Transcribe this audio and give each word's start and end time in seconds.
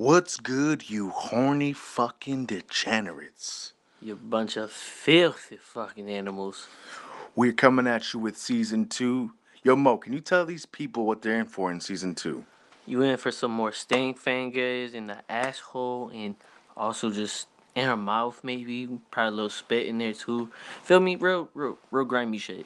What's 0.00 0.38
good, 0.38 0.88
you 0.88 1.10
horny 1.10 1.74
fucking 1.74 2.46
degenerates? 2.46 3.74
You 4.00 4.16
bunch 4.16 4.56
of 4.56 4.72
filthy 4.72 5.58
fucking 5.58 6.08
animals. 6.08 6.68
We're 7.36 7.52
coming 7.52 7.86
at 7.86 8.14
you 8.14 8.20
with 8.20 8.38
season 8.38 8.86
two. 8.86 9.32
Yo, 9.62 9.76
Mo, 9.76 9.98
can 9.98 10.14
you 10.14 10.20
tell 10.20 10.46
these 10.46 10.64
people 10.64 11.04
what 11.04 11.20
they're 11.20 11.38
in 11.38 11.44
for 11.44 11.70
in 11.70 11.82
season 11.82 12.14
two? 12.14 12.46
You 12.86 13.02
in 13.02 13.18
for 13.18 13.30
some 13.30 13.50
more 13.50 13.72
stank 13.72 14.16
fingers 14.16 14.94
in 14.94 15.06
the 15.06 15.18
asshole 15.28 16.10
and 16.14 16.34
also 16.78 17.10
just 17.10 17.48
in 17.74 17.84
her 17.84 17.94
mouth 17.94 18.40
maybe. 18.42 18.88
Probably 19.10 19.28
a 19.28 19.32
little 19.32 19.50
spit 19.50 19.86
in 19.86 19.98
there 19.98 20.14
too. 20.14 20.48
Feel 20.82 21.00
me? 21.00 21.16
Real, 21.16 21.50
real, 21.52 21.76
real 21.90 22.06
grimy 22.06 22.38
shit. 22.38 22.64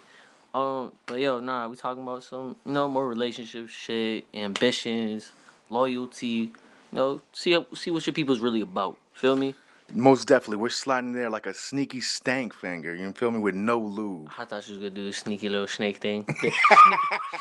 Um, 0.55 0.93
but 1.07 1.19
yo, 1.19 1.41
nah, 1.41 1.67
we 1.67 1.75
talking 1.75 2.05
about 2.05 2.23
some, 2.23 2.55
you 2.65 2.71
know, 2.71 2.87
more 2.87 3.09
relationship 3.09 3.69
shit, 3.71 4.25
ambitions, 4.33 5.33
loyalty. 5.69 6.53
You 6.95 7.01
know, 7.01 7.21
see 7.33 7.57
uh, 7.57 7.65
see 7.75 7.91
what 7.91 8.07
your 8.07 8.15
people's 8.15 8.39
really 8.39 8.61
about. 8.61 8.97
Feel 9.15 9.35
me? 9.35 9.57
Most 9.93 10.29
definitely, 10.29 10.59
we're 10.59 10.69
sliding 10.69 11.13
there 11.13 11.29
like 11.29 11.47
a 11.47 11.53
sneaky 11.53 12.01
stank 12.01 12.55
finger. 12.55 12.95
You 12.95 13.11
feel 13.11 13.33
me? 13.33 13.41
With 13.41 13.57
no 13.57 13.81
lube. 13.81 14.31
I 14.39 14.45
thought 14.45 14.69
you 14.69 14.75
was 14.75 14.79
gonna 14.79 14.91
do 14.91 15.07
the 15.07 15.13
sneaky 15.13 15.49
little 15.49 15.67
snake 15.67 15.97
thing. 15.97 16.25
sneaky, 16.39 16.55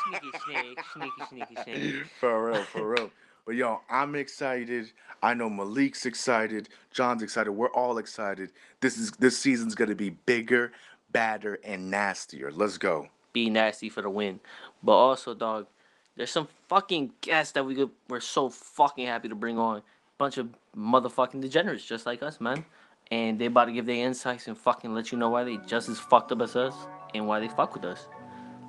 sneaky 0.04 0.30
snake, 0.44 0.78
sneaky, 0.92 1.24
sneaky 1.28 1.54
snake. 1.62 2.06
For 2.18 2.50
real, 2.50 2.62
for 2.64 2.90
real. 2.90 3.10
But 3.46 3.54
yo, 3.54 3.80
I'm 3.88 4.16
excited. 4.16 4.90
I 5.22 5.34
know 5.34 5.48
Malik's 5.48 6.04
excited. 6.04 6.68
John's 6.92 7.22
excited. 7.22 7.52
We're 7.52 7.70
all 7.74 7.98
excited. 7.98 8.50
This 8.80 8.98
is 8.98 9.12
this 9.12 9.38
season's 9.38 9.76
gonna 9.76 9.94
be 9.94 10.10
bigger, 10.10 10.72
badder, 11.12 11.60
and 11.62 11.92
nastier. 11.92 12.50
Let's 12.50 12.76
go. 12.76 13.06
Be 13.32 13.50
nasty 13.50 13.88
for 13.88 14.02
the 14.02 14.10
win. 14.10 14.40
But 14.82 14.96
also, 14.96 15.32
dog, 15.32 15.68
there's 16.16 16.30
some 16.30 16.48
fucking 16.68 17.12
guests 17.20 17.52
that 17.52 17.64
we 17.64 17.74
could, 17.74 17.90
we're 18.08 18.20
so 18.20 18.48
fucking 18.48 19.06
happy 19.06 19.28
to 19.28 19.34
bring 19.34 19.58
on. 19.58 19.82
Bunch 20.16 20.38
of 20.38 20.48
motherfucking 20.76 21.40
degenerates 21.40 21.84
just 21.84 22.06
like 22.06 22.22
us, 22.22 22.40
man. 22.40 22.64
And 23.10 23.38
they 23.38 23.46
about 23.46 23.66
to 23.66 23.72
give 23.72 23.86
their 23.86 24.06
insights 24.06 24.46
and 24.46 24.56
fucking 24.56 24.94
let 24.94 25.10
you 25.10 25.18
know 25.18 25.28
why 25.28 25.44
they 25.44 25.58
just 25.66 25.88
as 25.88 25.98
fucked 25.98 26.32
up 26.32 26.40
as 26.40 26.56
us 26.56 26.74
and 27.14 27.26
why 27.26 27.40
they 27.40 27.48
fuck 27.48 27.74
with 27.74 27.84
us. 27.84 28.06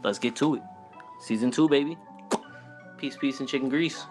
Let's 0.03 0.19
get 0.19 0.35
to 0.37 0.55
it. 0.55 0.61
Season 1.19 1.51
two, 1.51 1.69
baby. 1.69 1.97
Peace, 2.97 3.15
peace, 3.15 3.39
and 3.39 3.47
chicken 3.47 3.69
grease. 3.69 4.05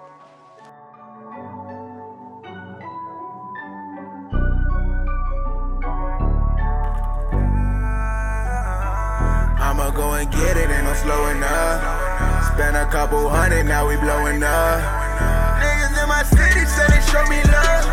I'ma 9.60 9.90
go 9.90 10.12
and 10.12 10.30
get 10.30 10.56
it, 10.56 10.70
ain't 10.70 10.84
no 10.84 10.94
slowing 10.94 11.42
up. 11.42 11.93
Spend 12.52 12.76
a 12.76 12.86
couple 12.86 13.28
hundred, 13.28 13.64
now 13.64 13.88
we 13.88 13.96
blowing 13.96 14.42
up. 14.42 14.80
Niggas 15.60 16.02
in 16.02 16.08
my 16.08 16.22
city 16.22 16.64
say 16.66 16.86
they 16.88 17.00
show 17.10 17.24
me 17.26 17.40
love. 17.50 17.84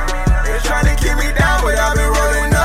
They 0.46 0.58
tryna 0.68 0.98
keep 0.98 1.18
me 1.18 1.32
down, 1.38 1.62
but 1.64 1.78
I've 1.78 1.96
been 1.96 2.10
rolling 2.10 2.54
up. 2.54 2.61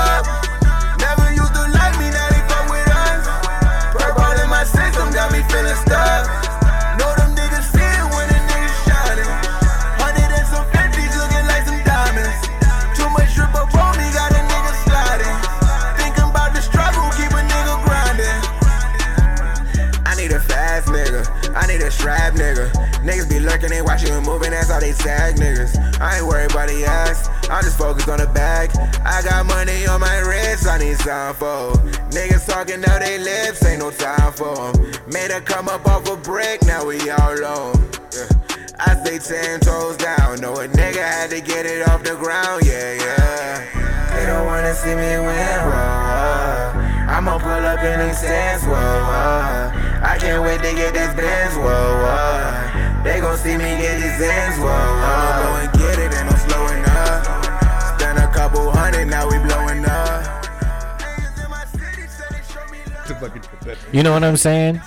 I 22.09 22.31
strap 22.31 22.35
nigga. 22.35 22.71
Niggas 23.03 23.29
be 23.29 23.41
lurking, 23.41 23.71
they 23.71 23.83
watching 23.83 24.15
me 24.15 24.21
moving, 24.21 24.51
that's 24.51 24.71
how 24.71 24.79
they 24.79 24.93
tag 24.93 25.37
niggas. 25.37 26.01
I 26.01 26.19
ain't 26.19 26.27
worried 26.27 26.51
about 26.53 26.69
the 26.69 26.85
ass, 26.85 27.29
I'm 27.51 27.63
just 27.63 27.79
focused 27.79 28.09
on 28.09 28.19
the 28.19 28.27
bag. 28.27 28.71
I 29.05 29.23
got 29.23 29.47
money 29.47 29.87
on 29.87 30.01
my 30.01 30.19
wrist, 30.21 30.67
I 30.67 30.79
need 30.79 30.99
time 30.99 31.35
for. 31.35 31.73
Niggas 32.11 32.47
talking 32.47 32.85
out 32.85 33.01
they 33.01 33.19
lips, 33.19 33.65
ain't 33.65 33.81
no 33.81 33.91
time 33.91 34.33
for 34.33 34.69
'em. 34.69 34.93
Made 35.07 35.31
her 35.31 35.41
come 35.41 35.69
up 35.69 35.87
off 35.87 36.09
a 36.09 36.17
brick, 36.17 36.63
now 36.65 36.85
we 36.85 36.99
all 37.11 37.35
alone. 37.35 37.91
Yeah. 38.13 38.29
I 38.79 38.95
stay 39.03 39.19
ten 39.19 39.61
toes 39.61 39.97
down, 39.97 40.41
know 40.41 40.55
a 40.55 40.69
nigga 40.69 41.03
had 41.03 41.31
to 41.31 41.41
get 41.41 41.67
it 41.67 41.89
off 41.89 42.03
the 42.03 42.15
ground, 42.15 42.65
yeah, 42.65 42.93
yeah. 42.93 43.63
They 44.15 44.27
don't 44.27 44.47
wanna 44.47 44.75
see 44.75 44.95
me 44.95 45.19
win, 45.19 45.61
whoa. 45.71 46.73
I'ma 47.09 47.39
pull 47.39 47.67
up 47.73 47.83
in 47.83 48.07
these 48.07 48.19
stands, 48.19 48.65
whoa. 48.65 49.76
I 50.03 50.19
can't 50.19 50.43
wait 50.43 50.59
to 50.63 50.73
get 50.75 50.95
this 50.95 51.15
Benz, 51.15 51.55
whoa, 51.57 51.65
whoa. 51.65 53.03
They 53.05 53.21
gon' 53.21 53.37
see 53.39 53.57
me 53.57 53.65
get 53.65 53.97
these 54.01 54.21
ends, 54.21 54.59
whoa, 54.59 54.67
whoa. 54.67 54.73
I'ma 54.73 55.43
go 55.43 55.49
and 55.63 55.73
get 55.79 55.99
it, 55.99 56.13
ain't 56.15 56.31
no 56.31 56.37
slowing 56.47 56.85
up. 56.85 58.01
Spend 58.01 58.19
a 58.19 58.29
couple 58.33 58.71
hundred, 58.71 59.07
now 59.07 59.29
we 59.29 59.39
blowing 59.39 59.85
up. 59.85 60.45
Niggas 61.01 61.45
in 61.45 61.51
my 61.51 61.65
city 61.67 62.07
say 62.09 62.25
they 62.31 62.43
show 62.53 62.65
me 62.71 62.79
love. 62.93 63.95
You 63.95 64.03
know 64.03 64.13
what 64.13 64.25
I'm 64.25 64.37
saying? 64.37 64.81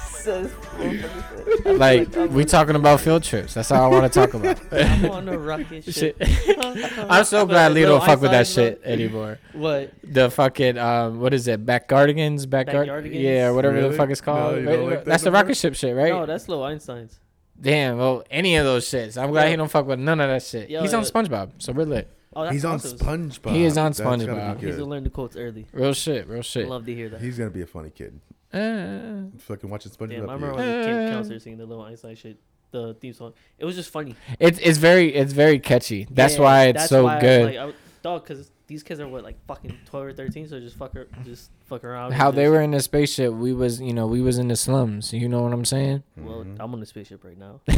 Like 1.77 2.15
we 2.31 2.45
talking 2.45 2.75
about 2.75 2.99
field 3.01 3.23
trips. 3.23 3.53
That's 3.53 3.71
all 3.71 3.83
I 3.83 3.87
want 3.87 4.11
to 4.11 4.19
talk 4.19 4.33
about. 4.33 4.59
I'm 4.73 5.09
on 5.09 5.25
the 5.25 5.37
rocket 5.37 5.83
shit. 5.85 6.15
shit. 6.19 6.59
I'm 7.09 7.23
so 7.23 7.45
glad 7.45 7.73
Lee 7.73 7.83
don't 7.83 8.03
fuck 8.03 8.21
with 8.21 8.31
that 8.31 8.47
shit 8.47 8.81
anymore. 8.83 9.39
What? 9.53 9.93
The 10.03 10.29
fucking 10.29 10.77
um, 10.77 11.19
what 11.19 11.33
is 11.33 11.47
it? 11.47 11.65
Backgardigans, 11.65 12.45
backguard, 12.45 12.87
Backyardigans? 12.87 13.21
yeah, 13.21 13.51
whatever 13.51 13.81
the 13.87 13.95
fuck 13.95 14.09
it's 14.09 14.21
called. 14.21 14.63
No, 14.63 14.71
you 14.71 14.81
like 14.83 14.89
that 14.99 15.05
that's 15.05 15.23
the 15.23 15.31
rocket 15.31 15.55
ship 15.55 15.75
shit, 15.75 15.95
right? 15.95 16.11
No, 16.11 16.25
that's 16.25 16.47
Lil 16.49 16.63
Einstein's. 16.63 17.19
Damn. 17.61 17.97
Well, 17.97 18.23
any 18.31 18.55
of 18.55 18.65
those 18.65 18.85
shits. 18.85 19.21
I'm 19.21 19.31
glad 19.31 19.45
Yo. 19.45 19.49
he 19.51 19.55
don't 19.57 19.69
fuck 19.69 19.85
with 19.85 19.99
none 19.99 20.19
of 20.19 20.29
that 20.29 20.43
shit. 20.43 20.69
Yo, 20.69 20.81
He's 20.81 20.93
on. 20.93 21.03
SpongeBob, 21.03 21.51
so 21.57 21.73
we're 21.73 21.85
lit. 21.85 22.09
Oh, 22.33 22.43
that's 22.43 22.53
He's 22.53 22.65
on. 22.65 22.79
SpongeBob. 22.79 23.51
He 23.51 23.63
is 23.63 23.77
on 23.77 23.87
That's 23.91 23.99
gotta 23.99 24.23
SpongeBob. 24.23 24.61
He's 24.61 24.75
gonna 24.75 24.87
learn 24.89 25.03
the 25.03 25.09
quotes 25.09 25.35
early. 25.35 25.65
Real 25.73 25.93
shit, 25.93 26.27
real 26.27 26.41
shit. 26.41 26.67
Love 26.69 26.85
to 26.85 26.93
hear 26.95 27.09
that. 27.09 27.21
He's 27.21 27.37
gonna 27.37 27.49
be 27.49 27.61
a 27.61 27.67
funny 27.67 27.89
kid. 27.89 28.19
Uh, 28.51 29.37
Fucking 29.39 29.69
watching 29.69 29.91
SpongeBob. 29.91 30.09
Damn, 30.09 30.29
I 30.29 30.33
remember 30.33 30.47
years. 30.47 30.57
when 30.57 30.79
the 30.79 30.85
camp 30.85 31.07
Uh. 31.07 31.11
counselor 31.15 31.39
singing 31.39 31.59
the 31.59 31.65
Lil 31.65 31.81
Einstein 31.81 32.15
shit, 32.15 32.39
the 32.71 32.93
theme 32.95 33.13
song. 33.13 33.33
It 33.57 33.65
was 33.65 33.75
just 33.75 33.89
funny. 33.91 34.15
it's 34.39 34.59
it's 34.59 34.77
very 34.77 35.13
it's 35.13 35.33
very 35.33 35.59
catchy. 35.59 36.07
That's 36.09 36.35
Yeah, 36.35 36.41
why 36.41 36.63
it's 36.65 36.77
that's 36.79 36.89
so 36.89 37.03
why 37.05 37.17
I- 37.17 37.21
good. 37.21 37.45
like, 37.45 37.57
I, 37.57 37.73
dog, 38.01 38.23
because 38.27 38.51
these 38.69 38.83
kids 38.83 38.99
are 38.99 39.07
what 39.07 39.23
like 39.23 39.35
fucking 39.47 39.75
twelve 39.85 40.05
or 40.05 40.13
thirteen, 40.13 40.47
so 40.47 40.59
just 40.59 40.77
fuck 40.77 40.93
her, 40.93 41.07
just 41.25 41.49
fuck 41.65 41.83
around. 41.83 42.13
How 42.13 42.29
and 42.29 42.37
they 42.37 42.47
were 42.47 42.61
in 42.61 42.69
the 42.71 42.79
spaceship, 42.79 43.33
we 43.33 43.51
was 43.51 43.81
you 43.81 43.93
know 43.93 44.05
we 44.05 44.21
was 44.21 44.37
in 44.37 44.47
the 44.47 44.55
slums. 44.55 45.11
You 45.11 45.27
know 45.27 45.41
what 45.41 45.51
I'm 45.51 45.65
saying? 45.65 46.03
Well, 46.15 46.43
mm-hmm. 46.43 46.61
I'm 46.61 46.71
on 46.73 46.79
the 46.79 46.85
spaceship 46.85 47.23
right 47.23 47.37
now. 47.37 47.61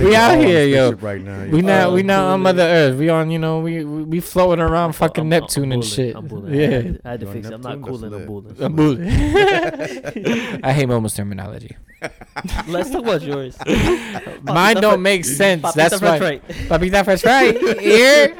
We 0.00 0.14
out 0.14 0.38
here, 0.38 0.66
yo. 0.66 0.88
spaceship 0.88 1.02
Right 1.02 1.22
now. 1.22 1.44
We 1.44 1.60
yeah. 1.60 1.66
not 1.66 1.86
Oh, 1.86 1.94
we 1.94 2.02
not 2.02 2.24
on 2.24 2.40
Mother. 2.42 2.62
Earth. 2.62 2.98
We 2.98 3.08
on 3.08 3.30
you 3.30 3.38
know 3.38 3.60
we 3.60 3.84
we, 3.84 4.02
we 4.02 4.20
floating 4.20 4.62
around 4.62 4.92
fucking 4.94 5.22
I'm- 5.22 5.32
I'm 5.32 5.40
Neptune 5.40 5.72
and 5.72 5.84
shit. 5.84 6.16
I'm 6.16 6.26
bulling. 6.26 6.52
Yeah. 6.52 6.66
I 7.04 7.10
had, 7.10 7.20
to 7.20 7.26
You're 7.26 7.28
on 7.28 7.34
fix 7.34 7.46
it. 7.46 7.54
I'm 7.54 7.60
not 7.60 7.78
Neptune? 7.78 8.10
That's 8.10 8.10
cooling. 8.10 8.14
I'm 8.14 8.26
bulling. 8.26 8.62
I'm 8.62 8.76
bullet. 8.76 9.00
I 10.64 10.72
hate 10.72 10.88
Momo's 10.88 11.14
terminology. 11.14 11.76
Let's 12.66 12.90
talk 12.90 13.02
about 13.02 13.22
yours. 13.22 13.56
Mine 14.42 14.76
don't 14.76 15.02
make 15.02 15.24
sense. 15.24 15.62
Papita 15.62 15.74
That's 15.74 15.98
French 15.98 16.20
why. 16.20 16.26
right. 16.26 16.48
Papita 16.48 17.04
Fresh 17.04 17.24
right 17.24 17.80
here. 17.80 18.34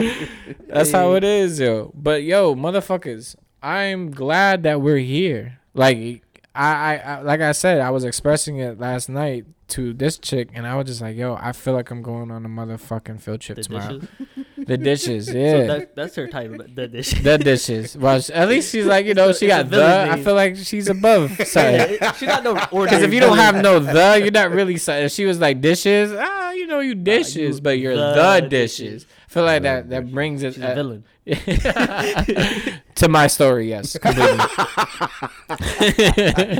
That's 0.68 0.92
how 0.92 1.14
it 1.14 1.24
is, 1.24 1.58
yo. 1.60 1.92
But 1.94 2.22
yo, 2.22 2.54
motherfuckers, 2.54 3.36
I'm 3.62 4.10
glad 4.10 4.62
that 4.64 4.80
we're 4.80 4.98
here. 4.98 5.58
Like 5.74 6.22
I, 6.54 6.72
I, 6.74 6.96
I 6.96 7.20
like 7.22 7.40
I 7.40 7.52
said, 7.52 7.80
I 7.80 7.90
was 7.90 8.04
expressing 8.04 8.58
it 8.58 8.78
last 8.78 9.08
night 9.08 9.46
to 9.68 9.92
this 9.92 10.18
chick, 10.18 10.48
and 10.52 10.66
I 10.66 10.74
was 10.76 10.86
just 10.86 11.00
like, 11.00 11.16
yo, 11.16 11.34
I 11.40 11.52
feel 11.52 11.74
like 11.74 11.90
I'm 11.92 12.02
going 12.02 12.30
on 12.32 12.44
a 12.44 12.48
motherfucking 12.48 13.20
field 13.20 13.40
trip 13.40 13.56
The 13.56 13.62
tomorrow. 13.62 13.98
dishes. 13.98 14.08
The 14.60 14.76
dishes, 14.76 15.26
So 15.28 15.32
yeah. 15.32 15.66
that, 15.66 15.96
that's 15.96 16.14
her 16.16 16.28
title. 16.28 16.58
The 16.58 16.64
the 16.64 16.86
dishes. 16.88 17.22
the 17.22 17.38
dishes. 17.38 17.96
Well, 17.96 18.20
at 18.34 18.46
least 18.48 18.70
she's 18.70 18.84
like, 18.84 19.06
you 19.06 19.14
know, 19.14 19.32
she 19.32 19.46
It's 19.46 19.54
got 19.56 19.70
the. 19.70 19.78
villain 19.78 20.08
I 20.10 20.22
feel 20.22 20.34
like 20.34 20.56
she's 20.56 20.86
above. 20.88 21.30
Sorry. 21.46 21.96
she 22.18 22.26
got 22.26 22.44
no 22.44 22.54
Because 22.54 23.02
if 23.02 23.12
you 23.14 23.20
don't 23.20 23.38
have 23.38 23.56
no 23.62 23.78
the, 23.80 24.18
you're 24.20 24.30
not 24.30 24.50
really. 24.50 24.74
If 24.74 25.12
she 25.12 25.24
was 25.24 25.40
like 25.40 25.62
dishes, 25.62 26.12
ah, 26.14 26.50
you 26.52 26.66
know, 26.66 26.80
you 26.80 26.94
dishes, 26.94 27.58
but 27.60 27.78
you're 27.78 27.96
the, 27.96 28.40
the 28.42 28.48
dishes. 28.48 29.04
dishes. 29.04 29.06
I 29.30 29.32
feel 29.32 29.44
like 29.44 29.62
that 29.62 29.90
that 29.90 30.10
brings 30.10 30.42
it 30.42 30.54
she's 30.54 30.62
a 30.64 30.72
uh, 30.72 30.74
villain. 30.74 31.04
to 32.96 33.08
my 33.08 33.28
story. 33.28 33.68
Yes, 33.68 33.96
completely. 33.96 34.40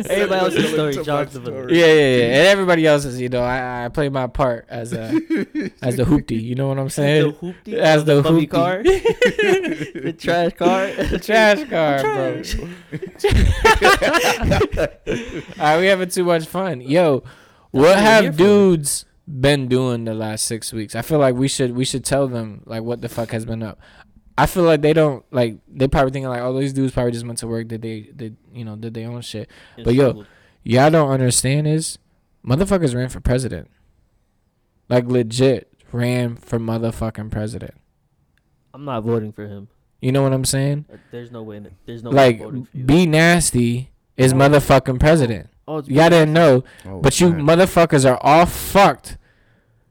Everybody 0.08 0.34
else's 0.44 0.70
story. 0.72 0.92
To 0.94 1.02
John's 1.02 1.34
my 1.34 1.40
the 1.40 1.40
villain. 1.40 1.64
story. 1.64 1.78
Yeah, 1.80 1.86
yeah, 1.86 2.16
yeah. 2.16 2.24
And 2.26 2.46
everybody 2.46 2.86
else's, 2.86 3.20
you 3.20 3.28
know, 3.28 3.42
I, 3.42 3.86
I 3.86 3.88
play 3.88 4.08
my 4.08 4.28
part 4.28 4.66
as 4.68 4.92
a 4.92 5.08
as 5.82 5.96
the 5.96 6.04
hoopty. 6.04 6.40
You 6.40 6.54
know 6.54 6.68
what 6.68 6.78
I'm 6.78 6.84
The 6.84 6.90
saying? 6.90 7.32
hoopty, 7.32 7.74
As 7.74 8.04
the 8.04 8.22
bummy 8.22 8.46
hoopty. 8.46 8.50
car, 8.50 8.82
the 8.84 10.12
trash 10.16 10.52
car, 10.52 10.86
The 10.92 11.18
trash 11.18 11.64
car, 11.68 12.02
bro. 12.02 12.42
All 15.58 15.66
right, 15.74 15.80
we 15.80 15.86
having 15.86 16.08
too 16.08 16.22
much 16.24 16.46
fun. 16.46 16.80
Yo, 16.80 17.14
what 17.14 17.26
what 17.72 17.82
we're 17.82 17.94
here 17.94 18.02
have 18.04 18.24
for. 18.36 18.38
dudes 18.38 19.04
been 19.40 19.68
doing 19.68 20.04
the 20.04 20.14
last 20.14 20.44
six 20.46 20.72
weeks? 20.72 20.94
I 20.94 21.02
feel 21.02 21.18
like 21.18 21.34
we 21.34 21.48
should 21.48 21.72
we 21.76 21.84
should 21.84 22.04
tell 22.04 22.26
them 22.28 22.62
like 22.66 22.82
what 22.82 23.00
the 23.00 23.08
fuck 23.08 23.30
has 23.30 23.44
been 23.44 23.62
up. 23.62 23.78
I 24.38 24.46
feel 24.46 24.62
like 24.64 24.80
they 24.80 24.92
don't 24.92 25.24
like 25.30 25.58
they 25.68 25.86
probably 25.88 26.12
thinking 26.12 26.28
like 26.30 26.40
oh 26.40 26.58
these 26.58 26.72
dudes 26.72 26.92
probably 26.92 27.12
just 27.12 27.26
went 27.26 27.38
to 27.40 27.46
work 27.46 27.68
did 27.68 27.82
they 27.82 28.10
did 28.16 28.36
you 28.54 28.64
know 28.64 28.74
did 28.76 28.94
they 28.94 29.04
own 29.04 29.20
shit 29.20 29.50
and 29.76 29.84
But 29.84 29.94
yo, 29.94 30.04
struggled. 30.04 30.26
y'all 30.62 30.90
don't 30.90 31.10
understand 31.10 31.66
is 31.68 31.98
motherfuckers 32.46 32.94
ran 32.94 33.08
for 33.10 33.20
president 33.20 33.68
like 34.88 35.04
legit 35.06 35.68
ran 35.92 36.36
for 36.36 36.58
motherfucking 36.58 37.30
president. 37.30 37.74
I'm 38.72 38.84
not 38.84 39.02
voting 39.02 39.32
for 39.32 39.46
him. 39.46 39.68
You 40.00 40.12
know 40.12 40.22
what 40.22 40.32
I'm 40.32 40.44
saying? 40.44 40.86
Uh, 40.92 40.96
There's 41.10 41.30
no 41.30 41.42
way. 41.42 41.56
in 41.58 41.66
it- 41.66 41.72
There's 41.84 42.02
no 42.02 42.10
way 42.10 42.16
like, 42.16 42.36
I'm 42.40 42.44
voting 42.46 42.64
for 42.66 42.78
be 42.78 43.06
nasty 43.06 43.90
is 44.16 44.32
Oh. 44.32 44.36
motherfucking 44.36 44.98
president. 45.00 45.50
oh, 45.68 45.82
Y'all 45.86 46.08
didn't 46.10 46.32
know, 46.32 46.64
Oh, 46.86 47.00
but 47.00 47.20
you 47.20 47.30
man. 47.30 47.42
motherfuckers 47.58 48.08
are 48.10 48.18
all 48.22 48.46
fucked 48.46 49.18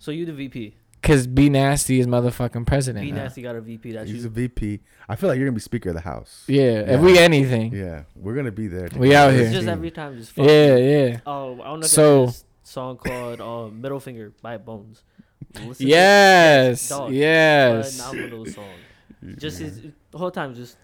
So 0.09 0.13
you 0.13 0.25
the 0.25 0.33
VP. 0.33 0.73
because 0.99 1.27
B 1.27 1.49
Nasty 1.49 1.99
is 1.99 2.07
motherfucking 2.07 2.65
president. 2.65 3.05
B 3.05 3.11
now. 3.11 3.21
Nasty 3.23 3.43
got 3.43 3.55
a 3.55 3.61
VP. 3.61 3.91
That's 3.91 4.09
He's 4.09 4.23
you. 4.23 4.27
a 4.27 4.31
VP. 4.31 4.79
I 5.07 5.15
feel 5.15 5.29
like 5.29 5.37
you're 5.37 5.45
gonna 5.47 5.53
be 5.55 5.61
Speaker 5.61 5.89
of 5.89 5.95
the 5.95 6.01
House. 6.01 6.45
Yeah, 6.47 6.79
if 6.95 6.99
we 7.01 7.19
anything. 7.19 7.71
Yeah, 7.75 8.05
we're 8.15 8.33
gonna 8.33 8.51
be 8.51 8.67
there. 8.67 8.89
We 8.97 9.13
out 9.13 9.31
It's 9.31 9.43
here. 9.43 9.51
just 9.51 9.67
every 9.67 9.91
time. 9.91 10.17
Just 10.17 10.31
fuck 10.31 10.47
Yeah, 10.47 10.77
you. 10.77 10.83
yeah. 10.87 11.19
Oh, 11.27 11.61
I 11.61 11.65
don't 11.65 11.81
know. 11.81 11.85
So- 11.87 12.25
so 12.25 12.31
this 12.31 12.43
song 12.63 12.97
called 12.97 13.39
uh, 13.39 13.67
"Middle 13.71 13.99
Finger" 13.99 14.33
by 14.41 14.57
Bones. 14.57 15.03
Listen. 15.63 15.87
Yes, 15.87 16.89
dog. 16.89 17.11
yes. 17.13 17.97
Phenomenal 18.01 18.45
song. 18.47 18.65
Just 19.37 19.59
his, 19.59 19.81
the 20.09 20.17
whole 20.17 20.31
time, 20.31 20.55
just 20.55 20.75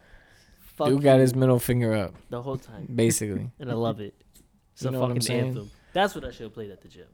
fuck 0.75 0.87
Dude 0.89 1.01
got 1.01 1.19
his 1.19 1.33
middle 1.33 1.57
finger 1.59 1.93
up, 1.93 2.13
the 2.29 2.41
whole 2.43 2.57
time, 2.57 2.87
basically. 2.93 3.49
and 3.59 3.71
I 3.71 3.73
love 3.73 3.99
it. 4.01 4.13
It's 4.73 4.83
You 4.83 4.89
a 4.89 4.91
know 4.91 4.99
what 4.99 5.11
I'm 5.11 5.19
fucking 5.19 5.35
anthem. 5.47 5.71
That's 5.93 6.13
what 6.13 6.25
I 6.25 6.31
should 6.31 6.43
have 6.43 6.53
played 6.53 6.69
at 6.69 6.81
the 6.81 6.89
gym. 6.89 7.07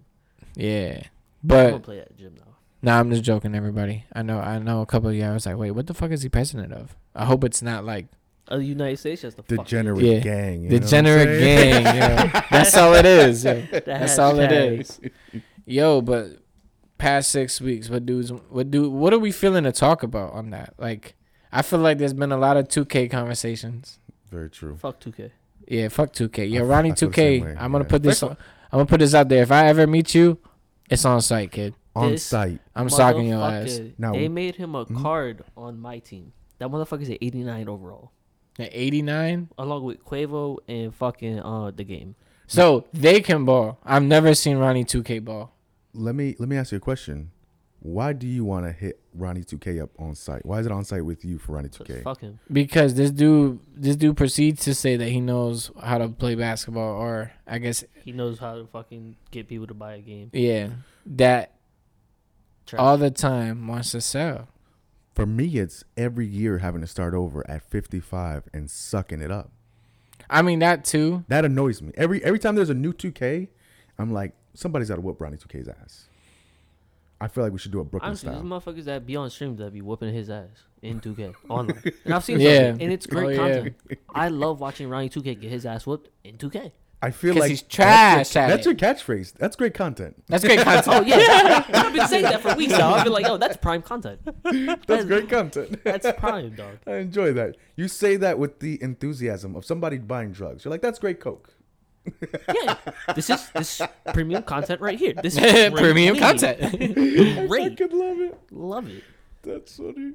Yeah, 0.56 1.04
I'm 1.44 1.48
gonna 1.50 1.72
but 1.74 1.84
play 1.84 2.00
at 2.00 2.08
the 2.10 2.14
gym 2.16 2.36
now. 2.38 2.54
nah, 2.82 3.00
I'm 3.00 3.10
just 3.12 3.24
joking, 3.24 3.56
everybody. 3.56 4.06
I 4.14 4.22
know, 4.22 4.40
I 4.40 4.60
know. 4.60 4.82
A 4.82 4.86
couple 4.86 5.10
of 5.10 5.16
you, 5.16 5.24
I 5.24 5.32
was 5.34 5.46
like, 5.46 5.58
wait, 5.58 5.72
what 5.72 5.88
the 5.88 5.94
fuck 5.94 6.12
is 6.12 6.22
he 6.24 6.30
president 6.30 6.74
of? 6.74 6.96
I 7.16 7.26
hope 7.26 7.44
it's 7.44 7.62
not 7.62 7.84
like 7.86 8.08
Uh, 8.48 8.58
the 8.58 8.66
United 8.66 8.98
States 8.98 9.22
has 9.24 9.36
the 9.36 9.44
Degenerate 9.44 10.02
Yeah. 10.04 10.20
gang. 10.20 10.64
you 10.64 10.70
know 10.70 10.76
what 10.76 10.82
I'm 10.82 10.82
degenerate 10.82 11.40
gang. 11.40 11.86
Yo. 11.86 12.42
That's 12.52 12.76
all 12.78 12.94
it 12.96 13.06
is. 13.06 13.44
Yo. 13.46 13.62
That 13.72 13.86
That's 13.86 14.20
all 14.20 14.40
it 14.40 14.52
is. 14.52 15.00
Yo, 15.66 16.02
but 16.02 16.38
past 16.98 17.32
six 17.32 17.62
weeks, 17.62 17.90
what 17.90 18.06
dudes, 18.06 18.32
what 18.50 18.70
do, 18.72 18.90
what 18.90 19.14
are 19.14 19.20
we 19.20 19.32
feeling 19.32 19.64
to 19.64 19.72
talk 19.72 20.04
about 20.04 20.34
on 20.34 20.50
that? 20.52 20.74
Like, 20.78 21.16
I 21.52 21.62
feel 21.62 21.80
like 21.80 21.98
there's 21.98 22.14
been 22.14 22.32
a 22.32 22.38
lot 22.38 22.58
of 22.58 22.68
2K 22.68 23.10
conversations. 23.10 24.00
Very 24.30 24.50
true. 24.50 24.76
Fuck 24.78 25.00
2K. 25.02 25.32
Yeah, 25.68 25.88
fuck 25.90 26.14
2K. 26.14 26.50
Yo, 26.52 26.62
I 26.62 26.64
f- 26.64 26.70
Ronnie 26.70 26.92
I 26.92 26.96
feel 26.96 27.10
the 27.10 27.16
same 27.16 27.42
2K. 27.42 27.46
way, 27.46 27.56
I'm 27.58 27.72
gonna 27.72 27.84
yeah. 27.86 27.90
put 27.90 28.04
this. 28.04 28.24
On, 28.24 28.32
I'm 28.32 28.78
gonna 28.80 28.86
put 28.86 29.00
this 29.00 29.14
out 29.14 29.30
there. 29.30 29.44
If 29.44 29.52
I 29.52 29.68
ever 29.68 29.88
meet 29.88 30.14
you, 30.16 30.38
it's 30.92 31.06
on 31.06 31.22
site, 31.22 31.52
kid. 31.52 31.74
On 31.96 32.12
This 32.12 32.24
site. 32.26 32.60
I'm 32.76 32.90
socking 32.90 33.28
your 33.28 33.42
ass. 33.42 33.80
Motherfucker, 33.80 33.94
Now- 33.98 34.14
they 34.14 34.28
made 34.30 34.56
him 34.56 34.76
a 34.76 34.86
Mhm. 34.86 35.02
card 35.02 35.44
on 35.58 35.80
my 35.80 36.00
team. 36.00 36.32
That 36.60 36.70
motherfucker's 36.70 37.10
at 37.10 37.18
89 37.22 37.68
overall, 37.68 38.12
At 38.60 38.70
89. 38.72 39.50
along 39.58 39.84
with 39.84 40.06
Quavo 40.06 40.58
and 40.68 40.94
fucking 40.94 41.40
uh 41.40 41.72
the 41.72 41.84
game. 41.84 42.16
So 42.48 42.86
they 42.94 43.20
can 43.22 43.46
ball. 43.46 43.80
I've 43.84 44.04
never 44.04 44.34
seen 44.36 44.58
Ronnie 44.58 44.84
2K 44.86 45.20
ball. 45.20 45.54
Let 45.94 46.16
me 46.16 46.36
let 46.40 46.48
me 46.48 46.56
ask 46.58 46.72
you 46.72 46.78
a 46.78 46.82
question. 46.82 47.32
Why 47.84 48.14
do 48.14 48.28
you 48.28 48.46
want 48.46 48.68
to 48.68 48.72
hit 48.72 49.00
Ronnie 49.14 49.42
2K 49.42 49.82
up 49.82 49.90
on 49.98 50.14
site? 50.14 50.46
Why 50.46 50.60
is 50.60 50.68
it 50.68 50.72
on 50.72 50.84
site 50.86 51.04
with 51.04 51.26
you 51.26 51.40
for 51.40 51.54
Ronnie 51.54 51.70
2K? 51.70 52.04
fuck 52.04 52.22
him. 52.22 52.40
Because 52.52 52.94
this 52.94 53.10
dude, 53.10 53.60
this 53.76 53.96
dude 53.96 54.16
proceeds 54.18 54.64
to 54.66 54.76
say 54.76 54.98
that 54.98 55.10
he 55.10 55.20
knows 55.20 55.72
how 55.82 55.98
to 55.98 56.08
play 56.10 56.36
basketball, 56.36 56.94
or 56.94 57.32
I 57.48 57.58
guess, 57.58 57.84
He 58.06 58.12
knows 58.12 58.38
how 58.38 58.54
to 58.56 58.68
fucking 58.68 59.16
get 59.32 59.48
people 59.48 59.66
to 59.66 59.74
buy 59.74 59.96
a 59.96 60.00
game. 60.02 60.30
yeah, 60.32 60.70
that 61.08 61.54
Trash. 62.68 62.80
all 62.80 62.98
the 63.00 63.10
time 63.10 63.68
wants 63.68 63.92
to 63.92 64.02
sell. 64.02 64.48
For 65.16 65.26
me, 65.26 65.58
it's 65.58 65.84
every 65.98 66.28
year 66.28 66.60
having 66.60 66.82
to 66.82 66.88
start 66.88 67.14
over 67.16 67.44
at 67.50 67.64
55 67.64 68.44
and 68.54 68.70
sucking 68.70 69.22
it 69.22 69.32
up. 69.32 69.50
I 70.30 70.42
mean 70.44 70.60
that 70.60 70.86
too. 70.86 71.26
That 71.30 71.46
annoys 71.46 71.82
me. 71.82 71.92
Every 71.98 72.24
every 72.24 72.38
time 72.40 72.56
there's 72.56 72.70
a 72.70 72.76
new 72.76 72.94
2K, 72.94 73.48
I'm 73.98 74.14
like, 74.14 74.34
somebody's 74.54 74.90
got 74.90 74.96
to 74.96 75.02
whoop 75.02 75.20
Ronnie 75.20 75.38
2K's 75.38 75.68
ass. 75.68 76.08
I 77.22 77.28
feel 77.28 77.44
like 77.44 77.54
we 77.54 77.60
should 77.60 77.72
do 77.72 77.80
a 77.80 77.84
Brooklyn 77.84 78.10
Honestly, 78.10 78.30
there's 78.30 78.40
style. 78.46 78.60
motherfuckers 78.60 78.86
that 78.86 79.06
be 79.06 79.16
on 79.16 79.30
stream 79.30 79.56
that 79.58 79.72
be 79.72 79.82
whooping 79.82 80.14
his 80.14 80.30
ass 80.30 80.48
in 80.82 81.00
2K 81.00 81.34
online. 81.50 81.82
And 82.06 82.14
I've 82.14 82.24
seen 82.24 82.40
Yeah. 82.40 82.72
some, 82.72 82.82
and 82.82 82.92
it's 82.92 83.06
great 83.06 83.38
Oh, 83.40 83.46
yeah. 83.46 83.54
content. 83.56 83.76
I 84.14 84.28
love 84.30 84.60
watching 84.60 84.90
Ronnie 84.90 85.10
2K 85.10 85.40
get 85.40 85.52
his 85.52 85.66
ass 85.66 85.86
whooped 85.86 86.10
in 86.24 86.38
2K. 86.38 86.72
I 87.04 87.10
feel 87.10 87.34
like 87.34 87.50
he's 87.50 87.64
trash 87.64 88.30
That's, 88.30 88.36
your, 88.36 88.48
that's 88.48 88.66
your 88.68 88.76
catchphrase. 88.76 89.34
That's 89.34 89.56
great 89.56 89.74
content. 89.74 90.24
That's 90.28 90.44
great 90.44 90.60
content. 90.60 90.88
Oh 90.88 91.02
yeah, 91.02 91.64
I've 91.74 91.94
been 91.94 92.08
saying 92.08 92.24
that 92.26 92.42
for 92.42 92.54
weeks 92.56 92.74
now. 92.74 92.94
I've 92.94 93.04
been 93.04 93.14
like, 93.14 93.26
oh, 93.28 93.38
that's 93.38 93.58
prime 93.58 93.82
content. 93.82 94.20
That's 94.86 95.06
great 95.06 95.28
content. 95.28 95.84
That's 95.84 96.06
prime, 96.20 96.54
dog. 96.56 96.78
I 96.86 96.98
enjoy 96.98 97.34
that. 97.34 97.58
You 97.76 97.88
say 97.88 98.18
that 98.18 98.38
with 98.38 98.60
the 98.60 98.78
enthusiasm 98.84 99.56
of 99.56 99.66
somebody 99.66 99.98
buying 99.98 100.32
drugs. 100.32 100.64
You're 100.64 100.70
like, 100.70 100.84
that's 100.84 101.00
great 101.00 101.20
coke. 101.20 101.52
Yeah, 102.54 102.76
this 103.16 103.30
is 103.30 103.50
this 103.52 103.82
premium 104.14 104.44
content 104.44 104.82
right 104.82 104.98
here. 104.98 105.14
This 105.22 105.38
is 105.42 105.72
Premium 105.74 106.16
great. 106.16 106.22
content. 106.24 107.48
Great, 107.48 107.78
could 107.78 107.94
love 107.94 108.20
it. 108.20 108.38
love 108.52 108.88
it. 108.90 109.04
That's 109.44 109.78
funny. 109.78 110.14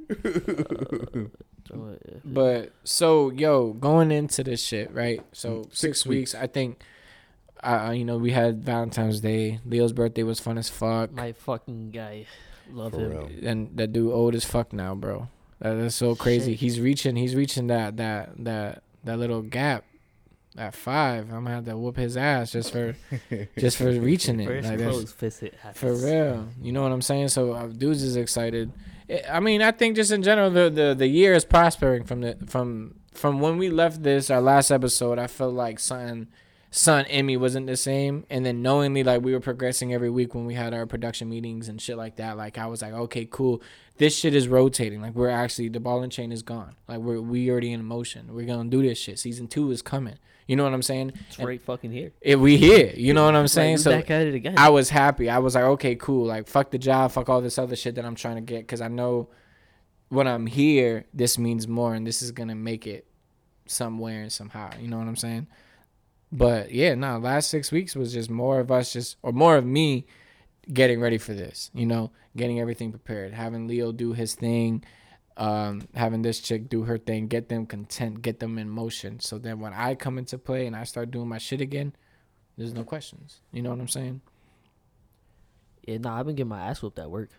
So, 1.68 1.74
uh, 1.74 2.18
But 2.24 2.72
so 2.84 3.30
yo, 3.30 3.72
going 3.72 4.10
into 4.12 4.44
this 4.44 4.62
shit, 4.62 4.92
right? 4.94 5.20
So 5.32 5.62
six, 5.64 5.78
Six 5.78 6.06
weeks. 6.06 6.34
I 6.34 6.46
think, 6.46 6.80
uh, 7.62 7.92
you 7.94 8.04
know, 8.04 8.18
we 8.18 8.30
had 8.32 8.62
Valentine's 8.64 9.20
Day. 9.20 9.60
Leo's 9.64 9.92
birthday 9.92 10.22
was 10.22 10.38
fun 10.40 10.58
as 10.58 10.68
fuck, 10.68 11.12
my 11.12 11.32
fucking 11.32 11.90
guy, 11.90 12.26
love 12.70 12.92
For 12.92 13.00
him. 13.00 13.10
real. 13.10 13.30
and 13.48 13.76
that 13.76 13.92
dude 13.92 14.12
old 14.12 14.34
as 14.34 14.44
fuck 14.44 14.72
now, 14.72 14.94
bro. 14.94 15.28
That 15.60 15.76
is 15.76 15.94
so 15.94 16.14
crazy. 16.14 16.52
Shit. 16.52 16.60
He's 16.60 16.80
reaching. 16.80 17.16
He's 17.16 17.34
reaching 17.34 17.66
that 17.68 17.96
that 17.96 18.44
that 18.44 18.82
that 19.04 19.18
little 19.18 19.42
gap. 19.42 19.84
At 20.58 20.74
five, 20.74 21.24
I'm 21.30 21.44
gonna 21.44 21.50
have 21.56 21.64
to 21.66 21.76
whoop 21.76 21.96
his 21.96 22.16
ass 22.16 22.52
just 22.52 22.72
for 22.72 22.94
just 23.58 23.76
for 23.76 23.90
reaching 23.90 24.40
it. 24.40 24.46
First 24.46 24.68
Like, 24.68 24.78
that's- 24.78 24.94
close 24.96 25.12
fist 25.12 25.42
it. 25.42 25.54
For 25.74 25.94
real, 25.94 26.48
you 26.62 26.72
know 26.72 26.82
what 26.82 26.92
I'm 26.92 27.02
saying. 27.02 27.28
So 27.28 27.52
uh, 27.52 27.66
dudes 27.66 28.02
is 28.02 28.16
excited. 28.16 28.72
I- 29.10 29.22
I 29.34 29.40
mean, 29.40 29.62
I 29.62 29.70
think 29.70 29.96
just 29.96 30.10
in 30.12 30.22
general, 30.22 30.50
the, 30.50 30.70
the 30.70 30.94
the 30.96 31.06
year 31.06 31.34
is 31.34 31.44
prospering 31.44 32.04
from 32.04 32.22
the 32.22 32.36
from 32.46 32.94
from 33.12 33.40
when 33.40 33.58
we 33.58 33.68
left 33.70 34.02
this 34.02 34.30
our 34.30 34.40
last 34.40 34.70
episode. 34.70 35.18
I 35.18 35.26
felt 35.26 35.54
like 35.54 35.78
something, 35.78 36.26
son 36.70 37.04
Emmy 37.06 37.36
wasn't 37.36 37.66
the 37.66 37.76
same, 37.76 38.24
and 38.30 38.44
then 38.46 38.62
knowingly 38.62 39.04
like 39.04 39.22
we 39.22 39.32
were 39.32 39.40
progressing 39.40 39.92
every 39.94 40.10
week 40.10 40.34
when 40.34 40.46
we 40.46 40.54
had 40.54 40.72
our 40.74 40.86
production 40.86 41.28
meetings 41.28 41.68
and 41.68 41.80
shit 41.80 41.96
like 41.96 42.16
that. 42.16 42.36
Like 42.36 42.58
I 42.58 42.66
was 42.66 42.82
like, 42.82 42.92
okay, 42.94 43.26
cool. 43.30 43.62
This 43.98 44.14
shit 44.18 44.34
is 44.34 44.46
rotating. 44.48 45.00
Like 45.00 45.14
we're 45.14 45.30
actually 45.30 45.68
the 45.70 45.80
ball 45.80 46.02
and 46.02 46.12
chain 46.12 46.30
is 46.32 46.42
gone. 46.42 46.76
Like 46.88 46.98
we're 46.98 47.20
we 47.20 47.50
already 47.50 47.72
in 47.72 47.84
motion. 47.84 48.34
We're 48.34 48.46
gonna 48.46 48.68
do 48.68 48.82
this 48.82 48.98
shit. 48.98 49.18
Season 49.18 49.46
two 49.48 49.70
is 49.70 49.82
coming. 49.82 50.16
You 50.46 50.54
know 50.56 50.64
what 50.64 50.74
I'm 50.74 50.82
saying? 50.82 51.12
It's 51.28 51.38
And 51.38 51.48
right 51.48 51.60
fucking 51.60 51.90
here. 51.90 52.12
it, 52.20 52.38
we 52.38 52.56
here. 52.56 52.92
You 52.94 53.14
know 53.14 53.24
what 53.24 53.34
I'm 53.34 53.48
saying? 53.48 53.76
We 53.76 53.82
so 53.82 53.90
back 53.90 54.10
at 54.10 54.26
it 54.26 54.34
again. 54.34 54.54
I 54.56 54.68
was 54.68 54.90
happy. 54.90 55.28
I 55.28 55.38
was 55.38 55.54
like, 55.56 55.64
okay, 55.64 55.96
cool. 55.96 56.26
Like, 56.26 56.46
fuck 56.46 56.70
the 56.70 56.78
job, 56.78 57.10
fuck 57.10 57.28
all 57.28 57.40
this 57.40 57.58
other 57.58 57.74
shit 57.74 57.96
that 57.96 58.04
I'm 58.04 58.14
trying 58.14 58.36
to 58.36 58.42
get, 58.42 58.58
because 58.58 58.80
I 58.80 58.88
know 58.88 59.28
when 60.08 60.28
I'm 60.28 60.46
here, 60.46 61.06
this 61.12 61.36
means 61.36 61.66
more, 61.66 61.94
and 61.94 62.06
this 62.06 62.22
is 62.22 62.30
gonna 62.30 62.54
make 62.54 62.86
it 62.86 63.06
somewhere 63.66 64.22
and 64.22 64.32
somehow. 64.32 64.70
You 64.80 64.86
know 64.86 64.98
what 64.98 65.08
I'm 65.08 65.16
saying? 65.16 65.48
But 66.30 66.72
yeah, 66.72 66.94
no. 66.94 67.18
Last 67.18 67.50
six 67.50 67.72
weeks 67.72 67.96
was 67.96 68.12
just 68.12 68.30
more 68.30 68.60
of 68.60 68.70
us, 68.70 68.92
just 68.92 69.16
or 69.22 69.32
more 69.32 69.56
of 69.56 69.64
me 69.64 70.06
getting 70.72 71.00
ready 71.00 71.18
for 71.18 71.34
this. 71.34 71.70
You 71.74 71.86
know, 71.86 72.12
getting 72.36 72.60
everything 72.60 72.90
prepared, 72.92 73.34
having 73.34 73.66
Leo 73.66 73.90
do 73.90 74.12
his 74.12 74.34
thing. 74.34 74.84
Um, 75.38 75.82
having 75.94 76.22
this 76.22 76.40
chick 76.40 76.70
do 76.70 76.84
her 76.84 76.96
thing, 76.96 77.28
get 77.28 77.50
them 77.50 77.66
content, 77.66 78.22
get 78.22 78.40
them 78.40 78.58
in 78.58 78.70
motion. 78.70 79.20
So 79.20 79.36
then 79.38 79.60
when 79.60 79.74
I 79.74 79.94
come 79.94 80.16
into 80.16 80.38
play 80.38 80.66
and 80.66 80.74
I 80.74 80.84
start 80.84 81.10
doing 81.10 81.28
my 81.28 81.36
shit 81.38 81.60
again, 81.60 81.92
there's 82.56 82.72
no 82.72 82.84
questions. 82.84 83.40
You 83.52 83.60
know 83.62 83.70
what 83.70 83.80
I'm 83.80 83.88
saying? 83.88 84.22
Yeah, 85.86 85.98
nah, 85.98 86.18
I've 86.18 86.26
been 86.26 86.36
getting 86.36 86.48
my 86.48 86.62
ass 86.62 86.80
whooped 86.80 86.98
at 86.98 87.10
work. 87.10 87.30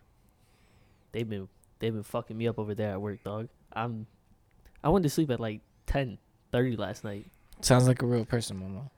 They've 1.11 1.27
been 1.27 1.47
they've 1.79 1.93
been 1.93 2.03
fucking 2.03 2.37
me 2.37 2.47
up 2.47 2.59
over 2.59 2.75
there 2.75 2.91
at 2.91 3.01
work, 3.01 3.23
dog. 3.23 3.49
I'm 3.73 4.05
I 4.83 4.89
went 4.89 5.03
to 5.03 5.09
sleep 5.09 5.31
at 5.31 5.39
like 5.39 5.61
10, 5.87 6.17
30 6.51 6.75
last 6.75 7.03
night. 7.03 7.25
Sounds 7.61 7.87
like 7.87 8.01
a 8.01 8.05
real 8.05 8.25
person, 8.25 8.59
Momo. 8.59 8.89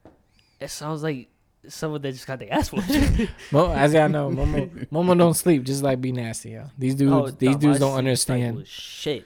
It 0.60 0.70
sounds 0.70 1.02
like 1.02 1.30
someone 1.68 2.02
that 2.02 2.12
just 2.14 2.26
got 2.28 2.40
their 2.40 2.52
ass 2.54 2.72
whooped. 2.72 2.90
Mo, 3.52 3.72
as 3.74 3.94
y'all 3.94 4.10
know, 4.10 4.30
Momo, 4.30 4.88
Momo 4.90 5.18
don't 5.18 5.34
sleep. 5.34 5.64
Just 5.64 5.84
like 5.84 6.00
be 6.02 6.12
nasty, 6.12 6.52
yo. 6.52 6.66
These 6.78 6.96
dudes, 6.96 7.12
Oh, 7.14 7.30
these 7.32 7.52
nah, 7.52 7.58
dudes 7.58 7.80
don't 7.80 7.98
understand. 7.98 8.66
Shit. 8.68 9.26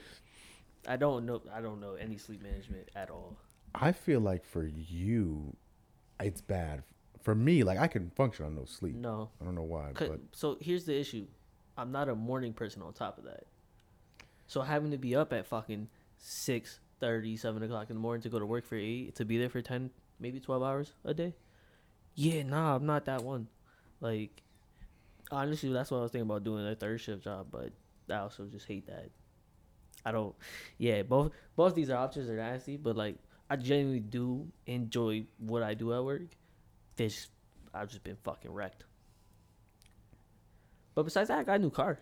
I 0.86 0.96
don't 0.96 1.24
know 1.24 1.40
I 1.54 1.60
don't 1.62 1.80
know 1.80 1.94
any 1.94 2.18
sleep 2.18 2.42
management 2.42 2.90
at 2.94 3.10
all. 3.10 3.36
I 3.74 3.92
feel 3.92 4.20
like 4.20 4.44
for 4.44 4.64
you, 4.66 5.56
it's 6.20 6.40
bad. 6.40 6.82
For 7.22 7.34
me, 7.34 7.62
like 7.64 7.78
I 7.78 7.86
can 7.88 8.10
function 8.10 8.44
on 8.44 8.54
no 8.54 8.64
sleep. 8.66 8.94
No. 8.96 9.30
I 9.40 9.44
don't 9.44 9.54
know 9.54 9.62
why. 9.62 9.92
but 9.98 10.20
So 10.32 10.58
here's 10.60 10.84
the 10.84 10.98
issue. 10.98 11.26
I'm 11.76 11.90
not 11.90 12.08
a 12.08 12.14
morning 12.14 12.52
person 12.52 12.82
on 12.82 12.92
top 12.92 13.18
of 13.18 13.24
that. 13.24 13.44
So 14.46 14.60
having 14.60 14.90
to 14.90 14.98
be 14.98 15.16
up 15.16 15.32
at 15.32 15.46
fucking 15.46 15.88
6, 16.18 16.80
7 17.00 17.62
o'clock 17.62 17.90
in 17.90 17.96
the 17.96 18.00
morning 18.00 18.22
to 18.22 18.28
go 18.28 18.38
to 18.38 18.46
work 18.46 18.64
for 18.66 18.76
8, 18.76 19.14
to 19.16 19.24
be 19.24 19.38
there 19.38 19.48
for 19.48 19.62
10, 19.62 19.90
maybe 20.20 20.38
12 20.38 20.62
hours 20.62 20.92
a 21.04 21.14
day. 21.14 21.34
Yeah, 22.14 22.42
nah, 22.44 22.76
I'm 22.76 22.86
not 22.86 23.06
that 23.06 23.22
one. 23.22 23.48
Like, 24.00 24.42
honestly, 25.30 25.72
that's 25.72 25.90
what 25.90 25.98
I 25.98 26.02
was 26.02 26.12
thinking 26.12 26.30
about 26.30 26.44
doing 26.44 26.66
a 26.66 26.74
third 26.74 27.00
shift 27.00 27.24
job, 27.24 27.48
but 27.50 27.72
I 28.08 28.18
also 28.18 28.44
just 28.46 28.66
hate 28.66 28.86
that. 28.86 29.10
I 30.04 30.12
don't, 30.12 30.34
yeah, 30.78 31.02
both 31.02 31.32
both 31.56 31.74
these 31.74 31.90
options 31.90 32.28
are 32.28 32.36
nasty, 32.36 32.76
but 32.76 32.96
like, 32.96 33.16
I 33.48 33.56
genuinely 33.56 34.00
do 34.00 34.46
enjoy 34.66 35.24
what 35.38 35.62
I 35.62 35.74
do 35.74 35.94
at 35.94 36.04
work. 36.04 36.36
This, 36.96 37.28
I've 37.72 37.88
just 37.88 38.04
been 38.04 38.16
fucking 38.22 38.52
wrecked. 38.52 38.84
But 40.94 41.04
besides 41.04 41.28
that, 41.28 41.38
I 41.38 41.42
got 41.42 41.56
a 41.56 41.58
new 41.58 41.70
car. 41.70 41.98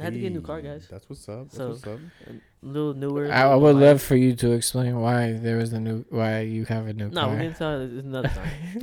I 0.00 0.04
had 0.04 0.12
to 0.14 0.18
get 0.18 0.28
a 0.28 0.34
new 0.34 0.40
car, 0.40 0.60
Hey, 0.60 0.68
guys. 0.68 0.88
That's 0.90 1.08
what's 1.08 1.28
up. 1.28 1.44
That's 1.50 1.56
So- 1.56 1.68
what's 1.70 1.86
up. 1.86 1.98
A 2.62 2.66
little 2.66 2.92
newer. 2.92 3.32
I, 3.32 3.44
I 3.52 3.54
would 3.54 3.76
love 3.76 4.02
for 4.02 4.16
you 4.16 4.34
to 4.36 4.52
explain 4.52 5.00
why 5.00 5.32
there 5.32 5.56
was 5.56 5.72
a 5.72 5.80
new 5.80 6.04
why 6.10 6.40
you 6.40 6.66
have 6.66 6.86
a 6.88 6.92
new 6.92 7.08
No, 7.08 7.22
car. 7.22 7.30
we're 7.30 7.36
gonna 7.36 7.54
tell 7.54 7.80
it 7.80 7.90
another 8.04 8.28
time. 8.28 8.52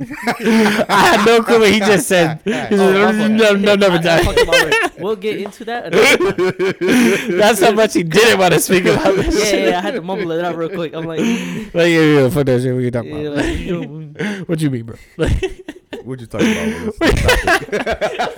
I 0.88 1.14
had 1.14 1.24
no 1.24 1.42
clue 1.44 1.60
what 1.60 1.70
he 1.70 1.78
just 1.78 2.08
said. 2.08 2.40
He 2.44 2.50
said, 2.50 2.72
Oh, 2.72 3.12
my 3.12 3.28
no, 3.28 3.52
no, 3.54 3.76
no, 3.76 3.86
I- 3.86 3.98
I 3.98 4.00
no, 4.00 4.22
fucked 4.24 4.38
up 4.40 4.48
already. 4.48 4.76
We'll 4.98 5.14
get 5.14 5.40
into 5.40 5.64
that. 5.66 5.94
Another 5.94 6.42
time. 6.72 7.38
That's 7.38 7.60
how 7.60 7.70
much 7.70 7.94
he 7.94 8.02
didn't 8.02 8.40
want 8.40 8.52
to 8.54 8.58
speak 8.60 8.84
about 8.86 9.14
this 9.14 9.38
yeah, 9.38 9.44
shit. 9.44 9.68
yeah, 9.68 9.78
I 9.78 9.82
had 9.82 9.94
to 9.94 10.02
mumble 10.02 10.32
it 10.32 10.44
out 10.44 10.56
real 10.56 10.70
quick. 10.70 10.92
I'm 10.92 11.04
like, 11.04 11.20
Like, 11.20 11.28
yeah, 11.94 12.02
yeah, 12.18 12.28
fuck 12.30 12.46
that 12.46 12.60
shit. 12.62 12.74
What 12.74 12.82
you 12.82 12.90
talking 12.90 13.14
yeah, 13.14 13.28
about? 13.28 13.44
like, 13.44 13.58
you 13.58 14.42
what 14.46 14.60
you 14.60 14.70
mean, 14.70 14.86
bro? 14.86 14.96
Like, 16.08 16.20
What'd 16.20 16.20
you 16.20 16.26
talk 16.26 16.40
about? 16.40 16.66
With 16.86 16.98
this? 16.98 18.28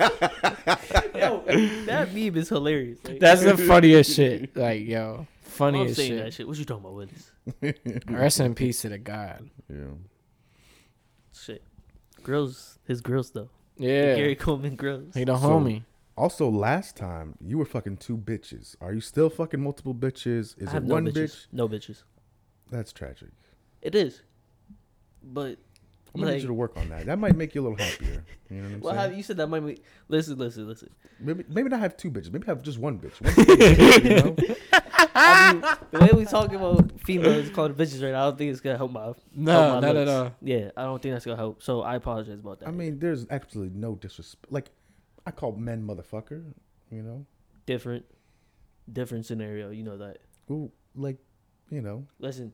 yo, 1.15 1.43
that 1.85 2.13
meme 2.13 2.35
is 2.37 2.49
hilarious. 2.49 2.99
Like, 3.03 3.19
that's 3.19 3.43
the 3.43 3.57
funniest 3.67 4.15
shit. 4.15 4.55
Like, 4.55 4.85
yo, 4.85 5.19
I'm 5.19 5.27
funniest 5.41 5.95
saying 5.97 6.11
shit. 6.11 6.23
that 6.25 6.33
shit. 6.33 6.47
What 6.47 6.57
you 6.57 6.65
talking 6.65 6.83
about, 6.85 6.95
Willis? 6.95 7.31
Rest 8.07 8.39
in 8.39 8.55
peace 8.55 8.81
to 8.81 8.89
the 8.89 8.97
god. 8.97 9.49
yeah. 9.69 9.77
Shit. 11.33 11.63
Girls, 12.23 12.77
his 12.85 13.01
girls 13.01 13.31
though. 13.31 13.49
Yeah, 13.77 14.15
Gary 14.15 14.35
Coleman 14.35 14.75
girls. 14.75 15.13
he 15.15 15.23
the 15.23 15.37
So- 15.37 15.47
homie. 15.49 15.83
Also, 16.17 16.49
last 16.49 16.97
time 16.97 17.35
you 17.39 17.57
were 17.57 17.65
fucking 17.65 17.97
two 17.97 18.17
bitches. 18.17 18.75
Are 18.81 18.93
you 18.93 18.99
still 18.99 19.29
fucking 19.29 19.59
multiple 19.61 19.95
bitches? 19.95 20.61
Is 20.61 20.67
I 20.73 20.77
it 20.77 20.83
no 20.83 20.95
one 20.95 21.05
bitches. 21.07 21.13
bitch? 21.13 21.47
No 21.53 21.67
bitches. 21.69 22.03
That's 22.69 22.91
tragic. 22.91 23.29
It 23.81 23.95
is. 23.95 24.21
But 25.23 25.57
I'm 26.13 26.21
gonna 26.21 26.33
need 26.33 26.41
you 26.41 26.47
to 26.47 26.53
work 26.53 26.75
on 26.77 26.89
that. 26.89 27.05
That 27.05 27.19
might 27.19 27.35
make 27.37 27.55
you 27.55 27.61
a 27.61 27.63
little 27.69 27.77
happier. 27.77 28.23
You 28.49 28.57
know 28.57 28.63
what 28.63 28.73
I'm 28.73 28.79
well, 28.81 28.93
saying? 28.95 29.09
have 29.09 29.17
you 29.17 29.23
said 29.23 29.37
that 29.37 29.47
might 29.47 29.61
be 29.61 29.79
listen, 30.09 30.37
listen, 30.37 30.67
listen. 30.67 30.89
Maybe 31.19 31.45
maybe 31.47 31.69
not 31.69 31.79
have 31.79 31.95
two 31.95 32.11
bitches. 32.11 32.31
Maybe 32.33 32.45
have 32.47 32.61
just 32.61 32.79
one 32.79 32.99
bitch. 32.99 33.21
One 33.21 33.33
bitch, 33.33 34.03
you 34.03 34.15
know? 34.15 34.35
I 35.13 35.53
mean, 35.53 35.61
the 35.91 35.99
way 35.99 36.09
we 36.13 36.25
talking 36.25 36.55
about 36.55 36.99
females 37.01 37.49
called 37.49 37.77
bitches 37.77 38.01
right 38.03 38.11
now, 38.11 38.23
I 38.23 38.25
don't 38.29 38.37
think 38.37 38.51
it's 38.51 38.61
gonna 38.61 38.77
help 38.77 38.91
my 38.91 39.13
No, 39.35 39.51
help 39.51 39.73
my 39.75 39.79
not 39.87 39.95
at 39.95 40.07
looks. 40.07 40.09
all. 40.11 40.35
Yeah, 40.41 40.71
I 40.75 40.83
don't 40.83 41.01
think 41.01 41.13
that's 41.15 41.25
gonna 41.25 41.37
help. 41.37 41.61
So 41.63 41.81
I 41.81 41.95
apologize 41.95 42.39
about 42.39 42.59
that. 42.59 42.67
I 42.67 42.71
mean, 42.71 42.99
there's 42.99 43.25
absolutely 43.29 43.77
no 43.77 43.95
disrespect. 43.95 44.51
Like, 44.51 44.69
I 45.25 45.31
call 45.31 45.53
men 45.53 45.85
motherfucker. 45.85 46.43
You 46.91 47.03
know, 47.03 47.25
different, 47.65 48.05
different 48.91 49.25
scenario. 49.25 49.69
You 49.69 49.83
know 49.83 49.97
that. 49.97 50.17
Well, 50.47 50.71
like, 50.95 51.17
you 51.69 51.81
know, 51.81 52.05
Listen, 52.19 52.51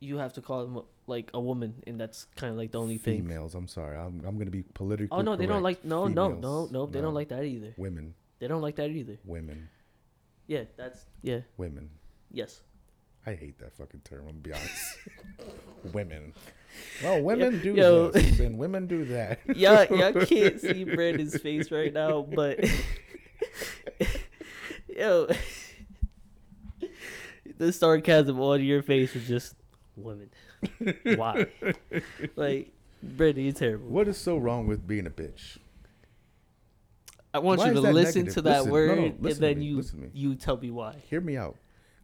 you 0.00 0.18
have 0.18 0.32
to 0.34 0.40
call 0.40 0.64
them 0.66 0.82
like 1.10 1.30
a 1.34 1.40
woman, 1.40 1.82
and 1.86 2.00
that's 2.00 2.26
kind 2.36 2.50
of 2.50 2.56
like 2.56 2.70
the 2.72 2.80
only 2.80 2.96
thing. 2.96 3.20
females. 3.22 3.54
I'm 3.54 3.68
sorry. 3.68 3.98
I'm 3.98 4.22
I'm 4.26 4.38
gonna 4.38 4.50
be 4.50 4.62
politically. 4.62 5.08
Oh 5.10 5.20
no, 5.20 5.36
they 5.36 5.44
don't 5.44 5.62
correct. 5.62 5.82
like 5.82 5.84
no, 5.84 6.06
no, 6.06 6.28
no, 6.28 6.36
Females. 6.36 6.72
no. 6.72 6.86
They 6.86 7.00
don't 7.02 7.14
like 7.14 7.28
that 7.28 7.44
either. 7.44 7.74
women. 7.76 8.14
They 8.38 8.48
don't 8.48 8.62
like 8.62 8.76
that 8.76 8.88
either. 8.88 9.18
Women. 9.24 9.68
Yeah, 10.46 10.64
that's 10.76 11.04
yeah, 11.22 11.40
Women. 11.58 11.90
yes. 12.32 12.62
I 13.26 13.34
hate 13.34 13.58
that 13.58 13.76
fucking 13.76 14.00
term. 14.02 14.20
I'm 14.20 14.26
gonna 14.26 14.38
be 14.38 14.52
honest. 14.54 14.98
women. 15.92 16.32
Well, 17.02 17.22
women 17.22 17.60
do 17.60 17.74
yo. 17.74 18.10
this 18.10 18.40
and 18.40 18.58
women 18.58 18.86
do 18.86 19.04
that. 19.06 19.40
Y'all, 19.56 19.84
y'all 19.84 20.12
can't 20.26 20.58
see 20.58 20.84
Brandon's 20.84 21.38
face 21.38 21.70
right 21.70 21.92
now, 21.92 22.22
but 22.22 22.64
yo, 24.88 25.28
the 27.58 27.72
sarcasm 27.72 28.40
on 28.40 28.64
your 28.64 28.82
face 28.82 29.14
is 29.14 29.28
just 29.28 29.54
women. 29.96 30.30
Why? 31.16 31.46
like, 32.36 32.72
Brandon, 33.02 33.44
you're 33.44 33.52
terrible. 33.52 33.88
What 33.88 34.08
is 34.08 34.18
so 34.18 34.36
wrong 34.36 34.66
with 34.66 34.86
being 34.86 35.06
a 35.06 35.10
bitch? 35.10 35.58
I 37.32 37.38
want 37.38 37.60
Why 37.60 37.68
you 37.68 37.72
to 37.74 37.78
is 37.78 37.84
that 37.84 37.94
listen 37.94 38.18
negative? 38.24 38.34
to 38.34 38.42
that 38.42 38.50
Listen, 38.50 38.66
no, 38.68 38.72
word, 38.72 38.98
no, 38.98 39.04
and 39.04 39.22
listen 39.22 39.40
to 39.42 39.46
then 39.46 39.58
me, 39.60 39.64
you 39.66 39.76
listen 39.76 39.98
to 40.00 40.04
me. 40.06 40.10
you 40.12 40.34
tell 40.34 40.56
me 40.56 40.70
why. 40.70 40.96
Hear 41.08 41.20
me 41.20 41.36
out. 41.36 41.56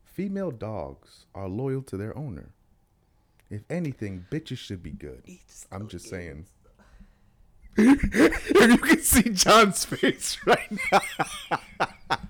Female 0.04 0.50
dogs 0.52 1.26
are 1.34 1.48
loyal 1.48 1.82
to 1.82 1.96
their 1.96 2.16
owner. 2.16 2.50
If 3.50 3.62
anything, 3.68 4.26
bitches 4.30 4.58
should 4.58 4.82
be 4.82 4.90
good. 4.92 5.22
I'm 5.70 5.88
just 5.88 6.08
saying. 6.08 6.46
if 7.76 8.70
you 8.70 8.78
can 8.78 9.00
see 9.02 9.22
John's 9.30 9.84
face 9.84 10.38
right 10.46 10.72
now. 10.92 11.88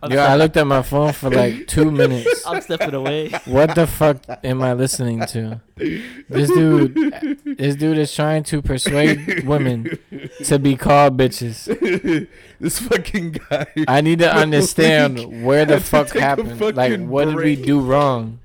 Yo, 0.08 0.18
I 0.20 0.36
looked 0.36 0.56
at 0.56 0.66
my 0.66 0.82
phone 0.82 1.12
for 1.12 1.30
like 1.30 1.66
two 1.68 1.90
minutes. 1.90 2.46
I'm 2.46 2.60
stepping 2.60 2.94
away. 2.94 3.30
What 3.44 3.74
the 3.74 3.86
fuck 3.86 4.18
am 4.44 4.62
I 4.62 4.72
listening 4.72 5.20
to? 5.26 5.60
This 5.76 6.48
dude, 6.50 6.94
this 7.58 7.76
dude 7.76 7.98
is 7.98 8.14
trying 8.14 8.42
to 8.44 8.62
persuade 8.62 9.44
women 9.46 9.98
to 10.44 10.58
be 10.58 10.76
called 10.76 11.16
bitches. 11.16 11.66
this 12.60 12.78
fucking 12.78 13.32
guy. 13.48 13.66
I 13.88 14.00
need 14.00 14.18
to 14.20 14.32
understand 14.42 15.44
where 15.44 15.64
the 15.64 15.80
fuck 15.80 16.10
happened. 16.10 16.60
Like, 16.60 16.74
fucking 16.74 17.08
what 17.08 17.26
did 17.26 17.36
we 17.36 17.56
do 17.56 17.80
wrong? 17.80 18.40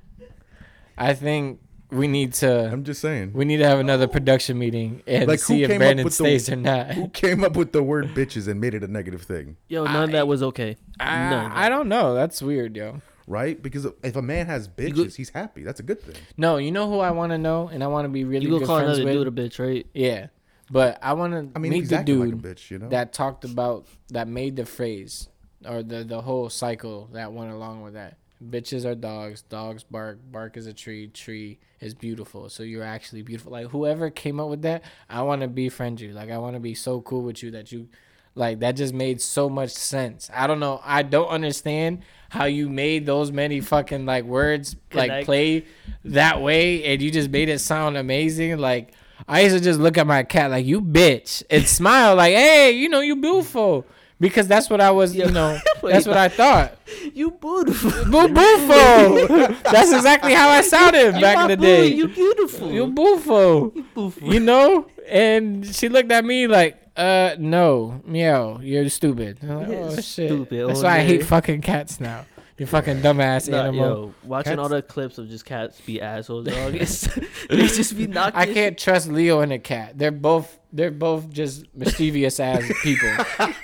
I 0.96 1.14
think 1.14 1.60
we 1.92 2.08
need 2.08 2.32
to 2.34 2.70
I'm 2.72 2.84
just 2.84 3.00
saying. 3.00 3.32
we 3.34 3.44
need 3.44 3.58
to 3.58 3.66
have 3.68 3.78
another 3.78 4.08
production 4.08 4.58
meeting 4.58 5.02
and 5.06 5.28
Like, 5.28 5.40
who 5.40 5.44
see 5.44 5.62
if 5.62 5.68
came 5.68 5.76
up 5.76 5.80
Brandon 5.80 6.04
with 6.04 6.12
the- 6.18 6.24
stays 6.24 6.48
or 6.50 6.56
not. 6.56 6.92
Who 6.92 7.08
came 7.08 7.44
up 7.44 7.54
with 7.56 7.72
the 7.72 7.82
word 7.82 8.08
bitches 8.14 8.48
and 8.48 8.60
made 8.60 8.74
it 8.74 8.82
a 8.82 8.88
negative 8.88 9.22
thing? 9.22 9.56
Yo, 9.68 9.84
none 9.84 10.04
of 10.04 10.12
that 10.12 10.26
was 10.26 10.42
okay. 10.42 10.76
None 10.98 11.46
of 11.46 11.52
I, 11.52 11.66
I 11.66 11.68
don't 11.68 11.88
know. 11.88 12.14
That's 12.14 12.40
weird, 12.42 12.76
yo. 12.76 13.00
Right? 13.26 13.62
Because 13.62 13.86
if 14.02 14.16
a 14.16 14.22
man 14.22 14.46
has 14.46 14.68
bitches, 14.68 14.96
go- 14.96 15.04
he's 15.04 15.30
happy. 15.30 15.62
That's 15.62 15.78
a 15.80 15.84
good 15.84 16.00
thing. 16.02 16.16
No, 16.36 16.56
you 16.56 16.72
know 16.72 16.88
who 16.88 16.98
I 16.98 17.12
want 17.12 17.30
to 17.32 17.38
know, 17.38 17.68
and 17.68 17.84
I 17.84 17.86
want 17.86 18.04
to 18.06 18.08
be 18.08 18.24
really 18.24 18.44
You 18.46 18.50
good 18.50 18.54
gonna 18.60 18.66
call 18.66 18.78
friends 18.80 18.98
another 18.98 19.18
with. 19.18 19.32
dude 19.34 19.38
a 19.38 19.48
bitch, 19.48 19.58
right? 19.64 19.86
Yeah, 19.94 20.26
but 20.70 20.98
I 21.02 21.12
want 21.12 21.32
to 21.34 21.48
I 21.54 21.58
mean, 21.60 21.70
meet 21.72 21.80
he's 21.80 21.90
the 21.90 21.98
dude 22.02 22.34
like 22.34 22.44
a 22.52 22.54
bitch, 22.54 22.70
you 22.70 22.78
know? 22.78 22.88
that 22.88 23.12
talked 23.12 23.44
about 23.44 23.86
that 24.08 24.26
made 24.28 24.56
the 24.56 24.66
phrase 24.66 25.28
or 25.68 25.82
the 25.84 26.02
the 26.02 26.20
whole 26.20 26.48
cycle 26.50 27.10
that 27.12 27.32
went 27.32 27.52
along 27.52 27.82
with 27.82 27.94
that. 27.94 28.16
Bitches 28.50 28.84
are 28.84 28.94
dogs. 28.94 29.42
Dogs 29.42 29.84
bark. 29.84 30.18
Bark 30.30 30.56
is 30.56 30.66
a 30.66 30.72
tree. 30.72 31.08
Tree 31.08 31.58
is 31.80 31.94
beautiful. 31.94 32.48
So 32.48 32.62
you're 32.62 32.84
actually 32.84 33.22
beautiful. 33.22 33.52
Like 33.52 33.68
whoever 33.68 34.10
came 34.10 34.40
up 34.40 34.48
with 34.48 34.62
that, 34.62 34.82
I 35.08 35.22
want 35.22 35.42
to 35.42 35.48
befriend 35.48 36.00
you. 36.00 36.12
Like 36.12 36.30
I 36.30 36.38
want 36.38 36.54
to 36.54 36.60
be 36.60 36.74
so 36.74 37.00
cool 37.00 37.22
with 37.22 37.42
you 37.42 37.50
that 37.52 37.72
you, 37.72 37.88
like 38.34 38.60
that 38.60 38.76
just 38.76 38.94
made 38.94 39.20
so 39.20 39.48
much 39.48 39.70
sense. 39.70 40.30
I 40.32 40.46
don't 40.46 40.60
know. 40.60 40.80
I 40.84 41.02
don't 41.02 41.28
understand 41.28 42.02
how 42.30 42.46
you 42.46 42.68
made 42.68 43.04
those 43.04 43.30
many 43.30 43.60
fucking 43.60 44.06
like 44.06 44.24
words 44.24 44.76
like 44.92 45.24
play 45.24 45.66
that 46.04 46.40
way, 46.40 46.84
and 46.84 47.02
you 47.02 47.10
just 47.10 47.30
made 47.30 47.48
it 47.48 47.60
sound 47.60 47.96
amazing. 47.96 48.58
Like 48.58 48.94
I 49.28 49.42
used 49.42 49.56
to 49.56 49.62
just 49.62 49.78
look 49.80 49.98
at 49.98 50.06
my 50.06 50.22
cat 50.22 50.50
like 50.50 50.66
you 50.66 50.80
bitch 50.80 51.42
and 51.50 51.66
smile 51.68 52.16
like, 52.16 52.34
hey, 52.34 52.72
you 52.72 52.88
know 52.88 53.00
you 53.00 53.16
beautiful. 53.16 53.86
Because 54.22 54.46
that's 54.46 54.70
what 54.70 54.80
I 54.80 54.92
was, 54.92 55.16
you 55.16 55.28
know, 55.28 55.58
that's 55.82 56.06
what 56.06 56.16
I 56.16 56.28
thought. 56.28 56.78
You 57.12 57.32
beautiful. 57.32 57.90
Boo 58.04 58.28
beautiful. 58.28 59.56
That's 59.72 59.92
exactly 59.92 60.32
how 60.32 60.48
I 60.48 60.60
sounded 60.60 61.20
back 61.20 61.38
in 61.38 61.48
the 61.48 61.56
day. 61.56 61.88
You 61.88 62.06
beautiful. 62.06 62.70
You 62.70 62.86
beautiful. 62.86 63.72
You 63.74 63.82
beautiful. 63.82 64.32
You 64.32 64.38
know? 64.38 64.86
And 65.08 65.66
she 65.66 65.88
looked 65.88 66.12
at 66.12 66.24
me 66.24 66.46
like, 66.46 66.80
uh, 66.96 67.34
no, 67.36 68.00
meow, 68.04 68.60
you're 68.60 68.88
stupid. 68.90 69.42
Like, 69.42 69.68
oh 69.68 69.96
shit. 69.96 70.02
Stupid, 70.28 70.68
That's 70.68 70.82
why 70.82 70.98
I 70.98 71.00
hate 71.00 71.24
fucking 71.24 71.62
cats 71.62 71.98
now. 71.98 72.24
You 72.62 72.66
fucking 72.66 72.98
dumbass 72.98 73.48
Nah, 73.48 73.62
animal. 73.64 73.84
yo, 73.84 74.14
watching 74.22 74.56
all 74.60 74.68
the 74.68 74.82
clips 74.82 75.18
of 75.18 75.28
just 75.28 75.44
cats 75.44 75.80
be 75.80 76.00
assholes, 76.00 76.46
dog. 76.46 76.72
They 77.50 77.66
just 77.66 77.96
be 77.96 78.06
knocking. 78.06 78.38
I 78.38 78.46
can't 78.46 78.78
trust 78.78 79.08
Leo 79.08 79.40
and 79.40 79.52
a 79.52 79.58
cat. 79.58 79.98
They're 79.98 80.12
both 80.12 80.60
they're 80.72 80.92
both 80.92 81.28
just 81.28 81.66
mischievous 81.74 82.38
ass 82.38 82.62
people. 82.84 83.08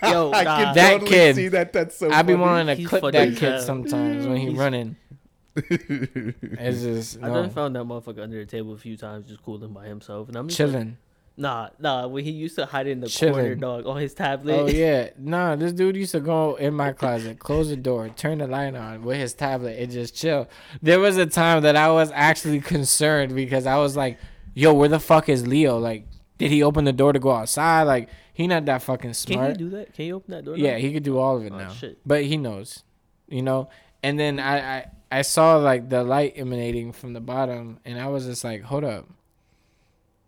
Yo, 0.03 0.33
I 0.33 0.43
nah. 0.43 0.57
can 0.57 0.75
That 0.75 0.91
totally 0.95 1.11
kid. 1.11 1.37
see 1.37 1.49
that. 1.49 1.73
That's 1.73 1.97
so 1.97 2.11
I 2.11 2.23
be 2.23 2.33
funny. 2.33 2.43
wanting 2.45 2.67
to 2.67 2.75
He's 2.75 2.89
clip 2.89 3.03
that 3.13 3.29
kid 3.37 3.39
hell. 3.39 3.61
sometimes 3.61 4.27
when 4.27 4.37
he 4.39 4.47
He's- 4.49 4.59
running. 4.59 4.97
It's 5.55 6.83
just 6.83 7.19
I 7.23 7.29
no. 7.29 7.35
done 7.35 7.51
found 7.51 7.77
that 7.77 7.85
motherfucker 7.85 8.23
under 8.23 8.39
the 8.39 8.47
table 8.47 8.73
a 8.75 8.79
few 8.79 8.97
times, 8.97 9.27
just 9.29 9.43
cooling 9.45 9.73
by 9.73 9.87
himself, 9.87 10.27
and 10.29 10.37
I'm 10.37 10.49
just 10.49 10.59
like, 10.59 10.71
chilling. 10.71 10.97
Nah, 11.39 11.71
nah. 11.79 12.07
When 12.07 12.25
he 12.25 12.31
used 12.33 12.57
to 12.57 12.67
hide 12.67 12.87
in 12.87 13.01
the 13.01 13.09
corner, 13.09 13.55
dog, 13.55 13.87
on 13.87 13.97
his 13.99 14.13
tablet. 14.13 14.53
Oh 14.55 14.67
yeah, 14.67 15.11
nah. 15.19 15.57
This 15.57 15.73
dude 15.73 15.97
used 15.97 16.13
to 16.13 16.21
go 16.21 16.57
in 16.57 16.75
my 16.75 16.93
closet, 16.93 17.39
close 17.39 17.69
the 17.71 17.77
door, 17.77 18.09
turn 18.11 18.39
the 18.39 18.47
light 18.47 18.75
on 18.75 19.03
with 19.05 19.17
his 19.17 19.33
tablet, 19.33 19.79
and 19.79 19.91
just 19.91 20.15
chill. 20.15 20.49
There 20.83 21.01
was 21.01 21.17
a 21.17 21.27
time 21.27 21.63
that 21.63 21.77
I 21.77 21.91
was 21.91 22.11
actually 22.13 22.61
concerned 22.61 23.35
because 23.35 23.65
I 23.67 23.77
was 23.79 23.97
like, 23.97 24.19
"Yo, 24.55 24.75
where 24.75 24.89
the 24.91 25.01
fuck 25.01 25.29
is 25.29 25.47
Leo? 25.47 25.79
Like, 25.79 26.07
did 26.37 26.51
he 26.51 26.63
open 26.63 26.85
the 26.85 26.93
door 26.93 27.13
to 27.13 27.19
go 27.19 27.31
outside? 27.33 27.85
Like, 27.85 28.09
he 28.35 28.47
not 28.47 28.65
that 28.67 28.83
fucking 28.83 29.15
smart. 29.15 29.27
Can 29.27 29.57
smart." 29.57 29.61
you 29.61 29.71
do 29.71 29.77
that? 29.77 29.95
Can 29.95 30.05
you 30.07 30.15
open 30.17 30.31
that 30.33 30.45
door? 30.45 30.57
now? 30.57 30.63
Yeah, 30.65 30.77
he 30.79 30.93
could 30.93 31.03
do 31.05 31.19
all 31.19 31.37
of 31.39 31.45
it 31.47 31.53
Oh, 31.53 31.59
now. 31.59 31.71
shit. 31.73 31.99
But 32.05 32.25
he 32.25 32.37
knows, 32.37 32.85
you 33.29 33.43
know. 33.43 33.69
And 34.03 34.19
then 34.19 34.39
I, 34.39 34.77
I 34.79 34.85
I 35.11 35.23
saw 35.23 35.57
like 35.57 35.89
the 35.89 36.05
light 36.05 36.35
emanating 36.37 36.93
from 36.93 37.13
the 37.15 37.21
bottom, 37.21 37.81
and 37.85 37.99
I 37.99 38.09
was 38.09 38.27
just 38.27 38.45
like, 38.45 38.63
hold 38.63 38.85
up. 38.85 39.09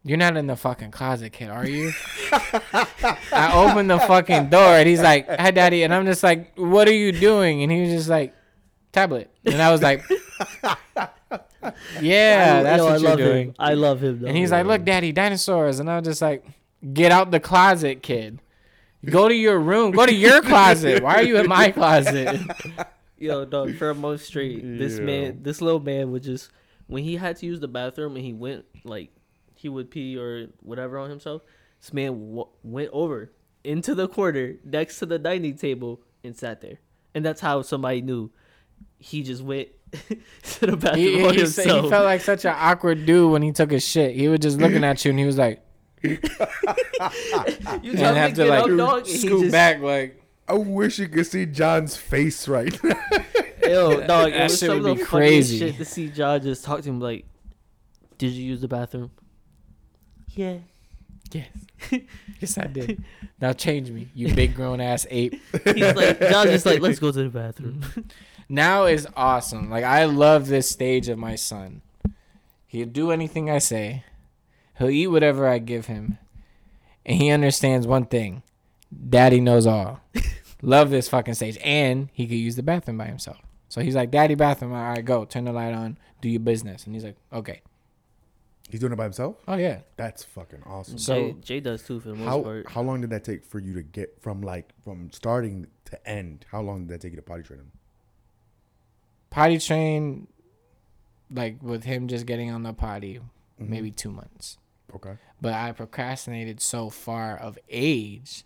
You're 0.02 0.16
not 0.18 0.36
in 0.36 0.46
the 0.46 0.56
fucking 0.56 0.92
closet, 0.92 1.30
kid, 1.32 1.50
are 1.50 1.66
you? 1.66 1.92
I 2.32 3.52
opened 3.54 3.90
the 3.90 3.98
fucking 3.98 4.48
door, 4.48 4.76
and 4.76 4.88
he's 4.88 5.02
like, 5.02 5.28
"Hi, 5.28 5.50
daddy," 5.50 5.82
and 5.82 5.92
I'm 5.92 6.06
just 6.06 6.22
like, 6.22 6.56
"What 6.56 6.88
are 6.88 6.94
you 6.94 7.12
doing?" 7.12 7.62
And 7.62 7.70
he 7.70 7.82
was 7.82 7.90
just 7.90 8.08
like, 8.08 8.34
"Tablet," 8.92 9.30
and 9.44 9.60
I 9.60 9.70
was 9.70 9.82
like, 9.82 10.02
"Yeah, 12.00 12.62
that's 12.62 12.78
yo, 12.78 12.86
I 12.86 12.92
what 12.92 13.00
you're 13.00 13.10
love 13.10 13.18
doing." 13.18 13.48
Him. 13.48 13.54
I 13.58 13.74
love 13.74 14.02
him. 14.02 14.20
Though. 14.20 14.28
And 14.28 14.36
he's 14.36 14.50
like, 14.50 14.66
"Look, 14.66 14.84
daddy, 14.84 15.12
dinosaurs," 15.12 15.80
and 15.80 15.90
I 15.90 15.96
was 15.98 16.04
just 16.06 16.22
like, 16.22 16.44
"Get 16.92 17.12
out 17.12 17.30
the 17.30 17.40
closet, 17.40 18.02
kid." 18.02 18.40
Go 19.04 19.28
to 19.28 19.34
your 19.34 19.58
room. 19.58 19.92
Go 19.92 20.04
to 20.06 20.14
your 20.14 20.42
closet. 20.42 21.02
Why 21.02 21.14
are 21.16 21.22
you 21.22 21.38
in 21.38 21.48
my 21.48 21.70
closet? 21.70 22.38
Yo, 23.18 23.44
dog, 23.46 23.74
for 23.76 23.90
a 23.90 23.94
month 23.94 24.22
straight, 24.22 24.60
this 24.78 24.98
Yeah. 24.98 25.04
man, 25.04 25.38
this 25.42 25.60
little 25.62 25.80
man 25.80 26.10
would 26.12 26.22
just, 26.22 26.50
when 26.86 27.02
he 27.04 27.16
had 27.16 27.36
to 27.38 27.46
use 27.46 27.60
the 27.60 27.68
bathroom 27.68 28.16
and 28.16 28.24
he 28.24 28.32
went, 28.34 28.64
like, 28.84 29.10
he 29.60 29.68
would 29.68 29.90
pee 29.90 30.16
or 30.16 30.46
whatever 30.62 30.98
on 30.98 31.10
himself, 31.10 31.42
this 31.80 31.92
man 31.92 32.12
w- 32.30 32.48
went 32.62 32.88
over 32.92 33.30
into 33.64 33.94
the 33.94 34.08
corner 34.08 34.54
next 34.64 34.98
to 35.00 35.06
the 35.06 35.18
dining 35.18 35.56
table 35.56 36.00
and 36.24 36.34
sat 36.36 36.60
there. 36.62 36.78
And 37.14 37.24
that's 37.24 37.40
how 37.42 37.60
somebody 37.62 38.00
knew 38.00 38.30
he 38.98 39.22
just 39.22 39.42
went 39.42 39.68
to 39.92 40.66
the 40.66 40.76
bathroom 40.76 40.96
He, 41.04 41.24
on 41.26 41.34
he, 41.34 41.44
said- 41.46 41.64
himself. 41.66 41.84
he 41.84 41.90
felt 41.90 42.04
like 42.04 42.20
such 42.22 42.44
an 42.46 42.54
awkward 42.56 43.04
dude 43.04 43.30
when 43.32 43.42
he 43.42 43.52
took 43.52 43.70
his 43.70 43.86
shit. 43.86 44.14
He 44.16 44.28
was 44.28 44.38
just 44.40 44.58
looking 44.58 44.82
at 44.84 45.04
you 45.04 45.10
and 45.10 45.18
he 45.18 45.26
was 45.26 45.36
like, 45.36 45.62
you 46.02 46.18
and 47.00 47.98
tell 47.98 48.14
have 48.14 48.34
to 48.34 48.44
to 48.44 48.48
like 48.48 48.64
get 48.66 48.76
dog, 48.76 49.06
scoot 49.06 49.40
just- 49.42 49.52
back 49.52 49.80
like. 49.80 50.16
I 50.48 50.54
wish 50.54 50.98
you 50.98 51.06
could 51.08 51.26
see 51.26 51.46
John's 51.46 51.96
face 51.96 52.48
right 52.48 52.76
now. 52.82 52.98
Yo, 53.62 54.04
dog, 54.04 54.30
it 54.30 54.32
That 54.32 54.42
was 54.50 54.58
shit 54.58 54.68
some 54.70 54.82
would 54.82 54.90
the 54.90 54.94
be 54.96 55.04
funniest 55.04 55.50
crazy. 55.50 55.58
shit 55.60 55.76
to 55.76 55.84
see 55.84 56.08
John 56.08 56.40
just 56.42 56.64
talk 56.64 56.80
to 56.80 56.88
him 56.88 56.98
like, 56.98 57.24
"Did 58.18 58.32
you 58.32 58.44
use 58.46 58.60
the 58.60 58.66
bathroom?" 58.66 59.12
Yeah. 60.34 60.58
Yes. 61.32 61.48
yes, 62.40 62.58
I 62.58 62.66
did. 62.66 63.04
Now 63.40 63.52
change 63.52 63.90
me, 63.90 64.08
you 64.14 64.34
big 64.34 64.54
grown 64.54 64.80
ass 64.80 65.06
ape. 65.10 65.40
He's 65.64 65.94
like, 65.94 66.18
John's 66.20 66.50
just 66.50 66.66
like, 66.66 66.80
"Let's 66.80 66.98
go 66.98 67.12
to 67.12 67.22
the 67.22 67.28
bathroom." 67.28 67.84
Now 68.52 68.86
is 68.86 69.06
awesome. 69.16 69.70
Like 69.70 69.84
I 69.84 70.06
love 70.06 70.48
this 70.48 70.68
stage 70.68 71.08
of 71.08 71.16
my 71.16 71.36
son. 71.36 71.82
He'll 72.66 72.88
do 72.88 73.12
anything 73.12 73.48
I 73.48 73.58
say. 73.58 74.02
He'll 74.76 74.90
eat 74.90 75.06
whatever 75.06 75.46
I 75.46 75.58
give 75.58 75.86
him. 75.86 76.18
And 77.06 77.22
he 77.22 77.30
understands 77.30 77.86
one 77.86 78.06
thing. 78.06 78.42
Daddy 79.08 79.40
knows 79.40 79.68
all. 79.68 80.00
love 80.62 80.90
this 80.90 81.08
fucking 81.08 81.34
stage. 81.34 81.58
And 81.62 82.08
he 82.12 82.26
could 82.26 82.38
use 82.38 82.56
the 82.56 82.64
bathroom 82.64 82.98
by 82.98 83.04
himself. 83.04 83.38
So 83.68 83.82
he's 83.82 83.94
like, 83.94 84.10
Daddy 84.10 84.34
bathroom, 84.34 84.72
all 84.72 84.82
right, 84.82 85.04
go. 85.04 85.24
Turn 85.24 85.44
the 85.44 85.52
light 85.52 85.72
on, 85.72 85.96
do 86.20 86.28
your 86.28 86.40
business. 86.40 86.86
And 86.86 86.94
he's 86.94 87.04
like, 87.04 87.16
Okay. 87.32 87.62
He's 88.70 88.80
doing 88.80 88.92
it 88.92 88.96
by 88.96 89.04
himself. 89.04 89.36
Oh 89.48 89.56
yeah. 89.56 89.80
That's 89.96 90.24
fucking 90.24 90.62
awesome. 90.66 90.98
So- 90.98 91.14
Jay, 91.14 91.36
Jay 91.40 91.60
does 91.60 91.82
too 91.82 92.00
for 92.00 92.08
the 92.08 92.14
most 92.14 92.28
How 92.28 92.42
part. 92.42 92.68
how 92.70 92.82
long 92.82 93.00
did 93.00 93.10
that 93.10 93.24
take 93.24 93.44
for 93.44 93.58
you 93.58 93.74
to 93.74 93.82
get 93.82 94.20
from 94.20 94.40
like 94.42 94.72
from 94.84 95.10
starting 95.12 95.66
to 95.86 96.08
end? 96.08 96.46
How 96.50 96.60
long 96.60 96.86
did 96.86 96.94
that 96.94 97.00
take 97.02 97.12
you 97.12 97.16
to 97.16 97.22
potty 97.22 97.42
train 97.42 97.60
him? 97.60 97.72
Potty 99.30 99.58
train 99.58 100.26
like 101.30 101.62
with 101.62 101.84
him 101.84 102.08
just 102.08 102.26
getting 102.26 102.50
on 102.50 102.62
the 102.62 102.72
potty, 102.72 103.18
mm-hmm. 103.18 103.70
maybe 103.70 103.90
two 103.90 104.10
months. 104.10 104.58
Okay. 104.92 105.12
but 105.40 105.52
I 105.52 105.70
procrastinated 105.70 106.60
so 106.60 106.90
far 106.90 107.36
of 107.36 107.56
age 107.68 108.44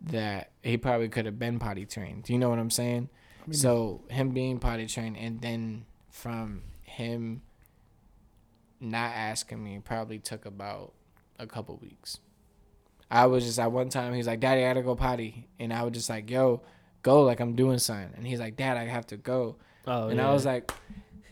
that 0.00 0.50
he 0.60 0.76
probably 0.76 1.08
could 1.08 1.24
have 1.24 1.38
been 1.38 1.60
potty 1.60 1.86
trained. 1.86 2.24
Do 2.24 2.32
you 2.32 2.38
know 2.40 2.50
what 2.50 2.58
I'm 2.58 2.70
saying? 2.70 3.10
so 3.52 4.02
him 4.08 4.30
being 4.30 4.58
potty 4.58 4.86
trained 4.88 5.16
and 5.16 5.40
then 5.40 5.84
from 6.10 6.62
him 6.82 7.42
not 8.80 9.12
asking 9.14 9.62
me 9.62 9.80
probably 9.84 10.18
took 10.18 10.44
about 10.46 10.92
a 11.38 11.46
couple 11.46 11.76
weeks. 11.76 12.18
I 13.10 13.26
was 13.26 13.44
just 13.44 13.58
at 13.58 13.70
one 13.70 13.88
time 13.88 14.14
he's 14.14 14.26
like, 14.26 14.40
Daddy, 14.40 14.64
I 14.64 14.68
gotta 14.70 14.82
go 14.82 14.96
potty 14.96 15.48
and 15.58 15.72
I 15.72 15.82
was 15.84 15.92
just 15.92 16.08
like, 16.10 16.28
Yo, 16.30 16.62
go 17.02 17.22
like 17.22 17.40
I'm 17.40 17.54
doing 17.54 17.78
something 17.78 18.12
and 18.16 18.26
he's 18.26 18.40
like, 18.40 18.56
Dad, 18.56 18.76
I 18.76 18.84
have 18.84 19.06
to 19.08 19.16
go. 19.16 19.56
oh, 19.86 20.08
and 20.08 20.18
yeah. 20.18 20.28
I 20.28 20.32
was 20.32 20.44
like, 20.44 20.72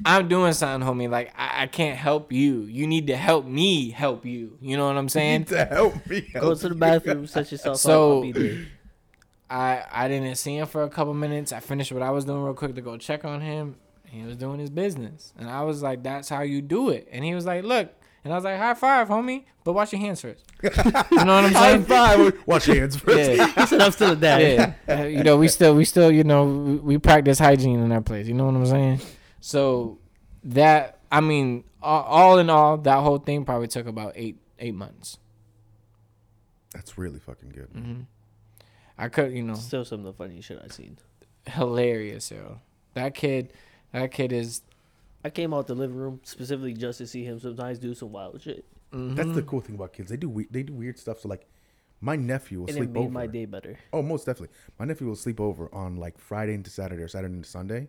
I'm 0.04 0.28
doing 0.28 0.52
something, 0.52 0.86
homie. 0.88 1.08
Like 1.10 1.32
I, 1.36 1.62
I 1.62 1.66
can't 1.66 1.96
help 1.98 2.32
you. 2.32 2.62
You 2.62 2.86
need 2.86 3.06
to 3.08 3.16
help 3.16 3.46
me 3.46 3.90
help 3.90 4.24
you. 4.24 4.58
You 4.60 4.76
know 4.76 4.86
what 4.86 4.96
I'm 4.96 5.08
saying? 5.08 5.44
to 5.46 5.64
help 5.64 6.06
me. 6.06 6.20
"Go 6.34 6.54
to 6.54 6.68
the 6.68 6.74
bathroom, 6.74 7.26
set 7.26 7.50
yourself 7.52 7.78
So- 7.78 8.18
up, 8.20 8.24
I'll 8.26 8.32
be 8.32 8.32
there." 8.32 8.66
I 9.50 9.84
I 9.92 10.08
didn't 10.08 10.34
see 10.36 10.56
him 10.56 10.66
for 10.66 10.82
a 10.82 10.88
couple 10.88 11.14
minutes. 11.14 11.52
I 11.52 11.60
finished 11.60 11.92
what 11.92 12.02
I 12.02 12.10
was 12.10 12.24
doing 12.24 12.42
real 12.42 12.54
quick 12.54 12.74
to 12.74 12.80
go 12.80 12.96
check 12.96 13.24
on 13.24 13.40
him. 13.40 13.76
He 14.14 14.22
was 14.22 14.36
doing 14.36 14.58
his 14.60 14.70
business, 14.70 15.32
and 15.38 15.48
I 15.48 15.62
was 15.62 15.82
like, 15.82 16.02
"That's 16.02 16.28
how 16.28 16.42
you 16.42 16.62
do 16.62 16.90
it." 16.90 17.08
And 17.10 17.24
he 17.24 17.34
was 17.34 17.44
like, 17.46 17.64
"Look," 17.64 17.90
and 18.22 18.32
I 18.32 18.36
was 18.36 18.44
like, 18.44 18.58
"High 18.58 18.74
five, 18.74 19.08
homie, 19.08 19.44
but 19.64 19.72
wash 19.72 19.92
your 19.92 20.00
hands 20.00 20.20
first. 20.20 20.44
you 20.62 20.70
know 20.70 20.82
what 20.92 21.44
I'm 21.44 21.52
saying? 21.52 21.84
High 21.84 22.16
five. 22.32 22.38
Wash 22.46 22.66
your 22.68 22.76
hands 22.76 22.96
first. 23.04 23.30
Yeah. 23.30 23.46
He 23.60 23.66
said, 23.66 23.80
"I'm 23.80 23.92
still 23.92 24.12
a 24.12 24.16
dad." 24.16 24.76
yeah. 24.88 25.04
You 25.04 25.22
know, 25.24 25.36
we 25.36 25.48
still, 25.48 25.74
we 25.74 25.84
still, 25.84 26.10
you 26.12 26.24
know, 26.24 26.44
we, 26.44 26.74
we 26.76 26.98
practice 26.98 27.38
hygiene 27.38 27.80
in 27.80 27.88
that 27.90 28.04
place. 28.04 28.26
You 28.26 28.34
know 28.34 28.46
what 28.46 28.54
I'm 28.54 28.66
saying? 28.66 29.00
So 29.40 29.98
that, 30.44 30.98
I 31.10 31.20
mean, 31.20 31.64
all, 31.82 32.02
all 32.02 32.38
in 32.38 32.48
all, 32.50 32.78
that 32.78 33.00
whole 33.02 33.18
thing 33.18 33.44
probably 33.44 33.68
took 33.68 33.86
about 33.86 34.12
eight, 34.16 34.38
eight 34.58 34.74
months. 34.74 35.18
That's 36.72 36.96
really 36.98 37.18
fucking 37.20 37.50
good. 37.50 37.72
Mm-hmm. 37.72 38.00
I 38.98 39.08
could, 39.08 39.32
you 39.32 39.42
know, 39.42 39.54
Still 39.54 39.84
some 39.84 40.00
of 40.00 40.06
the 40.06 40.12
funniest 40.12 40.48
shit 40.48 40.60
I've 40.62 40.72
seen. 40.72 40.98
hilarious, 41.46 42.30
yo. 42.30 42.60
That 42.94 43.14
kid, 43.14 43.52
that 44.02 44.10
kid 44.12 44.32
is. 44.32 44.62
I 45.24 45.30
came 45.30 45.54
out 45.54 45.66
the 45.66 45.74
living 45.74 45.96
room 45.96 46.20
specifically 46.22 46.74
just 46.74 46.98
to 46.98 47.06
see 47.06 47.24
him 47.24 47.40
sometimes 47.40 47.78
do 47.78 47.94
some 47.94 48.12
wild 48.12 48.42
shit, 48.42 48.66
mm-hmm. 48.92 49.14
That's 49.14 49.32
the 49.32 49.42
cool 49.42 49.60
thing 49.62 49.74
about 49.74 49.94
kids. 49.94 50.10
They 50.10 50.18
do 50.18 50.28
we- 50.28 50.48
they 50.50 50.62
do 50.62 50.74
weird 50.74 50.98
stuff. 50.98 51.20
So 51.20 51.28
like, 51.28 51.48
my 52.00 52.16
nephew 52.16 52.60
will 52.60 52.66
and 52.66 52.76
it 52.76 52.80
sleep 52.80 52.90
made 52.90 53.00
over. 53.00 53.10
my 53.10 53.26
day 53.26 53.46
better. 53.46 53.78
Oh, 53.92 54.02
most 54.02 54.26
definitely. 54.26 54.54
My 54.78 54.84
nephew 54.84 55.06
will 55.06 55.16
sleep 55.16 55.40
over 55.40 55.74
on 55.74 55.96
like 55.96 56.18
Friday 56.18 56.52
into 56.52 56.68
Saturday 56.68 57.02
or 57.02 57.08
Saturday 57.08 57.34
into 57.34 57.48
Sunday. 57.48 57.88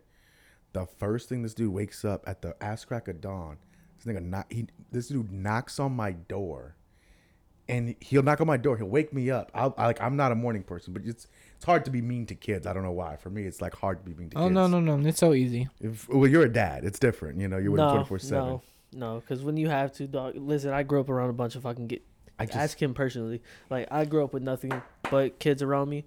The 0.72 0.86
first 0.86 1.28
thing 1.28 1.42
this 1.42 1.54
dude 1.54 1.74
wakes 1.74 2.06
up 2.06 2.24
at 2.28 2.42
the 2.42 2.56
ass 2.64 2.86
crack 2.86 3.08
of 3.10 3.20
dawn, 3.20 3.58
this 3.98 4.14
nigga 4.14 4.24
knock, 4.24 4.52
he 4.52 4.68
this 4.92 5.10
dude 5.10 5.32
knocks 5.32 5.80
on 5.80 5.94
my 5.94 6.12
door, 6.12 6.76
and 7.68 7.96
he'll 8.00 8.24
knock 8.24 8.40
on 8.40 8.48
my 8.48 8.58
door. 8.58 8.78
He'll 8.78 8.88
wake 8.88 9.14
me 9.14 9.30
up. 9.30 9.52
I'll, 9.54 9.74
I, 9.78 9.88
like 9.88 10.02
I'm 10.02 10.16
not 10.16 10.32
a 10.32 10.36
morning 10.36 10.64
person, 10.64 10.94
but 10.94 11.02
it's 11.06 11.28
it's 11.56 11.66
hard 11.66 11.86
to 11.86 11.92
be 11.92 12.02
mean 12.02 12.26
to 12.28 12.36
kids. 12.36 12.68
I 12.68 12.74
don't 12.74 12.84
know 12.84 12.92
why. 12.92 13.16
For 13.16 13.30
me, 13.30 13.44
it's 13.44 13.62
like 13.62 13.76
hard 13.76 14.00
to 14.00 14.04
be 14.04 14.14
mean 14.14 14.30
to 14.30 14.36
kids. 14.36 14.42
Oh 14.44 14.48
kids. 14.48 14.54
no, 14.54 14.68
no, 14.68 14.80
no! 14.80 15.08
It's 15.08 15.20
so 15.20 15.34
easy. 15.34 15.70
If, 15.80 16.08
well, 16.10 16.30
you're 16.30 16.44
a 16.44 16.52
dad. 16.52 16.84
It's 16.84 17.00
different. 17.00 17.40
You 17.40 17.48
know, 17.48 17.58
you're 17.58 17.72
with 17.72 17.80
No, 17.80 17.92
24 17.92 18.20
seven. 18.20 18.48
no, 18.48 18.62
no, 18.94 19.20
because 19.20 19.44
when 19.44 19.58
you 19.58 19.70
have 19.70 19.94
to, 19.94 20.08
dog. 20.08 20.36
Listen, 20.36 20.72
I 20.72 20.84
grew 20.84 21.00
up 21.00 21.10
around 21.10 21.30
a 21.30 21.34
bunch 21.34 21.56
of 21.56 21.64
fucking 21.64 21.88
get. 21.88 22.04
I 22.38 22.46
just 22.46 22.58
ask 22.58 22.82
him 22.82 22.94
personally. 22.94 23.42
Like 23.70 23.88
I 23.92 24.06
grew 24.06 24.24
up 24.24 24.34
with 24.34 24.44
nothing 24.44 24.82
but 25.10 25.40
kids 25.40 25.62
around 25.62 25.90
me. 25.90 26.06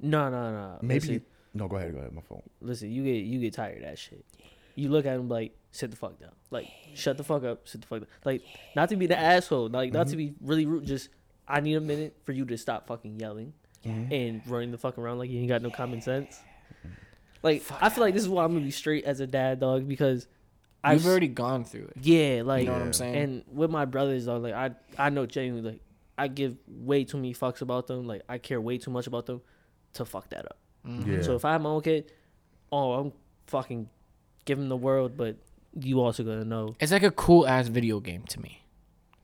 No, 0.00 0.28
no, 0.30 0.52
no. 0.52 0.78
maybe. 0.82 1.00
Listen, 1.00 1.22
no, 1.54 1.66
go 1.66 1.76
ahead. 1.76 1.92
Go 1.92 1.98
ahead. 1.98 2.12
My 2.12 2.22
phone. 2.22 2.42
listen, 2.60 2.90
you 2.90 3.02
get 3.04 3.24
you 3.24 3.40
get 3.40 3.54
tired 3.54 3.78
of 3.78 3.82
that 3.84 3.98
shit. 3.98 4.24
You 4.76 4.90
look 4.90 5.06
at 5.06 5.16
him 5.16 5.28
like 5.28 5.56
sit 5.72 5.90
the 5.90 5.96
fuck 5.96 6.20
down. 6.20 6.30
Like 6.50 6.68
shut 6.94 7.16
the 7.16 7.24
fuck 7.24 7.42
up. 7.42 7.66
Sit 7.66 7.80
the 7.80 7.86
fuck 7.88 8.00
down. 8.00 8.08
Like 8.24 8.42
not 8.76 8.88
to 8.90 8.96
be 8.96 9.06
the 9.06 9.18
asshole. 9.18 9.68
Like 9.68 9.92
not 9.92 10.06
to 10.08 10.16
be 10.16 10.34
really 10.40 10.66
rude. 10.66 10.86
Just 10.86 11.08
I 11.48 11.60
need 11.60 11.74
a 11.74 11.80
minute 11.80 12.16
for 12.24 12.32
you 12.32 12.44
to 12.44 12.56
stop 12.56 12.86
fucking 12.86 13.18
yelling 13.18 13.54
and 13.84 14.42
running 14.46 14.70
the 14.70 14.78
fuck 14.78 14.98
around 14.98 15.18
like 15.18 15.30
you 15.30 15.38
ain't 15.38 15.48
got 15.48 15.62
no 15.62 15.70
common 15.70 16.00
sense. 16.02 16.38
Like 17.42 17.62
I 17.80 17.88
feel 17.88 18.02
like 18.02 18.14
this 18.14 18.22
is 18.22 18.28
why 18.28 18.44
I'm 18.44 18.52
gonna 18.52 18.64
be 18.64 18.70
straight 18.70 19.04
as 19.04 19.20
a 19.20 19.26
dad 19.26 19.60
dog 19.60 19.86
because 19.86 20.26
I've 20.82 20.98
You've 20.98 21.06
already 21.06 21.28
gone 21.28 21.64
through 21.64 21.84
it. 21.84 21.92
yeah 22.02 22.42
like 22.44 22.62
You 22.64 22.66
know 22.68 22.72
what 22.74 22.82
I'm 22.82 22.92
saying? 22.92 23.14
and 23.16 23.44
with 23.52 23.70
my 23.70 23.84
brothers 23.84 24.26
though 24.26 24.38
like 24.38 24.54
I 24.54 24.70
I 24.98 25.10
know 25.10 25.26
genuinely 25.26 25.72
like 25.72 25.80
I 26.16 26.26
give 26.28 26.56
way 26.66 27.04
too 27.04 27.16
many 27.16 27.32
fucks 27.34 27.60
about 27.62 27.86
them 27.86 28.06
like 28.06 28.22
I 28.28 28.38
care 28.38 28.60
way 28.60 28.78
too 28.78 28.90
much 28.90 29.06
about 29.06 29.26
them 29.26 29.40
to 29.94 30.04
fuck 30.04 30.28
that 30.30 30.46
up. 30.46 30.58
Mm-hmm. 30.86 31.12
Yeah. 31.14 31.22
So 31.22 31.36
if 31.36 31.44
I 31.44 31.52
have 31.52 31.60
my 31.62 31.70
own 31.70 31.80
kid, 31.82 32.10
oh 32.72 32.92
I'm 32.94 33.12
fucking 33.46 33.88
giving 34.44 34.68
the 34.68 34.76
world, 34.76 35.16
but 35.16 35.36
you 35.80 36.00
also 36.00 36.24
gonna 36.24 36.44
know. 36.44 36.74
It's 36.80 36.90
like 36.92 37.02
a 37.04 37.10
cool 37.12 37.46
ass 37.46 37.68
video 37.68 38.00
game 38.00 38.24
to 38.30 38.40
me. 38.40 38.62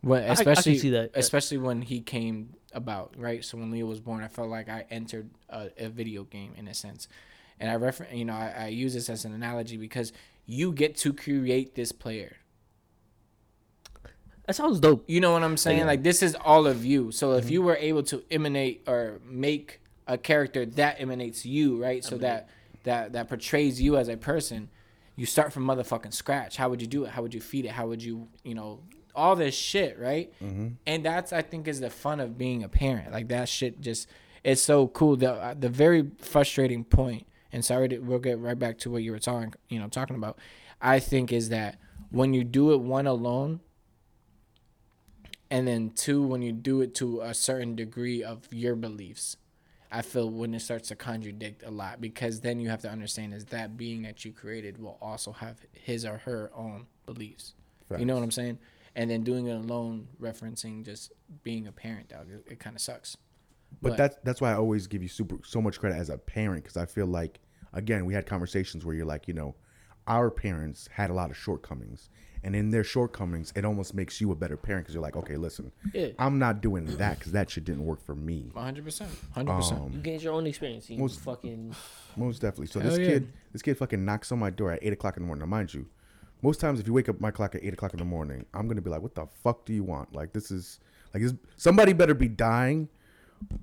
When, 0.05 0.23
I 0.23 0.27
especially, 0.29 0.79
see 0.79 0.91
that. 0.91 1.11
especially 1.15 1.59
when 1.59 1.83
he 1.83 2.01
came 2.01 2.55
about, 2.73 3.15
right? 3.17 3.45
So 3.45 3.59
when 3.59 3.71
Leo 3.71 3.87
was 3.87 4.01
born, 4.01 4.23
I 4.23 4.29
felt 4.29 4.49
like 4.49 4.69
I 4.69 4.85
entered 4.91 5.31
a, 5.49 5.71
a 5.79 5.89
video 5.89 6.25
game 6.25 6.53
in 6.57 6.69
a 6.69 6.75
sense, 6.75 7.09
and 7.59 7.71
I 7.71 7.75
refer, 7.75 8.07
you 8.13 8.25
know, 8.25 8.35
I, 8.35 8.55
I 8.57 8.67
use 8.69 8.95
this 8.95 9.09
as 9.09 9.25
an 9.25 9.33
analogy 9.33 9.77
because 9.77 10.13
you 10.47 10.73
get 10.73 10.97
to 10.99 11.13
create 11.13 11.75
this 11.75 11.93
player. 11.93 12.37
That 14.47 14.55
sounds 14.55 14.79
dope. 14.79 15.05
You 15.09 15.21
know 15.21 15.33
what 15.33 15.43
I'm 15.43 15.57
saying? 15.57 15.87
Like 15.87 16.03
this 16.03 16.23
is 16.23 16.35
all 16.35 16.67
of 16.67 16.85
you. 16.85 17.11
So 17.13 17.29
Mm-hmm. 17.29 17.39
if 17.39 17.51
you 17.51 17.63
were 17.63 17.77
able 17.77 18.03
to 18.05 18.23
emanate 18.31 18.83
or 18.87 19.21
make 19.25 19.81
a 20.07 20.19
character 20.19 20.67
that 20.67 21.01
emanates 21.01 21.47
you, 21.47 21.83
right? 21.83 22.05
So 22.05 22.19
that 22.19 22.49
that 22.83 23.15
that 23.15 23.29
portrays 23.29 23.81
you 23.81 23.97
as 23.97 24.09
a 24.09 24.19
person, 24.19 24.69
you 25.17 25.25
start 25.25 25.51
from 25.53 25.65
motherfucking 25.65 26.13
scratch. 26.13 26.59
How 26.59 26.69
would 26.69 26.83
you 26.83 26.87
do 26.87 27.05
it? 27.05 27.11
How 27.13 27.23
would 27.23 27.33
you 27.33 27.41
feed 27.41 27.65
it? 27.65 27.71
How 27.71 27.87
would 27.87 28.03
you, 28.03 28.29
you 28.43 28.55
know, 28.55 28.81
all 29.15 29.37
this 29.37 29.55
shit, 29.55 29.99
right? 29.99 30.33
And 30.87 31.05
that's 31.05 31.33
I 31.33 31.43
think 31.43 31.69
is 31.69 31.81
the 31.81 31.91
fun 31.91 32.21
of 32.21 32.37
being 32.39 32.63
a 32.65 32.69
parent. 32.69 33.13
Like 33.13 33.29
that 33.29 33.49
shit 33.49 33.81
just 33.81 34.09
it's 34.43 34.63
so 34.63 34.89
cool. 34.89 35.17
The 35.17 35.33
uh, 35.33 35.55
the 35.59 35.69
very 35.69 36.11
frustrating 36.19 36.85
point, 36.85 37.27
and 37.53 37.65
sorry 37.65 37.89
to, 37.91 37.99
we'll 37.99 38.19
get 38.19 38.39
right 38.39 38.59
back 38.59 38.79
to 38.79 38.91
what 38.91 39.03
you 39.03 39.13
were 39.13 39.19
talking, 39.19 39.55
you 39.69 39.79
know, 39.79 39.89
talking 39.89 40.17
about. 40.17 40.39
I 40.81 40.99
think 41.01 41.33
is 41.33 41.49
that 41.49 41.79
when 42.11 42.35
you 42.35 42.45
do 42.45 42.73
it 42.73 42.81
one 42.81 43.07
alone, 43.07 43.61
and 45.51 45.69
then 45.69 45.91
two 45.91 46.23
when 46.23 46.43
you 46.43 46.53
do 46.53 46.81
it 46.81 46.95
to 46.97 47.21
a 47.21 47.33
certain 47.33 47.77
degree 47.77 48.23
of 48.25 48.41
your 48.51 48.75
beliefs 48.75 49.37
i 49.93 50.03
feel 50.03 50.29
when 50.29 50.53
it 50.55 50.61
starts 50.61 50.89
to 50.89 50.97
contradict 50.97 51.63
a 51.65 51.71
lot 51.71 52.01
because 52.01 52.41
then 52.41 52.59
you 52.59 52.69
have 52.69 52.81
to 52.81 52.91
understand 52.91 53.33
is 53.33 53.45
that 53.47 53.77
being 53.77 54.03
that 54.03 54.25
you 54.25 54.33
created 54.33 54.79
will 54.79 54.99
also 55.01 55.31
have 55.33 55.59
his 55.73 56.05
or 56.05 56.19
her 56.19 56.51
own 56.57 56.87
beliefs 57.07 57.55
you 57.99 58.05
know 58.05 58.15
what 58.15 58.23
i'm 58.25 58.31
saying 58.31 58.59
and 58.97 59.11
then 59.11 59.23
doing 59.23 59.47
it 59.47 59.55
alone 59.55 60.07
referencing 60.21 60.85
just 60.85 61.13
being 61.43 61.67
a 61.67 61.73
parent 61.73 62.09
dog 62.09 62.27
it, 62.31 62.45
it 62.53 62.59
kind 62.61 62.77
of 62.77 62.83
sucks 62.83 63.17
But, 63.83 63.91
But- 63.91 63.97
that's 63.99 64.17
that's 64.25 64.41
why 64.41 64.53
I 64.53 64.55
always 64.55 64.87
give 64.87 65.03
you 65.03 65.09
super 65.09 65.39
so 65.45 65.61
much 65.61 65.79
credit 65.81 65.97
as 65.97 66.11
a 66.11 66.19
parent 66.19 66.63
because 66.65 66.77
I 66.77 66.87
feel 66.87 67.07
like 67.07 67.41
again 67.73 68.05
we 68.07 68.15
had 68.15 68.27
conversations 68.27 68.85
where 68.85 68.95
you're 68.95 69.07
like 69.07 69.27
you 69.29 69.35
know 69.35 69.55
our 70.07 70.31
parents 70.31 70.89
had 70.93 71.11
a 71.11 71.15
lot 71.15 71.31
of 71.31 71.37
shortcomings 71.37 72.11
and 72.45 72.55
in 72.55 72.69
their 72.71 72.85
shortcomings 72.85 73.53
it 73.57 73.65
almost 73.65 73.95
makes 73.95 74.21
you 74.21 74.31
a 74.31 74.35
better 74.37 74.57
parent 74.57 74.85
because 74.85 74.95
you're 74.95 75.03
like 75.03 75.17
okay 75.17 75.37
listen 75.37 75.73
Yeah. 75.95 76.09
I'm 76.19 76.39
not 76.39 76.61
doing 76.61 76.85
that 76.99 77.19
because 77.19 77.33
that 77.33 77.49
shit 77.51 77.65
didn't 77.65 77.85
work 77.87 78.01
for 78.05 78.15
me 78.15 78.53
100%. 78.55 79.07
100%. 79.35 79.73
Um, 79.73 79.93
you 79.95 80.01
gained 80.01 80.23
your 80.23 80.35
own 80.35 80.47
experience. 80.47 80.89
You 80.91 80.99
Most- 80.99 81.21
fucking 81.21 81.75
most 82.17 82.41
definitely 82.43 82.67
so 82.67 82.81
Hell 82.81 82.91
this 82.91 82.99
yeah. 83.01 83.07
kid 83.07 83.33
this 83.53 83.63
kid 83.63 83.77
fucking 83.79 84.05
knocks 84.05 84.31
on 84.31 84.39
my 84.39 84.51
door 84.51 84.71
at 84.73 84.79
eight 84.83 84.93
o'clock 84.93 85.17
in 85.17 85.23
the 85.23 85.27
morning 85.27 85.41
now 85.41 85.47
mind 85.47 85.73
you 85.75 85.87
most 86.45 86.61
times 86.61 86.79
if 86.81 86.87
you 86.87 86.93
wake 86.93 87.09
up 87.09 87.21
my 87.21 87.31
clock 87.31 87.55
at 87.55 87.65
eight 87.65 87.73
o'clock 87.73 87.93
in 87.93 87.99
the 87.99 88.05
morning 88.17 88.45
I'm 88.55 88.69
gonna 88.69 88.81
be 88.83 88.91
like 88.91 89.03
what 89.03 89.15
the 89.15 89.27
fuck 89.43 89.65
do 89.65 89.73
you 89.73 89.83
want 89.83 90.15
like 90.15 90.33
this 90.33 90.51
is 90.51 90.79
like 91.13 91.23
this, 91.23 91.35
somebody 91.57 91.93
better 91.93 92.15
be 92.15 92.29
dying 92.29 92.89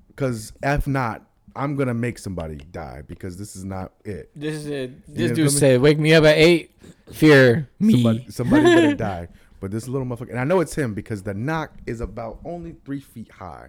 because 0.08 0.52
if 0.62 0.86
not 0.86 1.24
I'm 1.54 1.76
gonna 1.76 1.94
make 1.94 2.18
somebody 2.18 2.56
die 2.56 3.02
because 3.06 3.36
this 3.36 3.56
is 3.56 3.64
not 3.64 3.92
it 4.04 4.30
This 4.34 4.54
is 4.54 4.66
it. 4.66 5.06
This 5.06 5.28
feel 5.28 5.36
dude 5.36 5.50
said, 5.52 5.80
"Wake 5.82 5.98
me 5.98 6.14
up 6.14 6.24
at 6.24 6.38
eight. 6.38 6.70
Fear 7.12 7.68
me." 7.78 7.92
Somebody, 7.92 8.26
somebody 8.30 8.62
better 8.64 8.94
die. 9.10 9.28
But 9.60 9.70
this 9.70 9.86
little 9.86 10.06
motherfucker, 10.06 10.30
and 10.30 10.40
I 10.40 10.44
know 10.44 10.60
it's 10.60 10.74
him 10.74 10.94
because 10.94 11.22
the 11.22 11.34
knock 11.34 11.72
is 11.86 12.00
about 12.00 12.40
only 12.44 12.74
three 12.86 13.00
feet 13.00 13.30
high, 13.30 13.68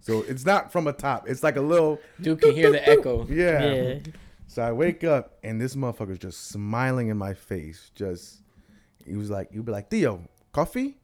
so 0.00 0.22
it's 0.28 0.44
not 0.44 0.70
from 0.70 0.86
a 0.86 0.92
top. 0.92 1.26
It's 1.26 1.42
like 1.42 1.56
a 1.56 1.62
little 1.62 1.98
Dude 2.20 2.40
can 2.40 2.52
hear 2.54 2.70
the 2.70 2.86
echo. 2.96 3.26
yeah. 3.28 3.64
yeah. 3.64 3.98
So 4.46 4.62
I 4.62 4.72
wake 4.72 5.02
up 5.02 5.38
and 5.42 5.58
this 5.58 5.74
motherfucker's 5.74 6.18
just 6.18 6.48
smiling 6.48 7.08
in 7.08 7.16
my 7.16 7.32
face. 7.32 7.90
Just 7.94 8.41
he 9.06 9.16
was 9.16 9.30
like, 9.30 9.48
you'd 9.52 9.64
be 9.64 9.72
like, 9.72 9.90
Theo, 9.90 10.20
coffee, 10.52 10.96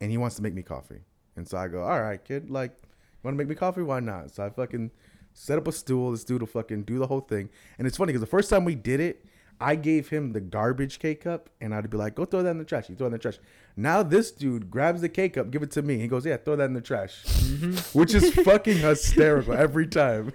and 0.00 0.10
he 0.10 0.18
wants 0.18 0.36
to 0.36 0.42
make 0.42 0.54
me 0.54 0.62
coffee. 0.62 1.00
And 1.36 1.46
so 1.46 1.58
I 1.58 1.68
go, 1.68 1.82
all 1.82 2.00
right, 2.00 2.22
kid, 2.22 2.50
like, 2.50 2.72
you 2.80 3.18
want 3.22 3.34
to 3.34 3.38
make 3.38 3.48
me 3.48 3.54
coffee? 3.54 3.82
Why 3.82 4.00
not? 4.00 4.30
So 4.30 4.44
I 4.44 4.50
fucking 4.50 4.90
set 5.34 5.58
up 5.58 5.68
a 5.68 5.72
stool. 5.72 6.12
This 6.12 6.24
dude 6.24 6.40
will 6.40 6.46
fucking 6.46 6.84
do 6.84 6.98
the 6.98 7.06
whole 7.06 7.20
thing. 7.20 7.50
And 7.78 7.86
it's 7.86 7.96
funny 7.96 8.12
because 8.12 8.20
the 8.20 8.26
first 8.26 8.50
time 8.50 8.64
we 8.64 8.74
did 8.74 9.00
it, 9.00 9.24
I 9.60 9.74
gave 9.74 10.08
him 10.08 10.32
the 10.32 10.40
garbage 10.40 10.98
K 10.98 11.14
cup, 11.14 11.48
and 11.60 11.74
I'd 11.74 11.88
be 11.88 11.96
like, 11.96 12.14
"Go 12.14 12.26
throw 12.26 12.42
that 12.42 12.50
in 12.50 12.58
the 12.58 12.64
trash." 12.64 12.90
You 12.90 12.94
throw 12.94 13.06
it 13.06 13.08
in 13.08 13.12
the 13.12 13.18
trash. 13.18 13.38
Now 13.74 14.02
this 14.02 14.30
dude 14.30 14.70
grabs 14.70 15.00
the 15.00 15.08
K 15.08 15.30
cup, 15.30 15.50
give 15.50 15.62
it 15.62 15.70
to 15.72 15.82
me. 15.82 15.98
He 15.98 16.08
goes, 16.08 16.26
"Yeah, 16.26 16.36
throw 16.36 16.56
that 16.56 16.64
in 16.64 16.74
the 16.74 16.82
trash," 16.82 17.24
mm-hmm. 17.24 17.98
which 17.98 18.12
is 18.12 18.34
fucking 18.34 18.76
hysterical 18.78 19.54
every 19.54 19.86
time. 19.86 20.32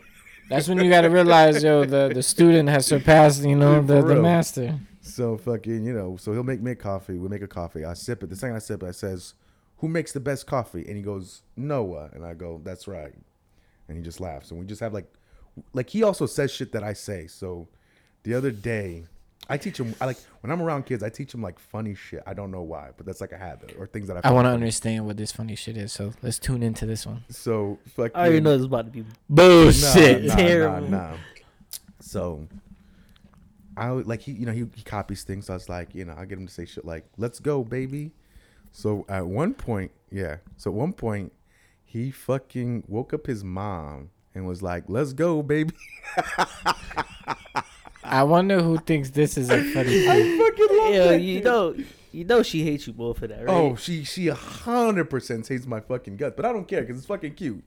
That's 0.50 0.68
when 0.68 0.80
you 0.84 0.90
got 0.90 1.02
to 1.02 1.10
realize, 1.10 1.64
yo, 1.64 1.86
the, 1.86 2.12
the 2.14 2.24
student 2.24 2.68
has 2.70 2.86
surpassed, 2.86 3.44
you 3.44 3.56
know, 3.56 3.82
the, 3.82 4.02
the 4.02 4.16
master. 4.16 4.80
So 5.02 5.38
fucking, 5.38 5.84
you 5.84 5.94
know, 5.94 6.16
so 6.16 6.32
he'll 6.32 6.44
make 6.44 6.62
me 6.62 6.72
a 6.72 6.76
coffee. 6.76 7.18
We 7.18 7.28
make 7.28 7.42
a 7.42 7.48
coffee. 7.48 7.84
I 7.84 7.94
sip 7.94 8.24
it. 8.24 8.30
The 8.30 8.36
second 8.36 8.56
I 8.56 8.60
sip 8.60 8.84
it, 8.84 8.88
I 8.88 8.92
says, 8.92 9.34
"Who 9.78 9.88
makes 9.88 10.12
the 10.12 10.20
best 10.20 10.46
coffee?" 10.46 10.86
And 10.88 10.96
he 10.96 11.02
goes, 11.02 11.42
"Noah." 11.58 12.12
And 12.14 12.24
I 12.24 12.36
go, 12.36 12.62
"That's 12.64 12.88
right." 12.88 13.14
And 13.88 13.98
he 13.98 14.04
just 14.04 14.20
laughs. 14.20 14.52
And 14.52 14.60
we 14.60 14.66
just 14.66 14.80
have 14.80 14.94
like, 14.94 15.12
like 15.74 15.90
he 15.90 16.04
also 16.04 16.28
says 16.28 16.52
shit 16.52 16.72
that 16.74 16.84
I 16.84 16.94
say. 16.94 17.26
So 17.26 17.68
the 18.24 18.36
other 18.36 18.52
day, 18.52 19.06
I 19.50 19.58
teach 19.58 19.80
him. 19.80 19.96
I 20.00 20.06
like 20.06 20.18
when 20.42 20.52
I'm 20.52 20.62
around 20.62 20.86
kids, 20.86 21.02
I 21.02 21.10
teach 21.10 21.32
them 21.32 21.42
like 21.42 21.58
funny 21.58 21.96
shit. 21.96 22.22
I 22.28 22.34
don't 22.36 22.52
know 22.52 22.62
why, 22.62 22.92
but 22.96 23.06
that's 23.06 23.22
like 23.22 23.32
a 23.32 23.38
habit 23.38 23.76
or 23.78 23.88
things 23.88 24.08
that 24.08 24.18
I. 24.18 24.30
I 24.30 24.32
want 24.32 24.46
to 24.46 24.50
funny. 24.50 24.62
understand 24.62 25.06
what 25.08 25.18
this 25.18 25.32
funny 25.32 25.56
shit 25.56 25.78
is, 25.78 25.92
so 25.92 26.14
let's 26.22 26.38
tune 26.38 26.62
into 26.62 26.86
this 26.86 27.08
one. 27.08 27.26
So 27.30 27.80
fucking. 27.96 28.16
I 28.16 28.22
already 28.22 28.40
know 28.40 28.52
this 28.52 28.60
is 28.60 28.66
about 28.66 28.86
to 28.86 28.92
be 28.92 29.06
Bullshit. 29.28 30.24
Nah, 30.24 30.28
nah, 30.28 30.36
Terrible. 30.36 30.88
Nah, 30.88 31.12
nah. 31.12 31.18
So 32.00 32.48
I 33.78 33.92
would- 33.92 34.08
like 34.08 34.22
he, 34.22 34.32
you 34.34 34.46
know, 34.46 34.52
he, 34.52 34.66
he 34.76 34.84
copies 34.84 35.24
things. 35.24 35.46
So 35.48 35.54
I 35.54 35.56
was 35.56 35.70
like, 35.70 35.96
you 35.96 36.06
know, 36.06 36.14
I 36.18 36.26
get 36.26 36.38
him 36.38 36.48
to 36.48 36.54
say 36.54 36.66
shit 36.66 36.86
like, 36.86 37.06
"Let's 37.18 37.40
go, 37.40 37.64
baby." 37.64 38.12
So 38.72 39.06
at 39.10 39.26
one 39.28 39.54
point, 39.54 39.92
yeah. 40.12 40.38
So 40.58 40.70
at 40.72 40.76
one 40.76 40.94
point, 40.94 41.32
he 41.86 42.12
fucking 42.12 42.84
woke 42.88 43.14
up 43.14 43.28
his 43.28 43.44
mom 43.44 44.10
and 44.36 44.46
was 44.48 44.62
like, 44.62 44.86
"Let's 44.88 45.14
go, 45.14 45.42
baby." 45.44 45.74
I 48.04 48.24
wonder 48.24 48.62
who 48.62 48.78
thinks 48.80 49.12
this 49.12 49.38
is 49.38 49.50
a 49.50 49.64
funny 49.74 49.90
thing. 50.06 50.10
I 50.10 50.38
fucking 50.38 50.78
love 50.78 50.94
Yeah, 50.94 51.04
that 51.10 51.22
you 51.22 51.36
kid. 51.36 51.44
know, 51.46 51.76
you 52.12 52.24
know 52.26 52.44
she 52.44 52.64
hates 52.64 52.88
you 52.88 52.94
both 52.94 53.20
for 53.20 53.28
that, 53.28 53.46
right? 53.46 53.50
Oh, 53.50 53.76
she 53.76 54.04
she 54.04 54.28
a 54.28 54.34
hundred 54.36 55.06
percent 55.10 55.48
hates 55.48 55.66
my 55.66 55.80
fucking 55.80 56.18
guts, 56.18 56.34
but 56.36 56.46
I 56.46 56.52
don't 56.52 56.68
care 56.68 56.82
because 56.82 56.98
it's 56.98 57.06
fucking 57.06 57.36
cute. 57.36 57.64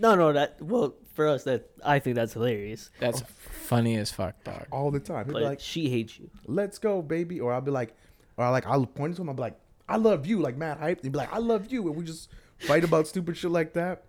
No, 0.00 0.14
no, 0.14 0.32
that 0.32 0.60
well 0.60 0.94
for 1.14 1.28
us 1.28 1.44
that 1.44 1.70
I 1.84 1.98
think 1.98 2.16
that's 2.16 2.32
hilarious. 2.34 2.90
That's 3.00 3.22
funny 3.38 3.96
as 3.96 4.10
fuck, 4.10 4.42
dog. 4.44 4.66
All 4.70 4.90
the 4.90 5.00
time. 5.00 5.24
He'll 5.26 5.34
But 5.34 5.38
be 5.40 5.44
like, 5.46 5.60
she 5.60 5.88
hates 5.88 6.18
you. 6.18 6.30
let's 6.46 6.78
go, 6.78 7.02
baby. 7.02 7.40
Or 7.40 7.52
I'll 7.52 7.60
be 7.60 7.70
like, 7.70 7.94
or 8.36 8.44
I 8.44 8.50
like 8.50 8.66
I'll 8.66 8.86
point 8.86 9.16
to 9.16 9.22
him. 9.22 9.28
I'll 9.28 9.34
be 9.34 9.40
like, 9.42 9.58
I 9.88 9.96
love 9.96 10.26
you, 10.26 10.40
like 10.40 10.56
mad 10.56 10.78
hype. 10.78 11.02
He'd 11.02 11.12
be 11.12 11.18
like, 11.18 11.32
I 11.32 11.38
love 11.38 11.72
you, 11.72 11.86
and 11.86 11.96
we 11.96 12.04
just 12.04 12.28
fight 12.58 12.84
about 12.84 13.06
stupid 13.12 13.36
shit 13.36 13.50
like 13.50 13.72
that. 13.74 14.04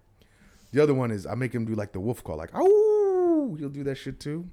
The 0.72 0.84
other 0.84 0.94
one 0.94 1.12
is 1.12 1.26
I 1.26 1.36
make 1.36 1.54
him 1.54 1.66
do 1.66 1.76
like 1.76 1.94
the 1.94 2.00
wolf 2.00 2.24
call, 2.24 2.36
like 2.38 2.52
oh, 2.54 3.56
he'll 3.58 3.70
do 3.70 3.84
that 3.86 3.96
shit 3.96 4.20
too. 4.20 4.50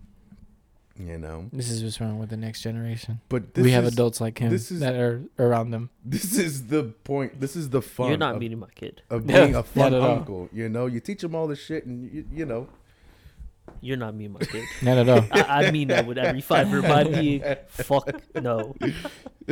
You 0.97 1.19
know, 1.19 1.49
This 1.53 1.71
is 1.71 1.83
what's 1.83 2.01
wrong 2.01 2.21
with 2.21 2.29
the 2.31 2.37
next 2.37 2.61
generation. 2.63 3.21
but 3.29 3.53
this 3.55 3.65
we 3.65 3.73
have 3.73 3.85
is, 3.85 3.93
adults 3.95 4.21
like 4.21 4.39
him 4.39 4.51
this 4.51 4.71
is- 4.71 4.79
that 4.81 4.95
are 4.95 5.23
around 5.41 5.71
them. 5.73 5.91
This 6.05 6.39
is 6.39 6.69
the 6.69 6.85
point. 7.03 7.41
This 7.41 7.57
is 7.57 7.71
the 7.71 7.83
fun. 7.83 8.09
You're 8.11 8.17
not 8.19 8.37
of, 8.37 8.41
meeting 8.41 8.61
my 8.61 8.69
kid. 8.77 9.03
of 9.11 9.29
Yeah, 9.29 9.41
being 9.45 9.57
a 9.57 9.65
fun 9.65 9.91
not 9.91 9.97
at 9.99 10.09
all. 10.09 10.17
uncle. 10.19 10.49
You 10.53 10.69
know, 10.69 10.87
you 10.87 11.01
teach 11.01 11.25
him 11.25 11.35
all 11.35 11.49
this 11.49 11.59
shit, 11.59 11.85
and 11.85 12.13
you, 12.13 12.25
you 12.33 12.47
know, 12.47 12.69
You're 13.81 13.97
not 13.97 14.15
meeting 14.15 14.35
my 14.35 14.41
kid. 14.41 14.65
Not 14.83 14.99
at 14.99 15.09
all. 15.09 15.25
I, 15.33 15.67
I 15.67 15.71
mean 15.73 15.89
that 15.89 16.07
with 16.07 16.17
every 16.19 16.41
fiber 16.43 16.79
of 16.79 16.85
my 16.85 17.03
being. 17.05 17.43
Fuck 17.69 18.11
no. 18.41 18.77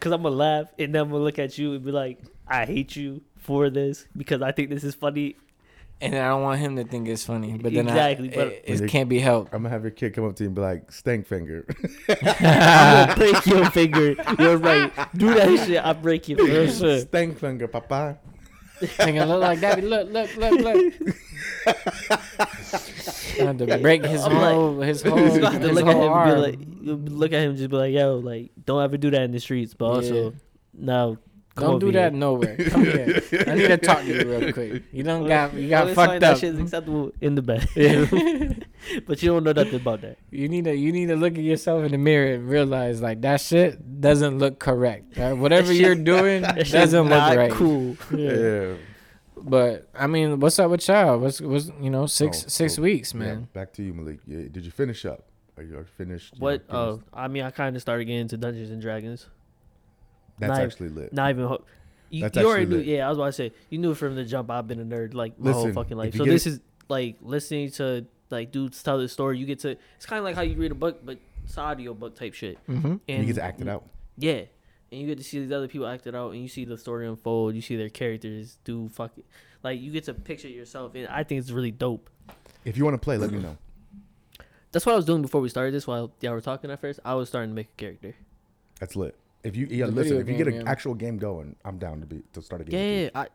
Cause 0.00 0.12
I'm 0.12 0.22
gonna 0.22 0.30
laugh 0.30 0.66
and 0.78 0.94
then 0.94 1.02
I'm 1.02 1.10
gonna 1.10 1.22
look 1.22 1.38
at 1.38 1.56
you 1.58 1.74
and 1.74 1.84
be 1.84 1.90
like, 1.92 2.18
I 2.48 2.64
hate 2.66 2.96
you 2.96 3.22
for 3.36 3.70
this 3.70 4.06
because 4.16 4.42
I 4.42 4.52
think 4.52 4.70
this 4.70 4.84
is 4.84 4.94
funny. 4.94 5.36
And 6.00 6.14
I 6.14 6.28
don't 6.28 6.42
want 6.42 6.60
him 6.60 6.76
to 6.76 6.84
think 6.84 7.08
it's 7.08 7.24
funny, 7.24 7.56
but 7.56 7.72
then 7.72 7.88
Exactly, 7.88 8.30
I, 8.32 8.34
but- 8.36 8.48
it, 8.48 8.64
it 8.82 8.88
can't 8.90 9.08
be 9.08 9.18
helped. 9.20 9.54
I'm 9.54 9.62
gonna 9.62 9.70
have 9.70 9.82
your 9.82 9.90
kid 9.92 10.12
come 10.14 10.24
up 10.26 10.36
to 10.36 10.42
you 10.44 10.48
and 10.48 10.54
be 10.54 10.60
like, 10.60 10.92
"Stank 10.92 11.26
finger." 11.26 11.64
I'm 12.08 12.16
gonna 12.42 13.14
break 13.16 13.46
your 13.46 13.70
finger. 13.70 14.14
You're 14.38 14.58
right. 14.58 14.92
Do 15.16 15.32
that 15.34 15.66
shit. 15.66 15.82
I 15.82 15.92
break 15.94 16.28
your 16.28 16.38
finger. 16.38 16.68
shit. 16.70 17.08
Stank 17.08 17.38
finger, 17.38 17.68
papa. 17.68 18.18
Thinking, 18.80 19.22
look 19.24 19.40
like 19.40 19.60
daddy, 19.60 19.82
look, 19.82 20.10
look, 20.10 20.36
look, 20.36 20.60
look. 20.60 20.94
Trying 23.36 23.58
to 23.58 23.78
break 23.78 24.04
his 24.04 24.22
I'm 24.22 24.76
like- 24.78 24.88
his 24.88 25.02
whole, 25.02 25.18
You 25.18 25.40
gonna 25.40 25.50
have 25.52 25.60
to 25.62 25.68
his 25.68 25.76
look 25.76 25.86
at 25.86 25.96
him 25.96 26.02
whole 26.02 26.14
and 26.16 26.34
be 26.34 26.40
like, 26.40 26.58
look 27.10 27.32
at 27.32 27.40
him 27.40 27.56
just 27.56 27.70
be 27.70 27.76
like, 27.76 27.92
yo, 27.94 28.16
like, 28.16 28.50
don't 28.64 28.82
ever 28.82 28.96
do 28.96 29.10
that 29.10 29.22
in 29.22 29.30
the 29.32 29.40
streets. 29.40 29.74
But 29.74 29.86
also, 29.86 30.14
Yeah. 30.24 30.30
no, 30.74 31.16
come 31.16 31.33
Don't 31.56 31.74
over 31.74 31.86
do 31.86 31.92
that 31.92 32.12
nowhere. 32.12 32.56
Come 32.56 32.84
here. 32.84 33.22
I 33.46 33.54
need 33.54 33.68
to 33.68 33.76
talk 33.78 33.98
to 34.00 34.06
you 34.06 34.28
real 34.28 34.52
quick. 34.52 34.82
You 34.92 35.02
don't 35.04 35.26
got 35.26 35.54
you 35.54 35.68
got 35.68 35.82
Only 35.82 35.94
sign 35.94 36.06
fucked 36.08 36.20
that 36.22 36.32
up. 36.34 36.38
shit 36.38 36.54
is 36.54 36.60
acceptable 36.60 37.12
in 37.20 37.36
the 37.36 37.42
bed. 37.42 37.68
Yeah. 37.76 38.06
but 39.06 39.22
you 39.22 39.30
don't 39.30 39.44
know 39.44 39.52
nothing 39.52 39.76
about 39.76 40.00
that. 40.00 40.18
You 40.30 40.48
need 40.48 40.64
to 40.64 40.74
you 40.74 40.90
need 40.90 41.06
to 41.06 41.16
look 41.16 41.34
at 41.34 41.44
yourself 41.44 41.84
in 41.84 41.92
the 41.92 41.98
mirror 41.98 42.34
and 42.34 42.48
realize 42.48 43.00
like 43.00 43.20
that 43.22 43.40
shit 43.40 44.00
doesn't 44.00 44.38
look 44.40 44.58
correct. 44.58 45.16
right? 45.16 45.32
Whatever 45.44 45.68
That 45.68 45.74
you're 45.76 45.94
doing 45.94 46.42
That 46.42 46.66
doesn't 46.70 47.02
look 47.02 47.10
not 47.10 47.36
right. 47.36 47.52
cool. 47.52 47.96
Yeah. 48.12 48.74
But 49.36 49.88
I 49.94 50.06
mean, 50.06 50.40
what's 50.40 50.58
up 50.58 50.70
with 50.70 50.86
y'all? 50.88 51.18
What's 51.18 51.40
was 51.40 51.70
you 51.80 51.90
know 51.90 52.06
six 52.06 52.44
Oh, 52.44 52.48
six 52.48 52.74
so, 52.74 52.82
weeks, 52.82 53.12
yeah, 53.14 53.20
man. 53.20 53.48
back 53.52 53.72
to 53.74 53.82
you, 53.82 53.92
Malik. 53.94 54.20
Yeah, 54.26 54.48
did 54.50 54.64
you 54.64 54.70
finish 54.70 55.04
up? 55.04 55.24
Are 55.56 55.62
you 55.62 55.76
are 55.78 55.84
finished? 55.84 56.34
you 56.34 56.40
What? 56.40 56.68
know, 56.72 56.76
Oh, 56.76 56.80
uh, 56.82 56.90
finished? 56.94 57.04
I 57.14 57.28
mean, 57.28 57.42
I 57.44 57.50
kind 57.50 57.76
of 57.76 57.82
started 57.82 58.06
getting 58.06 58.22
into 58.22 58.36
Dungeons 58.36 58.70
and 58.70 58.80
Dragons. 58.82 59.28
That's 60.38 60.50
not- 60.50 60.60
actually 60.60 60.88
lit. 60.90 61.12
Not 61.12 61.30
even. 61.30 61.46
Ho- 61.46 61.64
you, 62.10 62.20
That's 62.22 62.36
you 62.36 62.46
already 62.46 62.66
knew. 62.66 62.76
lit. 62.76 62.86
Yeah, 62.86 63.06
I 63.06 63.08
was 63.08 63.18
about 63.18 63.26
to 63.26 63.32
say. 63.32 63.52
You 63.70 63.78
knew 63.78 63.94
from 63.94 64.14
the 64.14 64.24
jump. 64.24 64.48
I've 64.50 64.68
been 64.68 64.78
a 64.80 64.84
nerd 64.84 65.14
like 65.14 65.38
my 65.38 65.50
whole 65.50 65.72
fucking 65.72 65.96
life. 65.96 66.14
So 66.14 66.24
this 66.24 66.46
it- 66.46 66.50
is 66.50 66.60
like 66.88 67.16
listening 67.22 67.70
to 67.72 68.06
like 68.30 68.52
dudes 68.52 68.82
tell 68.82 68.98
the 68.98 69.08
story. 69.08 69.38
You 69.38 69.46
get 69.46 69.58
to. 69.60 69.76
It's 69.96 70.06
kind 70.06 70.18
of 70.18 70.24
like 70.24 70.36
how 70.36 70.42
you 70.42 70.54
read 70.56 70.70
a 70.70 70.76
book, 70.76 71.00
but 71.04 71.18
it's 71.44 71.58
audio 71.58 71.92
book 71.94 72.14
type 72.14 72.34
shit. 72.34 72.58
Mm-hmm. 72.68 72.86
And 72.86 73.00
And 73.08 73.20
you 73.20 73.26
get 73.26 73.36
to 73.40 73.44
act 73.44 73.60
it 73.60 73.68
out. 73.68 73.84
Yeah. 74.16 74.42
And 74.92 75.00
you 75.00 75.06
get 75.08 75.18
to 75.18 75.24
see 75.24 75.40
these 75.40 75.50
other 75.50 75.66
people 75.66 75.88
act 75.88 76.06
it 76.06 76.14
out, 76.14 76.32
and 76.32 76.40
you 76.42 76.46
see 76.46 76.64
the 76.64 76.78
story 76.78 77.08
unfold. 77.08 77.56
You 77.56 77.60
see 77.62 77.74
their 77.74 77.88
characters 77.88 78.58
do 78.62 78.88
fucking, 78.90 79.24
like 79.64 79.80
you 79.80 79.90
get 79.90 80.04
to 80.04 80.14
picture 80.14 80.46
yourself, 80.48 80.94
and 80.94 81.08
I 81.08 81.24
think 81.24 81.40
it's 81.40 81.50
really 81.50 81.72
dope. 81.72 82.08
If 82.64 82.76
you 82.76 82.84
want 82.84 82.94
to 82.94 82.98
play, 83.04 83.16
let 83.16 83.32
me 83.32 83.40
know. 83.40 83.56
That's 84.70 84.86
what 84.86 84.92
I 84.92 84.96
was 84.96 85.04
doing 85.04 85.22
before 85.22 85.40
we 85.40 85.48
started 85.48 85.74
this. 85.74 85.86
While 85.86 86.12
y'all 86.20 86.32
were 86.32 86.40
talking 86.40 86.70
at 86.70 86.80
first, 86.80 87.00
I 87.04 87.14
was 87.14 87.28
starting 87.28 87.50
to 87.50 87.54
make 87.54 87.68
a 87.68 87.76
character. 87.76 88.14
That's 88.78 88.94
lit. 88.94 89.16
If 89.44 89.56
you 89.56 89.66
yeah, 89.70 89.86
The 89.86 89.92
listen, 89.92 90.16
video 90.16 90.20
if 90.20 90.28
you 90.28 90.36
get 90.36 90.50
game, 90.50 90.60
an 90.60 90.66
yeah. 90.66 90.72
actual 90.72 90.94
game 90.94 91.18
going, 91.18 91.56
I'm 91.64 91.78
down 91.78 92.00
to 92.00 92.06
be 92.06 92.22
to 92.32 92.42
start 92.42 92.62
a 92.62 92.64
game. 92.64 92.80
Yeah, 92.80 92.86
with 92.86 93.12
yeah, 93.14 93.22
yeah. 93.22 93.28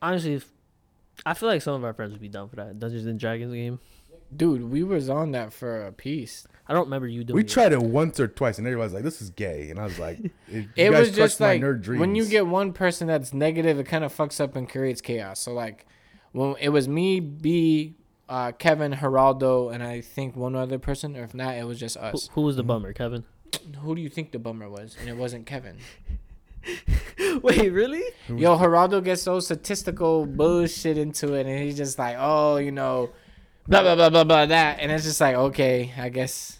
I 0.00 0.06
honestly, 0.06 0.34
if, 0.34 0.48
I 1.26 1.34
feel 1.34 1.48
like 1.48 1.62
some 1.62 1.74
of 1.74 1.84
our 1.84 1.94
friends 1.94 2.12
would 2.12 2.20
be 2.20 2.28
down 2.28 2.48
for 2.48 2.56
that 2.56 2.78
Dungeons 2.78 3.06
and 3.06 3.18
Dragons 3.18 3.52
game. 3.52 3.80
Dude, 4.36 4.70
we 4.70 4.84
was 4.84 5.08
on 5.08 5.30
that 5.32 5.54
for 5.54 5.86
a 5.86 5.92
piece. 5.92 6.46
I 6.68 6.74
don't 6.74 6.84
remember 6.84 7.06
you 7.08 7.20
you. 7.20 7.24
doing. 7.24 7.34
We 7.34 7.40
it. 7.42 7.48
tried 7.48 7.72
it 7.72 7.80
once 7.80 8.20
or 8.20 8.28
twice, 8.28 8.58
and 8.58 8.66
everybody's 8.66 8.92
like, 8.92 9.02
"This 9.04 9.22
is 9.22 9.30
gay," 9.30 9.70
and 9.70 9.80
I 9.80 9.84
was 9.84 9.98
like, 9.98 10.18
"It, 10.22 10.32
you 10.48 10.68
It 10.76 10.90
guys 10.90 11.00
was 11.00 11.08
just 11.08 11.38
crushed 11.38 11.40
my 11.40 11.52
like 11.52 11.62
nerd 11.62 11.98
when 11.98 12.14
you 12.14 12.26
get 12.26 12.46
one 12.46 12.74
person 12.74 13.08
that's 13.08 13.32
negative, 13.32 13.78
it 13.78 13.84
kind 13.84 14.04
of 14.04 14.14
fucks 14.14 14.38
up 14.38 14.54
and 14.54 14.68
creates 14.68 15.00
chaos. 15.00 15.40
So 15.40 15.54
like, 15.54 15.86
when 16.32 16.56
it 16.60 16.68
was 16.68 16.86
me, 16.88 17.20
B, 17.20 17.94
uh, 18.28 18.52
Kevin, 18.52 18.92
Geraldo, 18.92 19.72
and 19.72 19.82
I 19.82 20.02
think 20.02 20.36
one 20.36 20.54
other 20.54 20.78
person, 20.78 21.16
or 21.16 21.24
if 21.24 21.32
not, 21.32 21.54
it 21.54 21.66
was 21.66 21.80
just 21.80 21.96
Who, 21.96 22.04
us. 22.04 22.28
who 22.32 22.42
was 22.42 22.56
the 22.56 22.62
bummer, 22.62 22.92
Kevin? 22.92 23.24
Who 23.80 23.94
do 23.94 24.00
you 24.00 24.08
think 24.08 24.32
the 24.32 24.38
bummer 24.38 24.68
was? 24.68 24.96
And 25.00 25.08
it 25.08 25.16
wasn't 25.16 25.46
Kevin. 25.46 25.76
Wait, 27.42 27.70
really? 27.72 28.02
Yo, 28.28 28.56
Geraldo 28.56 29.02
gets 29.02 29.22
so 29.22 29.40
statistical 29.40 30.26
bullshit 30.26 30.98
into 30.98 31.34
it, 31.34 31.46
and 31.46 31.62
he's 31.62 31.76
just 31.76 31.98
like, 31.98 32.16
oh, 32.18 32.56
you 32.56 32.72
know, 32.72 33.10
blah 33.66 33.82
blah 33.82 33.94
blah 33.94 34.10
blah 34.10 34.24
blah 34.24 34.46
that, 34.46 34.78
and 34.80 34.90
it's 34.90 35.04
just 35.04 35.20
like, 35.20 35.34
okay, 35.36 35.92
I 35.96 36.08
guess, 36.08 36.58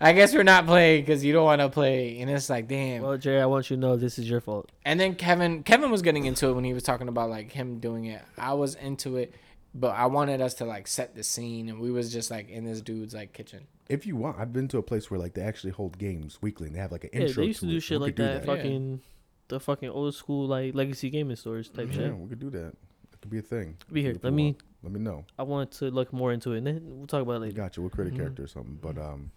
I 0.00 0.12
guess 0.12 0.34
we're 0.34 0.42
not 0.42 0.66
playing 0.66 1.02
because 1.02 1.24
you 1.24 1.32
don't 1.32 1.44
want 1.44 1.60
to 1.60 1.68
play, 1.68 2.20
and 2.20 2.30
it's 2.30 2.50
like, 2.50 2.68
damn. 2.68 3.02
Well, 3.02 3.18
Jerry, 3.18 3.40
I 3.40 3.46
want 3.46 3.70
you 3.70 3.76
to 3.76 3.80
know 3.80 3.96
this 3.96 4.18
is 4.18 4.28
your 4.28 4.40
fault. 4.40 4.70
And 4.84 4.98
then 4.98 5.14
Kevin, 5.14 5.62
Kevin 5.62 5.90
was 5.90 6.02
getting 6.02 6.24
into 6.24 6.48
it 6.48 6.52
when 6.52 6.64
he 6.64 6.74
was 6.74 6.82
talking 6.82 7.08
about 7.08 7.30
like 7.30 7.52
him 7.52 7.78
doing 7.78 8.06
it. 8.06 8.22
I 8.38 8.54
was 8.54 8.74
into 8.74 9.16
it, 9.16 9.34
but 9.74 9.94
I 9.94 10.06
wanted 10.06 10.40
us 10.40 10.54
to 10.54 10.64
like 10.64 10.86
set 10.86 11.14
the 11.14 11.22
scene, 11.22 11.68
and 11.68 11.80
we 11.80 11.90
was 11.90 12.12
just 12.12 12.30
like 12.30 12.48
in 12.48 12.64
this 12.64 12.80
dude's 12.80 13.14
like 13.14 13.32
kitchen. 13.32 13.66
If 13.88 14.06
you 14.06 14.16
want, 14.16 14.38
I've 14.38 14.52
been 14.52 14.68
to 14.68 14.78
a 14.78 14.82
place 14.82 15.10
where 15.10 15.18
like 15.20 15.34
they 15.34 15.42
actually 15.42 15.70
hold 15.72 15.98
games 15.98 16.38
weekly, 16.42 16.66
and 16.66 16.74
they 16.76 16.80
have 16.80 16.92
like 16.92 17.04
an 17.04 17.10
Yeah, 17.12 17.20
intro. 17.22 17.42
they 17.42 17.48
used 17.48 17.60
to 17.60 17.66
to 17.66 17.72
do 17.72 17.76
it. 17.78 17.80
shit 17.82 17.98
We 18.00 18.06
like 18.06 18.16
could 18.16 18.22
do 18.22 18.28
that. 18.28 18.46
Yeah. 18.46 18.54
Fucking 18.56 19.00
the 19.48 19.60
fucking 19.60 19.88
old 19.90 20.14
school 20.14 20.46
like 20.48 20.74
legacy 20.74 21.08
gaming 21.10 21.36
stores 21.36 21.68
type 21.68 21.88
Yeah, 21.88 21.94
shit. 21.94 22.02
Yeah, 22.06 22.12
we 22.14 22.28
could 22.28 22.40
do 22.40 22.50
that. 22.50 22.68
It 23.12 23.20
could 23.20 23.30
be 23.30 23.38
a 23.38 23.42
thing. 23.42 23.76
Be 23.92 24.02
here. 24.02 24.12
If 24.12 24.24
Let 24.24 24.32
me. 24.32 24.44
want. 24.46 24.62
Let 24.82 24.92
me 24.92 25.00
know. 25.00 25.24
I 25.38 25.42
want 25.44 25.70
to 25.72 25.90
look 25.90 26.12
more 26.12 26.32
into 26.32 26.52
it, 26.52 26.58
and 26.58 26.66
then 26.66 26.80
we'll 26.84 27.06
talk 27.06 27.22
about 27.22 27.32
it 27.32 27.36
I 27.36 27.38
later. 27.40 27.56
got 27.56 27.76
you. 27.76 27.82
We'll 27.82 27.90
create 27.90 28.10
a 28.12 28.14
Mhm. 28.14 28.18
character 28.18 28.44
or 28.44 28.46
something. 28.46 28.78
But 28.80 28.98
um, 28.98 29.30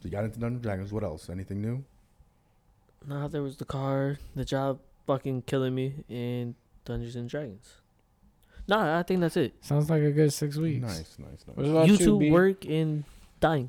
so 0.00 0.04
you 0.04 0.10
got 0.10 0.24
into 0.24 0.38
Dungeons 0.38 0.56
and 0.56 0.62
Dragons. 0.62 0.92
What 0.92 1.04
else? 1.04 1.28
Anything 1.30 1.60
new? 1.60 1.84
Nah, 3.06 3.28
there 3.28 3.42
was 3.42 3.56
the 3.56 3.64
car, 3.64 4.18
the 4.34 4.44
job, 4.44 4.80
fucking 5.06 5.42
killing 5.42 5.74
me, 5.74 6.04
and 6.08 6.54
Dungeons 6.84 7.16
and 7.16 7.28
Dragons. 7.28 7.74
Nah, 8.66 8.98
I 8.98 9.02
think 9.02 9.20
that's 9.20 9.36
it. 9.36 9.54
Sounds 9.60 9.90
like 9.90 10.02
a 10.02 10.10
good 10.10 10.32
six 10.32 10.56
weeks. 10.56 10.80
Nice, 10.80 11.18
nice, 11.18 11.44
What 11.46 11.58
nice. 11.58 11.68
about 11.70 11.86
You 11.86 11.92
you, 11.92 11.98
two 11.98 12.30
work 12.32 12.64
and 12.64 13.04
dying. 13.44 13.68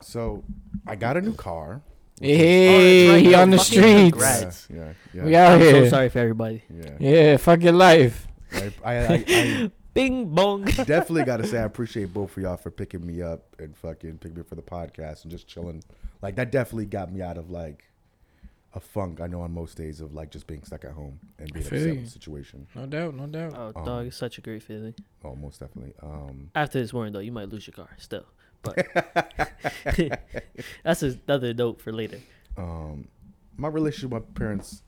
So 0.00 0.42
I 0.86 0.96
got 0.96 1.16
a 1.16 1.20
new 1.20 1.34
car. 1.34 1.82
Hey, 2.20 3.10
right, 3.10 3.22
he 3.24 3.34
on 3.34 3.50
the 3.50 3.58
fucking 3.58 3.72
streets. 3.80 4.10
congrats. 4.10 4.68
Yeah, 4.74 4.92
yeah, 5.14 5.24
We 5.24 5.36
out 5.36 5.52
I'm 5.52 5.60
here. 5.60 5.84
so 5.84 5.90
sorry 5.90 6.08
for 6.08 6.18
everybody. 6.20 6.62
yeah. 6.68 6.96
Yeah, 6.98 7.36
fuck 7.36 7.62
your 7.62 7.72
life. 7.74 8.26
I, 8.52 8.72
I, 8.84 8.94
I, 8.94 9.24
I 9.28 9.70
Bing 9.94 10.26
bong. 10.34 10.64
definitely 10.64 11.24
got 11.24 11.36
to 11.38 11.46
say 11.46 11.58
I 11.58 11.64
appreciate 11.64 12.12
both 12.14 12.36
of 12.36 12.42
y'all 12.42 12.56
for 12.56 12.70
picking 12.70 13.04
me 13.06 13.20
up 13.22 13.54
and 13.58 13.76
fucking 13.76 14.18
picking 14.18 14.36
me 14.36 14.40
up 14.40 14.48
for 14.48 14.54
the 14.54 14.62
podcast 14.62 15.22
and 15.24 15.30
just 15.30 15.46
chilling. 15.48 15.82
Like 16.22 16.36
that 16.36 16.50
definitely 16.52 16.86
got 16.86 17.12
me 17.12 17.20
out 17.20 17.36
of 17.36 17.50
like 17.50 17.84
a 18.74 18.80
funk. 18.80 19.20
I 19.20 19.26
know 19.26 19.40
on 19.42 19.52
most 19.52 19.76
days 19.76 20.00
of 20.00 20.14
like 20.14 20.30
just 20.30 20.46
being 20.46 20.62
stuck 20.64 20.84
at 20.84 20.92
home 20.92 21.18
and 21.38 21.52
being 21.52 21.64
feel 21.66 21.78
upset 21.78 21.88
you. 21.94 22.00
with 22.00 22.04
the 22.04 22.10
situation. 22.10 22.66
No 22.74 22.86
doubt, 22.86 23.14
no 23.14 23.26
doubt. 23.26 23.52
Oh, 23.56 23.72
Um, 23.80 23.84
dog, 23.84 24.06
it's 24.06 24.16
such 24.16 24.38
a 24.38 24.40
great 24.40 24.62
feeling. 24.62 24.94
Oh, 25.24 25.34
most 25.34 25.60
definitely. 25.60 25.94
Um, 26.02 26.50
After 26.54 26.80
this 26.80 26.92
morning 26.92 27.12
though, 27.12 27.18
you 27.28 27.32
might 27.32 27.48
lose 27.48 27.66
your 27.66 27.74
car 27.74 27.90
still. 27.98 28.26
But 28.62 28.86
that's 30.84 31.02
another 31.02 31.54
note 31.54 31.80
for 31.80 31.92
later. 31.92 32.18
um, 32.56 33.08
my 33.56 33.68
relationship 33.68 34.10
with 34.10 34.22
my 34.22 34.28
parents 34.34 34.82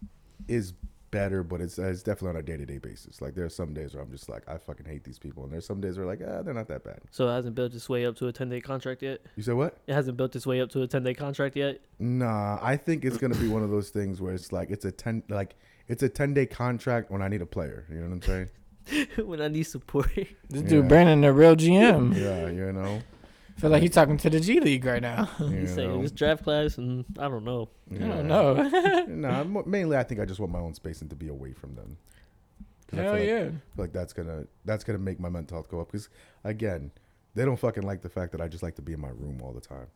is 0.48 0.72
better, 1.10 1.42
but 1.42 1.60
it's, 1.60 1.76
it's 1.78 2.02
definitely 2.04 2.28
on 2.30 2.36
a 2.36 2.42
day 2.42 2.56
to 2.56 2.64
day 2.66 2.78
basis. 2.78 3.20
Like 3.20 3.34
there 3.34 3.44
are 3.44 3.48
some 3.50 3.74
days 3.74 3.94
where 3.94 4.02
I'm 4.02 4.10
just 4.10 4.28
like 4.28 4.48
I 4.48 4.58
fucking 4.58 4.86
hate 4.86 5.02
these 5.04 5.18
people, 5.18 5.42
and 5.44 5.52
there's 5.52 5.66
some 5.66 5.80
days 5.80 5.98
where 5.98 6.06
like 6.06 6.20
ah 6.26 6.42
they're 6.42 6.54
not 6.54 6.68
that 6.68 6.84
bad. 6.84 7.00
So 7.10 7.28
it 7.28 7.32
hasn't 7.32 7.54
built 7.56 7.74
its 7.74 7.88
way 7.88 8.06
up 8.06 8.16
to 8.16 8.28
a 8.28 8.32
10 8.32 8.48
day 8.48 8.60
contract 8.60 9.02
yet? 9.02 9.20
You 9.36 9.42
said 9.42 9.54
what? 9.54 9.78
It 9.86 9.94
hasn't 9.94 10.16
built 10.16 10.36
its 10.36 10.46
way 10.46 10.60
up 10.60 10.70
to 10.70 10.82
a 10.82 10.86
10 10.86 11.02
day 11.02 11.14
contract 11.14 11.56
yet? 11.56 11.80
Nah, 11.98 12.58
I 12.62 12.76
think 12.76 13.04
it's 13.04 13.16
gonna 13.16 13.34
be 13.36 13.48
one 13.48 13.62
of 13.62 13.70
those 13.70 13.90
things 13.90 14.20
where 14.20 14.34
it's 14.34 14.52
like 14.52 14.70
it's 14.70 14.84
a 14.84 14.92
ten 14.92 15.22
like 15.28 15.56
it's 15.88 16.02
a 16.04 16.08
ten 16.08 16.32
day 16.34 16.46
contract 16.46 17.10
when 17.10 17.22
I 17.22 17.28
need 17.28 17.42
a 17.42 17.46
player. 17.46 17.86
You 17.90 17.96
know 17.96 18.08
what 18.08 18.14
I'm 18.14 18.22
saying? 18.22 18.48
when 19.26 19.40
I 19.42 19.48
need 19.48 19.64
support. 19.64 20.10
This 20.14 20.62
Yeah. 20.62 20.68
dude 20.68 20.88
Brandon, 20.88 21.20
the 21.22 21.32
real 21.32 21.56
GM. 21.56 22.16
Yeah, 22.16 22.48
you 22.50 22.72
know. 22.72 23.02
Feel 23.60 23.70
like 23.70 23.82
he's 23.82 23.90
talking 23.90 24.16
to 24.16 24.30
the 24.30 24.40
G 24.40 24.58
League 24.60 24.84
right 24.84 25.02
now. 25.02 25.28
You 25.38 25.46
He's 25.48 25.74
saying 25.74 25.90
know. 25.90 26.02
this 26.02 26.12
draft 26.12 26.44
class, 26.44 26.78
and 26.78 27.04
I 27.18 27.28
don't 27.28 27.44
know. 27.44 27.68
I 27.94 27.98
don't 27.98 28.26
know. 28.28 29.04
Nah, 29.08 29.44
mo- 29.44 29.64
mainly 29.66 29.96
I 29.96 30.02
think 30.02 30.20
I 30.20 30.24
just 30.24 30.40
want 30.40 30.50
my 30.52 30.58
own 30.60 30.74
space 30.74 31.00
and 31.02 31.10
to 31.10 31.16
be 31.16 31.28
away 31.28 31.52
from 31.52 31.74
them. 31.74 31.96
'Cause 32.88 32.98
I 32.98 33.02
Hell 33.02 33.14
feel 33.14 33.20
like, 33.20 33.28
yeah. 33.28 33.36
I 33.36 33.48
feel 33.48 33.84
like 33.84 33.92
that's 33.92 34.12
gonna 34.12 34.44
that's 34.64 34.82
gonna 34.84 34.98
make 34.98 35.20
my 35.20 35.28
mental 35.28 35.56
health 35.58 35.68
go 35.68 35.80
up. 35.80 35.92
Because 35.92 36.08
again, 36.42 36.90
they 37.34 37.44
don't 37.44 37.58
fucking 37.58 37.82
like 37.84 38.00
the 38.02 38.08
fact 38.08 38.32
that 38.32 38.40
I 38.40 38.48
just 38.48 38.62
like 38.62 38.74
to 38.76 38.82
be 38.82 38.92
in 38.94 39.00
my 39.00 39.10
room 39.10 39.40
all 39.42 39.52
the 39.52 39.60
time. 39.60 39.86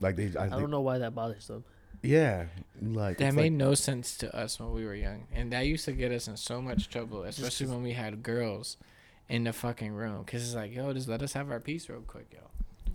Like 0.00 0.16
they, 0.16 0.32
I, 0.38 0.46
I 0.46 0.48
don't 0.48 0.70
know 0.70 0.80
why 0.80 0.98
that 0.98 1.14
bothers 1.14 1.46
them. 1.46 1.64
Yeah, 2.02 2.46
like 2.80 3.18
That 3.18 3.26
it's 3.28 3.36
made 3.36 3.42
like, 3.44 3.52
no 3.52 3.74
sense 3.74 4.16
to 4.18 4.34
us 4.36 4.58
when 4.58 4.72
we 4.72 4.84
were 4.84 4.94
young, 4.96 5.28
and 5.32 5.52
that 5.52 5.66
used 5.66 5.84
to 5.84 5.92
get 5.92 6.10
us 6.10 6.26
in 6.26 6.36
so 6.36 6.60
much 6.60 6.88
trouble, 6.88 7.22
especially 7.22 7.66
when 7.68 7.82
we 7.84 7.92
had 7.92 8.22
girls 8.24 8.76
in 9.32 9.44
the 9.44 9.52
fucking 9.52 9.92
room. 9.92 10.22
Cause 10.24 10.42
it's 10.42 10.54
like, 10.54 10.74
yo, 10.74 10.92
just 10.92 11.08
let 11.08 11.22
us 11.22 11.32
have 11.32 11.50
our 11.50 11.58
peace 11.58 11.88
real 11.88 12.02
quick, 12.02 12.26
yo. 12.32 12.40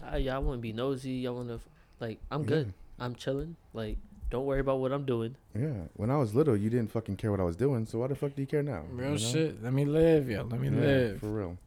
I, 0.05 0.17
y'all 0.17 0.43
want 0.43 0.59
to 0.59 0.61
be 0.61 0.71
nosy. 0.71 1.11
Y'all 1.13 1.35
want 1.35 1.47
to, 1.49 1.59
like, 1.99 2.19
I'm 2.29 2.41
Yeah. 2.43 2.47
good. 2.47 2.73
I'm 2.99 3.15
chilling. 3.15 3.55
Like, 3.73 3.97
don't 4.29 4.45
worry 4.45 4.59
about 4.59 4.79
what 4.79 4.91
I'm 4.91 5.03
doing. 5.05 5.35
yeah. 5.55 5.87
When 5.95 6.11
I 6.11 6.17
was 6.17 6.35
little, 6.35 6.55
you 6.55 6.69
didn't 6.69 6.91
fucking 6.91 7.15
care 7.17 7.31
what 7.31 7.39
I 7.39 7.43
was 7.43 7.55
doing. 7.55 7.87
So 7.87 7.97
why 7.99 8.07
the 8.07 8.15
fuck 8.15 8.35
do 8.35 8.41
you 8.43 8.47
care 8.47 8.61
now? 8.61 8.83
Real 8.91 9.13
you 9.13 9.19
know? 9.25 9.31
shit. 9.31 9.63
Let 9.63 9.73
me 9.73 9.85
live, 9.85 10.29
yo. 10.29 10.43
Let 10.43 10.59
me 10.59 10.69
Yeah, 10.69 10.79
live. 10.79 11.19
for 11.21 11.29
real. 11.29 11.57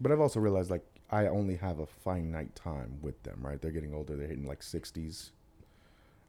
But 0.00 0.12
I've 0.12 0.20
also 0.20 0.38
realized 0.38 0.70
like 0.70 0.84
I 1.10 1.26
only 1.26 1.56
have 1.56 1.80
a 1.80 1.86
finite 1.86 2.54
time 2.54 2.98
with 3.02 3.20
them. 3.24 3.40
Right? 3.42 3.60
They're 3.60 3.72
getting 3.72 3.94
older. 3.94 4.14
They're 4.16 4.28
hitting 4.28 4.46
like 4.46 4.62
sixties, 4.62 5.32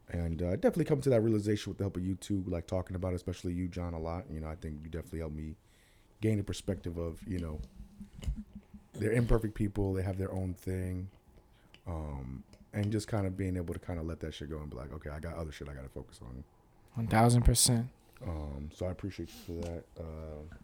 and 0.09 0.41
uh, 0.41 0.47
I 0.49 0.55
definitely 0.55 0.85
come 0.85 1.01
to 1.01 1.09
that 1.11 1.21
realization 1.21 1.69
with 1.69 1.77
the 1.77 1.83
help 1.83 1.97
of 1.97 2.03
you 2.05 2.15
two, 2.15 2.43
like 2.47 2.65
talking 2.65 2.95
about, 2.95 3.11
it, 3.13 3.17
especially 3.17 3.53
you, 3.53 3.67
John, 3.67 3.93
a 3.93 3.99
lot. 3.99 4.25
You 4.31 4.39
know, 4.39 4.47
I 4.47 4.55
think 4.55 4.79
you 4.81 4.89
definitely 4.89 5.19
helped 5.19 5.35
me 5.35 5.55
gain 6.21 6.39
a 6.39 6.43
perspective 6.43 6.97
of 6.97 7.19
you 7.27 7.39
know 7.39 7.59
they're 8.93 9.13
imperfect 9.13 9.53
people. 9.55 9.93
They 9.93 10.03
have 10.03 10.17
their 10.17 10.31
own 10.31 10.53
thing, 10.53 11.07
um, 11.87 12.43
and 12.73 12.91
just 12.91 13.07
kind 13.07 13.25
of 13.25 13.37
being 13.37 13.55
able 13.57 13.73
to 13.73 13.79
kind 13.79 13.99
of 13.99 14.05
let 14.05 14.19
that 14.21 14.33
shit 14.33 14.49
go 14.49 14.57
and 14.59 14.69
be 14.69 14.75
like, 14.75 14.93
okay, 14.93 15.09
I 15.09 15.19
got 15.19 15.35
other 15.35 15.51
shit 15.51 15.69
I 15.69 15.73
got 15.73 15.83
to 15.83 15.89
focus 15.89 16.19
on. 16.21 16.43
One 16.95 17.07
thousand 17.07 17.43
percent. 17.43 17.87
Um, 18.27 18.69
so 18.75 18.85
I 18.85 18.91
appreciate 18.91 19.29
you 19.47 19.55
for 19.61 19.67
that. 19.67 19.83
Uh, 19.97 20.55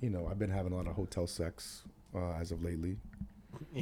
you 0.00 0.10
know, 0.10 0.28
I've 0.30 0.38
been 0.38 0.50
having 0.50 0.72
a 0.72 0.76
lot 0.76 0.86
of 0.86 0.94
hotel 0.94 1.26
sex 1.26 1.82
uh, 2.14 2.32
as 2.40 2.52
of 2.52 2.62
lately. 2.62 2.96
Nasty 3.74 3.80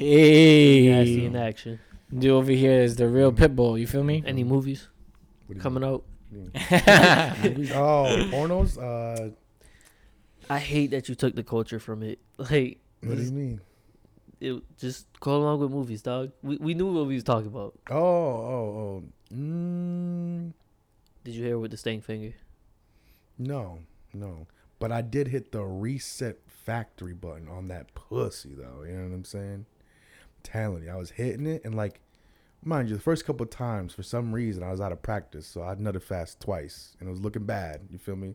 Hey, 1.19 1.25
in 1.27 1.37
action. 1.37 1.81
dude 2.17 2.31
over 2.31 2.53
here 2.53 2.81
is 2.81 2.97
the 2.97 3.09
real 3.09 3.33
pit 3.33 3.55
bull. 3.57 3.77
You 3.77 3.87
feel 3.89 4.05
me? 4.05 4.23
Any 4.25 4.45
movies 4.45 4.89
What 5.47 5.55
do 5.55 5.59
you 5.59 5.63
coming 5.63 5.85
out? 5.85 6.05
mean? 6.31 6.51
Movies? 7.43 7.73
oh, 7.73 8.07
pornos? 8.33 8.79
Uh, 8.79 9.31
I 10.51 10.59
hate 10.59 10.91
that 10.93 11.09
you 11.09 11.15
took 11.15 11.35
the 11.35 11.43
culture 11.43 11.79
from 11.79 12.03
it. 12.03 12.19
Like, 12.39 12.79
what 13.03 13.17
do 13.17 13.23
you 13.23 13.31
mean? 13.33 13.61
it 14.41 14.63
just 14.79 15.07
go 15.21 15.37
along 15.37 15.61
with 15.61 15.71
movies, 15.71 16.03
dog. 16.03 16.33
We 16.43 16.57
we 16.57 16.75
knew 16.75 16.93
what 16.93 17.07
we 17.07 17.15
was 17.15 17.25
talking 17.25 17.47
about. 17.47 17.79
Oh, 17.91 17.97
oh, 17.97 18.77
oh. 18.79 19.05
Mm, 19.35 20.53
Did 21.25 21.35
you 21.35 21.45
hear 21.45 21.59
with 21.59 21.71
the 21.71 21.77
stank 21.77 22.05
finger? 22.05 22.35
no, 23.39 23.81
no. 24.13 24.47
But 24.79 24.93
I 24.93 25.01
did 25.03 25.29
hit 25.29 25.53
the 25.53 25.63
reset 25.63 26.39
factory 26.47 27.15
button 27.15 27.49
on 27.49 27.69
that 27.69 27.95
pussy, 27.95 28.55
though. 28.55 28.83
You 28.87 28.93
know 28.95 29.09
what 29.09 29.15
I'm 29.15 29.25
saying? 29.25 29.67
telling 30.43 30.85
you, 30.85 30.91
I 30.91 30.97
was 30.97 31.11
hitting 31.11 31.47
it, 31.47 31.63
and 31.65 31.75
like, 31.75 32.01
mind 32.63 32.91
you, 32.91 32.95
the 32.97 33.01
first 33.01 33.25
couple 33.25 33.45
of 33.45 33.51
times, 33.51 33.95
for 33.95 34.03
some 34.03 34.31
reason, 34.33 34.63
I 34.63 34.71
was 34.71 34.81
out 34.81 34.93
of 34.93 35.01
practice, 35.01 35.47
so 35.47 35.63
I 35.63 35.75
nutted 35.75 36.03
fast 36.03 36.39
twice, 36.39 36.95
and 37.01 37.09
it 37.09 37.11
was 37.11 37.21
looking 37.23 37.45
bad. 37.45 37.81
You 37.91 37.97
feel 37.99 38.17
me? 38.17 38.35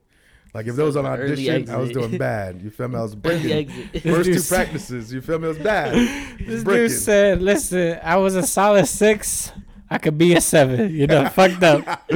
Like 0.54 0.66
if 0.68 0.76
there 0.76 0.86
was 0.86 0.96
an 0.96 1.06
Early 1.06 1.32
audition, 1.34 1.70
I 1.70 1.78
was 1.78 1.92
doing 1.92 2.18
bad. 2.18 2.62
You 2.62 2.70
feel 2.72 2.88
me? 2.88 2.98
I 2.98 3.02
was 3.04 3.14
Early 3.26 3.40
breaking. 3.40 3.52
exit. 3.94 4.04
First 4.04 4.50
two 4.50 4.56
practices, 4.56 5.14
you 5.14 5.22
feel 5.22 5.38
me? 5.40 5.46
It 5.46 5.50
was 5.50 5.58
bad. 5.60 5.94
This 6.40 6.64
Bricking. 6.64 6.88
dude 6.88 6.92
said, 6.98 7.42
"Listen, 7.42 8.00
I 8.04 8.16
was 8.18 8.36
a 8.36 8.44
solid 8.44 8.88
six. 8.88 9.52
I 9.90 9.98
could 10.00 10.18
be 10.18 10.34
a 10.34 10.42
seven. 10.42 10.94
You 10.96 11.06
know, 11.08 11.30
fucked 11.30 11.62
up." 11.64 12.10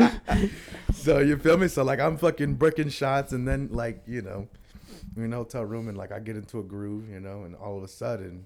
So 0.93 1.19
you 1.19 1.37
feel 1.37 1.57
me? 1.57 1.67
So 1.67 1.83
like 1.83 1.99
I'm 1.99 2.17
fucking 2.17 2.55
breaking 2.55 2.89
shots, 2.89 3.33
and 3.33 3.47
then 3.47 3.69
like 3.71 4.01
you 4.07 4.21
know, 4.21 4.47
we're 5.15 5.25
in 5.25 5.33
a 5.33 5.37
hotel 5.37 5.63
room, 5.65 5.87
and 5.87 5.97
like 5.97 6.11
I 6.11 6.19
get 6.19 6.35
into 6.35 6.59
a 6.59 6.63
groove, 6.63 7.09
you 7.09 7.19
know, 7.19 7.43
and 7.43 7.55
all 7.55 7.77
of 7.77 7.83
a 7.83 7.87
sudden, 7.87 8.45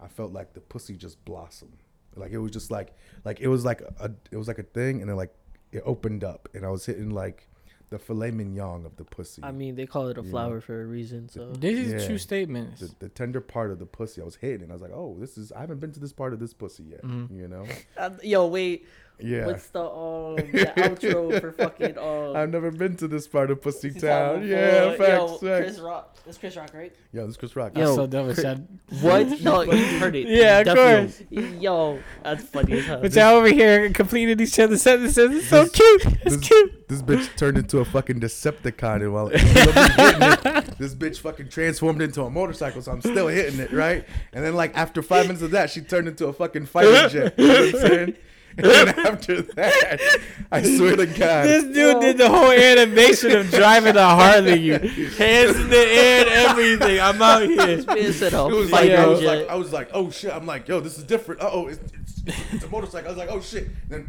I 0.00 0.08
felt 0.08 0.32
like 0.32 0.52
the 0.52 0.60
pussy 0.60 0.96
just 0.96 1.24
blossomed. 1.24 1.78
Like 2.16 2.32
it 2.32 2.38
was 2.38 2.50
just 2.50 2.70
like 2.70 2.92
like 3.24 3.40
it 3.40 3.48
was 3.48 3.64
like 3.64 3.80
a 4.00 4.10
it 4.30 4.36
was 4.36 4.48
like 4.48 4.58
a 4.58 4.62
thing, 4.64 5.00
and 5.00 5.08
then 5.08 5.16
like 5.16 5.32
it 5.70 5.82
opened 5.86 6.24
up, 6.24 6.48
and 6.54 6.66
I 6.66 6.68
was 6.68 6.84
hitting 6.84 7.10
like 7.10 7.48
the 7.92 7.98
filet 7.98 8.30
mignon 8.32 8.84
of 8.86 8.96
the 8.96 9.04
pussy. 9.04 9.42
I 9.44 9.52
mean, 9.52 9.76
they 9.76 9.86
call 9.86 10.08
it 10.08 10.18
a 10.18 10.22
Yeah. 10.22 10.30
flower 10.30 10.60
for 10.60 10.82
a 10.82 10.86
reason. 10.86 11.28
So 11.28 11.52
This 11.52 11.78
is 11.78 11.92
Yeah. 11.92 12.06
true 12.08 12.18
statements. 12.18 12.80
the, 12.80 12.90
the 12.98 13.08
tender 13.08 13.40
part 13.40 13.70
of 13.70 13.78
the 13.78 13.86
pussy, 13.86 14.20
I 14.20 14.24
was 14.24 14.36
hitting, 14.36 14.70
I 14.70 14.72
was 14.72 14.82
like, 14.82 14.92
"Oh, 14.94 15.16
this 15.20 15.36
is 15.38 15.52
I 15.52 15.60
haven't 15.60 15.78
been 15.80 15.92
to 15.92 16.00
this 16.00 16.12
part 16.12 16.32
of 16.32 16.38
this 16.40 16.54
pussy 16.54 16.84
yet." 16.84 17.02
Mhm. 17.04 17.30
You 17.40 17.48
know? 17.48 17.64
Uh, 17.96 18.10
yo, 18.22 18.46
wait. 18.46 18.86
Yeah. 19.22 19.46
What's 19.46 19.68
the 19.68 19.82
um 19.82 20.36
the 20.36 20.72
outro 20.76 21.40
for 21.40 21.52
fucking 21.52 21.96
um? 21.98 22.36
I've 22.36 22.50
never 22.50 22.70
been 22.70 22.96
to 22.96 23.08
this 23.08 23.26
part 23.28 23.50
of 23.50 23.62
Pussy 23.62 23.90
Town 23.90 24.00
Town. 24.00 24.40
before? 24.40 24.56
Yeah, 24.58 24.90
facts, 24.96 25.00
Yo, 25.00 25.26
facts. 25.38 25.38
Chris 25.64 25.78
Rock. 25.80 26.08
That's 26.24 26.38
Chris 26.38 26.56
Rock, 26.56 26.70
right? 26.74 26.94
Yo, 27.12 27.22
this 27.22 27.30
is 27.32 27.36
Chris 27.36 27.56
Rock. 27.56 27.72
I'm 27.74 27.82
Yo, 27.82 27.96
so 27.96 28.06
done 28.06 28.26
with 28.26 28.36
Chris- 28.36 28.44
y'all. 28.46 28.58
What? 29.00 29.40
No, 29.42 29.62
you 29.62 29.98
heard 29.98 30.14
it. 30.14 30.28
Yeah, 30.28 30.58
of 30.60 30.66
Definitely. 30.66 31.26
course. 31.42 31.52
Yo, 31.62 31.98
that's 32.22 32.44
funny 32.44 32.78
as 32.78 32.84
hell. 32.86 33.00
But 33.00 33.12
y'all 33.14 33.34
over 33.34 33.48
here 33.48 33.90
completing 33.90 34.38
each 34.40 34.58
other's 34.58 34.82
sentences. 34.82 35.30
It's 35.36 35.48
so 35.48 35.64
This- 35.64 35.72
cute. 35.72 36.06
It's 36.22 36.36
this, 36.36 36.48
cute. 36.48 36.88
This 36.88 37.02
bitch 37.02 37.36
turned 37.36 37.58
into 37.58 37.78
a 37.78 37.84
fucking 37.84 38.20
Decepticon, 38.20 38.96
and 39.02 39.12
while 39.12 39.28
in 39.28 39.38
the 39.40 39.54
middle 39.54 39.68
of 39.70 39.76
me 39.76 40.04
hitting 40.04 40.56
it, 40.72 40.78
this 40.78 40.94
bitch 40.94 41.18
fucking 41.20 41.48
transformed 41.48 42.02
into 42.02 42.22
a 42.22 42.30
motorcycle. 42.30 42.82
So 42.82 42.92
I'm 42.92 43.00
still 43.00 43.28
hitting 43.28 43.58
it, 43.60 43.72
right? 43.72 44.04
And 44.32 44.44
then 44.44 44.54
like 44.54 44.76
after 44.76 45.02
five 45.02 45.26
minutes 45.26 45.42
of 45.42 45.50
that, 45.52 45.70
she 45.70 45.80
turned 45.80 46.06
into 46.06 46.26
a 46.26 46.32
fucking 46.32 46.66
fighter 46.66 47.08
jet. 47.08 47.34
You 47.38 47.48
know 47.48 47.54
what 47.54 47.74
I'm 47.74 47.80
saying? 47.80 48.16
And 48.58 48.66
then 48.66 48.88
after 49.06 49.42
that, 49.42 50.20
I 50.50 50.62
swear 50.62 50.96
to 50.96 51.06
God, 51.06 51.46
This 51.46 51.64
dude 51.64 52.00
did 52.00 52.18
the 52.18 52.28
whole 52.28 52.50
animation 52.50 53.32
of 53.32 53.50
driving 53.50 53.96
a 53.96 54.04
Harley. 54.04 54.60
You 54.60 54.78
hands 54.78 55.56
in 55.56 55.70
the 55.70 55.76
air 55.76 56.20
and 56.20 56.28
everything. 56.28 57.00
I'm 57.00 57.20
out 57.22 57.42
here. 57.42 57.82
Man 57.86 58.12
said, 58.12 58.32
it 58.32 58.34
"Oh, 58.34 58.48
was 58.48 58.68
fight 58.70 58.90
like, 58.90 58.98
I 58.98 59.06
was 59.06 59.22
like, 59.22 59.48
I 59.48 59.54
was 59.54 59.72
like, 59.72 59.88
oh 59.94 60.10
shit. 60.10 60.32
I'm 60.32 60.44
like, 60.46 60.68
yo, 60.68 60.80
this 60.80 60.98
is 60.98 61.04
different. 61.04 61.40
Uh 61.40 61.48
oh, 61.50 61.68
it's, 61.68 61.80
it's, 62.26 62.52
it's 62.52 62.64
a 62.64 62.68
motorcycle. 62.68 63.08
I 63.08 63.10
was 63.10 63.18
like, 63.18 63.30
oh 63.30 63.40
shit. 63.40 63.68
then, 63.88 64.06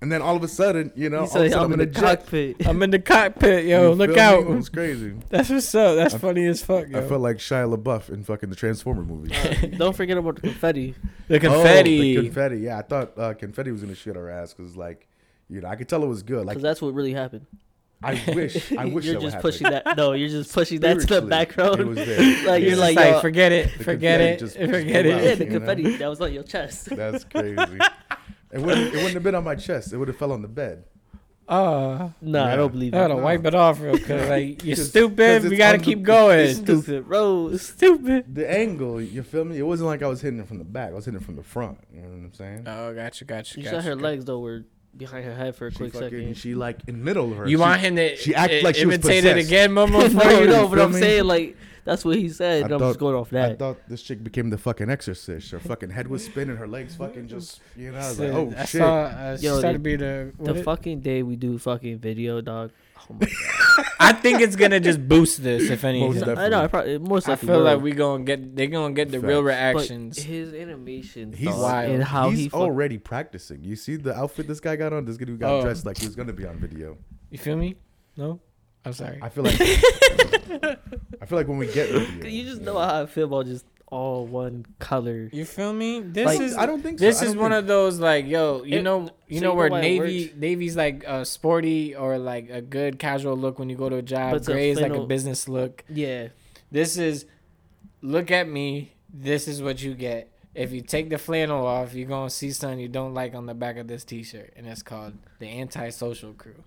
and 0.00 0.10
then 0.12 0.22
all 0.22 0.36
of 0.36 0.42
a 0.44 0.48
sudden, 0.48 0.92
you 0.94 1.08
know, 1.10 1.16
He 1.16 1.20
all 1.20 1.24
of 1.24 1.30
said, 1.30 1.50
sudden 1.52 1.64
"I'm 1.64 1.72
in 1.72 1.80
a 1.80 1.86
the 1.86 1.92
jet. 1.92 2.00
cockpit." 2.20 2.66
I'm 2.66 2.82
in 2.82 2.90
the 2.90 2.98
cockpit, 2.98 3.64
yo. 3.66 3.88
You 3.90 3.94
Look 3.94 4.16
out. 4.16 4.44
me? 4.46 4.52
It 4.52 4.56
was 4.56 4.68
crazy. 4.68 5.14
That's 5.28 5.50
what's 5.50 5.74
up. 5.74 5.96
That's 5.96 6.14
funny 6.14 6.46
as 6.46 6.62
fuck, 6.62 6.88
yo. 6.88 6.98
I 6.98 7.08
felt 7.08 7.20
like 7.20 7.38
Shia 7.38 7.74
LaBeouf 7.76 8.08
in 8.10 8.22
fucking 8.24 8.50
the 8.50 8.56
Transformer 8.56 9.02
movie. 9.02 9.34
Don't 9.76 9.94
forget 9.96 10.16
about 10.18 10.36
the 10.36 10.42
confetti. 10.42 10.94
the 11.28 11.36
Oh, 11.36 11.40
confetti. 11.40 12.16
the 12.16 12.22
confetti. 12.22 12.58
Yeah, 12.58 12.78
I 12.78 12.82
thought 12.82 13.18
uh, 13.18 13.34
confetti 13.34 13.70
was 13.72 13.82
gonna 13.82 13.94
shit 13.94 14.16
our 14.16 14.28
ass 14.28 14.54
because, 14.54 14.76
like, 14.76 15.08
you 15.48 15.60
know, 15.60 15.68
I 15.68 15.76
could 15.76 15.88
tell 15.88 16.02
it 16.04 16.08
was 16.08 16.22
good. 16.22 16.46
Like, 16.46 16.58
that's 16.58 16.80
what 16.82 16.94
really 16.94 17.12
happened. 17.14 17.46
I 18.00 18.12
wish, 18.32 18.70
I 18.70 18.84
wish 18.84 19.06
you're 19.06 19.14
that 19.14 19.18
would 19.18 19.22
just 19.22 19.34
happen. 19.34 19.40
pushing 19.40 19.70
that. 19.72 19.96
No, 19.96 20.12
you're 20.12 20.28
just 20.28 20.52
pushing 20.54 20.78
that 20.80 20.88
to 20.88 20.94
the 20.94 21.00
Spiritually, 21.00 21.30
background. 21.30 21.80
it 21.80 21.86
was 21.88 21.96
there. 21.96 22.46
like 22.46 22.62
you're 22.62 22.72
It's 22.72 22.80
like, 22.80 22.94
like, 22.96 23.20
forget 23.20 23.50
it, 23.50 23.70
forget 23.70 24.20
it, 24.20 24.38
just- 24.38 24.56
forget 24.56 24.70
just 24.84 24.86
yeah, 24.86 24.98
it. 25.00 25.02
blew 25.02 25.10
the 25.10 25.32
out, 25.32 25.38
you 25.40 25.44
know? 25.46 25.58
confetti 25.58 25.96
that 25.96 26.08
was 26.08 26.20
on 26.20 26.32
your 26.32 26.42
chest. 26.44 26.90
That's 26.94 27.24
crazy. 27.24 27.78
It 28.52 28.60
wouldn't, 28.60 28.88
it 28.88 28.94
wouldn't 28.96 29.14
have 29.14 29.22
been 29.22 29.34
on 29.34 29.44
my 29.44 29.54
chest. 29.54 29.92
It 29.92 29.96
would 29.98 30.08
have 30.08 30.16
fell 30.16 30.32
on 30.32 30.42
the 30.42 30.48
bed. 30.48 30.84
Oh, 31.50 32.12
Nah, 32.20 32.44
I 32.46 32.56
don't 32.56 32.70
believe 32.72 32.92
I 32.92 32.98
gotta 32.98 33.16
it. 33.16 33.22
wipe 33.22 33.44
it 33.46 33.54
off 33.54 33.80
real 33.80 33.98
quick. 33.98 34.08
Like 34.28 34.64
you're 34.64 34.76
'Cause- 34.76 34.90
stupid. 34.90 35.42
'cause 35.42 35.50
We 35.50 35.56
gotta 35.56 35.74
on 35.74 35.78
the- 35.78 35.84
keep 35.84 36.02
going. 36.02 36.40
it's 36.40 36.58
just- 36.58 36.82
Stupid 36.84 37.06
Rose. 37.08 37.62
Stupid. 37.62 38.34
The 38.34 38.50
angle, 38.50 39.00
you 39.00 39.22
feel 39.22 39.44
me? 39.46 39.56
It 39.58 39.62
wasn't 39.62 39.86
like 39.86 40.02
I 40.02 40.08
was 40.08 40.20
hitting 40.20 40.40
it 40.40 40.46
from 40.46 40.58
the 40.58 40.64
back. 40.64 40.90
I 40.90 40.94
was 40.94 41.06
hitting 41.06 41.20
it 41.20 41.24
from 41.24 41.36
the 41.36 41.42
front. 41.42 41.78
You 41.92 42.02
know 42.02 42.08
what 42.08 42.16
I'm 42.16 42.32
saying? 42.34 42.64
Oh, 42.66 42.94
gotcha, 42.94 43.24
gotcha, 43.24 43.58
You 43.58 43.64
gotcha. 43.64 43.76
saw 43.76 43.88
her 43.88 43.96
legs 43.96 44.26
though 44.26 44.40
were 44.40 44.64
behind 44.96 45.24
her 45.24 45.34
head 45.34 45.54
for 45.56 45.66
a 45.68 45.70
She 45.70 45.76
quick 45.76 45.92
fucking, 45.92 46.10
second. 46.10 46.36
she 46.36 46.54
like 46.54 46.78
in 46.86 47.02
middle 47.04 47.30
of 47.32 47.38
her. 47.38 47.44
You 47.46 47.56
she, 47.56 47.60
want 47.60 47.80
him 47.80 47.96
to 47.96 48.16
she 48.16 48.34
acted 48.34 48.60
i- 48.62 48.64
like 48.66 48.74
she 48.76 48.86
was 48.86 48.96
imitate 48.96 49.24
it 49.24 49.34
possessed. 49.34 49.48
again, 49.48 49.70
Momo? 49.70 50.12
no, 50.12 50.30
you? 50.40 50.46
know, 50.46 50.68
but 50.68 50.78
I'm 50.80 50.92
me? 50.92 51.00
saying 51.00 51.24
like 51.24 51.56
that's 51.84 52.04
what 52.04 52.16
he 52.16 52.28
said. 52.28 52.62
I 52.62 52.64
and 52.66 52.74
I'm 52.74 52.80
thought, 52.80 52.88
just 52.90 52.98
going 53.00 53.14
off 53.14 53.30
that. 53.30 53.52
I 53.52 53.54
thought 53.54 53.78
this 53.88 54.02
chick 54.02 54.22
became 54.22 54.50
the 54.50 54.58
fucking 54.58 54.90
exorcist. 54.90 55.50
Her 55.52 55.58
fucking 55.58 55.88
head 55.90 56.06
was 56.08 56.22
spinning, 56.24 56.56
her 56.56 56.68
legs 56.68 56.94
fucking 56.96 57.28
just, 57.28 57.60
you 57.76 57.90
know, 57.92 57.98
I 57.98 58.08
was 58.08 58.20
like, 58.20 58.32
oh 58.32 58.52
I 58.56 58.64
shit. 58.66 58.80
saw. 58.80 58.94
Uh, 59.04 59.36
she 59.38 59.44
Yo, 59.46 59.60
the- 59.60 59.72
to 59.72 59.78
be 59.78 59.96
the. 59.96 60.32
the 60.40 60.62
fucking 60.62 61.00
day 61.00 61.22
we 61.22 61.36
do 61.36 61.56
fucking 61.58 61.98
video, 61.98 62.40
dog. 62.42 62.72
Oh 63.10 63.14
my 63.14 63.26
god. 63.26 63.86
I 64.00 64.12
think 64.12 64.40
it's 64.40 64.56
gonna 64.56 64.80
just 64.80 65.06
boost 65.08 65.42
this, 65.42 65.64
if 65.64 65.82
Most 65.82 65.84
anything. 65.84 66.12
definitely. 66.14 66.44
I 66.44 66.48
know. 66.48 66.62
I 66.62 66.66
probably 66.66 66.98
most 66.98 67.28
I 67.28 67.32
likely. 67.32 67.46
feel 67.48 67.56
will. 67.58 67.64
like 67.64 67.80
we 67.80 67.92
gonna 67.92 68.24
get. 68.24 68.56
they're 68.56 68.66
gonna 68.66 68.92
get 68.94 69.10
the 69.10 69.20
real 69.20 69.44
Facts. 69.44 69.74
But 69.74 69.78
reactions. 69.80 70.18
his 70.18 70.52
animation, 70.54 71.32
He's 71.32 71.48
dog, 71.48 71.60
wild. 71.62 71.90
and 71.92 72.02
how 72.04 72.30
He's 72.30 72.38
he 72.38 72.48
fuck- 72.48 72.60
already 72.60 72.98
practicing. 72.98 73.62
You 73.64 73.76
see 73.76 73.96
the 73.96 74.14
outfit 74.16 74.46
this 74.48 74.60
guy 74.60 74.76
got 74.76 74.92
on? 74.92 75.04
This 75.04 75.16
dude 75.16 75.38
got 75.38 75.50
Oh. 75.52 75.62
dressed 75.62 75.86
like 75.86 75.98
he 75.98 76.06
was 76.06 76.16
gonna 76.16 76.32
be 76.32 76.46
on 76.46 76.58
video. 76.58 76.96
You 77.30 77.38
feel 77.38 77.56
me? 77.56 77.76
No, 78.16 78.40
I'm 78.84 78.92
sorry. 78.92 79.18
I 79.22 79.28
feel 79.28 79.44
like 79.44 79.60
I 79.60 81.26
feel 81.26 81.38
like 81.38 81.48
when 81.48 81.58
we 81.58 81.66
get 81.72 81.88
video, 81.90 82.26
You 82.28 82.44
just 82.44 82.62
know 82.62 82.78
how 82.78 83.02
I 83.02 83.06
feel 83.06 83.26
about 83.26 83.46
just 83.46 83.64
all 83.90 84.26
one 84.26 84.66
color. 84.78 85.28
You 85.32 85.44
feel 85.44 85.72
me? 85.72 86.00
This 86.00 86.26
Like, 86.26 86.40
is 86.40 86.56
I 86.56 86.66
don't 86.66 86.82
think 86.82 86.98
so. 86.98 87.04
this 87.04 87.22
is 87.22 87.34
one 87.34 87.50
think- 87.52 87.60
of 87.60 87.66
those 87.66 87.98
like 87.98 88.26
yo, 88.26 88.62
you 88.64 88.78
It- 88.78 88.82
know, 88.82 89.08
you 89.28 89.38
so 89.38 89.44
know 89.46 89.52
you 89.52 89.56
where 89.56 89.70
know 89.70 89.80
navy 89.80 90.32
navy's 90.36 90.76
like 90.76 91.04
a 91.06 91.24
sporty 91.24 91.94
or 91.94 92.18
like 92.18 92.50
a 92.50 92.60
good 92.60 92.98
casual 92.98 93.36
look 93.36 93.58
when 93.58 93.68
you 93.70 93.76
go 93.76 93.88
to 93.88 93.96
a 93.96 94.02
job. 94.02 94.34
A 94.34 94.40
Gray 94.40 94.70
is 94.70 94.80
like 94.80 94.92
a 94.94 95.04
business 95.06 95.48
look. 95.48 95.84
Yeah, 95.88 96.28
This 96.70 96.98
is 96.98 97.24
look 98.02 98.30
at 98.30 98.48
me. 98.48 98.92
This 99.12 99.48
is 99.48 99.62
what 99.62 99.82
you 99.82 99.94
get. 99.94 100.30
If 100.54 100.72
you 100.72 100.80
take 100.82 101.08
the 101.08 101.18
flannel 101.18 101.64
off, 101.66 101.94
you're 101.94 102.08
gonna 102.08 102.30
see 102.30 102.50
something 102.50 102.78
you 102.80 102.88
don't 102.88 103.14
like 103.14 103.34
on 103.34 103.46
the 103.46 103.54
back 103.54 103.76
of 103.76 103.86
this 103.88 104.04
T-shirt, 104.04 104.52
and 104.56 104.66
it's 104.66 104.82
called 104.82 105.14
the 105.38 105.46
Antisocial 105.46 106.32
Crew. 106.34 106.64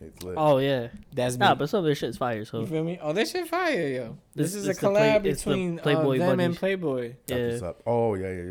It's 0.00 0.22
lit. 0.22 0.34
Oh 0.38 0.58
yeah. 0.58 0.88
That's 1.12 1.36
me. 1.38 1.46
But 1.58 1.68
some 1.68 1.78
of 1.80 1.84
their 1.84 1.94
shit's 1.94 2.16
fire. 2.16 2.44
So 2.44 2.60
you 2.60 2.66
feel 2.66 2.84
me? 2.84 2.98
Oh, 3.02 3.12
this 3.12 3.30
shit 3.32 3.46
fire, 3.48 3.86
yo. 3.88 4.16
This, 4.34 4.52
This- 4.52 4.54
is 4.54 4.66
a 4.66 4.70
it's 4.70 4.80
the 4.80 4.88
Play- 4.90 5.00
collab 5.10 5.22
the 5.22 5.32
between 5.32 5.78
Playboy 5.78 6.20
uh, 6.20 6.26
them 6.30 6.40
and. 6.40 6.56
Playboy. 6.56 7.14
Yeah. 7.26 7.58
up. 7.64 7.82
Oh 7.86 8.14
yeah, 8.14 8.30
yeah, 8.32 8.42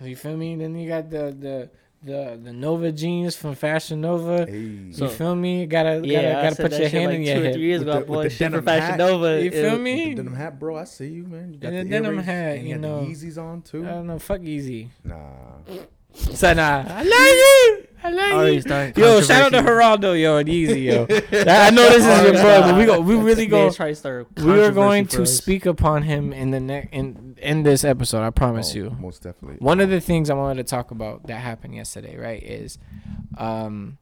yeah. 0.00 0.06
You 0.06 0.16
feel 0.16 0.36
me? 0.36 0.56
Then 0.56 0.74
you 0.76 0.88
got 0.88 1.08
the 1.10 1.34
the 1.38 1.70
the 2.04 2.38
the 2.42 2.52
Nova 2.52 2.90
jeans 2.90 3.36
from 3.36 3.54
Fashion 3.54 4.00
Nova. 4.00 4.44
Hey. 4.44 4.58
you 4.58 4.92
So- 4.92 5.08
feel 5.08 5.34
me? 5.36 5.64
Gotta 5.66 6.00
Yeah, 6.04 6.20
gotta, 6.22 6.28
I 6.38 6.42
gotta 6.42 6.54
said 6.56 6.62
put 6.64 6.70
that 6.72 6.80
your 6.80 6.88
hand 6.90 7.06
like 7.06 7.14
in 7.20 7.22
two 7.24 7.30
your 7.30 7.40
or 7.40 7.44
head. 7.44 7.54
three 7.54 7.62
years 7.62 7.78
With 7.84 7.88
ago. 7.88 8.00
the- 8.00 8.06
boy, 8.06 8.16
with 8.18 8.24
the 8.24 8.30
shit 8.30 8.38
for 8.38 8.50
denim 8.50 8.64
Fashion 8.64 8.86
hat. 8.90 8.98
Nova. 8.98 9.40
You 9.40 9.46
it 9.46 9.52
feel 9.54 9.70
was- 9.70 9.80
me? 9.80 9.94
With 10.08 10.16
the 10.16 10.22
denim 10.24 10.34
hat, 10.36 10.58
bro. 10.58 10.76
I 10.76 10.84
see 10.84 11.08
you, 11.08 11.22
man. 11.24 11.52
You 11.54 11.58
got 11.60 11.68
And 11.72 11.78
the 11.78 11.84
the, 11.84 11.88
denim 11.90 12.18
hat, 12.18 12.56
and 12.58 12.68
you 12.68 12.74
got 12.74 12.80
know. 12.80 13.04
the 13.04 13.10
Yeezys 13.12 13.38
on 13.38 13.62
too. 13.62 13.86
I 13.86 13.90
don't 13.92 14.06
know. 14.08 14.18
Fuck 14.18 14.42
easy. 14.42 14.90
Nah. 15.04 15.16
So 16.14 16.52
nah, 16.52 16.84
I 16.86 17.02
love 17.02 17.06
you. 17.08 17.81
I 18.04 18.10
like 18.10 18.32
Already 18.32 19.00
you. 19.00 19.04
Yo, 19.04 19.20
shout 19.20 19.42
out 19.42 19.52
to 19.52 19.62
controversy. 19.62 19.62
Geraldo, 19.62 20.20
yo, 20.20 20.36
and 20.38 20.48
Easy, 20.48 20.80
yo. 20.80 21.02
I 21.08 21.70
know 21.70 21.88
this 21.88 22.04
is 22.04 22.22
your 22.24 22.32
boy, 22.42 22.60
but 22.60 22.76
we 22.76 22.84
go, 22.84 23.00
we 23.00 23.14
really 23.14 23.46
go. 23.46 23.64
Man, 23.66 23.72
try 23.72 23.88
to 23.90 23.94
start 23.94 24.26
a 24.36 24.44
We 24.44 24.60
are 24.60 24.72
going 24.72 25.06
to 25.08 25.24
speak 25.24 25.66
upon 25.66 26.02
him 26.02 26.32
in 26.32 26.50
the 26.50 26.60
next 26.60 26.88
in 26.92 27.36
in 27.40 27.62
this 27.62 27.84
episode. 27.84 28.22
I 28.24 28.30
promise 28.30 28.72
Oh, 28.72 28.78
you. 28.78 28.96
Most 28.98 29.22
definitely. 29.22 29.58
One 29.58 29.80
of 29.80 29.90
the 29.90 30.00
things 30.00 30.30
I 30.30 30.34
wanted 30.34 30.66
to 30.66 30.70
talk 30.70 30.90
about 30.90 31.26
that 31.28 31.36
happened 31.40 31.74
yesterday, 31.76 32.16
right, 32.16 32.42
is 32.42 32.78
um 33.38 33.98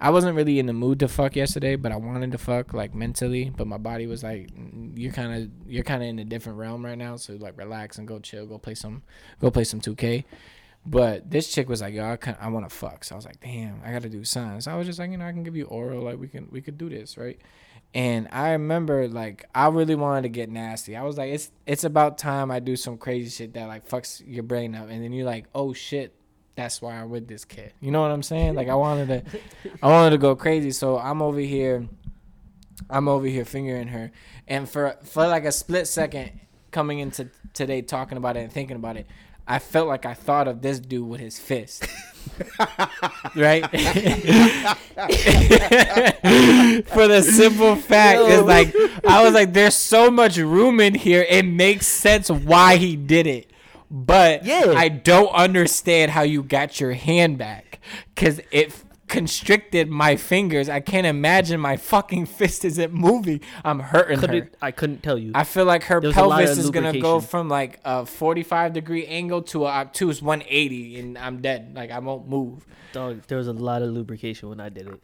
I 0.00 0.10
wasn't 0.10 0.34
really 0.34 0.58
in 0.58 0.66
the 0.66 0.72
mood 0.72 0.98
to 0.98 1.06
fuck 1.08 1.36
yesterday, 1.36 1.76
but 1.76 1.92
I 1.92 1.96
wanted 1.96 2.32
to 2.32 2.38
fuck 2.38 2.74
like 2.74 2.92
mentally, 2.92 3.50
but 3.56 3.68
my 3.68 3.78
body 3.78 4.06
was 4.08 4.24
like 4.24 4.48
"Mm, 4.52 4.92
you're 4.96 5.12
kind 5.12 5.32
of 5.44 5.70
you're 5.70 5.84
kind 5.84 6.02
of 6.02 6.08
in 6.08 6.18
a 6.18 6.24
different 6.24 6.58
realm 6.58 6.84
right 6.84 6.98
now, 6.98 7.16
so 7.16 7.34
like 7.34 7.56
relax 7.56 7.98
and 7.98 8.08
go 8.08 8.18
chill, 8.18 8.46
go 8.46 8.58
play 8.58 8.74
some 8.74 9.02
go 9.40 9.50
play 9.50 9.62
some 9.64 9.80
2K. 9.80 10.24
But 10.84 11.30
this 11.30 11.52
chick 11.52 11.68
was 11.68 11.80
like, 11.80 11.94
"Yo, 11.94 12.04
I 12.04 12.18
I 12.40 12.48
want 12.48 12.68
to 12.68 12.74
fuck." 12.74 13.04
So 13.04 13.14
I 13.14 13.16
was 13.16 13.24
like, 13.24 13.40
"Damn, 13.40 13.80
I 13.84 13.92
got 13.92 14.02
to 14.02 14.08
do 14.08 14.24
something." 14.24 14.60
So 14.60 14.72
I 14.72 14.76
was 14.76 14.86
just 14.86 14.98
like, 14.98 15.10
"You 15.10 15.16
know, 15.18 15.26
I 15.26 15.32
can 15.32 15.44
give 15.44 15.56
you 15.56 15.64
oral, 15.66 16.02
like 16.02 16.18
we 16.18 16.28
can 16.28 16.48
we 16.50 16.60
could 16.60 16.76
do 16.76 16.88
this, 16.88 17.16
right?" 17.16 17.40
And 17.94 18.26
I 18.32 18.52
remember 18.52 19.06
like 19.06 19.44
I 19.54 19.68
really 19.68 19.94
wanted 19.94 20.22
to 20.22 20.28
get 20.28 20.50
nasty. 20.50 20.96
I 20.96 21.02
was 21.02 21.18
like, 21.18 21.32
"It's 21.32 21.50
it's 21.66 21.84
about 21.84 22.18
time 22.18 22.50
I 22.50 22.58
do 22.58 22.74
some 22.74 22.98
crazy 22.98 23.30
shit 23.30 23.54
that 23.54 23.68
like 23.68 23.88
fucks 23.88 24.22
your 24.26 24.42
brain 24.42 24.74
up." 24.74 24.88
And 24.90 25.04
then 25.04 25.12
you're 25.12 25.26
like, 25.26 25.46
"Oh 25.54 25.72
shit, 25.72 26.14
that's 26.56 26.82
why 26.82 26.94
I'm 26.94 27.10
with 27.10 27.28
this 27.28 27.44
kid." 27.44 27.72
You 27.80 27.92
know 27.92 28.02
what 28.02 28.10
I'm 28.10 28.22
saying? 28.22 28.54
Like 28.54 28.68
I 28.68 28.74
wanted 28.74 29.08
to 29.08 29.40
I 29.82 29.88
wanted 29.88 30.10
to 30.10 30.18
go 30.18 30.34
crazy. 30.34 30.72
So 30.72 30.98
I'm 30.98 31.22
over 31.22 31.40
here 31.40 31.86
I'm 32.90 33.08
over 33.08 33.26
here 33.26 33.44
fingering 33.44 33.88
her. 33.88 34.12
And 34.48 34.68
for 34.68 34.96
for 35.04 35.26
like 35.26 35.44
a 35.44 35.52
split 35.52 35.86
second 35.86 36.40
coming 36.70 36.98
into 36.98 37.28
today 37.52 37.82
talking 37.82 38.18
about 38.18 38.36
it 38.36 38.40
and 38.40 38.52
thinking 38.52 38.76
about 38.76 38.96
it, 38.96 39.06
I 39.46 39.58
felt 39.58 39.88
like 39.88 40.06
I 40.06 40.14
thought 40.14 40.48
of 40.48 40.62
this 40.62 40.78
dude 40.78 41.08
with 41.08 41.20
his 41.20 41.38
fist. 41.38 41.86
right? 43.36 43.62
For 46.86 47.08
the 47.08 47.22
simple 47.22 47.76
fact 47.76 48.20
is 48.20 48.42
like 48.42 48.74
I 49.06 49.22
was 49.24 49.34
like 49.34 49.52
there's 49.52 49.74
so 49.76 50.10
much 50.10 50.36
room 50.36 50.80
in 50.80 50.94
here 50.94 51.26
it 51.28 51.44
makes 51.44 51.86
sense 51.86 52.30
why 52.30 52.76
he 52.76 52.96
did 52.96 53.26
it. 53.26 53.50
But 53.90 54.44
Yeah. 54.44 54.74
I 54.76 54.88
don't 54.88 55.32
understand 55.34 56.12
how 56.12 56.22
you 56.22 56.42
got 56.42 56.80
your 56.80 56.92
hand 56.92 57.38
back 57.38 57.80
cuz 58.16 58.40
it 58.50 58.72
constricted 59.12 59.88
my 59.90 60.16
fingers. 60.16 60.68
I 60.68 60.80
can't 60.80 61.06
imagine 61.06 61.60
my 61.60 61.76
fucking 61.76 62.26
fist 62.38 62.64
isn't 62.64 62.92
moving. 62.92 63.40
I'm 63.64 63.78
hurting 63.80 64.20
her. 64.20 64.26
Couldn't, 64.26 64.54
I 64.60 64.70
couldn't 64.70 65.02
tell 65.02 65.18
you. 65.18 65.32
I 65.34 65.44
feel 65.44 65.64
like 65.64 65.84
her 65.84 66.00
There 66.00 66.08
was 66.08 66.16
a 66.16 66.22
lot 66.24 66.38
pelvis 66.38 66.58
is 66.58 66.70
gonna 66.70 66.98
go 66.98 67.20
from 67.20 67.48
like 67.48 67.78
a 67.84 68.04
45 68.06 68.72
degree 68.72 69.06
angle 69.06 69.42
to 69.42 69.64
a 69.66 69.68
obtuse 69.68 70.20
180, 70.22 70.98
and 71.00 71.18
I'm 71.18 71.40
dead. 71.40 71.74
Like 71.74 71.90
I 71.90 71.98
won't 72.00 72.28
move. 72.28 72.66
Dog, 72.92 73.22
there 73.28 73.38
was 73.38 73.48
a 73.48 73.52
lot 73.52 73.82
of 73.82 73.90
lubrication 73.90 74.48
when 74.48 74.60
I 74.60 74.68
did 74.68 74.88
it. 74.88 75.00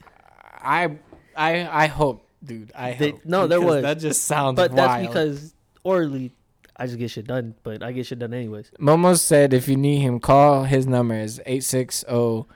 I 0.60 0.96
I 1.36 1.84
I 1.84 1.86
hope, 1.86 2.26
dude. 2.44 2.72
I 2.74 2.92
They- 2.94 3.10
hope. 3.12 3.20
no, 3.24 3.46
there 3.46 3.60
was. 3.60 3.82
That 3.82 3.98
just 4.00 4.24
sounds 4.24 4.56
But 4.56 4.72
wild. 4.72 4.78
that's 4.90 5.06
because 5.06 5.54
orally, 5.84 6.32
I 6.76 6.86
just 6.86 6.98
get 6.98 7.10
shit 7.10 7.26
done. 7.26 7.54
But 7.62 7.82
I 7.82 7.92
get 7.92 8.06
shit 8.06 8.18
done 8.18 8.34
anyways. 8.34 8.70
Momo 8.80 9.16
said 9.18 9.52
if 9.52 9.68
you 9.68 9.76
need 9.76 10.00
him, 10.00 10.18
call 10.20 10.64
his 10.64 10.86
number 10.86 11.14
is 11.14 11.40
860. 11.46 12.46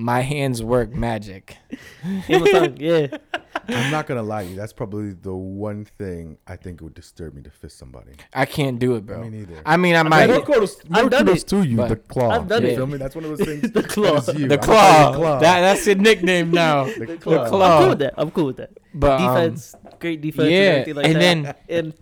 My 0.00 0.20
hands 0.20 0.62
work 0.62 0.94
magic. 0.94 1.56
Him 2.02 2.42
with 2.42 2.52
tongue, 2.52 2.76
yeah. 2.78 3.08
I'm 3.66 3.90
not 3.90 4.06
gonna 4.06 4.22
lie 4.22 4.44
to 4.44 4.50
you. 4.50 4.54
That's 4.54 4.72
probably 4.72 5.10
the 5.12 5.34
one 5.34 5.84
thing 5.84 6.38
I 6.46 6.54
think 6.54 6.80
would 6.82 6.94
disturb 6.94 7.34
me 7.34 7.42
to 7.42 7.50
fist 7.50 7.78
somebody. 7.78 8.12
I 8.32 8.44
can't 8.46 8.78
do 8.78 8.94
it, 8.94 9.04
bro. 9.04 9.22
Me 9.24 9.30
neither. 9.30 9.60
I 9.66 9.76
mean, 9.76 9.96
I 9.96 10.04
done 10.04 10.10
might. 10.10 10.30
it. 10.30 10.44
kudos, 10.44 10.76
I've 10.92 11.10
done 11.10 11.26
kudos 11.26 11.42
it. 11.42 11.48
to 11.48 11.62
you, 11.64 11.76
the 11.88 11.96
claw. 11.96 12.30
I've 12.30 12.46
done 12.46 12.62
you 12.62 12.68
it. 12.68 12.76
Feel 12.76 12.86
me? 12.86 12.96
That's 12.98 13.16
one 13.16 13.24
of 13.24 13.36
those 13.36 13.46
things. 13.60 13.72
The 13.72 13.82
claw. 13.82 14.14
you. 14.14 14.20
The 14.22 14.32
I'm 14.32 14.48
gonna 14.48 14.58
call 14.58 15.14
claw. 15.14 15.38
That, 15.40 15.60
that's 15.62 15.84
your 15.84 15.96
nickname 15.96 16.52
now. 16.52 16.84
The 16.98 17.06
The 17.06 17.16
claw. 17.16 17.44
I'm 17.44 17.50
cool 17.80 17.88
with 17.90 17.98
that. 17.98 18.14
I'm 18.16 18.30
cool 18.30 18.46
with 18.46 18.56
that. 18.58 18.70
But 18.94 19.20
um, 19.20 19.34
defense, 19.34 19.74
great 19.98 20.20
defense. 20.20 20.48
yeah, 20.48 20.74
and 20.86 20.94
like 20.96 21.06
and 21.06 21.16
that. 21.16 21.20
then- 21.68 21.84
and 21.84 21.94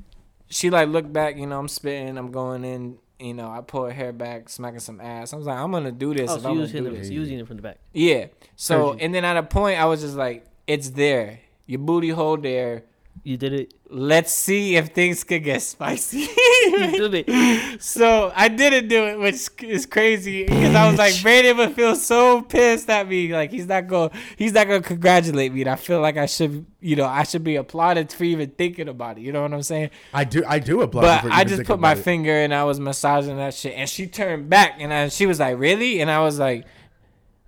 she 0.49 0.69
like 0.69 0.89
looked 0.89 1.13
back, 1.13 1.39
you 1.39 1.47
know, 1.47 1.59
I'm 1.59 1.67
spitting, 1.69 2.19
I'm 2.19 2.31
going 2.31 2.63
in, 2.65 2.99
you 3.19 3.35
know, 3.35 3.51
I 3.51 3.61
pull 3.63 3.85
her 3.85 3.91
hair 3.93 4.13
back, 4.13 4.49
smacking 4.49 4.81
some 4.81 5.01
ass. 5.01 5.33
I 5.33 5.37
was 5.37 5.47
like, 5.47 5.59
I'm 5.59 5.71
gonna 5.73 5.93
do 5.93 6.13
this 6.15 6.31
oh, 6.31 6.37
if 6.37 6.43
so 6.43 6.49
I'm 6.49 6.55
you 6.55 6.57
gonna 6.57 6.61
was 6.63 6.73
do 6.73 6.77
hitting, 6.85 6.99
this. 6.99 7.09
it- 7.09 7.13
you 7.13 7.21
was 7.21 7.29
hitting 7.29 7.41
it 7.45 7.47
from 7.49 7.57
the 7.57 7.63
back. 7.63 7.79
Yeah. 7.93 8.27
So 8.57 8.93
and 8.95 9.15
then 9.15 9.25
at 9.25 9.37
a 9.37 9.43
point 9.43 9.81
I 9.81 9.87
was 9.87 10.01
just 10.03 10.17
like, 10.17 10.45
it's 10.67 10.91
there. 10.91 11.41
Your 11.67 11.79
booty 11.81 12.11
hole 12.11 12.37
there. 12.37 12.85
You 13.23 13.37
did 13.37 13.53
it. 13.53 13.75
Let's 13.91 14.33
see 14.33 14.77
if 14.77 14.89
things 14.89 15.25
could 15.25 15.43
get 15.45 15.63
spicy. 15.63 16.29
You 16.67 17.09
did 17.09 17.29
it. 17.29 17.83
so 17.83 18.33
I 18.35 18.49
didn't 18.49 18.89
do 18.89 19.07
it, 19.07 19.19
which 19.21 19.49
is 19.63 19.87
crazy 19.87 20.45
because 20.45 20.75
I 20.75 20.89
was 20.89 20.99
like, 20.99 21.21
Brandon 21.23 21.57
would 21.59 21.77
feel 21.77 21.95
so 21.95 22.43
pissed 22.43 22.91
at 22.91 23.09
me. 23.09 23.33
Like 23.33 23.53
he's 23.53 23.67
not 23.67 23.87
gonna, 23.87 24.11
he's 24.37 24.53
not 24.53 24.67
going 24.67 24.83
to 24.83 24.87
congratulate 24.87 25.53
me. 25.53 25.61
And 25.61 25.71
I 25.71 25.77
feel 25.77 26.01
like 26.01 26.17
I 26.17 26.27
should, 26.27 26.67
you 26.81 26.97
know, 26.97 27.07
I 27.07 27.23
should 27.23 27.45
be 27.45 27.55
applauded 27.57 28.13
for 28.13 28.25
even 28.25 28.51
thinking 28.51 28.89
about 28.89 29.19
it. 29.19 29.21
You 29.21 29.33
know 29.33 29.43
what 29.43 29.53
I'm 29.53 29.63
saying? 29.63 29.91
I 30.13 30.25
do. 30.25 30.43
I 30.47 30.59
do 30.59 30.81
applaud. 30.83 31.03
But 31.03 31.21
for 31.23 31.31
I 31.33 31.45
just 31.45 31.65
put 31.65 31.79
my 31.79 31.93
it. 31.93 31.99
finger 31.99 32.33
and 32.33 32.53
I 32.53 32.65
was 32.65 32.81
massaging 32.81 33.37
that 33.37 33.55
shit, 33.55 33.75
and 33.77 33.89
she 33.89 34.09
turned 34.09 34.51
back 34.51 34.77
and 34.79 34.93
I, 34.93 35.09
she 35.09 35.27
was 35.27 35.39
like, 35.39 35.57
"Really?" 35.59 36.01
And 36.01 36.11
I 36.11 36.21
was 36.21 36.39
like, 36.39 36.67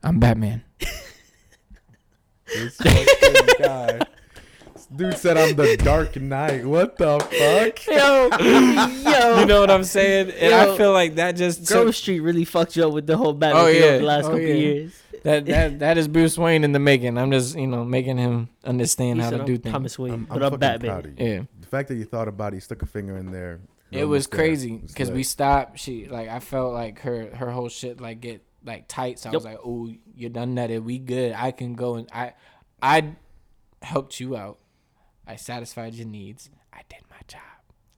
"I'm 0.03 0.21
Batman." 0.21 0.63
This 2.49 2.79
guy. 3.59 4.01
This 4.91 5.11
dude 5.15 5.19
said 5.19 5.37
I'm 5.37 5.55
the 5.55 5.77
Dark 5.77 6.17
Knight. 6.17 6.65
What 6.65 6.97
the 6.97 7.19
fuck? 7.21 7.87
Yo, 7.87 8.29
Yo, 9.11 9.41
you 9.41 9.47
know 9.47 9.61
what 9.61 9.71
I'm 9.71 9.85
saying? 9.85 10.31
And 10.31 10.55
I 10.55 10.77
feel 10.77 10.93
like 10.93 11.17
that 11.17 11.33
just 11.33 11.67
Grove 11.67 11.87
took, 11.89 11.95
Street 11.95 12.21
really 12.21 12.45
fucked 12.45 12.77
you 12.77 12.87
up 12.87 12.93
with 12.93 13.07
the 13.07 13.17
whole 13.17 13.33
Batman 13.35 13.65
Oh, 13.65 13.69
yeah. 13.69 13.99
the 13.99 14.05
last 14.05 14.25
Oh, 14.25 14.29
couple 14.29 14.41
yeah. 14.41 14.55
years. 14.55 15.03
that 15.25 15.47
that 15.47 15.79
that 15.81 15.99
is 15.99 16.09
Bruce 16.09 16.39
Wayne 16.39 16.65
in 16.65 16.73
the 16.73 16.79
making. 16.79 17.19
I'm 17.19 17.31
just 17.31 17.57
you 17.57 17.67
know 17.67 17.85
making 17.85 18.17
him 18.19 18.49
understand 18.65 19.19
He 19.19 19.25
how 19.25 19.31
to 19.31 19.41
I'm 19.41 19.47
do 19.47 19.59
things. 19.59 19.73
Thomas 19.73 19.99
Wayne, 19.99 20.13
I'm, 20.15 20.25
but 20.25 20.43
I'm 20.43 20.55
I'm, 20.55 20.59
Batman. 20.59 20.91
proud 20.91 21.07
of 21.07 21.21
you. 21.21 21.27
Yeah. 21.27 21.43
The 21.61 21.67
fact 21.67 21.89
that 21.89 21.97
you 21.97 22.05
thought 22.05 22.29
about 22.29 22.53
it, 22.55 22.57
you 22.57 22.61
stuck 22.61 22.81
a 22.83 22.87
finger 22.87 23.17
in 23.19 23.31
there. 23.31 23.61
It 23.91 24.05
was 24.05 24.27
crazy 24.27 24.77
because 24.77 25.11
we 25.11 25.23
stopped. 25.23 25.79
She 25.79 26.07
like 26.07 26.29
I 26.29 26.41
felt 26.41 26.73
like 26.73 27.01
her 27.01 27.35
her 27.35 27.51
whole 27.51 27.69
shit 27.69 28.01
like 28.01 28.21
get 28.21 28.43
like 28.65 28.87
tight. 28.89 29.19
So 29.19 29.31
I 29.31 29.33
was 29.35 29.45
like, 29.45 29.59
"Oh, 29.65 29.91
you're 30.15 30.31
done 30.31 30.55
nutted. 30.55 30.83
We 30.83 30.99
good. 30.99 31.33
I 31.33 31.51
can 31.53 31.75
go 31.75 31.97
and 31.97 32.09
I 32.13 32.33
I 32.83 33.17
helped 33.83 34.21
you 34.21 34.37
out. 34.37 34.59
I 35.29 35.37
satisfied 35.37 35.95
your 35.95 36.07
needs. 36.07 36.49
I 36.73 36.81
did 36.89 37.01
my 37.11 37.19
job. 37.29 37.41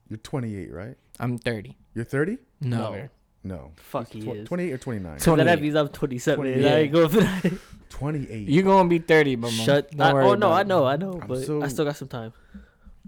You're 0.08 0.18
28, 0.18 0.72
right? 0.72 0.96
I'm 1.20 1.38
30. 1.38 1.76
You're 1.94 2.04
30? 2.04 2.38
No, 2.60 3.08
No. 3.44 3.72
Fuck, 3.76 4.08
He's 4.10 4.24
he 4.24 4.30
is. 4.30 4.48
28 4.48 4.72
or 4.72 4.78
29? 4.78 5.18
So 5.20 5.36
that 5.36 5.44
28. 5.44 5.62
means 5.62 5.74
I'm 5.76 5.88
27. 5.88 6.36
28. 6.36 6.66
I 6.66 6.78
ain't 6.80 6.92
going 6.92 7.08
for 7.08 7.20
that. 7.20 7.52
28. 7.90 8.48
you 8.48 8.62
gonna 8.62 8.88
be 8.88 8.98
30, 8.98 9.36
but 9.36 9.50
Shut. 9.52 9.90
Don't 9.92 10.00
I, 10.00 10.12
worry 10.12 10.24
oh 10.26 10.34
no, 10.34 10.52
I 10.52 10.62
know, 10.64 10.84
I 10.84 10.96
know, 10.96 11.18
I'm 11.22 11.28
but 11.28 11.44
so- 11.44 11.62
I 11.62 11.68
still 11.68 11.84
got 11.84 11.96
some 11.96 12.08
time. 12.08 12.32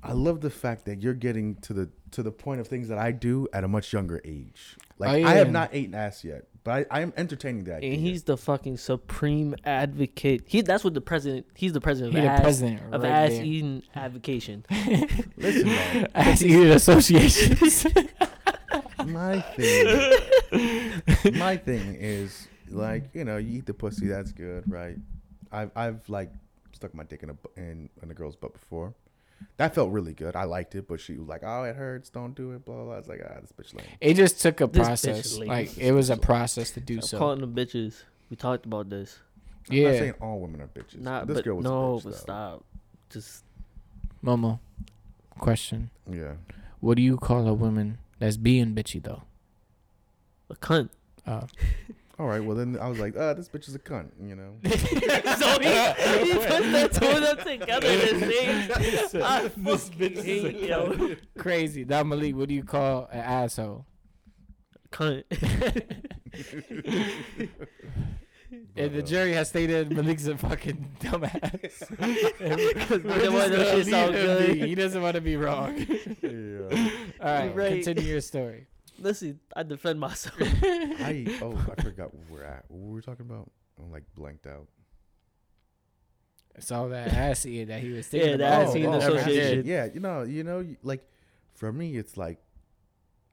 I 0.04 0.12
love 0.12 0.40
the 0.40 0.50
fact 0.50 0.86
that 0.86 1.00
you're 1.00 1.14
getting 1.14 1.54
to 1.56 1.72
the 1.72 1.88
to 2.12 2.22
the 2.24 2.32
point 2.32 2.60
of 2.60 2.66
things 2.66 2.88
that 2.88 2.98
I 2.98 3.12
do 3.12 3.46
at 3.52 3.62
a 3.62 3.68
much 3.68 3.92
younger 3.92 4.20
age. 4.24 4.76
Like 4.98 5.24
Oh, 5.24 5.28
I 5.28 5.34
have 5.34 5.50
not 5.50 5.74
eaten 5.74 5.94
ass 5.94 6.22
yet, 6.24 6.44
but 6.64 6.86
I, 6.90 6.98
I 6.98 7.00
am 7.02 7.12
entertaining 7.16 7.64
that. 7.64 7.82
And 7.82 7.94
he's 7.94 8.22
the 8.24 8.36
fucking 8.36 8.76
supreme 8.76 9.54
advocate. 9.64 10.42
He 10.46 10.60
that's 10.60 10.84
what 10.84 10.94
the 10.94 11.00
president. 11.00 11.46
He's 11.54 11.72
the 11.72 11.80
president 11.80 12.12
He 12.14 12.18
of 12.20 12.24
the 12.24 12.30
ass, 12.30 12.40
president 12.42 12.94
of 12.94 13.02
right 13.02 13.10
ass 13.10 13.30
there. 13.30 13.44
eating 13.44 13.82
advocation. 13.94 14.64
Listen, 15.36 15.66
man, 15.66 16.08
Ass 16.14 16.42
eating 16.42 16.66
associations. 16.70 17.86
my 19.06 19.40
thing, 19.56 21.00
my 21.38 21.56
thing 21.56 21.96
is 21.98 22.48
like 22.68 23.04
you 23.14 23.24
know 23.24 23.36
you 23.36 23.58
eat 23.58 23.66
the 23.66 23.74
pussy, 23.74 24.06
that's 24.06 24.32
good, 24.32 24.70
right? 24.70 24.96
I've 25.50 25.70
I've 25.76 26.08
like 26.08 26.30
stuck 26.72 26.94
my 26.94 27.04
dick 27.04 27.22
in 27.22 27.30
a 27.30 27.34
bu- 27.34 27.50
in, 27.56 27.88
in 28.02 28.10
a 28.10 28.14
girl's 28.14 28.36
butt 28.36 28.52
before. 28.52 28.94
That 29.56 29.74
felt 29.74 29.90
really 29.92 30.14
good. 30.14 30.34
I 30.36 30.44
liked 30.44 30.74
it, 30.74 30.86
but 30.88 31.00
she 31.00 31.14
was 31.16 31.28
like, 31.28 31.42
"Oh, 31.44 31.64
it 31.64 31.76
hurts. 31.76 32.10
Don't 32.10 32.34
do 32.34 32.52
it." 32.52 32.64
Blah 32.64 32.74
blah. 32.76 32.84
blah. 32.84 32.94
I 32.94 32.98
was 32.98 33.08
like, 33.08 33.20
"Ah, 33.24 33.40
this 33.40 33.52
bitch 33.52 33.74
lame." 33.74 33.86
it 34.00 34.14
just 34.14 34.40
took 34.40 34.60
a 34.60 34.66
This 34.66 34.82
bitch 34.82 34.86
process. 34.86 35.36
lame. 35.38 35.48
Like 35.48 35.78
it 35.78 35.92
was 35.92 36.10
a 36.10 36.16
process 36.16 36.70
to 36.72 36.80
do 36.80 36.96
I'm 36.96 37.02
so. 37.02 37.18
calling 37.18 37.40
them 37.40 37.54
bitches. 37.54 38.02
We 38.30 38.36
talked 38.36 38.66
about 38.66 38.88
this. 38.90 39.18
Yeah. 39.68 39.78
I'm 39.80 39.84
not 39.86 39.92
Yeah, 39.94 39.98
saying 40.00 40.14
all 40.20 40.40
women 40.40 40.60
are 40.60 40.66
bitches. 40.68 41.00
Not, 41.00 41.26
this 41.26 41.36
but 41.36 41.44
girl 41.44 41.56
was 41.56 41.64
no, 41.64 41.70
a 41.94 41.96
bitch, 41.98 42.02
but 42.04 42.10
though. 42.12 42.16
stop. 42.18 42.64
Just 43.10 43.44
Momo. 44.24 44.58
Question: 45.38 45.90
Yeah. 46.10 46.34
What 46.80 46.96
do 46.96 47.02
you 47.02 47.16
call 47.16 47.46
a 47.48 47.54
woman 47.54 47.98
that's 48.18 48.36
being 48.36 48.74
bitchy 48.74 49.02
though? 49.02 49.22
a 50.50 50.54
cunt. 50.56 50.90
Uh, 51.26 51.46
All 52.18 52.26
right. 52.26 52.44
Well, 52.44 52.56
then 52.56 52.78
I 52.80 52.88
was 52.88 52.98
like, 52.98 53.14
"Ah, 53.18 53.32
this 53.32 53.48
bitch 53.48 53.68
is 53.68 53.74
a 53.74 53.78
cunt," 53.78 54.10
you 54.22 54.36
know. 54.36 54.54
so 54.64 55.58
he, 55.60 56.28
he 56.28 56.34
put 56.34 56.62
the 56.72 56.88
two 56.92 57.08
of 57.08 57.22
them 57.44 57.60
together 57.60 57.86
in 57.88 58.20
the. 58.20 59.22
I 59.24 59.42
this 59.48 59.88
bitch 59.88 60.18
is 60.24 60.44
a 60.44 60.52
yo. 60.52 61.16
crazy. 61.38 61.84
Now 61.84 62.02
Malik, 62.04 62.36
what 62.36 62.48
do 62.48 62.54
you 62.54 62.64
call 62.64 63.08
an 63.10 63.20
asshole? 63.20 63.86
Cunt. 64.90 65.24
And 68.76 68.92
the 68.94 69.02
jury 69.02 69.32
has 69.32 69.48
stated 69.48 69.90
Malik's 69.92 70.26
a 70.26 70.36
fucking 70.36 70.96
dumbass. 71.00 71.88
Because 71.88 73.02
We're 73.02 73.18
they 73.18 73.20
just 73.20 73.32
want 73.32 73.50
gonna 73.52 73.56
that 73.56 73.84
shit 73.84 73.86
leave 73.86 74.12
good. 74.12 74.68
He 74.68 74.74
doesn't 74.74 75.00
want 75.02 75.14
to 75.14 75.22
be 75.22 75.36
wrong. 75.36 75.74
yeah. 75.78 76.88
All 77.20 77.26
right, 77.26 77.54
Right. 77.56 77.82
continue 77.82 78.02
your 78.10 78.20
story. 78.20 78.66
Listen, 79.02 79.40
I 79.56 79.64
defend 79.64 79.98
myself. 80.00 80.36
I 80.40 81.26
oh 81.42 81.58
I 81.76 81.82
forgot 81.82 82.14
where 82.14 82.24
we're 82.30 82.44
at. 82.44 82.64
What 82.68 82.80
were 82.88 82.94
we 82.94 83.00
talking 83.02 83.26
about? 83.26 83.50
I'm 83.78 83.90
like 83.90 84.04
blanked 84.14 84.46
out. 84.46 84.68
It's 86.54 86.70
all 86.70 86.88
that 86.90 87.08
ass 87.12 87.46
eating 87.46 87.68
that 87.68 87.80
he 87.80 87.90
was 87.90 88.06
Yeah, 88.12 88.20
thinking 88.20 88.38
the 88.38 88.46
about. 88.46 88.62
ass 88.68 88.76
eating 88.76 88.88
Oh, 88.88 88.92
oh 88.92 88.98
association. 88.98 89.66
Yeah, 89.66 89.88
you 89.92 90.00
know, 90.00 90.22
you 90.22 90.44
know, 90.44 90.64
like 90.82 91.02
for 91.54 91.72
me, 91.72 91.96
it's 91.96 92.16
like 92.16 92.38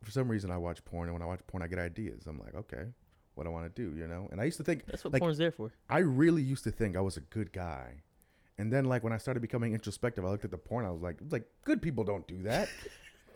for 0.04 0.12
some 0.12 0.28
reason 0.30 0.50
I 0.52 0.58
watch 0.58 0.84
porn, 0.86 1.10
and 1.10 1.14
when 1.14 1.22
I 1.22 1.26
watch 1.26 1.42
porn, 1.48 1.62
I 1.62 1.68
get 1.68 1.80
ideas. 1.80 2.26
I'm 2.28 2.40
like, 2.40 2.56
okay, 2.56 2.86
what 3.36 3.46
I 3.46 3.50
want 3.50 3.74
to 3.74 3.82
do, 3.90 3.96
you 3.98 4.08
know. 4.08 4.28
And 4.32 4.40
I 4.42 4.46
used 4.46 4.58
to 4.58 4.64
think 4.64 4.86
That's 4.88 5.04
what 5.04 5.14
Like- 5.14 5.22
porn's 5.22 5.38
there 5.38 5.52
for. 5.52 5.72
I 5.90 6.00
really 6.00 6.42
used 6.42 6.64
to 6.64 6.72
think 6.72 6.96
I 6.96 7.02
was 7.02 7.18
a 7.18 7.22
good 7.22 7.52
guy. 7.52 8.04
And 8.58 8.74
then, 8.74 8.86
like 8.86 9.04
when 9.04 9.14
I 9.14 9.18
started 9.18 9.42
becoming 9.42 9.74
introspective, 9.74 10.26
I 10.26 10.30
looked 10.30 10.46
at 10.46 10.52
the 10.52 10.58
porn. 10.58 10.86
I 10.86 10.92
was 10.92 11.02
like, 11.02 11.18
"Like 11.30 11.44
good 11.64 11.82
people 11.82 12.04
don't 12.04 12.28
do 12.28 12.42
that." 12.44 12.70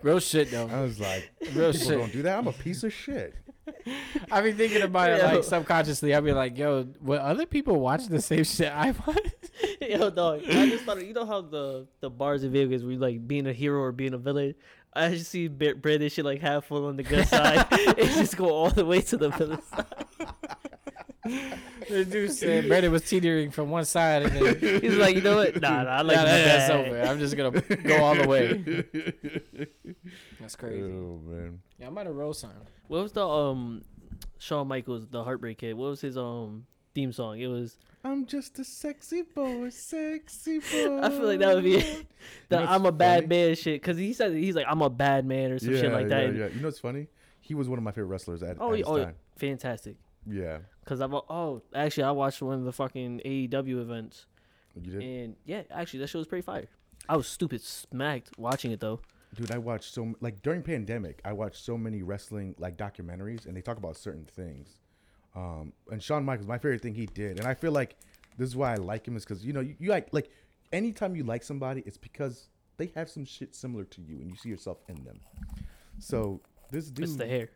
Real 0.03 0.19
shit 0.19 0.51
though. 0.51 0.67
I 0.67 0.81
was 0.81 0.99
like, 0.99 1.31
Real 1.53 1.71
"People 1.71 1.87
shit. 1.87 1.97
don't 1.99 2.11
do 2.11 2.21
that." 2.23 2.37
I'm 2.37 2.47
a 2.47 2.51
piece 2.53 2.83
of 2.83 2.93
shit. 2.93 3.35
I 4.31 4.41
be 4.41 4.51
thinking 4.51 4.81
about 4.81 5.09
it 5.09 5.19
Yo. 5.23 5.25
like 5.35 5.43
subconsciously. 5.43 6.13
I 6.13 6.19
be 6.19 6.33
like, 6.33 6.57
yo, 6.57 6.85
will 7.01 7.19
other 7.19 7.45
people 7.45 7.79
watch 7.79 8.07
the 8.07 8.21
same 8.21 8.43
shit 8.43 8.71
I 8.71 8.91
watch? 9.07 9.17
Yo, 9.81 10.09
dog. 10.09 10.41
I 10.45 10.69
just 10.69 10.83
thought, 10.83 11.03
you 11.05 11.13
know 11.13 11.25
how 11.25 11.41
the 11.41 11.87
the 12.01 12.09
bars 12.09 12.43
in 12.43 12.51
Vegas 12.51 12.81
where 12.83 12.91
you 12.91 12.99
like 12.99 13.25
being 13.25 13.47
a 13.47 13.53
hero 13.53 13.79
or 13.81 13.91
being 13.93 14.13
a 14.13 14.17
villain. 14.17 14.55
I 14.95 15.09
just 15.09 15.31
see 15.31 15.47
B- 15.47 15.73
Brandon 15.73 16.09
shit 16.09 16.23
like 16.25 16.39
half 16.41 16.65
full 16.65 16.85
on 16.85 16.97
the 16.97 17.03
good 17.03 17.27
side. 17.27 17.65
it 17.71 18.13
just 18.15 18.37
go 18.37 18.49
all 18.51 18.69
the 18.69 18.85
way 18.85 19.01
to 19.01 19.17
the 19.17 19.29
villain 19.29 19.61
side. 19.63 20.02
The 21.25 22.05
dude 22.05 22.31
said 22.33 22.67
Brandon 22.67 22.91
was 22.91 23.03
teetering 23.03 23.51
from 23.51 23.69
one 23.69 23.85
side 23.85 24.23
and 24.23 24.35
then 24.35 24.81
He's 24.81 24.97
like, 24.97 25.15
you 25.15 25.21
know 25.21 25.37
what? 25.37 25.59
Nah, 25.61 25.83
nah 25.83 25.89
I 25.89 26.01
like 26.01 26.17
nah, 26.17 26.23
the 26.23 26.29
that- 26.29 26.67
that's 26.67 26.69
bad. 26.69 26.87
over. 26.87 27.01
I'm 27.01 27.19
just 27.19 27.37
gonna 27.37 27.61
go 27.61 28.03
all 28.03 28.15
the 28.15 28.27
way. 28.27 28.85
That's 30.39 30.55
crazy. 30.55 30.83
Oh 30.83 31.19
man. 31.25 31.59
Yeah, 31.79 31.87
I 31.87 31.89
might 31.89 32.05
have 32.05 32.15
rolled 32.15 32.35
something. 32.37 32.59
What 32.87 33.03
was 33.03 33.11
the 33.13 33.27
um 33.27 33.83
Shawn 34.39 34.67
Michaels, 34.67 35.07
the 35.07 35.23
Heartbreak 35.23 35.57
Kid? 35.59 35.73
What 35.75 35.89
was 35.91 36.01
his 36.01 36.17
um 36.17 36.65
theme 36.93 37.11
song? 37.13 37.39
It 37.39 37.47
was. 37.47 37.77
I'm 38.05 38.25
just 38.25 38.59
a 38.59 38.65
sexy 38.65 39.21
boy, 39.21 39.69
sexy 39.69 40.59
boy. 40.59 40.99
I 41.01 41.09
feel 41.09 41.25
like 41.25 41.39
that 41.39 41.55
would 41.55 41.63
be 41.63 41.79
the 42.49 42.57
what's 42.57 42.69
I'm 42.71 42.85
a 42.85 42.91
bad 42.91 43.23
funny? 43.23 43.27
man 43.27 43.55
shit. 43.55 43.81
Cause 43.81 43.95
he 43.97 44.11
said 44.11 44.33
he's 44.33 44.55
like 44.55 44.65
I'm 44.67 44.81
a 44.81 44.89
bad 44.89 45.25
man 45.25 45.51
or 45.51 45.59
some 45.59 45.73
yeah, 45.73 45.81
shit 45.81 45.91
like 45.93 46.09
that. 46.09 46.33
Yeah, 46.33 46.39
yeah. 46.39 46.47
You 46.47 46.59
know 46.59 46.67
what's 46.67 46.79
funny? 46.79 47.07
He 47.39 47.55
was 47.55 47.69
one 47.69 47.77
of 47.77 47.83
my 47.83 47.91
favorite 47.91 48.07
wrestlers 48.07 48.43
at, 48.43 48.57
Oh, 48.59 48.67
at 48.67 48.71
yeah, 48.71 48.77
his 48.79 48.87
oh, 48.87 48.97
yeah. 48.97 49.03
time. 49.05 49.15
fantastic. 49.37 49.95
Yeah. 50.25 50.59
Cause 50.85 51.01
I've 51.01 51.13
oh 51.13 51.61
actually 51.73 52.03
I 52.03 52.11
watched 52.11 52.41
one 52.41 52.59
of 52.59 52.65
the 52.65 52.73
fucking 52.73 53.21
AEW 53.25 53.81
events 53.81 54.25
You 54.75 54.91
did? 54.91 55.01
and 55.01 55.35
yeah 55.45 55.63
actually 55.71 55.99
that 56.01 56.07
show 56.07 56.19
was 56.19 56.27
pretty 56.27 56.41
fire. 56.45 56.67
I 57.07 57.17
was 57.17 57.27
stupid 57.27 57.61
smacked 57.61 58.37
watching 58.37 58.71
it 58.71 58.79
though. 58.79 58.99
Dude, 59.35 59.51
I 59.51 59.57
watched 59.57 59.93
so 59.93 60.13
like 60.21 60.41
during 60.41 60.61
pandemic, 60.61 61.19
I 61.25 61.33
watched 61.33 61.63
so 61.63 61.77
many 61.77 62.03
wrestling 62.03 62.53
like 62.59 62.77
documentaries, 62.77 63.45
and 63.47 63.57
they 63.57 63.61
talk 63.61 63.77
about 63.77 63.97
certain 63.97 64.25
things. 64.25 64.79
Um, 65.35 65.73
and 65.89 66.01
Shawn 66.03 66.23
Michaels, 66.23 66.47
my 66.47 66.59
favorite 66.59 66.81
thing 66.81 66.93
he 66.93 67.07
did, 67.07 67.39
and 67.39 67.47
I 67.47 67.55
feel 67.55 67.71
like 67.71 67.95
this 68.37 68.47
is 68.47 68.55
why 68.55 68.73
I 68.73 68.75
like 68.75 69.07
him 69.07 69.15
is 69.17 69.25
because 69.25 69.43
you 69.43 69.51
know 69.51 69.59
you, 69.61 69.75
you 69.79 69.89
like 69.89 70.09
like 70.11 70.29
anytime 70.71 71.15
you 71.15 71.23
like 71.23 71.43
somebody, 71.43 71.81
it's 71.85 71.97
because 71.97 72.49
they 72.77 72.91
have 72.95 73.09
some 73.09 73.25
shit 73.25 73.55
similar 73.55 73.85
to 73.85 74.01
you, 74.01 74.17
and 74.17 74.29
you 74.29 74.37
see 74.37 74.49
yourself 74.49 74.77
in 74.87 75.03
them. 75.03 75.19
So 75.99 76.39
this 76.71 76.89
dude, 76.91 77.05
It's 77.05 77.15
the 77.15 77.25
hair. 77.27 77.49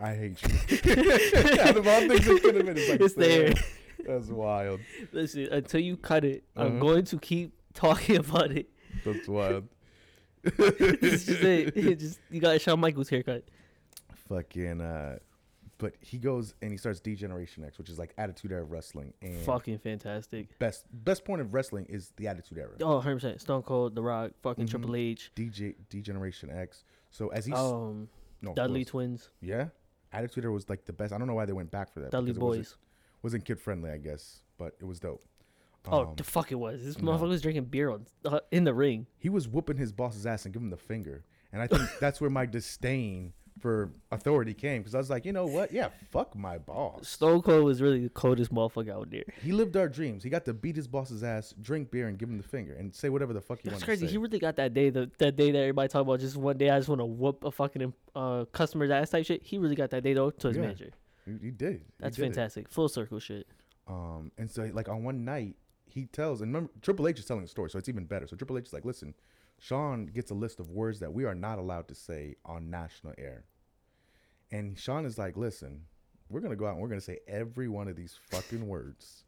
I 0.00 0.14
hate 0.14 0.42
you. 0.42 1.60
Out 1.62 1.76
of 1.76 1.86
all 1.86 2.00
things 2.00 2.26
it 2.26 2.42
could 2.42 2.54
have 2.56 2.66
been, 2.66 2.76
it's 2.76 2.90
like 2.90 3.00
It's 3.00 3.14
the 3.14 3.28
hair. 3.28 3.52
That's 4.06 4.28
wild. 4.28 4.80
Listen, 5.12 5.48
until 5.50 5.80
you 5.80 5.96
cut 5.96 6.24
it, 6.24 6.44
I'm 6.56 6.66
Uh-huh. 6.66 6.78
going 6.80 7.04
to 7.06 7.18
keep 7.18 7.52
talking 7.74 8.16
about 8.24 8.52
it. 8.52 8.68
That's 9.04 9.26
wild. 9.28 9.68
This 10.42 11.02
is 11.02 11.26
just 11.26 11.42
it. 11.42 11.76
It 11.76 11.98
just 11.98 12.20
you 12.30 12.40
got 12.40 12.60
Shawn 12.60 12.78
Michaels 12.80 13.08
haircut. 13.08 13.44
Fucking. 14.28 14.80
uh 14.80 15.18
but 15.78 15.92
he 16.00 16.16
goes 16.16 16.54
and 16.62 16.70
he 16.72 16.78
starts 16.78 17.00
D 17.00 17.14
Generation 17.14 17.62
X, 17.62 17.76
which 17.76 17.90
is 17.90 17.98
like 17.98 18.14
Attitude 18.16 18.50
Era 18.50 18.64
Wrestling, 18.64 19.12
and 19.20 19.36
Fucking 19.44 19.76
fantastic. 19.78 20.58
best 20.58 20.84
best 21.04 21.22
point 21.24 21.42
of 21.42 21.52
wrestling 21.52 21.84
is 21.90 22.12
the 22.16 22.28
Attitude 22.28 22.56
Era. 22.58 22.70
Oh, 22.80 22.94
100 22.96 23.16
percent. 23.16 23.40
Stone 23.42 23.62
Cold, 23.62 23.94
The 23.94 24.02
Rock, 24.02 24.30
fucking 24.42 24.64
Mhm. 24.66 24.70
Triple 24.70 24.96
H, 24.96 25.32
DJ 25.36 25.74
D 25.90 26.00
Generation 26.00 26.48
X. 26.50 26.84
So 27.10 27.28
as 27.28 27.44
he's 27.44 27.56
um, 27.58 28.08
no 28.46 28.54
Dudley 28.54 28.80
was- 28.80 28.88
Twins, 28.88 29.30
yeah, 29.40 29.68
Attitude 30.12 30.44
Era 30.44 30.52
was 30.52 30.68
like 30.68 30.84
the 30.84 30.92
best. 30.92 31.12
I 31.12 31.18
don't 31.18 31.26
know 31.26 31.34
why 31.34 31.46
they 31.46 31.52
went 31.52 31.70
back 31.70 31.92
for 31.92 32.00
that. 32.00 32.10
Dudley 32.10 32.30
it 32.30 32.38
wasn't- 32.38 32.64
Boys. 32.64 32.76
wasn't 33.22 33.44
kid 33.44 33.58
friendly, 33.60 33.90
I 33.90 33.98
guess, 33.98 34.42
but 34.58 34.74
it 34.80 34.84
was 34.84 35.00
dope. 35.00 35.24
Oh, 35.88 36.06
Um, 36.08 36.14
the 36.16 36.24
fuck 36.24 36.50
it 36.50 36.56
was. 36.56 36.84
This 36.84 36.98
no. 37.00 37.12
motherfucker 37.12 37.28
was 37.28 37.42
drinking 37.42 37.66
beer 37.66 37.90
on, 37.90 38.06
uh, 38.24 38.40
in 38.50 38.64
the 38.64 38.74
ring. 38.74 39.06
he 39.18 39.28
was 39.28 39.46
whooping 39.48 39.76
his 39.76 39.92
boss's 39.92 40.26
ass 40.26 40.44
and 40.44 40.52
giving 40.52 40.66
him 40.66 40.70
the 40.70 40.76
finger. 40.76 41.24
And 41.52 41.62
I 41.62 41.66
think 41.68 41.82
that's 42.00 42.20
where 42.20 42.30
my 42.30 42.44
disdain 42.46 43.32
for 43.66 43.90
authority 44.12 44.54
came 44.54 44.80
because 44.80 44.94
I 44.94 44.98
was 44.98 45.10
like, 45.10 45.24
you 45.24 45.32
know 45.32 45.46
what? 45.46 45.72
Yeah, 45.72 45.88
fuck 46.12 46.36
my 46.36 46.56
boss. 46.56 47.08
Stone 47.08 47.42
Cold 47.42 47.64
was 47.64 47.82
really 47.82 48.04
the 48.04 48.08
coldest 48.10 48.54
motherfucker 48.54 48.90
out 48.94 49.10
there. 49.10 49.24
He 49.42 49.50
lived 49.50 49.76
our 49.76 49.88
dreams. 49.88 50.22
He 50.22 50.30
got 50.30 50.44
to 50.44 50.54
beat 50.54 50.76
his 50.76 50.86
boss's 50.86 51.24
ass, 51.24 51.52
drink 51.60 51.90
beer, 51.90 52.06
and 52.06 52.16
give 52.16 52.28
him 52.28 52.36
the 52.36 52.44
finger, 52.44 52.74
and 52.74 52.94
say 52.94 53.08
whatever 53.08 53.32
the 53.32 53.40
fuck 53.40 53.58
he 53.58 53.68
That's 53.68 53.74
wanted 53.80 53.86
crazy. 53.86 54.06
to 54.06 54.12
He 54.12 54.18
really 54.18 54.38
got 54.38 54.54
that 54.54 54.72
day. 54.72 54.90
The 54.90 55.10
that 55.18 55.34
day 55.34 55.50
that 55.50 55.58
everybody 55.58 55.88
talk 55.88 56.02
about. 56.02 56.20
Just 56.20 56.36
one 56.36 56.56
day, 56.56 56.70
I 56.70 56.78
just 56.78 56.88
want 56.88 57.00
to 57.00 57.06
whoop 57.06 57.42
a 57.42 57.50
fucking 57.50 57.92
uh 58.14 58.44
customer's 58.52 58.90
ass 58.92 59.10
type 59.10 59.26
shit. 59.26 59.42
He 59.42 59.58
really 59.58 59.74
got 59.74 59.90
that 59.90 60.04
day 60.04 60.14
though 60.14 60.30
to 60.30 60.46
his 60.48 60.56
Yeah. 60.56 60.62
manager. 60.62 60.90
He, 61.24 61.32
he 61.46 61.50
did. 61.50 61.72
He 61.78 61.80
That's 61.98 62.14
did 62.14 62.22
it. 62.22 62.26
fantastic. 62.26 62.68
Full 62.68 62.88
circle 62.88 63.18
shit. 63.18 63.48
Um, 63.88 64.30
and 64.38 64.48
so 64.48 64.70
like 64.72 64.88
on 64.88 65.02
one 65.02 65.24
night, 65.24 65.56
he 65.86 66.04
tells, 66.06 66.40
and 66.40 66.50
remember, 66.54 66.70
Triple 66.82 67.08
H 67.08 67.18
is 67.18 67.24
telling 67.24 67.42
the 67.42 67.48
story, 67.48 67.68
so 67.70 67.78
it's 67.80 67.88
even 67.88 68.04
better. 68.04 68.28
So 68.28 68.36
Triple 68.36 68.58
H 68.58 68.66
is 68.66 68.72
like, 68.72 68.84
listen, 68.84 69.12
Shawn 69.58 70.06
gets 70.06 70.30
a 70.30 70.34
list 70.34 70.60
of 70.60 70.68
words 70.70 71.00
that 71.00 71.12
we 71.12 71.24
are 71.24 71.34
not 71.34 71.58
allowed 71.58 71.88
to 71.88 71.94
say 71.94 72.36
on 72.44 72.68
national 72.70 73.14
air. 73.16 73.44
And 74.50 74.78
Shawn 74.78 75.04
is 75.04 75.18
like, 75.18 75.36
listen, 75.36 75.82
we're 76.28 76.40
gonna 76.40 76.56
go 76.56 76.66
out 76.66 76.72
and 76.74 76.80
we're 76.80 76.88
gonna 76.88 77.00
say 77.00 77.18
every 77.28 77.68
one 77.68 77.88
of 77.88 77.96
these 77.96 78.16
fucking 78.30 78.66
words. 78.66 79.24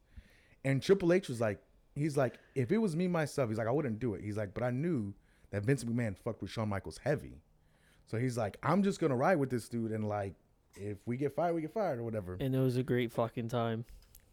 And 0.65 0.83
Triple 0.83 1.13
H 1.13 1.29
was 1.29 1.41
like, 1.41 1.61
he's 1.95 2.17
like, 2.17 2.39
if 2.55 2.71
it 2.73 2.79
was 2.79 2.95
me 2.97 3.09
myself, 3.09 3.49
he's 3.49 3.59
like, 3.59 3.69
I 3.69 3.73
wouldn't 3.73 3.99
do 3.99 4.15
it. 4.15 4.23
He's 4.23 4.37
like, 4.37 4.55
but 4.55 4.63
I 4.63 4.71
knew 4.71 5.15
that 5.51 5.65
Vince 5.65 5.85
McMahon 5.85 6.17
fucked 6.17 6.43
with 6.43 6.51
Shawn 6.51 6.69
Michaels 6.69 6.99
heavy. 6.99 7.41
So 8.07 8.19
he's 8.19 8.37
like, 8.39 8.57
I'm 8.63 8.83
just 8.83 9.01
gonna 9.01 9.17
ride 9.17 9.37
with 9.39 9.51
this 9.51 9.69
dude 9.69 9.93
and 9.93 10.09
like 10.09 10.35
if 10.77 10.99
we 11.07 11.17
get 11.17 11.35
fired, 11.35 11.55
we 11.55 11.63
get 11.63 11.73
fired 11.73 11.99
or 11.99 12.05
whatever 12.05 12.37
And 12.39 12.55
it 12.55 12.61
was 12.61 12.77
a 12.77 12.83
great 12.83 13.13
fucking 13.13 13.49
time. 13.49 13.85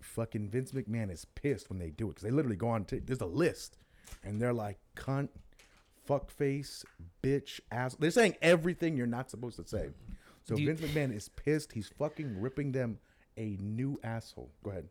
fucking 0.01 0.49
Vince 0.49 0.71
McMahon 0.71 1.11
is 1.11 1.25
pissed 1.25 1.69
when 1.69 1.79
they 1.79 1.89
do 1.89 2.05
it 2.05 2.09
because 2.09 2.23
they 2.23 2.29
literally 2.31 2.57
go 2.57 2.67
on. 2.67 2.85
To, 2.85 2.99
there's 2.99 3.21
a 3.21 3.25
list, 3.25 3.77
and 4.23 4.39
they're 4.39 4.53
like 4.53 4.77
cunt, 4.95 5.29
fuckface, 6.07 6.85
bitch, 7.23 7.59
ass. 7.71 7.95
They're 7.95 8.11
saying 8.11 8.35
everything 8.41 8.95
you're 8.97 9.07
not 9.07 9.29
supposed 9.31 9.57
to 9.57 9.67
say. 9.67 9.89
So 10.45 10.55
you- 10.55 10.67
Vince 10.73 10.81
McMahon 10.81 11.13
is 11.15 11.27
pissed. 11.29 11.73
He's 11.73 11.87
fucking 11.89 12.39
ripping 12.39 12.71
them 12.71 12.99
a 13.37 13.57
new 13.59 13.99
asshole. 14.03 14.51
Go 14.63 14.71
ahead. 14.71 14.87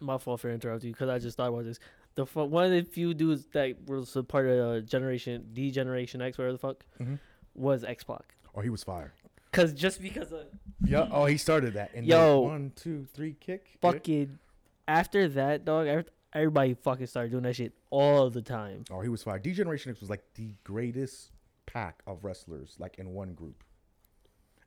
My 0.00 0.16
fault 0.18 0.40
for 0.40 0.50
interrupting 0.50 0.88
you 0.88 0.94
because 0.94 1.08
I 1.08 1.18
just 1.18 1.36
thought 1.36 1.48
about 1.48 1.64
this. 1.64 1.78
The 2.14 2.24
fu- 2.24 2.44
one 2.44 2.64
of 2.64 2.70
the 2.70 2.82
few 2.90 3.14
dudes 3.14 3.46
that 3.52 3.76
was 3.86 4.14
a 4.16 4.22
part 4.22 4.46
of 4.46 4.58
uh, 4.58 4.80
Generation 4.80 5.48
D 5.52 5.70
Generation 5.70 6.22
X, 6.22 6.38
whatever 6.38 6.52
the 6.52 6.58
fuck, 6.58 6.84
Mm-hmm. 7.00 7.14
was 7.54 7.84
X 7.84 8.04
Pac. 8.04 8.34
Oh, 8.54 8.60
he 8.60 8.70
was 8.70 8.82
fired. 8.84 9.12
Cause 9.52 9.72
just 9.72 10.00
because 10.00 10.30
of 10.32 10.46
Yeah. 10.84 11.08
Oh, 11.10 11.26
he 11.26 11.36
started 11.36 11.74
that. 11.74 11.90
And 11.94 12.06
Yo. 12.06 12.40
one, 12.40 12.72
two, 12.76 13.06
three, 13.14 13.34
kick. 13.40 13.76
fucking 13.80 14.38
after 14.86 15.28
that 15.30 15.64
dog, 15.64 16.04
everybody 16.32 16.74
fucking 16.74 17.06
started 17.06 17.30
doing 17.32 17.42
that 17.44 17.56
shit 17.56 17.72
all 17.90 18.30
the 18.30 18.42
time. 18.42 18.84
Oh, 18.90 19.00
he 19.00 19.08
was 19.08 19.22
fired. 19.22 19.42
D 19.42 19.52
Generation 19.52 19.90
X 19.90 20.00
was 20.00 20.10
like 20.10 20.22
the 20.34 20.54
greatest 20.64 21.32
pack 21.66 22.02
of 22.06 22.24
wrestlers, 22.24 22.76
like 22.78 22.98
in 22.98 23.10
one 23.14 23.34
group. 23.34 23.64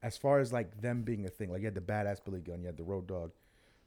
As 0.03 0.17
far 0.17 0.39
as 0.39 0.51
like 0.51 0.81
them 0.81 1.03
being 1.03 1.25
a 1.25 1.29
thing, 1.29 1.51
like 1.51 1.59
you 1.61 1.65
had 1.65 1.75
the 1.75 1.81
badass 1.81 2.23
Billy 2.23 2.41
Gunn, 2.41 2.61
you 2.61 2.67
had 2.67 2.77
the 2.77 2.83
Road 2.83 3.07
Dog, 3.07 3.31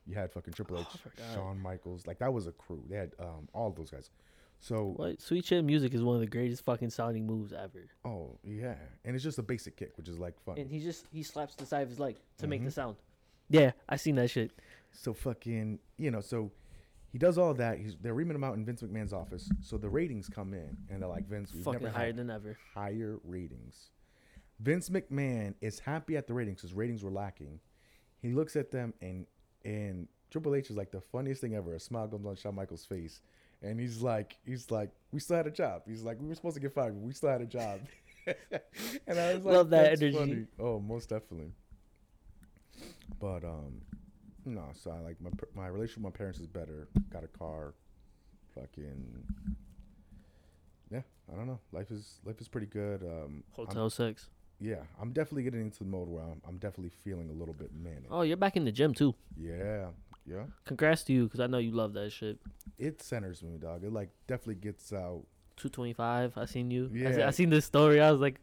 you 0.06 0.14
had 0.14 0.30
fucking 0.32 0.52
Triple 0.54 0.78
H, 0.78 0.86
Shawn 1.34 1.58
Michaels, 1.60 2.06
like 2.06 2.18
that 2.20 2.32
was 2.32 2.46
a 2.46 2.52
crew. 2.52 2.82
They 2.88 2.96
had 2.96 3.12
um 3.18 3.48
all 3.52 3.70
those 3.70 3.90
guys. 3.90 4.10
So 4.60 4.94
What 4.96 5.20
Sweet 5.20 5.44
Chin 5.44 5.66
Music 5.66 5.92
is 5.92 6.02
one 6.02 6.14
of 6.14 6.20
the 6.20 6.26
greatest 6.26 6.64
fucking 6.64 6.90
sounding 6.90 7.26
moves 7.26 7.52
ever. 7.52 7.86
oh 8.04 8.38
yeah, 8.44 8.76
and 9.04 9.14
it's 9.14 9.24
just 9.24 9.38
a 9.38 9.42
basic 9.42 9.76
kick, 9.76 9.92
which 9.96 10.08
is 10.08 10.18
like 10.18 10.38
fun. 10.44 10.56
And 10.58 10.70
he 10.70 10.80
just 10.80 11.06
he 11.12 11.22
slaps 11.22 11.54
the 11.56 11.66
side 11.66 11.82
of 11.82 11.88
his 11.88 11.98
leg 11.98 12.16
to 12.38 12.46
make 12.46 12.60
the 12.62 12.68
Mm-hmm. 12.68 12.72
sound. 12.74 12.96
Yeah, 13.50 13.72
I 13.88 13.96
seen 13.96 14.14
that 14.14 14.28
shit. 14.30 14.52
So 14.92 15.12
fucking, 15.12 15.80
you 15.98 16.10
know, 16.10 16.20
so 16.22 16.50
he 17.12 17.18
does 17.18 17.36
all 17.36 17.52
that. 17.54 17.78
He's 17.78 17.96
they're 18.00 18.14
reaming 18.14 18.36
him 18.36 18.44
out 18.44 18.54
in 18.54 18.64
Vince 18.64 18.82
McMahon's 18.82 19.12
office. 19.12 19.50
So 19.60 19.76
the 19.76 19.88
ratings 19.88 20.28
come 20.28 20.54
in, 20.54 20.76
and 20.88 21.02
they're 21.02 21.08
like, 21.08 21.28
Vince, 21.28 21.52
we've 21.52 21.64
Fucking 21.64 21.82
never 21.82 21.92
higher 21.94 22.06
had 22.06 22.16
than 22.16 22.30
ever. 22.30 22.56
higher 22.72 23.18
ratings. 23.24 23.90
Vince 24.60 24.88
McMahon 24.88 25.54
is 25.60 25.80
happy 25.80 26.16
at 26.16 26.26
the 26.26 26.34
ratings 26.34 26.58
because 26.58 26.74
ratings 26.74 27.02
were 27.02 27.10
lacking. 27.10 27.60
He 28.22 28.32
looks 28.32 28.56
at 28.56 28.70
them 28.70 28.94
and 29.00 29.26
and 29.64 30.08
Triple 30.30 30.54
H 30.54 30.70
is 30.70 30.76
like 30.76 30.90
the 30.90 31.00
funniest 31.00 31.40
thing 31.40 31.54
ever. 31.54 31.74
A 31.74 31.80
smile 31.80 32.08
comes 32.08 32.26
on 32.26 32.36
Shawn 32.36 32.54
Michaels' 32.54 32.84
face, 32.84 33.20
and 33.62 33.78
he's 33.78 34.02
like, 34.02 34.36
he's 34.44 34.70
like, 34.70 34.90
we 35.12 35.20
still 35.20 35.36
had 35.36 35.46
a 35.46 35.50
job. 35.50 35.82
He's 35.86 36.02
like, 36.02 36.20
we 36.20 36.28
were 36.28 36.34
supposed 36.34 36.56
to 36.56 36.60
get 36.60 36.74
fired, 36.74 36.94
but 36.94 37.02
we 37.06 37.12
still 37.12 37.30
had 37.30 37.40
a 37.40 37.46
job. 37.46 37.80
and 38.26 39.18
I 39.18 39.34
was 39.34 39.44
like, 39.44 39.54
Love 39.54 39.70
that 39.70 39.86
energy." 40.02 40.12
funny." 40.12 40.46
Oh, 40.58 40.80
most 40.80 41.08
definitely. 41.08 41.52
But 43.20 43.44
um, 43.44 43.80
no. 44.44 44.64
So 44.74 44.90
I 44.90 44.98
like 45.00 45.16
my 45.20 45.30
my 45.54 45.68
relationship 45.68 46.04
with 46.04 46.12
my 46.14 46.16
parents 46.16 46.40
is 46.40 46.46
better. 46.46 46.88
Got 47.12 47.24
a 47.24 47.28
car. 47.28 47.74
Fucking. 48.54 49.24
Yeah, 50.90 51.02
I 51.32 51.36
don't 51.36 51.46
know. 51.46 51.60
Life 51.72 51.90
is 51.90 52.18
life 52.24 52.40
is 52.40 52.48
pretty 52.48 52.66
good. 52.66 53.02
Um, 53.02 53.44
I'm- 53.58 53.66
Hotel 53.66 53.90
sex. 53.90 54.28
Yeah, 54.64 54.76
I'm 55.00 55.12
definitely 55.12 55.42
getting 55.42 55.60
into 55.60 55.78
the 55.80 55.84
mode 55.84 56.08
where 56.08 56.22
I'm, 56.24 56.40
I'm 56.48 56.56
definitely 56.58 56.92
feeling 57.04 57.28
a 57.30 57.32
little 57.32 57.54
bit 57.54 57.70
manic. 57.74 58.06
Oh, 58.10 58.22
you're 58.22 58.36
back 58.36 58.56
in 58.56 58.64
the 58.64 58.72
gym 58.72 58.94
too. 58.94 59.14
Yeah, 59.36 59.88
yeah. 60.26 60.44
Congrats 60.64 61.02
to 61.04 61.12
you, 61.12 61.24
because 61.24 61.40
I 61.40 61.46
know 61.46 61.58
you 61.58 61.72
love 61.72 61.92
that 61.94 62.10
shit. 62.12 62.38
It 62.78 63.02
centers 63.02 63.42
me, 63.42 63.58
dog. 63.58 63.84
It 63.84 63.92
like 63.92 64.10
definitely 64.26 64.56
gets 64.56 64.92
out. 64.92 65.24
225. 65.56 66.32
I 66.36 66.44
seen 66.46 66.70
you. 66.70 66.90
I, 66.92 67.12
se- 67.12 67.18
Yeah. 67.18 67.28
I 67.28 67.30
seen 67.30 67.50
this 67.50 67.64
story. 67.64 68.00
I 68.00 68.10
was 68.10 68.20
like, 68.20 68.40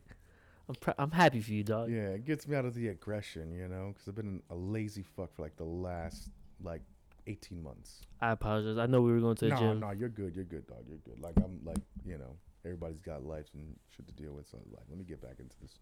I'm 0.69 0.75
pr- 0.75 0.91
I'm 0.97 1.11
happy 1.11 1.41
for 1.41 1.51
you, 1.51 1.63
dog. 1.63 1.89
Yeah, 1.91 2.09
it 2.09 2.23
gets 2.25 2.47
me 2.47 2.55
out 2.55 2.65
of 2.65 2.73
the 2.75 2.87
aggression, 2.89 3.51
you 3.51 3.67
know, 3.67 3.91
because 3.93 4.07
I've 4.07 4.15
been 4.15 4.41
a 4.49 4.55
lazy 4.55 5.03
fuck 5.03 5.33
for 5.35 5.41
like 5.41 5.57
the 5.57 5.65
last 5.65 6.29
like 6.63 6.81
18 7.27 7.61
months. 7.61 8.01
I 8.21 8.31
apologize. 8.31 8.77
I 8.77 8.85
know 8.85 9.01
we 9.01 9.11
were 9.11 9.19
going 9.19 9.35
to 9.37 9.45
the 9.45 9.51
No, 9.51 9.57
gym. 9.57 9.79
no, 9.81 9.91
you're 9.91 10.07
good. 10.09 10.35
You're 10.35 10.45
good, 10.45 10.67
dog. 10.67 10.85
You're 10.87 10.99
good. 10.99 11.19
Like 11.19 11.33
I'm 11.43 11.59
like 11.65 11.79
you 12.05 12.17
know, 12.17 12.35
everybody's 12.63 13.01
got 13.01 13.25
life 13.25 13.47
and 13.53 13.75
shit 13.95 14.07
to 14.07 14.13
deal 14.13 14.33
with. 14.33 14.47
So 14.49 14.57
like, 14.71 14.83
let 14.89 14.97
me 14.97 15.03
get 15.03 15.21
back 15.21 15.39
into 15.39 15.55
this. 15.61 15.79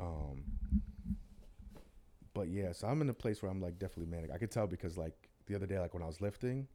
Um, 0.00 0.42
but 2.34 2.48
yeah, 2.48 2.72
so 2.72 2.86
I'm 2.88 3.00
in 3.02 3.10
a 3.10 3.14
place 3.14 3.42
where 3.42 3.50
I'm 3.50 3.60
like 3.60 3.78
definitely 3.78 4.06
manic. 4.14 4.30
I 4.32 4.38
could 4.38 4.50
tell 4.50 4.66
because 4.66 4.96
like 4.96 5.14
the 5.46 5.54
other 5.54 5.66
day, 5.66 5.78
like 5.78 5.92
when 5.94 6.02
I 6.02 6.06
was 6.06 6.20
lifting, 6.20 6.66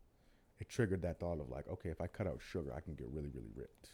it 0.59 0.69
triggered 0.69 1.01
that 1.01 1.19
thought 1.19 1.39
of 1.39 1.49
like, 1.49 1.67
okay, 1.67 1.89
if 1.89 1.99
I 2.01 2.07
cut 2.07 2.27
out 2.27 2.39
sugar, 2.41 2.73
I 2.75 2.79
can 2.81 2.95
get 2.95 3.07
really, 3.09 3.29
really 3.29 3.51
ripped. 3.55 3.91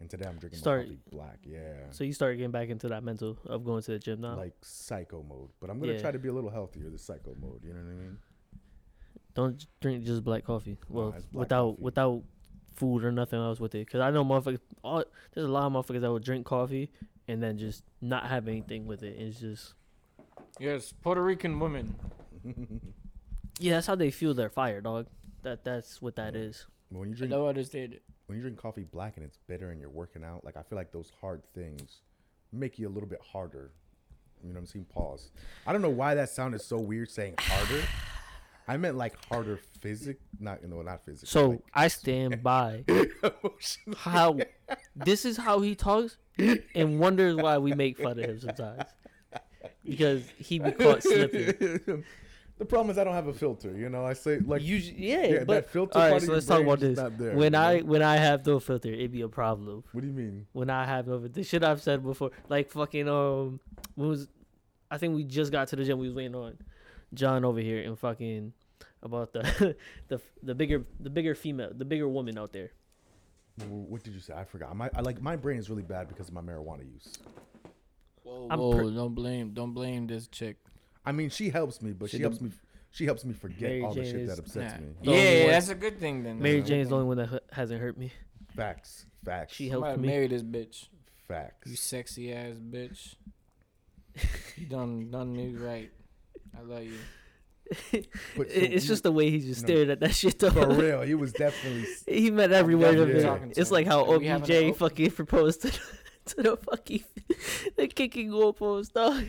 And 0.00 0.08
today 0.08 0.26
I'm 0.26 0.38
drinking 0.38 0.58
Start- 0.60 0.88
black. 1.10 1.38
Yeah. 1.44 1.74
So 1.90 2.04
you 2.04 2.12
started 2.14 2.36
getting 2.38 2.50
back 2.50 2.70
into 2.70 2.88
that 2.88 3.04
mental 3.04 3.36
of 3.46 3.64
going 3.64 3.82
to 3.82 3.90
the 3.92 3.98
gym 3.98 4.22
now. 4.22 4.34
like 4.34 4.54
psycho 4.62 5.22
mode, 5.28 5.50
but 5.60 5.68
I'm 5.70 5.78
gonna 5.78 5.92
Yeah. 5.92 6.00
try 6.00 6.10
to 6.10 6.18
be 6.18 6.28
a 6.28 6.32
little 6.32 6.50
healthier. 6.50 6.88
The 6.88 6.98
psycho 6.98 7.36
mode, 7.40 7.62
you 7.62 7.74
know 7.74 7.80
what 7.84 7.90
I 7.90 7.94
mean? 7.94 8.18
Don't 9.34 9.66
drink 9.80 10.04
just 10.04 10.24
black 10.24 10.44
coffee. 10.44 10.78
Well, 10.88 11.10
it's 11.10 11.26
black 11.26 11.40
without 11.44 11.70
coffee. 11.72 11.82
without 11.82 12.22
food 12.74 13.04
or 13.04 13.12
nothing 13.12 13.38
else 13.38 13.60
with 13.60 13.74
it. 13.74 13.88
Cause 13.90 14.00
I 14.00 14.10
know 14.10 14.24
motherfuckers. 14.24 14.58
All, 14.82 15.04
there's 15.34 15.46
a 15.46 15.50
lot 15.50 15.64
of 15.66 15.72
motherfuckers 15.72 16.00
that 16.00 16.10
will 16.10 16.18
drink 16.18 16.46
coffee 16.46 16.90
and 17.30 17.42
then 17.42 17.58
just 17.58 17.84
not 18.00 18.26
have 18.26 18.48
anything 18.48 18.86
with 18.86 19.02
it. 19.02 19.16
It's 19.18 19.40
just 19.40 19.74
Yes, 20.58 20.92
Puerto 20.92 21.22
Rican 21.22 21.58
women. 21.60 21.94
yeah, 23.58 23.74
that's 23.74 23.86
how 23.86 23.94
they 23.94 24.10
feel 24.10 24.34
their 24.34 24.50
fire, 24.50 24.80
dog. 24.80 25.06
That 25.42 25.64
that's 25.64 26.02
what 26.02 26.16
that 26.16 26.34
is. 26.34 26.66
When 26.90 27.08
you 27.08 27.14
I 27.14 27.18
drink 27.18 27.30
don't 27.32 27.48
understand 27.48 27.94
it. 27.94 28.02
when 28.26 28.36
you 28.36 28.42
drink 28.42 28.58
coffee 28.58 28.82
black 28.84 29.16
and 29.16 29.24
it's 29.24 29.38
bitter 29.46 29.70
and 29.70 29.80
you're 29.80 29.90
working 29.90 30.24
out, 30.24 30.44
like 30.44 30.56
I 30.56 30.62
feel 30.62 30.76
like 30.76 30.92
those 30.92 31.12
hard 31.20 31.42
things 31.54 32.00
make 32.52 32.78
you 32.78 32.88
a 32.88 32.90
little 32.90 33.08
bit 33.08 33.20
harder. 33.32 33.70
You 34.42 34.48
know 34.48 34.54
what 34.54 34.60
I'm 34.60 34.66
saying? 34.66 34.86
Pause. 34.92 35.30
I 35.66 35.72
don't 35.72 35.82
know 35.82 35.90
why 35.90 36.14
that 36.14 36.30
sounded 36.30 36.62
so 36.62 36.78
weird 36.78 37.10
saying 37.10 37.34
harder. 37.38 37.82
I 38.70 38.76
meant 38.76 38.96
like 38.96 39.16
harder 39.24 39.58
physic, 39.80 40.20
not 40.38 40.62
no, 40.62 40.80
not 40.82 41.04
physical. 41.04 41.26
So 41.26 41.48
like, 41.48 41.62
I 41.74 41.88
stand 41.88 42.40
by 42.44 42.84
how 43.96 44.38
this 44.94 45.24
is 45.24 45.36
how 45.36 45.60
he 45.60 45.74
talks 45.74 46.16
and 46.38 47.00
wonders 47.00 47.34
why 47.34 47.58
we 47.58 47.72
make 47.72 47.98
fun 47.98 48.20
of 48.20 48.24
him 48.24 48.38
sometimes. 48.38 48.84
Because 49.84 50.22
he 50.38 50.60
be 50.60 50.70
caught 50.70 51.02
slipping. 51.02 52.04
the 52.58 52.64
problem 52.64 52.90
is 52.90 52.98
I 52.98 53.02
don't 53.02 53.14
have 53.14 53.26
a 53.26 53.34
filter. 53.34 53.76
You 53.76 53.88
know, 53.88 54.06
I 54.06 54.12
say 54.12 54.38
like 54.38 54.62
Usually, 54.62 55.04
yeah, 55.04 55.26
Yeah, 55.26 55.38
but 55.44 55.54
that 55.54 55.70
filter 55.70 55.98
all 55.98 56.12
right. 56.12 56.22
So 56.22 56.32
let's 56.32 56.46
talk 56.46 56.62
about 56.62 56.78
this. 56.78 56.96
there, 57.18 57.34
when 57.34 57.54
you 57.54 57.58
I 57.58 57.80
know? 57.80 57.86
when 57.86 58.02
I 58.02 58.18
have 58.18 58.46
no 58.46 58.60
filter, 58.60 58.92
it'd 58.92 59.10
be 59.10 59.22
a 59.22 59.28
problem. 59.28 59.82
What 59.90 60.02
do 60.02 60.06
you 60.06 60.12
mean? 60.12 60.46
When 60.52 60.70
I 60.70 60.84
have 60.84 61.08
no 61.08 61.18
the 61.18 61.42
shit 61.42 61.64
I've 61.64 61.82
said 61.82 62.04
before, 62.04 62.30
like 62.48 62.70
fucking 62.70 63.08
um, 63.08 63.58
when 63.96 64.10
was 64.10 64.28
I 64.92 64.98
think 64.98 65.16
we 65.16 65.24
just 65.24 65.50
got 65.50 65.66
to 65.68 65.76
the 65.76 65.84
gym. 65.84 65.98
We 65.98 66.06
was 66.06 66.14
waiting 66.14 66.36
on 66.36 66.56
John 67.12 67.44
over 67.44 67.58
here 67.58 67.82
and 67.82 67.98
fucking 67.98 68.52
about 69.02 69.32
the 69.32 69.76
the 70.08 70.20
the 70.42 70.54
bigger 70.54 70.84
the 70.98 71.10
bigger 71.10 71.34
female 71.34 71.70
the 71.76 71.84
bigger 71.84 72.08
woman 72.08 72.38
out 72.38 72.52
there. 72.52 72.70
What 73.68 74.02
did 74.02 74.14
you 74.14 74.20
say? 74.20 74.34
I 74.34 74.44
forgot. 74.44 74.74
My 74.76 74.88
I, 74.94 75.00
like 75.00 75.20
my 75.20 75.36
brain 75.36 75.58
is 75.58 75.68
really 75.68 75.82
bad 75.82 76.08
because 76.08 76.28
of 76.28 76.34
my 76.34 76.40
marijuana 76.40 76.90
use. 76.90 77.12
Whoa, 78.22 78.48
I'm 78.50 78.58
whoa! 78.58 78.72
pre- 78.72 78.94
don't 78.94 79.14
blame, 79.14 79.50
don't 79.52 79.72
blame 79.74 80.06
this 80.06 80.28
chick. 80.28 80.56
I 81.04 81.12
mean, 81.12 81.30
she 81.30 81.50
helps 81.50 81.82
me, 81.82 81.92
but 81.92 82.10
she, 82.10 82.18
She 82.18 82.22
helps 82.22 82.40
me. 82.40 82.50
She 82.92 83.04
helps 83.04 83.24
me 83.24 83.32
forget 83.34 83.60
Mary 83.70 83.82
all 83.84 83.94
the 83.94 84.04
shit 84.04 84.16
is- 84.16 84.28
that 84.30 84.38
upsets 84.38 84.74
Nah. 84.74 84.80
me. 84.80 84.92
The 85.02 85.10
only 85.10 85.22
Yeah, 85.22 85.40
one- 85.44 85.50
that's 85.52 85.68
a 85.68 85.74
good 85.74 85.98
thing 86.00 86.22
then. 86.24 86.40
Mary 86.40 86.62
Jane 86.62 86.80
is 86.80 86.88
the 86.88 86.94
only 86.96 87.06
one 87.06 87.16
that 87.18 87.26
hu- 87.28 87.38
hasn't 87.52 87.80
hurt 87.80 87.96
me. 87.96 88.12
Facts. 88.56 89.06
Facts. 89.24 89.54
She 89.54 89.68
helped 89.68 89.86
Somebody 89.86 90.02
me. 90.02 90.08
marry 90.08 90.26
this 90.26 90.42
bitch. 90.42 90.88
Facts. 91.28 91.70
You 91.70 91.76
sexy 91.76 92.32
ass 92.32 92.54
bitch. 92.56 93.14
you 94.56 94.66
done 94.66 95.10
done 95.10 95.32
me 95.36 95.54
right. 95.54 95.90
I 96.58 96.62
love 96.62 96.82
you. 96.84 96.98
But 97.92 98.04
so 98.36 98.42
it's 98.48 98.84
you- 98.84 98.88
just 98.88 99.02
the 99.04 99.12
way 99.12 99.30
he 99.30 99.38
just 99.40 99.62
No. 99.62 99.66
stared 99.66 99.90
at 99.90 100.00
that 100.00 100.14
shit 100.20 100.38
though. 100.38 100.50
for 100.50 100.68
real. 100.68 101.02
He 101.02 101.14
was 101.14 101.32
definitely. 101.32 101.86
He 102.06 102.30
meant 102.30 102.52
every 102.52 102.74
word 102.74 102.98
of 102.98 103.08
it. 103.10 103.56
It's 103.56 103.70
like 103.70 103.86
how 103.86 104.04
Like, 104.04 104.20
we 104.20 104.28
OBJ 104.30 104.50
open- 104.50 104.74
fucking 104.74 105.10
proposed 105.12 105.62
to 105.62 105.68
the, 105.68 105.78
to 106.26 106.42
the 106.42 106.56
fucking 106.56 107.04
the 107.76 107.86
kicking 107.88 108.30
goalpost 108.30 108.92
dog. 108.92 109.24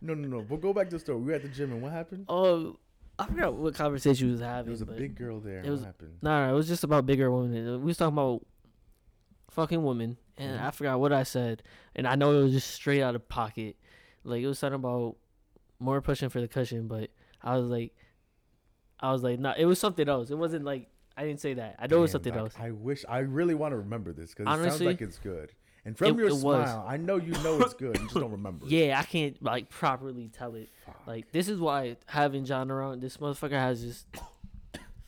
No, 0.00 0.14
no, 0.14 0.28
no. 0.28 0.42
But 0.42 0.60
go 0.60 0.72
back 0.72 0.90
to 0.90 0.96
the 0.96 1.00
story. 1.00 1.18
We 1.18 1.24
were 1.26 1.32
at 1.32 1.42
the 1.42 1.48
gym, 1.48 1.72
and 1.72 1.80
what 1.82 1.92
happened? 1.92 2.26
Oh, 2.28 2.78
I 3.18 3.26
forgot 3.26 3.54
what 3.54 3.74
conversation 3.74 4.26
we 4.26 4.32
was 4.32 4.40
having. 4.40 4.64
There 4.66 4.70
was 4.72 4.82
a 4.82 4.86
big 4.86 5.14
girl 5.16 5.40
there. 5.40 5.60
it 5.60 5.70
was- 5.70 5.80
what 5.80 5.86
happened? 5.86 6.18
Nah, 6.22 6.50
it 6.50 6.52
was 6.52 6.68
just 6.68 6.84
about 6.84 7.06
bigger 7.06 7.30
women. 7.30 7.80
We 7.80 7.86
was 7.86 7.96
talking 7.96 8.12
about 8.14 8.44
fucking 9.50 9.82
women, 9.82 10.18
and 10.36 10.56
Mm-hmm. 10.58 10.66
I 10.66 10.70
forgot 10.72 11.00
what 11.00 11.12
I 11.12 11.22
said. 11.22 11.62
And 11.94 12.06
I 12.06 12.14
know 12.16 12.38
it 12.38 12.42
was 12.44 12.52
just 12.52 12.70
straight 12.70 13.02
out 13.02 13.14
of 13.14 13.28
pocket. 13.28 13.76
Like 14.24 14.42
it 14.42 14.46
was 14.46 14.58
something 14.58 14.74
about 14.76 15.16
more 15.78 16.00
pushing 16.00 16.28
for 16.28 16.40
the 16.40 16.48
cushion, 16.48 16.86
but 16.88 17.10
I 17.44 17.56
was 17.58 17.70
like, 17.70 17.92
I 18.98 19.12
was 19.12 19.22
like, 19.22 19.38
nah, 19.38 19.54
it 19.56 19.66
was 19.66 19.78
something 19.78 20.08
else. 20.08 20.30
It 20.30 20.38
wasn't 20.38 20.64
like 20.64 20.88
I 21.16 21.24
didn't 21.24 21.40
say 21.40 21.54
that. 21.54 21.76
I 21.78 21.86
know 21.86 21.98
it 21.98 22.00
was 22.00 22.10
something 22.10 22.32
Doc, 22.32 22.40
else. 22.40 22.54
I 22.58 22.70
wish. 22.72 23.04
I 23.08 23.18
really 23.18 23.54
want 23.54 23.72
to 23.72 23.76
remember 23.76 24.12
this 24.12 24.34
because 24.34 24.52
it 24.52 24.70
sounds 24.70 24.80
like 24.80 25.00
it's 25.00 25.18
good. 25.18 25.52
And 25.84 25.96
from 25.96 26.08
it- 26.08 26.16
your 26.16 26.28
it 26.28 26.32
was. 26.32 26.40
smile, 26.40 26.84
I 26.88 26.96
know 26.96 27.16
you 27.16 27.32
know 27.44 27.60
it's 27.60 27.74
good. 27.74 27.98
You 27.98 28.04
just 28.04 28.14
don't 28.14 28.32
remember. 28.32 28.66
Yeah, 28.66 28.98
I 28.98 29.04
can't 29.04 29.40
like 29.42 29.68
properly 29.68 30.28
tell 30.28 30.54
it. 30.54 30.70
Like 31.06 31.30
this 31.30 31.48
is 31.48 31.60
why 31.60 31.98
having 32.06 32.44
John 32.46 32.70
around, 32.70 33.00
this 33.00 33.18
motherfucker 33.18 33.50
has 33.52 33.82
just 33.82 34.06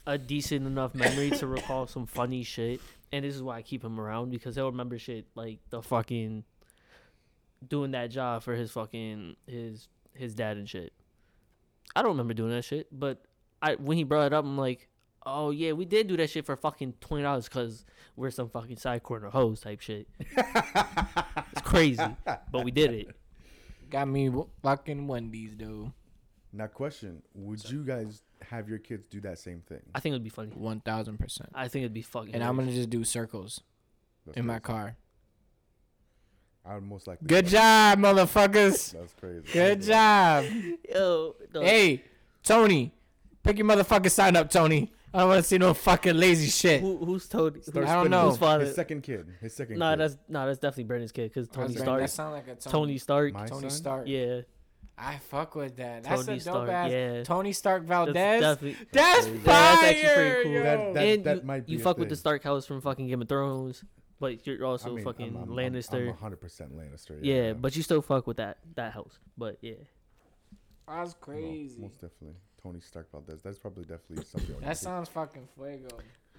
a 0.06 0.18
decent 0.18 0.66
enough 0.66 0.94
memory 0.94 1.30
to 1.30 1.46
recall 1.46 1.86
some 1.86 2.06
funny 2.06 2.42
shit, 2.42 2.80
and 3.10 3.24
this 3.24 3.34
is 3.34 3.42
why 3.42 3.56
I 3.56 3.62
keep 3.62 3.82
him 3.82 3.98
around 3.98 4.30
because 4.30 4.54
he'll 4.54 4.70
remember 4.70 4.98
shit 4.98 5.26
like 5.34 5.58
the 5.70 5.82
fucking 5.82 6.44
doing 7.66 7.92
that 7.92 8.10
job 8.10 8.42
for 8.42 8.54
his 8.54 8.70
fucking 8.70 9.36
his 9.46 9.88
his 10.12 10.34
dad 10.34 10.58
and 10.58 10.68
shit. 10.68 10.92
I 11.96 12.02
don't 12.02 12.10
remember 12.10 12.34
doing 12.34 12.50
that 12.50 12.64
shit, 12.64 12.88
but 12.92 13.22
I 13.62 13.74
when 13.76 13.96
he 13.96 14.04
brought 14.04 14.26
it 14.26 14.32
up, 14.32 14.44
I'm 14.44 14.58
like, 14.58 14.88
oh 15.24 15.50
yeah, 15.50 15.72
we 15.72 15.86
did 15.86 16.06
do 16.08 16.16
that 16.18 16.30
shit 16.30 16.44
for 16.44 16.56
fucking 16.56 16.94
twenty 17.00 17.22
dollars 17.22 17.48
because 17.48 17.84
we're 18.16 18.30
some 18.30 18.50
fucking 18.50 18.76
side 18.76 19.02
corner 19.02 19.30
hoes 19.30 19.60
type 19.60 19.80
shit. 19.80 20.06
it's 20.20 21.62
crazy, 21.62 22.04
but 22.24 22.64
we 22.64 22.70
did 22.70 22.92
it. 22.92 23.08
Got 23.88 24.08
me 24.08 24.26
w- 24.26 24.48
fucking 24.62 25.06
Wendy's, 25.06 25.54
dude. 25.54 25.90
Now, 26.52 26.66
question: 26.66 27.22
Would 27.34 27.68
you 27.70 27.82
guys 27.82 28.22
have 28.42 28.68
your 28.68 28.78
kids 28.78 29.06
do 29.10 29.20
that 29.22 29.38
same 29.38 29.62
thing? 29.68 29.80
I 29.94 30.00
think 30.00 30.12
it'd 30.12 30.22
be 30.22 30.30
funny. 30.30 30.50
One 30.54 30.80
thousand 30.80 31.18
percent. 31.18 31.50
I 31.54 31.68
think 31.68 31.84
it'd 31.84 31.94
be 31.94 32.02
fucking. 32.02 32.34
And 32.34 32.44
I'm 32.44 32.56
gonna 32.56 32.72
just 32.72 32.90
do 32.90 33.04
circles 33.04 33.62
That's 34.26 34.36
in 34.38 34.46
my 34.46 34.58
car. 34.58 34.96
I 36.68 36.74
would 36.74 36.84
most 36.84 37.06
likely. 37.06 37.26
Good 37.26 37.44
do 37.46 37.52
job, 37.52 37.98
motherfuckers. 38.00 38.92
That's 38.98 39.12
crazy. 39.20 39.42
Good 39.52 39.82
job. 39.82 40.44
Yo, 40.92 41.36
no, 41.54 41.60
Hey, 41.62 42.02
Tony, 42.42 42.92
pick 43.42 43.58
your 43.58 43.66
motherfucking 43.66 44.10
sign 44.10 44.36
up, 44.36 44.50
Tony. 44.50 44.92
I 45.14 45.20
don't 45.20 45.28
want 45.28 45.42
to 45.42 45.48
see 45.48 45.56
no 45.58 45.72
fucking 45.72 46.14
lazy 46.16 46.48
shit. 46.48 46.80
who, 46.82 46.98
who's 46.98 47.26
Tony? 47.28 47.60
Start 47.62 47.86
I 47.86 47.94
don't 47.94 48.10
know. 48.10 48.22
Who's 48.24 48.32
Whose 48.32 48.38
father? 48.38 48.64
his 48.66 48.74
second 48.74 49.02
kid. 49.02 49.26
His 49.40 49.54
second. 49.54 49.78
Nah, 49.78 49.92
kid. 49.92 50.00
that's 50.00 50.16
nah, 50.28 50.44
that's 50.46 50.58
definitely 50.58 50.84
Brandon's 50.84 51.12
kid 51.12 51.30
because 51.32 51.48
Tony 51.48 51.72
That 51.72 51.80
Stark. 51.82 52.08
sound 52.08 52.32
like 52.34 52.48
a 52.48 52.54
Tony. 52.56 52.72
Tony 52.72 52.98
Stark. 52.98 53.32
My 53.32 53.46
Tony 53.46 53.62
son? 53.62 53.70
Stark. 53.70 54.08
Yeah, 54.08 54.40
I 54.98 55.16
fuck 55.18 55.54
with 55.54 55.76
that. 55.76 56.02
That's 56.02 56.26
Tony 56.26 56.38
a 56.38 56.40
dope 56.40 56.52
Stark, 56.54 56.68
ass. 56.70 56.90
yeah. 56.90 57.22
Tony 57.22 57.52
Stark 57.52 57.82
that's 57.82 57.88
Valdez. 57.88 58.40
definitely. 58.42 58.86
That's 58.92 59.26
Yeah, 59.26 59.32
fire. 59.32 59.40
that's 59.44 59.82
actually 59.84 60.14
pretty 60.14 60.42
cool. 60.42 60.52
yo. 60.52 60.62
That- 60.62 60.94
that- 60.94 61.06
and 61.06 61.24
that 61.24 61.36
you, 61.36 61.42
might 61.44 61.66
be 61.66 61.72
you 61.72 61.78
a 61.78 61.82
fuck 61.82 61.98
with 61.98 62.08
the 62.10 62.14
thing. 62.16 62.20
Stark 62.20 62.42
house 62.42 62.66
from 62.66 62.80
fucking 62.82 63.06
Game 63.08 63.22
of 63.22 63.28
Thrones, 63.28 63.84
but 64.20 64.46
you're 64.46 64.64
also 64.64 64.90
I 64.92 64.94
mean, 64.96 65.04
fucking 65.04 65.36
I'm, 65.36 65.42
I'm, 65.42 65.48
Lannister. 65.48 66.00
I'm, 66.00 66.06
100 66.08 66.40
percent 66.40 66.76
Lannister. 66.76 67.18
yeah, 67.22 67.52
but 67.52 67.76
you 67.76 67.82
still 67.82 68.02
fuck 68.02 68.26
with 68.26 68.36
that 68.38 68.58
that 68.74 68.92
house. 68.92 69.18
But 69.36 69.58
yeah, 69.60 69.74
That's 70.88 71.12
No, 71.12 71.16
crazy. 71.20 71.80
most 71.80 72.00
definitely. 72.00 72.36
Tony 72.62 72.80
Stark 72.80 73.08
about 73.12 73.26
this. 73.26 73.42
That's 73.42 73.58
probably 73.58 73.84
definitely 73.84 74.24
something. 74.24 74.56
That 74.60 74.76
sounds 74.78 75.08
fucking 75.08 75.46
fuego. 75.54 75.88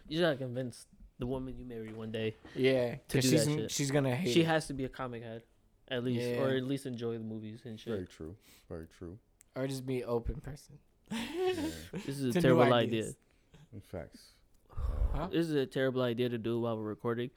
you 0.10 0.22
gotta 0.22 0.36
convince 0.38 0.86
the 1.20 1.26
woman 1.26 1.56
you 1.58 1.66
marry 1.66 1.92
one 1.94 2.12
day. 2.12 2.36
Yeah, 2.56 2.96
To 2.96 3.00
because 3.08 3.24
do 3.26 3.38
she's 3.38 3.46
that 3.46 3.52
shit. 3.62 3.72
she's 3.72 3.92
gonna 3.92 4.16
hate. 4.16 4.34
She 4.34 4.42
it. 4.42 4.48
has 4.48 4.68
to 4.68 4.74
be 4.74 4.84
a 4.86 4.90
comic 4.90 5.24
head, 5.24 5.44
at 5.90 6.04
least, 6.04 6.28
Yeah. 6.28 6.42
or 6.44 6.50
at 6.50 6.64
least 6.64 6.86
enjoy 6.86 7.14
the 7.14 7.24
movies 7.24 7.62
and 7.66 7.80
shit. 7.80 7.94
Very 7.94 8.06
true. 8.08 8.36
Very 8.70 8.88
true. 8.98 9.18
or 9.56 9.66
just 9.68 9.86
be 9.86 10.04
open 10.04 10.36
person. 10.42 10.78
This 12.06 12.20
is 12.20 12.36
a 12.36 12.42
terrible 12.42 12.72
idea. 12.74 13.14
In 13.74 13.82
fact, 13.82 14.18
Huh? 14.70 15.24
Uh, 15.24 15.28
this 15.28 15.48
is 15.48 15.54
a 15.56 15.66
terrible 15.66 16.02
idea 16.04 16.30
to 16.30 16.38
do 16.38 16.60
while 16.60 16.78
we're 16.78 16.84
recording, 16.84 17.32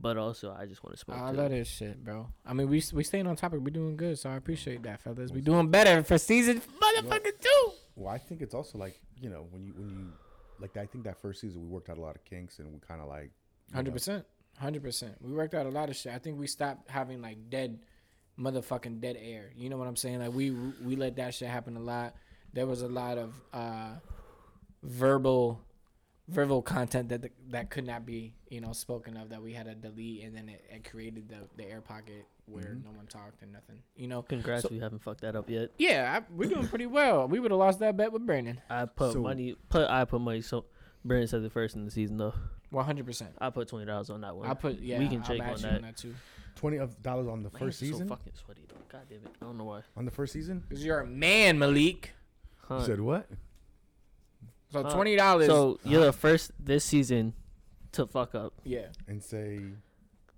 but 0.00 0.16
also 0.16 0.54
I 0.58 0.66
just 0.66 0.82
want 0.82 0.96
to 0.96 1.04
smoke. 1.04 1.18
I 1.18 1.30
too. 1.30 1.36
love 1.36 1.50
this 1.50 1.68
shit, 1.68 2.02
bro. 2.04 2.28
I 2.46 2.52
mean, 2.52 2.68
we 2.68 2.82
we 2.92 3.04
staying 3.04 3.26
on 3.26 3.36
topic. 3.36 3.60
We 3.62 3.70
doing 3.70 3.96
good, 3.96 4.18
so 4.18 4.30
I 4.30 4.36
appreciate 4.36 4.82
that, 4.82 5.00
fellas. 5.00 5.30
We 5.30 5.40
doing 5.40 5.68
better 5.68 6.02
for 6.02 6.18
season 6.18 6.60
motherfucking 6.80 7.40
two. 7.40 7.72
Well, 7.96 8.12
I 8.12 8.18
think 8.18 8.42
it's 8.42 8.54
also 8.54 8.78
like 8.78 9.00
you 9.20 9.30
know 9.30 9.46
when 9.50 9.62
you 9.62 9.72
when 9.76 9.90
you 9.90 10.12
like 10.60 10.76
I 10.76 10.86
think 10.86 11.04
that 11.04 11.20
first 11.20 11.40
season 11.40 11.62
we 11.62 11.68
worked 11.68 11.90
out 11.90 11.98
a 11.98 12.00
lot 12.00 12.16
of 12.16 12.24
kinks 12.24 12.58
and 12.58 12.72
we 12.72 12.78
kind 12.80 13.00
of 13.00 13.08
like 13.08 13.30
hundred 13.74 13.92
percent, 13.92 14.24
hundred 14.58 14.82
percent. 14.82 15.14
We 15.20 15.32
worked 15.32 15.54
out 15.54 15.66
a 15.66 15.70
lot 15.70 15.88
of 15.88 15.96
shit. 15.96 16.12
I 16.12 16.18
think 16.18 16.38
we 16.38 16.46
stopped 16.46 16.90
having 16.90 17.20
like 17.20 17.50
dead, 17.50 17.80
motherfucking 18.38 19.00
dead 19.00 19.16
air. 19.20 19.50
You 19.56 19.68
know 19.68 19.76
what 19.76 19.88
I'm 19.88 19.96
saying? 19.96 20.20
Like 20.20 20.32
we 20.32 20.50
we 20.50 20.96
let 20.96 21.16
that 21.16 21.34
shit 21.34 21.48
happen 21.48 21.76
a 21.76 21.80
lot. 21.80 22.14
There 22.54 22.66
was 22.66 22.82
a 22.82 22.88
lot 22.88 23.18
of 23.18 23.34
uh, 23.52 23.94
verbal, 24.82 25.60
verbal 26.28 26.62
content 26.62 27.08
that 27.10 27.30
that 27.50 27.70
could 27.70 27.86
not 27.86 28.06
be 28.06 28.34
you 28.48 28.60
know 28.60 28.72
spoken 28.72 29.16
of 29.16 29.28
that 29.30 29.42
we 29.42 29.52
had 29.52 29.66
to 29.66 29.74
delete, 29.74 30.22
and 30.24 30.36
then 30.36 30.48
it, 30.48 30.64
it 30.70 30.88
created 30.90 31.28
the 31.28 31.38
the 31.56 31.68
air 31.68 31.80
pocket 31.80 32.26
where 32.46 32.64
Mm-hmm. 32.64 32.84
no 32.84 32.90
one 32.96 33.06
talked 33.06 33.40
and 33.42 33.52
nothing. 33.52 33.76
You 33.96 34.08
know. 34.08 34.22
Congrats, 34.22 34.62
So- 34.62 34.68
we 34.70 34.78
haven't 34.80 35.02
fucked 35.02 35.20
that 35.22 35.36
up 35.36 35.48
yet. 35.48 35.70
Yeah, 35.78 36.18
I, 36.20 36.32
we're 36.34 36.48
doing 36.48 36.66
pretty 36.68 36.86
well. 36.86 37.28
We 37.28 37.38
would 37.40 37.50
have 37.50 37.58
lost 37.58 37.78
that 37.80 37.96
bet 37.96 38.12
with 38.12 38.26
Brandon. 38.26 38.60
I 38.68 38.84
put 38.86 39.12
So- 39.12 39.20
money. 39.22 39.54
Put 39.68 39.88
I 39.88 40.04
put 40.04 40.20
money. 40.20 40.40
So 40.42 40.64
Brandon 41.04 41.28
said 41.28 41.42
the 41.42 41.50
first 41.50 41.76
in 41.76 41.84
the 41.84 41.90
season 41.90 42.16
though. 42.18 42.34
One 42.70 42.84
hundred 42.84 43.06
percent. 43.06 43.32
I 43.38 43.50
put 43.50 43.68
twenty 43.68 43.86
dollars 43.86 44.10
on 44.10 44.20
that 44.22 44.34
one. 44.36 44.48
I 44.48 44.54
put 44.54 44.80
yeah. 44.80 44.98
we 44.98 45.08
can 45.08 45.18
I'll 45.18 45.24
check 45.24 45.38
match 45.38 45.64
on 45.64 45.74
you 45.74 45.80
that. 45.80 45.84
on 45.86 45.94
too. 45.94 46.14
twenty 46.56 46.78
of 46.78 47.02
dollars 47.02 47.28
on 47.28 47.42
the 47.42 47.50
My 47.52 47.58
first 47.58 47.78
season. 47.78 48.08
So 48.08 48.14
fucking 48.16 48.32
sweaty 48.44 48.62
though. 48.68 48.74
God 48.88 49.02
damn 49.08 49.18
it. 49.18 49.28
I 49.40 49.44
don't 49.44 49.56
know 49.58 49.64
why. 49.64 49.80
on 49.96 50.04
the 50.04 50.10
first 50.10 50.32
season. 50.32 50.64
Cause 50.70 50.84
you're 50.84 51.00
a 51.00 51.06
man, 51.06 51.58
Malik. 51.58 52.10
Huh. 52.68 52.78
You 52.78 52.84
said 52.86 53.00
what? 53.00 53.28
So 54.72 54.82
twenty 54.90 55.16
dollars. 55.16 55.46
So 55.46 55.78
you're 55.84 56.04
the 56.04 56.12
first 56.12 56.52
this 56.58 56.84
season 56.84 57.34
to 57.92 58.06
fuck 58.06 58.34
up. 58.34 58.54
yeah, 58.64 58.86
And 59.06 59.22
say 59.22 59.60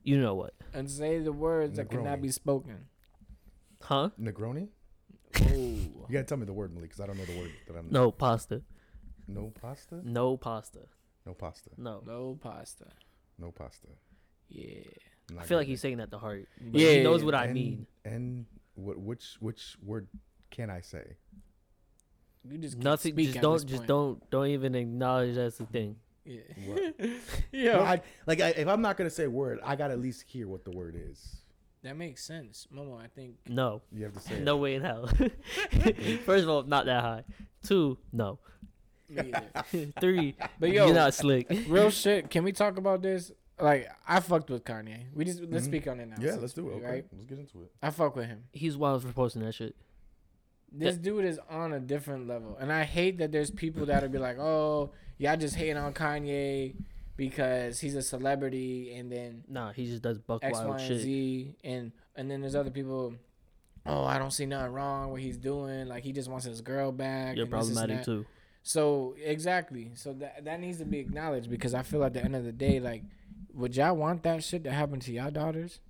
You 0.03 0.18
know 0.20 0.35
what? 0.35 0.55
and 0.72 0.91
say 0.91 1.20
the 1.20 1.32
words 1.32 1.76
that 1.76 1.89
cannot 1.91 2.18
Negroni. 2.18 2.22
be 2.22 2.28
spoken. 2.30 2.87
Huh? 3.82 4.11
Negroni. 4.20 4.68
Oh, 5.41 5.45
You 5.51 5.91
gotta 6.11 6.24
tell 6.24 6.39
me 6.39 6.47
the 6.47 6.53
word, 6.53 6.74
Malik, 6.74 6.91
because 6.91 7.01
I 7.01 7.07
don't 7.07 7.16
know 7.18 7.24
the 7.24 7.39
word 7.39 7.51
that 7.68 7.76
I'm. 7.76 7.89
No 7.91 8.11
pasta. 8.11 8.62
No 9.28 9.53
pasta. 9.61 10.01
No 10.03 10.37
pasta. 10.37 10.80
No 11.26 11.32
pasta. 11.35 11.70
No. 11.78 12.03
no 12.07 12.39
pasta. 12.43 12.87
No 13.39 13.51
pasta. 13.53 13.89
Yeah. 14.49 14.80
I'm 15.30 15.37
I 15.37 15.41
not 15.41 15.47
feel 15.47 15.57
like 15.59 15.64
getting 15.64 15.72
he's 15.72 15.80
saying 15.80 15.97
that 15.99 16.11
to 16.11 16.18
heart. 16.18 16.47
Yeah, 16.61 16.70
But 16.72 16.80
he 16.80 17.03
knows 17.03 17.24
what 17.24 17.35
it. 17.35 17.39
I 17.39 17.53
mean. 17.53 17.87
And 18.05 18.47
what? 18.74 18.99
Which 18.99 19.37
which 19.41 19.76
word 19.82 20.09
can 20.51 20.68
I 20.70 20.80
say? 20.82 21.16
You 22.51 22.59
just 22.59 22.74
can't 22.74 22.84
Nothing. 22.84 23.12
speak 23.12 23.26
Just 23.26 23.36
at 23.38 23.42
don't. 23.42 23.53
this 23.55 23.64
Just 23.64 23.76
point. 23.78 23.88
don't. 23.88 24.30
Don't 24.30 24.47
even 24.49 24.74
acknowledge 24.74 25.34
that's 25.36 25.59
the 25.59 25.66
thing. 25.66 25.97
Yeah. 26.24 26.40
Yeah. 27.53 27.72
No, 27.76 27.80
I, 27.82 28.01
like 28.26 28.40
I, 28.40 28.49
if 28.51 28.66
I'm 28.68 28.80
not 28.82 28.97
gonna 28.97 29.11
say 29.11 29.24
a 29.24 29.30
word, 29.30 29.61
I 29.64 29.76
gotta 29.76 29.92
at 29.95 30.01
least 30.01 30.24
hear 30.26 30.49
what 30.49 30.64
the 30.64 30.70
word 30.70 30.97
is. 30.99 31.36
that 31.82 31.97
makes 31.97 32.24
sense, 32.24 32.66
Momo. 32.74 32.99
I 33.01 33.07
think. 33.09 33.36
No. 33.49 33.82
You 33.92 34.05
have 34.05 34.14
to 34.14 34.20
say. 34.20 34.40
No 34.40 34.57
way 34.57 34.74
in 34.74 34.82
hell. 34.82 35.07
First 36.24 36.45
of 36.45 36.49
all, 36.49 36.62
not 36.64 36.86
that 36.86 37.03
high. 37.03 37.24
Two, 37.62 37.99
no. 38.12 38.38
Me. 39.09 39.32
Three, 40.01 40.36
But 40.59 40.70
yo, 40.70 40.86
you're 40.86 40.95
not 40.95 41.12
slick. 41.14 41.47
real 41.68 41.90
shit. 41.90 42.30
Can 42.30 42.42
we 42.42 42.53
talk 42.53 42.78
about 42.78 43.03
this? 43.03 43.30
Like, 43.61 43.88
I 44.09 44.18
fucked 44.20 44.51
with 44.51 44.64
Kanye. 44.64 45.05
We 45.14 45.24
just 45.26 45.40
let's 45.42 45.64
Mhm. 45.66 45.68
speak 45.68 45.86
on 45.88 46.01
it 46.01 46.09
now. 46.09 46.16
Yeah, 46.18 46.34
so 46.34 46.40
let's 46.40 46.55
do 46.55 46.70
it. 46.70 46.74
Okay, 46.76 46.86
Right? 46.86 47.05
let's 47.12 47.26
get 47.26 47.38
into 47.38 47.62
it. 47.62 47.70
I 47.82 47.90
fuck 47.90 48.16
with 48.16 48.26
him. 48.26 48.45
He's 48.53 48.76
wild 48.76 49.03
for 49.03 49.12
posting 49.12 49.42
that 49.42 49.53
shit. 49.55 49.76
This 50.77 50.97
dude 50.97 51.25
is 51.25 51.39
on 51.49 51.72
a 51.72 51.81
different 51.81 52.27
level, 52.27 52.57
and 52.61 52.72
I 52.72 52.85
hate 52.85 53.18
that 53.18 53.33
there's 53.33 53.51
people 53.51 53.87
that'll 53.87 54.09
be 54.09 54.18
like, 54.18 54.39
"Oh, 54.39 54.91
y'all 55.18 55.37
just 55.37 55.55
hating 55.57 55.77
on 55.77 55.93
Kanye 55.95 56.75
because 57.16 57.81
he's 57.81 57.95
a 57.95 58.03
celebrity," 58.03 58.95
and 58.95 59.11
then 59.11 59.45
Nah, 59.49 59.72
he 59.72 59.87
just 59.87 60.03
does 60.03 60.18
buck 60.18 60.43
X, 60.45 60.59
Y, 60.59 60.64
wild 60.66 60.81
and 60.81 60.89
shit. 60.89 61.01
Z, 61.01 61.55
and 61.62 61.93
and 62.16 62.31
then 62.31 62.41
there's 62.41 62.55
other 62.57 62.70
people. 62.70 63.14
Oh, 63.87 64.05
I 64.05 64.18
don't 64.18 64.31
see 64.33 64.47
nothing 64.47 64.72
wrong 64.72 65.11
what 65.11 65.20
he's 65.20 65.37
doing. 65.37 65.87
Like 65.89 66.03
he 66.03 66.12
just 66.12 66.29
wants 66.29 66.47
his 66.47 66.61
girl 66.61 66.91
back. 66.91 67.37
You're 67.37 67.45
and 67.45 67.53
and 67.55 67.62
problematic 67.62 68.05
too. 68.05 68.27
So 68.62 69.14
exactly. 69.22 69.93
So 69.95 70.14
that 70.14 70.45
that 70.47 70.59
needs 70.61 70.79
to 70.79 70.85
be 70.87 70.99
acknowledged 70.99 71.51
because 71.51 71.75
I 71.75 71.83
feel 71.83 72.03
at 72.03 72.14
the 72.14 72.25
end 72.25 72.35
of 72.35 72.45
the 72.45 72.53
day, 72.53 72.81
like, 72.81 73.05
would 73.53 73.77
y'all 73.77 73.95
want 73.95 74.22
that 74.22 74.43
shit 74.43 74.64
to 74.64 74.72
happen 74.72 75.01
to 75.01 75.12
y'all 75.12 75.31
daughters, 75.31 75.81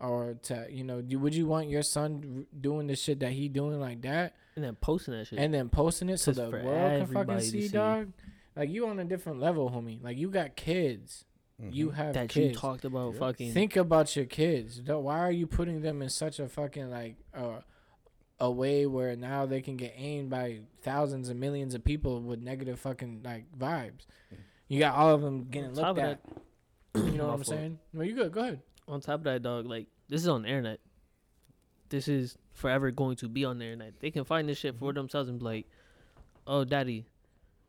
or 0.00 0.34
to 0.44 0.66
you 0.70 0.84
know, 0.84 1.00
do, 1.00 1.18
would 1.18 1.34
you 1.34 1.46
want 1.46 1.68
your 1.68 1.82
son 1.82 2.46
doing 2.60 2.86
the 2.86 2.96
shit 2.96 3.20
that 3.20 3.32
he 3.32 3.48
doing 3.48 3.80
like 3.80 4.02
that, 4.02 4.34
And 4.56 4.64
then 4.64 4.74
posting 4.76 5.14
that 5.14 5.26
shit. 5.28 5.38
and 5.38 5.52
then 5.54 5.68
posting 5.68 6.08
it 6.08 6.18
so 6.18 6.32
Just 6.32 6.44
the 6.44 6.50
for 6.50 6.62
world 6.64 6.90
can 6.90 7.00
everybody 7.02 7.26
fucking 7.36 7.50
see, 7.50 7.62
see. 7.62 7.68
dog? 7.68 8.12
Like 8.56 8.70
you 8.70 8.86
on 8.86 8.98
a 8.98 9.04
different 9.04 9.40
level, 9.40 9.70
homie. 9.70 10.02
Like 10.02 10.16
you 10.18 10.30
got 10.30 10.56
kids. 10.56 11.24
You 11.60 11.90
Mhm. 11.90 11.94
have 11.94 12.14
that 12.14 12.28
kids. 12.28 12.54
you 12.54 12.54
talked 12.60 12.84
about 12.84 13.14
Yeah. 13.14 13.18
fucking. 13.20 13.52
Think 13.52 13.76
about 13.76 14.14
your 14.16 14.24
kids. 14.26 14.80
Why 14.82 15.20
are 15.20 15.30
you 15.32 15.46
putting 15.46 15.82
them 15.82 16.02
in 16.02 16.08
such 16.08 16.38
a 16.40 16.48
fucking 16.48 16.90
like 16.90 17.16
uh, 17.32 17.60
a 18.40 18.50
way 18.50 18.84
where 18.86 19.14
now 19.14 19.46
they 19.46 19.62
can 19.62 19.76
get 19.76 19.92
aimed 19.96 20.28
by 20.30 20.60
thousands 20.82 21.28
and 21.28 21.38
millions 21.38 21.72
of 21.74 21.84
people 21.84 22.20
with 22.20 22.40
negative 22.42 22.80
fucking 22.80 23.22
like 23.24 23.44
vibes. 23.56 24.06
You 24.66 24.80
got 24.80 24.96
all 24.96 25.14
of 25.14 25.22
them 25.22 25.44
getting 25.44 25.70
looked 25.74 25.86
of 25.86 25.98
at. 25.98 26.20
You 26.96 27.12
know 27.12 27.26
what 27.28 27.34
I'm 27.34 27.44
saying? 27.44 27.78
No, 27.92 28.02
you 28.02 28.14
good. 28.14 28.32
Go 28.32 28.40
ahead. 28.40 28.60
On 28.86 29.00
top 29.00 29.20
of 29.20 29.24
that, 29.24 29.42
dog, 29.42 29.66
like 29.66 29.86
this 30.08 30.22
is 30.22 30.28
on 30.28 30.42
the 30.42 30.48
internet. 30.48 30.80
This 31.88 32.08
is 32.08 32.36
forever 32.52 32.90
going 32.90 33.16
to 33.16 33.28
be 33.28 33.44
on 33.44 33.58
the 33.58 33.64
internet. 33.64 34.00
They 34.00 34.10
can 34.10 34.24
find 34.24 34.48
this 34.48 34.58
shit 34.58 34.78
for 34.78 34.90
mm-hmm. 34.90 34.98
themselves 34.98 35.28
and 35.28 35.38
be 35.38 35.44
like, 35.44 35.66
"Oh, 36.46 36.64
daddy, 36.64 37.06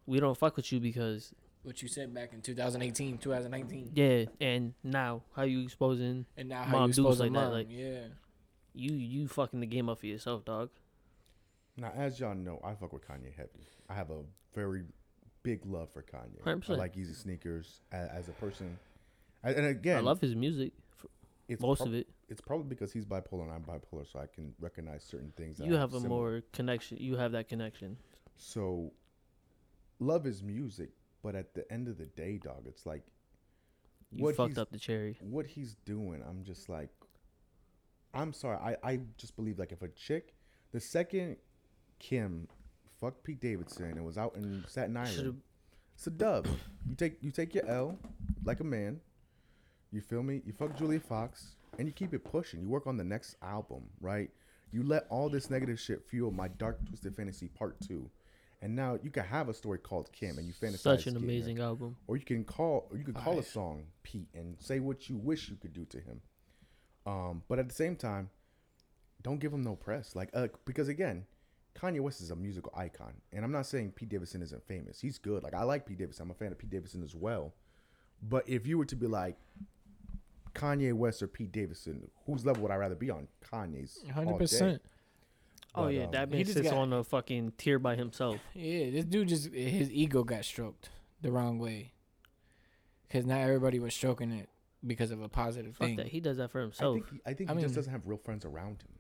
we 0.06 0.20
don't 0.20 0.38
fuck 0.38 0.56
with 0.56 0.72
you 0.72 0.80
because 0.80 1.34
What 1.64 1.82
you 1.82 1.88
said 1.88 2.14
back 2.14 2.34
in 2.34 2.42
2018, 2.42 3.18
2019, 3.18 3.92
yeah." 3.94 4.26
And 4.42 4.74
now, 4.84 5.24
how 5.36 5.44
you 5.44 5.62
exposing 5.62 6.26
and 6.36 6.50
now 6.50 6.64
how 6.64 6.72
Mom 6.72 6.82
you 6.84 6.88
exposing 6.90 7.04
supposed 7.04 7.20
like 7.20 7.30
to 7.30 7.34
that, 7.34 7.46
mom? 7.46 7.54
like- 7.54 7.68
yeah. 7.70 8.08
you? 8.74 8.94
You 8.94 9.28
fucking 9.28 9.60
the 9.60 9.68
game 9.68 9.90
up 9.90 10.00
for 10.00 10.08
yourself, 10.08 10.44
dog. 10.44 10.70
Now, 11.78 11.92
as 11.96 12.20
y'all 12.20 12.36
know, 12.36 12.60
I 12.64 12.74
fuck 12.74 12.94
with 12.94 13.06
Kanye 13.06 13.36
heavy. 13.36 13.68
I 13.90 13.96
have 13.96 14.10
a 14.10 14.22
very 14.54 14.84
big 15.44 15.66
love 15.66 15.90
for 15.92 16.02
Kanye. 16.02 16.42
100%. 16.44 16.70
I 16.72 16.74
like 16.74 16.98
Easy 16.98 17.14
Sneakers 17.14 17.82
as, 17.92 18.10
as 18.10 18.30
a 18.30 18.32
person. 18.34 18.78
And 19.44 19.56
and 19.56 19.68
again, 19.68 19.98
I 19.98 20.02
love 20.02 20.20
his 20.22 20.36
music. 20.36 20.74
It's 21.48 21.62
most 21.62 21.78
prob- 21.80 21.90
of 21.90 21.94
it. 21.96 22.08
It's 22.28 22.42
probably 22.42 22.68
because 22.68 22.92
he's 22.92 23.06
bipolar 23.06 23.44
and 23.44 23.52
I'm 23.52 23.64
bipolar, 23.64 24.12
so 24.12 24.20
I 24.20 24.26
can 24.26 24.54
recognize 24.60 25.04
certain 25.04 25.32
things. 25.38 25.58
that 25.58 25.68
You 25.68 25.76
I 25.76 25.80
have 25.80 25.94
a 25.94 26.00
similar. 26.00 26.10
more 26.32 26.42
connection. 26.54 26.98
You 26.98 27.18
have 27.18 27.32
that 27.34 27.48
connection. 27.48 27.98
So, 28.38 28.92
love 30.00 30.24
his 30.24 30.42
music, 30.42 30.90
but 31.22 31.36
at 31.36 31.54
the 31.54 31.72
end 31.72 31.88
of 31.88 31.98
the 31.98 32.08
day, 32.08 32.38
dog, 32.38 32.64
it's 32.68 32.86
like 32.86 33.04
You 34.12 34.24
What 34.24 34.36
fucked 34.36 34.58
up 34.58 34.72
the 34.72 34.80
cherry. 34.80 35.18
what 35.22 35.46
he's 35.46 35.76
doing. 35.86 36.24
I'm 36.28 36.44
just 36.44 36.68
like, 36.70 36.90
I'm 38.14 38.32
sorry. 38.34 38.58
I 38.58 38.78
I 38.92 39.00
just 39.18 39.36
believe 39.36 39.60
like 39.60 39.72
if 39.72 39.82
a 39.82 39.90
chick, 39.90 40.34
the 40.72 40.80
second 40.80 41.38
Kim 42.00 42.48
fucked 43.00 43.24
Pete 43.24 43.40
Davidson 43.42 43.92
and 43.92 44.06
was 44.06 44.18
out 44.18 44.36
in 44.36 44.64
Staten 44.68 44.96
Island, 44.96 45.16
Should've- 45.16 45.42
it's 45.96 46.08
a 46.08 46.12
dub. 46.12 46.48
You 46.88 46.96
take 46.96 47.22
you 47.22 47.32
take 47.32 47.54
your 47.56 47.66
L 47.68 47.98
like 48.44 48.60
a 48.62 48.64
man. 48.64 49.02
You 49.96 50.02
feel 50.02 50.24
me? 50.24 50.42
You 50.46 50.52
fuck 50.52 50.78
Julia 50.78 51.00
Fox 51.00 51.56
and 51.80 51.88
you 51.88 51.94
keep 51.94 52.14
it 52.14 52.26
pushing. 52.26 52.60
You 52.62 52.68
work 52.68 52.86
on 52.86 52.98
the 52.98 53.04
next 53.06 53.38
album, 53.42 53.84
right? 54.02 54.30
You 54.74 54.84
let 54.84 55.06
all 55.10 55.30
this 55.30 55.50
negative 55.50 55.80
shit 55.80 56.04
fuel 56.04 56.32
my 56.32 56.50
dark 56.50 56.86
twisted 56.86 57.16
fantasy 57.16 57.48
part 57.48 57.80
two. 57.80 58.10
And 58.62 58.76
now 58.76 59.00
you 59.02 59.10
can 59.10 59.24
have 59.24 59.48
a 59.48 59.54
story 59.54 59.78
called 59.78 60.12
Kim 60.12 60.38
and 60.38 60.46
you 60.46 60.52
fantasize. 60.52 60.80
Such 60.80 61.08
an 61.08 61.16
amazing 61.16 61.60
album. 61.60 61.96
Or 62.08 62.18
you 62.18 62.26
can 62.26 62.44
call 62.44 62.90
or 62.92 62.98
you 62.98 63.06
could 63.06 63.16
call 63.16 63.40
a 63.40 63.44
song 63.44 63.86
Pete 64.04 64.28
and 64.34 64.58
say 64.60 64.82
what 64.82 65.08
you 65.08 65.16
wish 65.16 65.48
you 65.48 65.56
could 65.56 65.72
do 65.72 65.86
to 65.86 65.98
him. 66.02 66.20
Um, 67.06 67.44
but 67.48 67.58
at 67.58 67.70
the 67.70 67.76
same 67.76 67.96
time, 67.96 68.30
don't 69.22 69.40
give 69.40 69.54
him 69.54 69.62
no 69.62 69.78
press. 69.78 70.14
Like 70.14 70.30
uh, 70.34 70.50
because 70.66 70.90
again, 70.90 71.26
Kanye 71.74 72.02
West 72.02 72.20
is 72.20 72.32
a 72.32 72.36
musical 72.36 72.74
icon. 72.76 73.14
And 73.32 73.46
I'm 73.46 73.52
not 73.54 73.66
saying 73.66 73.94
Pete 73.96 74.10
Davidson 74.10 74.42
isn't 74.42 74.68
famous. 74.68 75.00
He's 75.00 75.20
good. 75.20 75.42
Like 75.42 75.54
I 75.54 75.64
like 75.64 75.86
Pete 75.86 76.00
Davidson. 76.00 76.24
I'm 76.24 76.32
a 76.32 76.34
fan 76.34 76.52
of 76.52 76.58
Pete 76.58 76.70
Davidson 76.70 77.02
as 77.02 77.16
well. 77.16 77.54
But 78.22 78.50
if 78.50 78.68
you 78.68 78.78
were 78.78 78.86
to 78.86 78.96
be 78.98 79.08
like 79.08 79.38
Kanye 80.56 80.94
West 80.94 81.22
or 81.22 81.28
Pete 81.28 81.52
Davidson, 81.52 82.10
whose 82.26 82.46
level 82.46 82.64
would 82.64 82.72
I 82.72 82.76
rather 82.76 82.96
be 82.96 83.10
on? 83.12 83.28
Kanye's. 83.44 84.04
Hundred 84.14 84.34
day. 84.34 84.38
percent. 84.40 84.82
Oh 85.76 85.84
But, 85.86 85.94
yeah, 85.94 86.04
um, 86.06 86.12
that 86.12 86.30
he 86.30 86.36
man 86.38 86.46
sits 86.46 86.62
got- 86.70 86.74
on 86.78 86.94
a 86.94 87.04
fucking 87.04 87.54
tier 87.58 87.78
by 87.80 87.96
himself. 87.96 88.38
Yeah, 88.54 88.90
this 88.92 89.06
dude 89.06 89.28
just 89.28 89.54
his 89.54 89.92
ego 89.92 90.24
got 90.24 90.46
stroked 90.46 90.90
the 91.22 91.32
wrong 91.32 91.60
way. 91.60 91.92
Cause 93.12 93.26
not 93.26 93.42
everybody 93.42 93.80
was 93.80 93.94
stroking 93.94 94.32
it 94.32 94.50
because 94.86 95.12
of 95.12 95.22
a 95.22 95.30
positive 95.30 95.76
Fuck 95.76 95.88
thing. 95.88 95.96
that. 95.98 96.08
He 96.08 96.20
does 96.20 96.38
that 96.38 96.52
for 96.52 96.60
I 96.60 96.64
himself. 96.64 96.96
think 96.96 97.10
he, 97.12 97.22
I 97.26 97.34
think 97.34 97.50
I 97.52 97.56
he 97.56 97.62
just 97.62 97.76
doesn't 97.76 97.92
have 97.92 98.02
real 98.08 98.18
friends 98.18 98.46
around 98.46 98.82
him. 98.82 98.94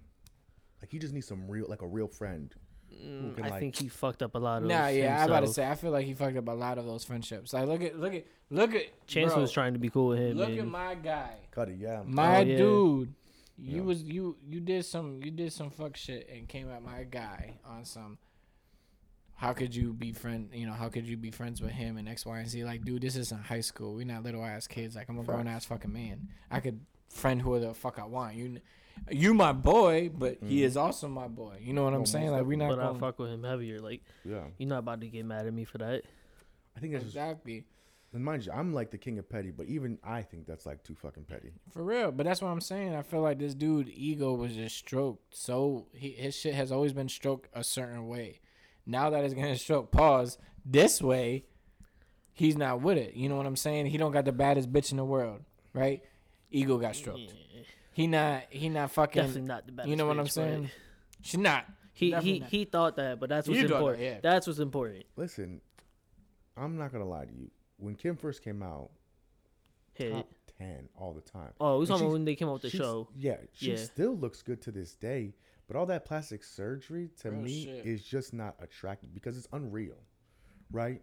Like 0.81 0.91
he 0.91 0.99
just 0.99 1.13
needs 1.13 1.27
some 1.27 1.47
real 1.47 1.65
like 1.67 1.81
a 1.81 1.87
real 1.87 2.07
friend. 2.07 2.53
Who 2.97 3.07
Mm, 3.07 3.43
I 3.43 3.49
like- 3.49 3.59
think 3.59 3.75
he 3.75 3.87
fucked 3.87 4.23
up 4.23 4.35
a 4.35 4.39
lot 4.39 4.61
of. 4.63 4.67
Nah, 4.67 4.87
yeah, 4.87 5.21
I 5.21 5.25
about 5.25 5.41
to 5.41 5.47
say 5.47 5.67
I 5.69 5.75
feel 5.75 5.91
like 5.91 6.05
he 6.05 6.13
fucked 6.13 6.37
up 6.37 6.47
a 6.47 6.51
lot 6.51 6.77
of 6.77 6.85
those 6.85 7.03
friendships. 7.03 7.53
Like 7.53 7.67
look 7.67 7.81
at 7.83 7.99
look 7.99 8.13
at 8.13 8.25
look 8.49 8.73
at 8.73 8.83
Chance 9.07 9.33
bro, 9.33 9.41
was 9.41 9.51
trying 9.51 9.73
to 9.73 9.79
be 9.79 9.89
cool 9.89 10.07
with 10.09 10.19
him. 10.19 10.37
Look 10.37 10.49
and 10.49 10.59
at 10.59 10.67
my 10.67 10.95
guy. 10.95 11.35
Cudi, 11.55 11.79
yeah. 11.79 12.01
My 12.05 12.37
Oh, 12.37 12.41
yeah. 12.41 12.57
dude. 12.57 13.13
You 13.57 13.77
Yeah. 13.77 13.81
was 13.83 14.03
you 14.03 14.37
you 14.47 14.59
did 14.59 14.85
some 14.85 15.21
you 15.23 15.31
did 15.31 15.53
some 15.53 15.69
fuck 15.69 15.95
shit 15.97 16.27
and 16.29 16.47
came 16.47 16.69
at 16.71 16.81
my 16.83 17.03
guy 17.03 17.59
on 17.65 17.85
some 17.85 18.17
how 19.35 19.51
could 19.53 19.75
you 19.75 19.93
be 19.93 20.11
friend 20.13 20.49
you 20.53 20.65
know, 20.65 20.73
how 20.73 20.87
could 20.89 21.05
you 21.05 21.17
be 21.17 21.29
friends 21.31 21.61
with 21.61 21.71
him 21.71 21.97
and 21.97 22.07
X, 22.07 22.25
Y, 22.25 22.39
and 22.39 22.49
Z? 22.49 22.63
Like, 22.63 22.83
dude, 22.85 23.01
this 23.01 23.15
isn't 23.17 23.43
high 23.43 23.61
school. 23.61 23.93
We're 23.95 24.05
not 24.05 24.23
little 24.23 24.43
ass 24.43 24.67
kids. 24.67 24.95
Like 24.95 25.09
I'm 25.09 25.19
a 25.19 25.23
grown 25.23 25.47
ass 25.47 25.65
fucking 25.65 25.91
man. 25.91 26.29
I 26.49 26.59
could 26.61 26.79
friend 27.09 27.41
whoever 27.41 27.67
the 27.67 27.73
fuck 27.73 27.99
I 27.99 28.05
want. 28.05 28.35
You 28.35 28.59
you 29.09 29.33
my 29.33 29.51
boy, 29.51 30.09
but 30.13 30.37
he 30.41 30.57
mm-hmm. 30.57 30.65
is 30.65 30.77
also 30.77 31.07
my 31.07 31.27
boy. 31.27 31.57
You 31.61 31.73
know 31.73 31.83
what 31.83 31.93
I'm 31.93 31.99
most 31.99 32.11
saying? 32.11 32.31
Like 32.31 32.45
we 32.45 32.55
not 32.55 32.69
but 32.69 32.79
I'll 32.79 32.95
fuck 32.95 33.19
with 33.19 33.29
him 33.31 33.43
heavier. 33.43 33.79
Like 33.79 34.01
Yeah. 34.23 34.45
you're 34.57 34.69
not 34.69 34.79
about 34.79 35.01
to 35.01 35.07
get 35.07 35.25
mad 35.25 35.45
at 35.45 35.53
me 35.53 35.65
for 35.65 35.77
that. 35.79 36.03
I 36.75 36.79
think 36.79 36.93
that's 36.93 37.05
just 37.05 37.15
Exactly. 37.15 37.65
And 38.13 38.23
mind 38.23 38.45
you, 38.45 38.53
I'm 38.53 38.73
like 38.73 38.91
the 38.91 38.97
king 38.97 39.19
of 39.19 39.27
petty, 39.27 39.51
but 39.51 39.65
even 39.65 39.99
I 40.01 40.21
think 40.21 40.47
that's 40.47 40.65
like 40.65 40.83
too 40.83 40.95
fucking 40.95 41.25
petty. 41.25 41.51
For 41.73 41.83
real, 41.83 42.13
but 42.13 42.25
that's 42.25 42.41
what 42.41 42.47
I'm 42.47 42.61
saying. 42.61 42.95
I 42.95 43.01
feel 43.01 43.19
like 43.19 43.39
this 43.39 43.53
dude 43.53 43.89
ego 43.89 44.33
was 44.33 44.53
just 44.53 44.77
stroked. 44.77 45.35
So 45.35 45.87
he, 45.93 46.11
his 46.11 46.33
shit 46.33 46.53
has 46.53 46.71
always 46.71 46.93
been 46.93 47.09
stroked 47.09 47.49
a 47.53 47.63
certain 47.63 48.07
way. 48.07 48.39
Now 48.85 49.09
that 49.09 49.25
it's 49.25 49.33
gonna 49.33 49.57
stroke 49.57 49.91
pause 49.91 50.37
this 50.65 51.01
way, 51.01 51.43
he's 52.31 52.55
not 52.55 52.81
with 52.81 52.97
it. 52.97 53.15
You 53.15 53.27
know 53.27 53.35
what 53.35 53.45
I'm 53.45 53.57
saying? 53.57 53.87
He 53.87 53.97
don't 53.97 54.13
got 54.13 54.23
the 54.23 54.31
baddest 54.31 54.71
bitch 54.71 54.91
in 54.91 54.97
the 54.97 55.05
world, 55.05 55.41
right? 55.73 56.01
Ego 56.55 56.77
got 56.77 56.95
stroked. 56.95 57.33
He 57.91 58.07
not 58.07 58.43
he 58.49 58.69
not 58.69 58.91
fucking. 58.91 59.21
Definitely 59.21 59.41
not 59.47 59.65
the 59.65 59.71
best. 59.71 59.89
You 59.89 59.95
know 59.95 60.05
what 60.07 60.19
I'm 60.19 60.27
saying? 60.27 60.69
She's 61.21 61.39
not. 61.39 61.65
He 61.93 62.11
Definitely 62.11 62.33
he 62.33 62.39
not. 62.39 62.49
he 62.49 62.65
thought 62.65 62.95
that, 62.97 63.19
but 63.19 63.29
that's 63.29 63.47
what's 63.47 63.59
You 63.59 63.67
thought 63.67 63.73
that, 63.73 63.77
important. 63.79 64.03
yeah. 64.03 64.19
That's 64.21 64.47
what's 64.47 64.59
important. 64.59 65.05
Listen, 65.15 65.61
I'm 66.57 66.77
not 66.77 66.91
gonna 66.91 67.05
lie 67.07 67.25
to 67.25 67.33
you. 67.33 67.49
When 67.77 67.95
Kim 67.95 68.15
first 68.17 68.43
came 68.43 68.61
out, 68.61 68.89
Hit. 69.93 70.11
top 70.11 70.27
ten 70.57 70.89
all 70.97 71.13
the 71.13 71.21
time. 71.21 71.51
Oh, 71.59 71.75
we 71.75 71.79
And 71.81 71.87
talking 71.87 72.03
about 72.05 72.13
when 72.13 72.25
they 72.25 72.35
came 72.35 72.47
out 72.49 72.53
with 72.61 72.63
the 72.63 72.69
show. 72.69 73.07
Yeah, 73.17 73.37
she 73.53 73.71
Yeah. 73.71 73.77
still 73.77 74.15
looks 74.17 74.41
good 74.41 74.61
to 74.63 74.71
this 74.71 74.95
day. 74.95 75.33
But 75.67 75.75
all 75.77 75.85
that 75.87 76.05
plastic 76.05 76.43
surgery 76.43 77.09
to 77.21 77.31
Real 77.31 77.41
me 77.41 77.63
shit. 77.63 77.85
is 77.85 78.03
just 78.03 78.33
not 78.33 78.55
attractive 78.59 79.13
because 79.13 79.35
it's 79.37 79.47
unreal, 79.51 79.97
right? 80.71 81.01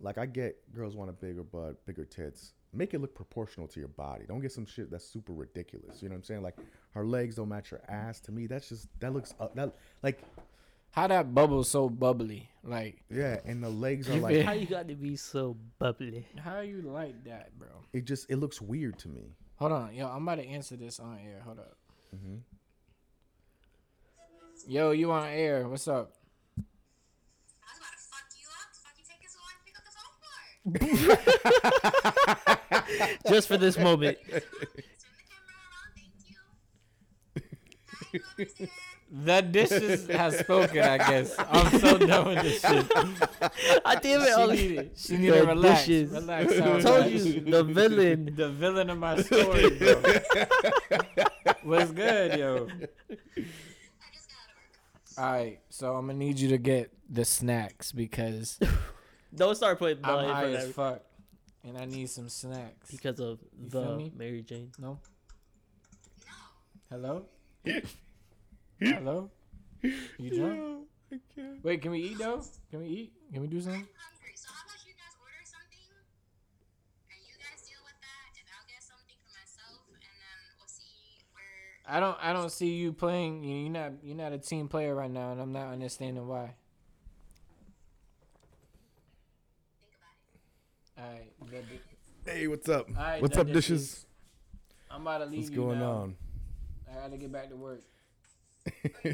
Like 0.00 0.18
I 0.18 0.26
get 0.26 0.56
girls 0.74 0.94
want 0.96 1.10
a 1.10 1.12
bigger 1.14 1.42
butt, 1.44 1.84
bigger 1.86 2.04
tits. 2.04 2.52
Make 2.74 2.94
it 2.94 3.00
look 3.00 3.14
proportional 3.14 3.68
to 3.68 3.78
your 3.80 3.88
body. 3.90 4.24
Don't 4.26 4.40
get 4.40 4.50
some 4.52 4.64
shit 4.64 4.90
that's 4.90 5.04
super 5.06 5.32
ridiculous. 5.34 6.02
You 6.02 6.08
know 6.08 6.14
what 6.14 6.20
I'm 6.20 6.24
saying? 6.24 6.42
Like 6.42 6.56
her 6.94 7.04
legs 7.04 7.34
don't 7.36 7.48
match 7.50 7.68
her 7.70 7.82
ass. 7.88 8.20
To 8.20 8.32
me, 8.32 8.46
that's 8.46 8.68
just 8.68 8.88
that 9.00 9.12
looks 9.12 9.34
uh, 9.38 9.48
that 9.54 9.74
like 10.02 10.22
How 10.92 11.06
that 11.06 11.34
bubble 11.34 11.64
so 11.64 11.88
bubbly? 11.90 12.48
Like 12.64 13.02
yeah, 13.10 13.40
and 13.44 13.62
the 13.62 13.68
legs 13.68 14.08
are 14.08 14.16
like 14.16 14.40
How 14.42 14.52
you 14.52 14.66
got 14.66 14.88
to 14.88 14.94
be 14.94 15.16
so 15.16 15.56
bubbly? 15.78 16.26
how 16.42 16.60
you 16.60 16.80
like 16.82 17.24
that, 17.24 17.58
bro? 17.58 17.68
it 17.92 18.04
just 18.06 18.30
it 18.30 18.36
looks 18.36 18.60
weird 18.62 18.98
to 19.00 19.08
me. 19.08 19.36
Hold 19.56 19.72
on, 19.72 19.94
yo, 19.94 20.08
I'm 20.08 20.22
about 20.26 20.36
to 20.36 20.46
answer 20.46 20.76
this 20.76 20.98
on 20.98 21.18
air. 21.24 21.42
Hold 21.44 21.58
up. 21.58 21.76
Mm-hmm. 22.16 22.36
Yo, 24.66 24.92
you 24.92 25.10
on 25.12 25.28
air? 25.28 25.68
What's 25.68 25.88
up? 25.88 26.12
I 26.56 26.62
was 26.62 27.78
about 27.78 27.92
to 27.92 27.98
fuck 27.98 28.24
you 28.38 28.46
up. 28.48 28.72
Fuck 28.74 28.94
you, 28.96 29.04
take 29.06 29.22
us 29.26 29.32
so 29.34 29.40
long 29.42 29.60
pick 29.64 29.76
up 29.76 29.84
the 29.84 29.92
phone 30.80 32.46
for. 32.46 32.58
Just 33.28 33.48
for 33.48 33.56
this 33.56 33.78
moment. 33.78 34.18
The 34.26 34.40
camera 34.40 34.42
around, 35.58 35.92
thank 35.96 36.12
you. 36.28 36.36
Hi, 37.34 38.08
you 38.12 38.20
over 38.40 38.50
there. 38.58 38.68
The 39.14 39.42
dishes 39.42 40.06
has 40.08 40.38
spoken. 40.38 40.78
I 40.82 40.96
guess 40.96 41.34
I'm 41.38 41.78
so 41.80 41.98
done 41.98 42.28
with 42.28 42.42
this 42.42 42.60
shit. 42.62 42.86
I 43.84 43.94
damn 43.96 44.22
it, 44.22 44.26
She 44.26 44.32
Ollie. 44.32 44.56
needed, 44.56 44.90
she 44.96 45.16
needed 45.18 45.32
to 45.34 45.40
The 45.40 45.46
relax. 45.48 45.80
dishes. 45.86 46.10
Relax. 46.12 46.52
I 46.52 46.58
sound 46.58 46.82
told 46.82 47.06
you 47.10 47.40
the 47.42 47.62
villain. 47.64 48.32
the 48.34 48.48
villain 48.48 48.88
of 48.90 48.98
my 48.98 49.20
story, 49.20 49.70
bro. 49.78 50.02
What's 51.64 51.90
good, 51.92 52.38
yo? 52.38 52.68
I 52.68 52.78
just 52.78 52.78
got 52.78 52.80
out 52.80 52.88
of 53.36 53.36
work. 53.36 55.18
All 55.18 55.32
right, 55.32 55.60
so 55.68 55.94
I'm 55.94 56.06
gonna 56.06 56.18
need 56.18 56.38
you 56.38 56.48
to 56.48 56.58
get 56.58 56.90
the 57.10 57.26
snacks 57.26 57.92
because 57.92 58.58
Don't 59.34 59.54
start 59.56 59.78
putting 59.78 60.02
I'm 60.04 60.26
high 60.28 60.52
as 60.52 60.72
fuck, 60.72 61.02
and 61.64 61.78
I 61.78 61.84
need 61.84 62.08
some 62.10 62.28
snacks. 62.28 62.90
because 62.90 63.20
of 63.20 63.38
feel 63.70 63.98
the? 63.98 64.10
Mary 64.16 64.42
Jane. 64.42 64.70
No. 64.78 64.98
No. 66.90 66.96
Hello. 66.96 67.26
Hello. 68.80 69.30
You 70.18 70.30
drunk? 70.36 70.88
Wait, 71.62 71.82
can 71.82 71.90
we 71.90 72.00
eat 72.00 72.18
though? 72.18 72.42
Can 72.70 72.80
we 72.80 72.86
eat? 72.86 73.12
Can 73.32 73.42
we 73.42 73.48
do 73.48 73.60
something? 73.60 73.80
I'm 73.80 73.88
hungry. 74.12 74.32
So 74.34 74.48
how 74.52 74.62
about 74.64 74.80
you 74.86 74.92
guys 74.94 75.14
order 75.20 75.44
something? 75.44 75.78
And 77.10 77.20
you 77.28 77.34
guys 77.38 77.60
deal 77.68 77.80
with 77.84 77.98
that, 78.00 78.32
and 78.38 78.46
I'll 78.56 78.66
get 78.66 78.82
something 78.82 79.16
for 79.22 79.30
myself, 79.36 79.82
and 79.92 80.00
then 80.00 80.38
we'll 80.58 80.68
see 80.68 81.20
where. 81.32 81.78
I 81.86 82.00
don't. 82.00 82.16
I 82.22 82.32
don't 82.32 82.50
see 82.50 82.74
you 82.74 82.92
playing. 82.92 83.44
You're 83.44 83.70
not. 83.70 83.92
You're 84.02 84.16
not 84.16 84.32
a 84.32 84.38
team 84.38 84.68
player 84.68 84.94
right 84.94 85.10
now, 85.10 85.32
and 85.32 85.40
I'm 85.40 85.52
not 85.52 85.68
understanding 85.72 86.26
why. 86.26 86.54
Think 89.80 89.92
about 90.00 90.16
it. 90.16 90.40
All 90.98 91.04
right. 91.04 91.32
good, 91.50 91.64
good. 91.68 91.80
Hey, 92.32 92.46
what's 92.46 92.68
up? 92.68 92.88
Right, 92.94 93.20
what's 93.22 93.36
up, 93.36 93.46
dishes? 93.50 94.06
I'm 94.90 95.02
about 95.02 95.18
to 95.18 95.24
leave 95.26 95.38
What's 95.40 95.50
you 95.50 95.56
going 95.56 95.78
now. 95.78 95.90
on? 95.90 96.16
I 96.90 96.94
gotta 96.94 97.16
get 97.16 97.32
back 97.32 97.48
to 97.48 97.56
work. 97.56 97.82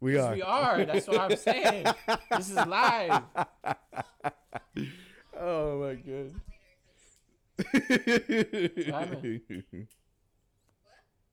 we 0.00 0.16
are. 0.16 0.34
We 0.34 0.42
are. 0.42 0.84
That's 0.84 1.06
what 1.06 1.20
I'm 1.20 1.36
saying. 1.36 1.86
this 2.30 2.50
is 2.50 2.56
live. 2.56 3.22
Oh 5.36 5.80
my 5.80 5.94
god. 5.96 6.32
happened? 8.86 9.58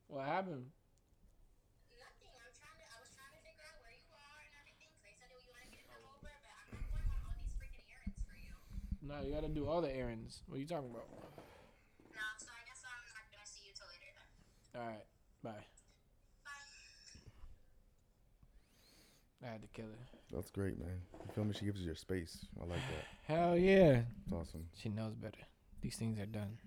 What 0.08 0.26
happened? 0.26 0.66
No, 9.02 9.14
you 9.24 9.34
gotta 9.34 9.48
do 9.48 9.66
all 9.68 9.80
the 9.82 9.94
errands. 9.94 10.42
What 10.46 10.56
are 10.56 10.60
you 10.60 10.66
talking 10.66 10.90
about? 10.90 11.06
No, 11.10 12.20
so 12.38 12.46
I 12.48 12.62
guess 12.66 12.82
I'm 12.86 13.02
not 13.14 13.26
gonna 13.32 13.44
see 13.46 13.66
you 13.66 13.72
till 13.74 13.86
later 13.88 14.12
then. 14.14 14.80
All 14.80 14.86
right, 14.88 15.04
bye. 15.42 15.50
Bye. 16.44 16.50
I 19.48 19.52
had 19.52 19.62
to 19.62 19.68
kill 19.68 19.86
her. 19.86 20.06
That's 20.32 20.50
great, 20.50 20.78
man. 20.78 21.00
You 21.26 21.32
feel 21.34 21.44
me? 21.44 21.52
She 21.58 21.64
gives 21.64 21.80
you 21.80 21.86
your 21.86 21.94
space. 21.96 22.46
I 22.60 22.64
like 22.64 22.78
that. 22.78 23.04
Hell 23.34 23.58
yeah. 23.58 24.02
It's 24.24 24.32
awesome. 24.32 24.66
She 24.80 24.88
knows 24.88 25.14
better. 25.14 25.38
These 25.82 25.96
things 25.96 26.18
are 26.20 26.26
done. 26.26 26.58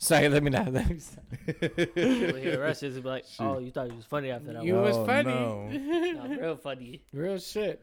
Sorry, 0.00 0.28
let 0.28 0.44
me 0.44 0.50
not. 0.50 0.72
Let 0.72 0.88
me 0.88 1.00
stop. 1.00 1.24
We'll 1.96 2.36
hear 2.36 2.52
the 2.52 2.58
rest 2.60 2.84
is 2.84 2.94
be 3.00 3.08
like, 3.08 3.24
oh, 3.40 3.58
you 3.58 3.72
thought 3.72 3.88
it 3.88 3.96
was 3.96 4.04
funny 4.04 4.30
after 4.30 4.52
that 4.52 4.62
You 4.62 4.74
one. 4.74 4.84
was 4.84 4.96
Oh, 4.96 5.04
funny. 5.04 5.24
no. 5.34 5.68
Nah, 6.28 6.36
real 6.36 6.56
funny. 6.56 7.02
Real 7.12 7.38
shit. 7.38 7.82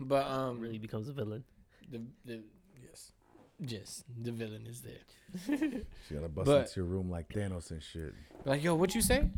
But 0.00 0.26
um, 0.26 0.58
Really 0.58 0.78
becomes 0.78 1.08
a 1.08 1.12
villain. 1.12 1.44
The 1.92 2.00
the 2.24 2.40
yes, 2.82 3.12
yes, 3.60 4.04
the 4.22 4.32
villain 4.32 4.66
is 4.66 4.80
there. 4.82 5.04
She 6.08 6.14
gotta 6.14 6.28
bust 6.28 6.46
But- 6.46 6.66
into 6.66 6.80
your 6.80 6.86
room 6.86 7.08
like 7.10 7.28
Thanos 7.28 7.70
and 7.70 7.82
shit. 7.82 8.12
Like, 8.44 8.62
yo, 8.64 8.74
what 8.74 8.94
you 8.94 9.00
say? 9.02 9.30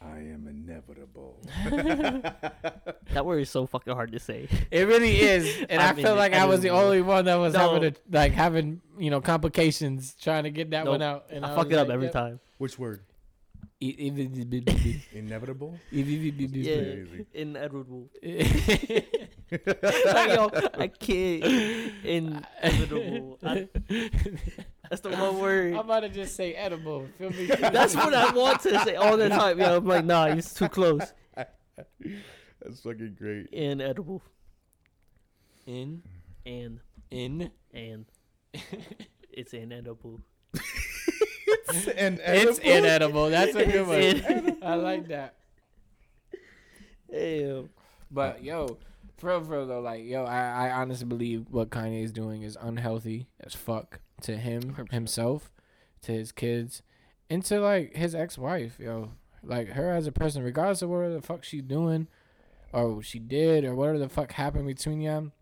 I 0.00 0.18
am 0.18 0.46
inevitable. 0.48 1.40
That 3.12 3.24
word 3.24 3.38
is 3.40 3.48
so 3.50 3.66
fucking 3.66 3.94
hard 3.94 4.12
to 4.12 4.18
say. 4.18 4.46
It 4.70 4.86
really 4.86 5.20
is, 5.20 5.64
and 5.70 5.80
I 5.80 5.88
I'm 5.88 5.96
feel 5.96 6.12
in 6.12 6.18
like. 6.18 6.34
I 6.34 6.40
I'm 6.42 6.48
was 6.48 6.56
in 6.58 6.64
the 6.64 6.68
it. 6.76 6.78
only 6.84 7.00
one 7.00 7.24
that 7.26 7.36
was 7.36 7.54
No. 7.54 7.60
having 7.72 7.84
a, 7.88 7.94
like 8.10 8.32
having 8.32 8.82
you 8.98 9.10
know 9.10 9.20
complications 9.22 10.14
trying 10.20 10.44
to 10.44 10.50
get 10.50 10.70
that 10.70 10.84
Nope. 10.84 10.92
one 10.94 11.02
out. 11.02 11.26
And 11.30 11.46
I, 11.46 11.52
I, 11.52 11.54
fuck 11.56 11.66
was 11.68 11.72
it 11.74 11.78
up 11.78 11.88
like, 11.88 11.94
every 11.94 12.06
yep. 12.06 12.12
time. 12.12 12.40
Which 12.58 12.78
word? 12.78 13.00
Inevitable? 15.12 15.78
Yeah, 15.90 16.04
crazy. 16.04 17.26
inevitable. 17.34 18.10
e- 18.22 19.02
like, 19.50 20.28
yo, 20.30 20.50
I 20.78 20.88
can't. 20.88 21.44
Inevitable. 22.04 23.38
I- 23.44 23.68
that's 24.88 25.00
the 25.02 25.10
one 25.10 25.38
word. 25.40 25.72
I'm 25.74 25.80
about 25.80 26.00
to 26.00 26.08
just 26.08 26.36
say 26.36 26.54
edible. 26.54 27.08
Feel 27.18 27.30
me? 27.30 27.46
That's 27.60 27.96
what 27.96 28.14
I 28.14 28.32
want 28.32 28.60
to 28.62 28.78
say 28.84 28.94
all 28.94 29.16
the 29.16 29.28
time. 29.28 29.58
Yo, 29.58 29.78
I'm 29.78 29.84
like, 29.84 30.04
nah, 30.04 30.26
it's 30.26 30.54
too 30.54 30.68
close. 30.68 31.12
That's 31.34 32.80
fucking 32.84 33.16
great. 33.18 33.46
Inedible. 33.48 34.22
in 35.66 36.02
And 36.44 36.78
in. 37.10 37.50
and 37.74 38.04
it's 39.32 39.52
inedible. 39.52 40.20
and 41.96 42.20
It's 42.24 42.58
inedible. 42.60 43.30
That's 43.30 43.56
a 43.56 43.64
good 43.64 43.88
It's 43.90 44.28
one. 44.28 44.58
I 44.62 44.74
like 44.76 45.08
that. 45.08 45.34
Ew. 47.12 47.68
But 48.10 48.44
yo, 48.44 48.78
for 49.16 49.28
real, 49.28 49.42
for 49.42 49.52
real 49.52 49.66
though, 49.66 49.80
like 49.80 50.04
yo, 50.04 50.24
I, 50.24 50.68
I 50.68 50.70
honestly 50.72 51.06
believe 51.06 51.46
what 51.50 51.70
Kanye 51.70 52.02
is 52.04 52.12
doing 52.12 52.42
is 52.42 52.56
unhealthy 52.60 53.28
as 53.40 53.54
fuck 53.54 54.00
to 54.22 54.36
him 54.36 54.74
100%. 54.74 54.92
himself, 54.92 55.50
to 56.02 56.12
his 56.12 56.32
kids, 56.32 56.82
and 57.30 57.44
to 57.46 57.60
like 57.60 57.94
his 57.94 58.14
ex-wife. 58.14 58.78
Yo, 58.78 59.10
like 59.42 59.68
her 59.70 59.90
as 59.90 60.06
a 60.06 60.12
person, 60.12 60.42
regardless 60.42 60.82
of 60.82 60.90
whatever 60.90 61.14
the 61.14 61.22
fuck 61.22 61.44
she's 61.44 61.62
doing, 61.62 62.08
or 62.72 63.02
she 63.02 63.18
did, 63.18 63.64
or 63.64 63.74
whatever 63.74 63.98
the 63.98 64.08
fuck 64.08 64.32
happened 64.32 64.66
between 64.66 65.02
them. 65.02 65.32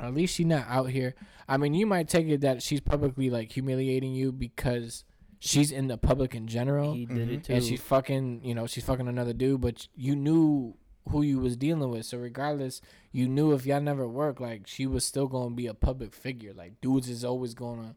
At 0.00 0.14
least 0.14 0.36
she's 0.36 0.46
not 0.46 0.66
out 0.68 0.90
here. 0.90 1.16
I 1.48 1.56
mean, 1.56 1.74
you 1.74 1.84
might 1.84 2.08
take 2.08 2.28
it 2.28 2.40
that 2.42 2.62
she's 2.62 2.80
publicly 2.80 3.30
like 3.30 3.50
humiliating 3.50 4.14
you 4.14 4.30
because 4.30 5.02
she's 5.40 5.72
in 5.72 5.88
the 5.88 5.96
public 5.96 6.34
in 6.34 6.46
general 6.46 6.94
He 6.94 7.06
did 7.06 7.16
it 7.18 7.22
mm-hmm. 7.22 7.40
too. 7.42 7.52
and 7.54 7.64
she's 7.64 7.80
fucking 7.80 8.40
you 8.44 8.54
know 8.54 8.66
she's 8.66 8.84
fucking 8.84 9.06
another 9.06 9.32
dude 9.32 9.60
but 9.60 9.86
you 9.94 10.16
knew 10.16 10.76
who 11.08 11.22
you 11.22 11.38
was 11.38 11.56
dealing 11.56 11.90
with 11.90 12.06
so 12.06 12.18
regardless 12.18 12.80
you 13.12 13.28
knew 13.28 13.52
if 13.52 13.66
y'all 13.66 13.80
never 13.80 14.06
worked 14.06 14.40
like 14.40 14.66
she 14.66 14.86
was 14.86 15.04
still 15.04 15.26
gonna 15.26 15.54
be 15.54 15.66
a 15.66 15.74
public 15.74 16.14
figure 16.14 16.52
like 16.54 16.80
dudes 16.80 17.08
is 17.08 17.24
always 17.24 17.54
gonna 17.54 17.94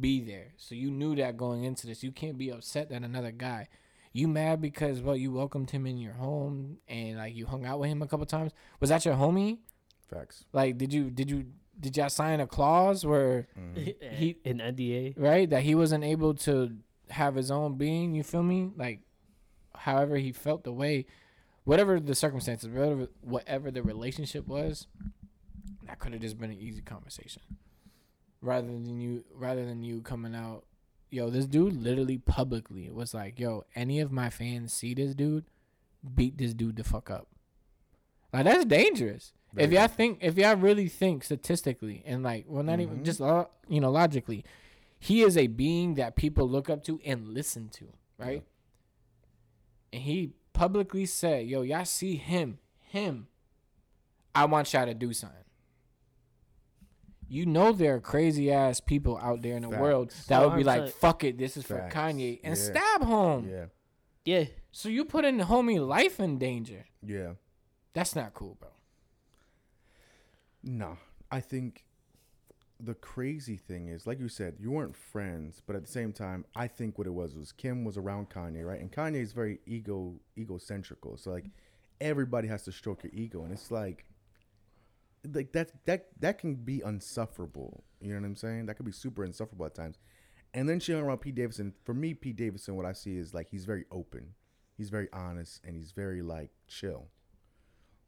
be 0.00 0.20
there 0.20 0.52
so 0.56 0.74
you 0.74 0.90
knew 0.90 1.14
that 1.14 1.36
going 1.36 1.64
into 1.64 1.86
this 1.86 2.02
you 2.02 2.12
can't 2.12 2.38
be 2.38 2.50
upset 2.50 2.88
that 2.88 3.02
another 3.02 3.30
guy 3.30 3.68
you 4.12 4.28
mad 4.28 4.60
because 4.60 5.00
well 5.00 5.16
you 5.16 5.32
welcomed 5.32 5.70
him 5.70 5.86
in 5.86 5.98
your 5.98 6.14
home 6.14 6.78
and 6.88 7.18
like 7.18 7.34
you 7.34 7.46
hung 7.46 7.66
out 7.66 7.78
with 7.78 7.90
him 7.90 8.02
a 8.02 8.06
couple 8.06 8.24
times 8.26 8.52
was 8.80 8.90
that 8.90 9.04
your 9.04 9.14
homie 9.14 9.58
Facts. 10.08 10.44
like 10.52 10.78
did 10.78 10.92
you 10.92 11.10
did 11.10 11.30
you 11.30 11.46
did 11.78 11.96
y'all 11.96 12.08
sign 12.08 12.40
a 12.40 12.46
clause 12.46 13.04
where 13.04 13.48
mm-hmm. 13.58 14.14
he 14.14 14.36
eh, 14.44 14.50
an 14.50 14.58
NDA. 14.58 15.14
right? 15.16 15.48
That 15.48 15.62
he 15.62 15.74
wasn't 15.74 16.04
able 16.04 16.34
to 16.34 16.76
have 17.10 17.34
his 17.34 17.50
own 17.50 17.76
being. 17.76 18.14
You 18.14 18.22
feel 18.22 18.42
me? 18.42 18.70
Like, 18.76 19.00
however 19.74 20.16
he 20.16 20.32
felt 20.32 20.64
the 20.64 20.72
way, 20.72 21.06
whatever 21.64 22.00
the 22.00 22.14
circumstances, 22.14 22.68
whatever 22.68 23.08
whatever 23.20 23.70
the 23.70 23.82
relationship 23.82 24.46
was, 24.46 24.86
that 25.86 25.98
could 25.98 26.12
have 26.12 26.22
just 26.22 26.38
been 26.38 26.50
an 26.50 26.58
easy 26.58 26.82
conversation, 26.82 27.42
rather 28.40 28.66
than 28.66 29.00
you 29.00 29.24
rather 29.34 29.64
than 29.64 29.82
you 29.82 30.00
coming 30.00 30.34
out. 30.34 30.64
Yo, 31.10 31.28
this 31.28 31.46
dude 31.46 31.74
literally 31.74 32.18
publicly 32.18 32.90
was 32.90 33.12
like, 33.12 33.38
"Yo, 33.38 33.64
any 33.74 34.00
of 34.00 34.10
my 34.10 34.30
fans 34.30 34.72
see 34.72 34.94
this 34.94 35.14
dude, 35.14 35.44
beat 36.14 36.38
this 36.38 36.54
dude 36.54 36.76
the 36.76 36.84
fuck 36.84 37.10
up." 37.10 37.28
Like 38.32 38.44
that's 38.44 38.64
dangerous. 38.64 39.32
if 39.56 39.70
y'all 39.70 39.88
think, 39.88 40.18
if 40.22 40.38
y'all 40.38 40.56
really 40.56 40.88
think 40.88 41.22
statistically 41.22 42.02
and 42.06 42.22
like, 42.22 42.46
well, 42.48 42.62
not 42.62 42.80
even 42.80 42.96
mm-hmm. 42.96 43.04
just 43.04 43.20
lo- 43.20 43.50
you 43.68 43.80
know 43.80 43.90
logically, 43.90 44.44
he 44.98 45.22
is 45.22 45.36
a 45.36 45.48
being 45.48 45.94
that 45.96 46.16
people 46.16 46.48
look 46.48 46.70
up 46.70 46.82
to 46.84 46.98
and 47.04 47.28
listen 47.28 47.68
to, 47.70 47.88
right? 48.16 48.42
And 49.92 50.02
he 50.02 50.32
publicly 50.52 51.06
said, 51.06 51.46
"Yo, 51.46 51.62
y'all 51.62 51.84
see 51.84 52.16
him, 52.16 52.58
him. 52.80 53.28
I 54.34 54.44
want 54.46 54.72
y'all 54.72 54.86
to 54.86 54.94
do 54.94 55.12
something." 55.12 55.38
You 57.28 57.46
know 57.46 57.72
there 57.72 57.94
are 57.94 58.00
crazy 58.00 58.52
ass 58.52 58.80
people 58.80 59.16
out 59.16 59.40
there 59.40 59.56
in 59.56 59.62
the 59.62 59.70
world 59.70 60.10
that 60.28 60.44
would 60.44 60.56
be 60.56 60.64
like, 60.64 60.82
100%. 60.82 60.94
"Fuck 60.94 61.24
it, 61.24 61.38
this 61.38 61.56
is 61.56 61.64
for 61.64 61.88
Kanye," 61.90 62.40
and 62.44 62.56
Yeah. 62.56 62.62
stab 62.62 63.02
home. 63.02 63.48
Yeah. 63.48 63.66
Yeah. 64.24 64.44
So 64.70 64.88
you 64.88 65.04
put 65.04 65.24
in 65.24 65.38
the 65.38 65.44
homie 65.44 65.84
life 65.86 66.20
in 66.20 66.38
danger. 66.38 66.86
Yeah. 67.02 67.34
That's 67.94 68.14
not 68.14 68.34
cool, 68.34 68.56
bro. 68.60 68.70
Nah, 70.62 70.96
I 71.30 71.40
think 71.40 71.84
the 72.84 72.94
crazy 72.94 73.56
thing 73.56 73.88
is, 73.88 74.06
like 74.06 74.18
you 74.18 74.28
said, 74.28 74.56
you 74.58 74.70
weren't 74.70 74.96
friends, 74.96 75.62
but 75.64 75.76
at 75.76 75.82
the 75.82 75.90
same 75.90 76.12
time, 76.12 76.44
I 76.56 76.66
think 76.66 76.98
what 76.98 77.06
it 77.06 77.12
was 77.12 77.36
was 77.36 77.52
Kim 77.52 77.84
was 77.84 77.96
around 77.96 78.28
Kanye, 78.30 78.66
right? 78.66 78.80
And 78.80 78.90
Kanye 78.90 79.22
is 79.22 79.32
very 79.32 79.60
ego 79.66 80.14
egocentrical, 80.36 81.18
so 81.18 81.30
like 81.30 81.46
everybody 82.00 82.48
has 82.48 82.64
to 82.64 82.72
stroke 82.72 83.04
your 83.04 83.12
ego, 83.14 83.44
and 83.44 83.52
it's 83.52 83.70
like, 83.70 84.04
like 85.32 85.52
that 85.52 85.70
that 85.86 86.08
that 86.18 86.38
can 86.38 86.56
be 86.56 86.80
unsufferable. 86.80 87.84
You 88.00 88.14
know 88.14 88.20
what 88.20 88.26
I'm 88.26 88.36
saying? 88.36 88.66
That 88.66 88.74
could 88.74 88.86
be 88.86 88.92
super 88.92 89.24
insufferable 89.24 89.66
at 89.66 89.74
times. 89.74 89.98
And 90.54 90.68
then 90.68 90.80
she 90.80 90.92
hung 90.92 91.02
around 91.02 91.18
Pete 91.18 91.36
Davidson. 91.36 91.72
For 91.84 91.94
me, 91.94 92.12
Pete 92.14 92.36
Davidson, 92.36 92.76
what 92.76 92.84
I 92.84 92.92
see 92.92 93.16
is 93.16 93.32
like 93.32 93.48
he's 93.48 93.64
very 93.64 93.84
open, 93.92 94.34
he's 94.76 94.90
very 94.90 95.08
honest, 95.12 95.60
and 95.64 95.76
he's 95.76 95.92
very 95.92 96.20
like 96.20 96.50
chill. 96.66 97.08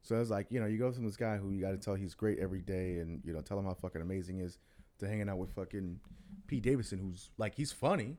So 0.04 0.20
it's 0.20 0.28
like, 0.30 0.46
you 0.50 0.60
know, 0.60 0.66
you 0.66 0.76
go 0.76 0.92
from 0.92 1.06
this 1.06 1.16
guy 1.16 1.38
who 1.38 1.50
you 1.50 1.62
got 1.62 1.70
to 1.70 1.78
tell 1.78 1.94
he's 1.94 2.14
great 2.14 2.38
every 2.38 2.60
day 2.60 2.98
and, 2.98 3.22
you 3.24 3.32
know, 3.32 3.40
tell 3.40 3.58
him 3.58 3.64
how 3.64 3.72
fucking 3.72 4.02
amazing 4.02 4.36
he 4.36 4.42
is 4.42 4.58
to 4.98 5.08
hanging 5.08 5.30
out 5.30 5.38
with 5.38 5.50
fucking 5.54 5.98
Pete 6.46 6.62
Davidson, 6.62 6.98
who's 6.98 7.30
like, 7.38 7.54
he's 7.54 7.72
funny. 7.72 8.18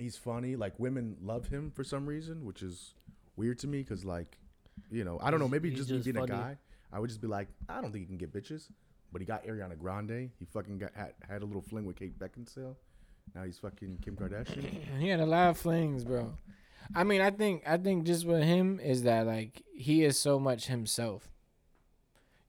He's 0.00 0.16
funny. 0.16 0.56
Like, 0.56 0.74
women 0.78 1.16
love 1.22 1.46
him 1.46 1.70
for 1.70 1.84
some 1.84 2.06
reason, 2.06 2.44
which 2.44 2.62
is 2.62 2.94
weird 3.36 3.60
to 3.60 3.68
me 3.68 3.78
because, 3.78 4.04
like, 4.04 4.36
you 4.90 5.04
know, 5.04 5.20
I 5.22 5.30
don't 5.30 5.38
know, 5.38 5.48
maybe 5.48 5.70
he's 5.70 5.78
just 5.78 5.90
me 5.90 5.96
just 5.98 6.12
being 6.12 6.16
a 6.16 6.26
guy, 6.26 6.56
I 6.92 6.98
would 6.98 7.08
just 7.08 7.20
be 7.20 7.28
like, 7.28 7.46
I 7.68 7.80
don't 7.80 7.92
think 7.92 8.02
he 8.02 8.06
can 8.06 8.18
get 8.18 8.32
bitches. 8.32 8.64
But 9.12 9.22
he 9.22 9.26
got 9.26 9.46
Ariana 9.46 9.78
Grande. 9.78 10.30
He 10.38 10.44
fucking 10.44 10.78
got 10.78 10.90
had, 10.94 11.14
had 11.26 11.42
a 11.42 11.46
little 11.46 11.62
fling 11.62 11.86
with 11.86 11.96
Kate 11.96 12.18
Beckinsale. 12.18 12.74
Now 13.34 13.44
he's 13.44 13.58
fucking 13.58 13.98
Kim 14.02 14.16
Kardashian. 14.16 14.66
He 14.98 15.08
had 15.08 15.20
a 15.20 15.26
lot 15.26 15.50
of 15.50 15.58
flings, 15.58 16.04
bro. 16.04 16.34
I 16.94 17.04
mean, 17.04 17.20
I 17.20 17.30
think 17.30 17.62
I 17.66 17.76
think 17.76 18.04
just 18.04 18.26
with 18.26 18.42
him 18.42 18.80
is 18.80 19.02
that 19.02 19.26
like 19.26 19.62
he 19.74 20.04
is 20.04 20.18
so 20.18 20.38
much 20.38 20.66
himself. 20.66 21.28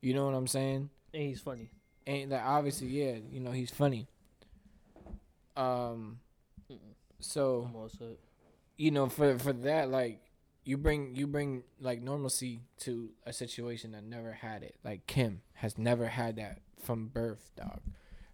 You 0.01 0.13
know 0.13 0.25
what 0.25 0.33
I'm 0.33 0.47
saying? 0.47 0.89
And 1.13 1.23
he's 1.23 1.41
funny. 1.41 1.71
And 2.07 2.31
that 2.31 2.43
obviously, 2.45 2.87
yeah, 2.87 3.15
you 3.29 3.39
know 3.39 3.51
he's 3.51 3.71
funny. 3.71 4.07
Um, 5.57 6.19
so 7.19 7.69
you 8.77 8.91
know 8.91 9.09
for 9.09 9.37
for 9.37 9.53
that 9.53 9.89
like 9.89 10.21
you 10.63 10.77
bring 10.77 11.15
you 11.15 11.27
bring 11.27 11.63
like 11.79 12.01
normalcy 12.01 12.61
to 12.77 13.09
a 13.25 13.33
situation 13.33 13.91
that 13.91 14.03
never 14.03 14.31
had 14.31 14.63
it 14.63 14.75
like 14.83 15.05
kim 15.05 15.41
has 15.55 15.77
never 15.77 16.07
had 16.07 16.37
that 16.37 16.59
from 16.81 17.07
birth 17.07 17.51
dog 17.57 17.81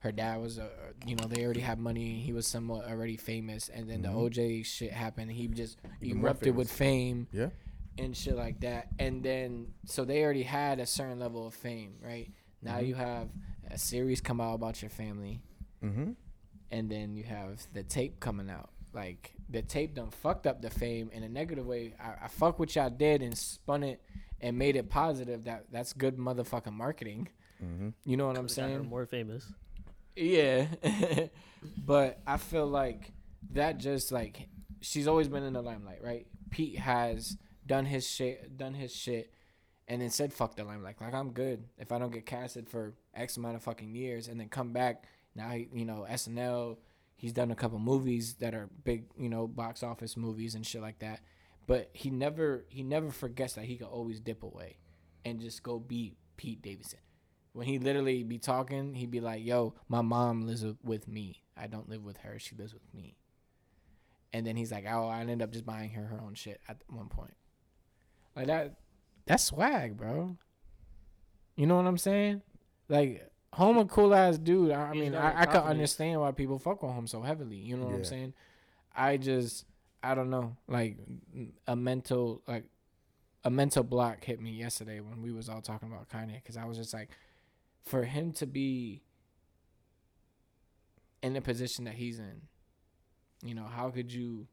her 0.06 0.12
dad 0.12 0.38
was 0.42 0.58
a 0.58 0.70
you 1.06 1.16
know 1.16 1.26
they 1.28 1.44
already 1.44 1.60
had 1.72 1.80
money. 1.80 2.20
He 2.28 2.32
was 2.32 2.46
somewhat 2.48 2.86
already 2.88 3.18
famous, 3.18 3.70
and 3.70 3.90
then 3.90 4.02
the 4.04 4.10
OJ 4.10 4.64
shit 4.66 4.92
happened. 4.92 5.32
He 5.32 5.48
just 5.48 5.78
Mm-hmm. 5.84 6.06
Even 6.06 6.22
erupted 6.22 6.56
with 6.56 6.72
fame 6.72 7.28
Yeah. 7.32 7.50
and 7.98 8.16
shit 8.16 8.36
like 8.36 8.60
that. 8.62 8.88
And 9.00 9.24
then 9.24 9.74
so 9.86 10.06
they 10.06 10.24
already 10.24 10.44
had 10.44 10.80
a 10.80 10.86
certain 10.86 11.20
level 11.20 11.48
of 11.48 11.54
fame, 11.54 11.94
right? 12.02 12.32
Now 12.62 12.80
you 12.80 12.96
have 12.96 13.30
a 13.70 13.78
series 13.78 14.22
come 14.22 14.40
out 14.40 14.54
about 14.56 14.82
your 14.82 14.90
family, 14.92 15.42
Mm-hmm. 15.84 16.12
and 16.72 16.90
then 16.90 17.16
you 17.16 17.24
have 17.24 17.66
the 17.74 17.84
tape 17.84 18.20
coming 18.20 18.50
out. 18.50 18.70
Like 18.94 19.34
the 19.50 19.62
tape 19.62 19.96
done 19.96 20.12
fucked 20.12 20.46
up 20.48 20.62
the 20.62 20.70
fame 20.70 21.10
in 21.14 21.24
a 21.24 21.30
negative 21.30 21.66
way. 21.66 21.94
I, 22.00 22.26
I 22.26 22.28
fuck 22.28 22.60
what 22.60 22.76
y'all 22.76 22.90
did 22.90 23.22
and 23.22 23.38
spun 23.38 23.84
it 23.84 24.00
and 24.40 24.58
made 24.58 24.76
it 24.76 24.90
positive. 24.90 25.44
That 25.46 25.66
that's 25.72 25.94
good 25.94 26.18
motherfucking 26.18 26.74
marketing. 26.74 27.28
Mm-hmm. 27.64 27.90
You 28.06 28.18
know 28.18 28.28
what 28.28 28.38
I'm 28.38 28.50
saying? 28.50 28.86
more 28.86 29.06
famous. 29.06 29.52
Yeah, 30.16 30.68
but 31.78 32.20
I 32.26 32.38
feel 32.38 32.68
like 32.68 33.12
that 33.52 33.78
just 33.78 34.12
like 34.12 34.48
she's 34.82 35.08
always 35.08 35.28
been 35.28 35.44
in 35.44 35.54
the 35.54 35.62
limelight, 35.62 36.02
right? 36.02 36.26
Pete 36.50 36.80
has 36.80 37.38
done 37.66 37.86
his 37.86 38.08
shit, 38.08 38.58
done 38.58 38.74
his 38.74 38.96
shit, 38.96 39.34
and 39.88 40.02
then 40.02 40.10
said 40.10 40.34
fuck 40.34 40.56
the 40.56 40.64
limelight. 40.64 40.96
Like 41.02 41.14
I'm 41.14 41.32
good 41.32 41.66
if 41.78 41.92
I 41.92 42.00
don't 42.00 42.14
get 42.14 42.26
casted 42.26 42.70
for 42.70 42.94
X 43.14 43.38
amount 43.38 43.56
of 43.56 43.64
fucking 43.64 43.94
years, 43.94 44.28
and 44.28 44.40
then 44.40 44.50
come 44.50 44.72
back. 44.72 45.04
Now 45.36 45.54
you 45.54 45.86
know 45.86 46.06
SNL. 46.10 46.78
He's 47.18 47.34
done 47.34 47.52
a 47.52 47.56
couple 47.56 47.80
movies 47.80 48.36
that 48.36 48.54
are 48.54 48.70
big, 48.84 49.06
you 49.18 49.30
know, 49.30 49.48
box 49.48 49.84
office 49.84 50.18
movies 50.18 50.54
and 50.54 50.66
shit 50.66 50.82
like 50.82 51.00
that. 51.00 51.22
But 51.66 51.90
he 51.94 52.10
never 52.10 52.66
he 52.70 52.84
never 52.84 53.10
forgets 53.12 53.54
that 53.54 53.66
he 53.66 53.78
could 53.78 53.88
always 53.88 54.20
dip 54.20 54.44
away 54.44 54.78
and 55.24 55.42
just 55.42 55.64
go 55.64 55.80
be 55.80 56.16
Pete 56.38 56.62
Davidson. 56.62 57.00
When 57.56 57.66
he 57.66 57.80
literally 57.80 58.22
be 58.24 58.38
talking, 58.38 58.94
he'd 58.96 59.12
be 59.12 59.22
like, 59.22 59.42
"Yo, 59.46 59.76
my 59.88 60.02
mom 60.02 60.42
lives 60.46 60.66
with- 60.66 60.84
with 60.84 61.08
me. 61.08 61.42
I 61.56 61.68
don't 61.68 61.88
live 61.88 62.04
with 62.04 62.18
her. 62.18 62.38
She 62.38 62.54
lives 62.56 62.74
with 62.74 62.94
me." 62.94 63.16
And 64.34 64.46
then 64.46 64.58
he's 64.58 64.74
like, 64.74 64.86
"Oh, 64.86 65.08
I 65.08 65.22
ended 65.22 65.42
up 65.42 65.52
just 65.52 65.66
buying 65.66 65.92
her 65.92 66.06
her 66.08 66.20
own 66.20 66.34
shit 66.34 66.60
at 66.68 66.84
one 66.90 67.08
point." 67.08 67.38
Like 68.36 68.48
that, 68.48 68.76
that's 69.26 69.46
swag, 69.46 69.96
bro. 69.96 70.38
You 71.56 71.66
know 71.66 71.78
what 71.78 71.88
I'm 71.88 71.98
saying? 71.98 72.42
Like, 72.90 73.32
home 73.54 73.78
a 73.78 73.86
cool 73.86 74.14
ass 74.14 74.38
dude. 74.38 74.72
I, 74.72 74.90
I 74.90 74.94
mean, 74.94 75.16
I, 75.16 75.44
I 75.44 75.46
could 75.46 75.64
understand 75.64 76.20
why 76.20 76.32
people 76.34 76.60
fuck 76.60 76.84
with 76.84 76.92
him 76.92 77.08
so 77.08 77.22
heavily. 77.22 77.56
You 77.56 77.78
know 77.78 77.86
what 77.86 77.96
I'm 77.96 78.04
saying? 78.04 78.34
I 78.94 79.16
just, 79.16 79.66
I 80.04 80.14
don't 80.16 80.30
know. 80.30 80.58
Like, 80.68 80.98
a 81.68 81.76
mental, 81.78 82.42
like, 82.48 82.66
a 83.46 83.50
mental 83.50 83.84
block 83.84 84.26
hit 84.26 84.42
me 84.42 84.52
yesterday 84.52 85.00
when 85.00 85.22
we 85.22 85.32
was 85.32 85.48
all 85.48 85.62
talking 85.62 85.88
about 85.90 86.10
Kanye 86.10 86.36
because 86.36 86.58
I 86.58 86.66
was 86.66 86.78
just 86.78 86.94
like, 86.94 87.10
for 87.86 88.04
him 88.04 88.32
to 88.34 88.46
be 88.46 89.04
in 91.22 91.34
the 91.34 91.42
position 91.42 91.86
that 91.86 91.96
he's 91.96 92.20
in, 92.20 92.42
you 93.44 93.54
know, 93.56 93.66
how 93.66 93.90
could 93.90 94.12
you 94.12 94.48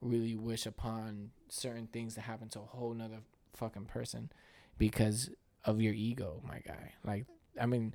really 0.00 0.34
wish 0.34 0.66
upon 0.66 1.30
certain 1.48 1.86
things 1.86 2.14
to 2.14 2.20
happen 2.20 2.48
to 2.48 2.58
a 2.58 2.62
whole 2.62 2.94
nother 2.94 3.20
fucking 3.54 3.84
person 3.84 4.30
because 4.78 5.30
of 5.64 5.80
your 5.80 5.92
ego, 5.92 6.42
my 6.46 6.60
guy? 6.66 6.92
Like, 7.04 7.26
I 7.60 7.66
mean, 7.66 7.94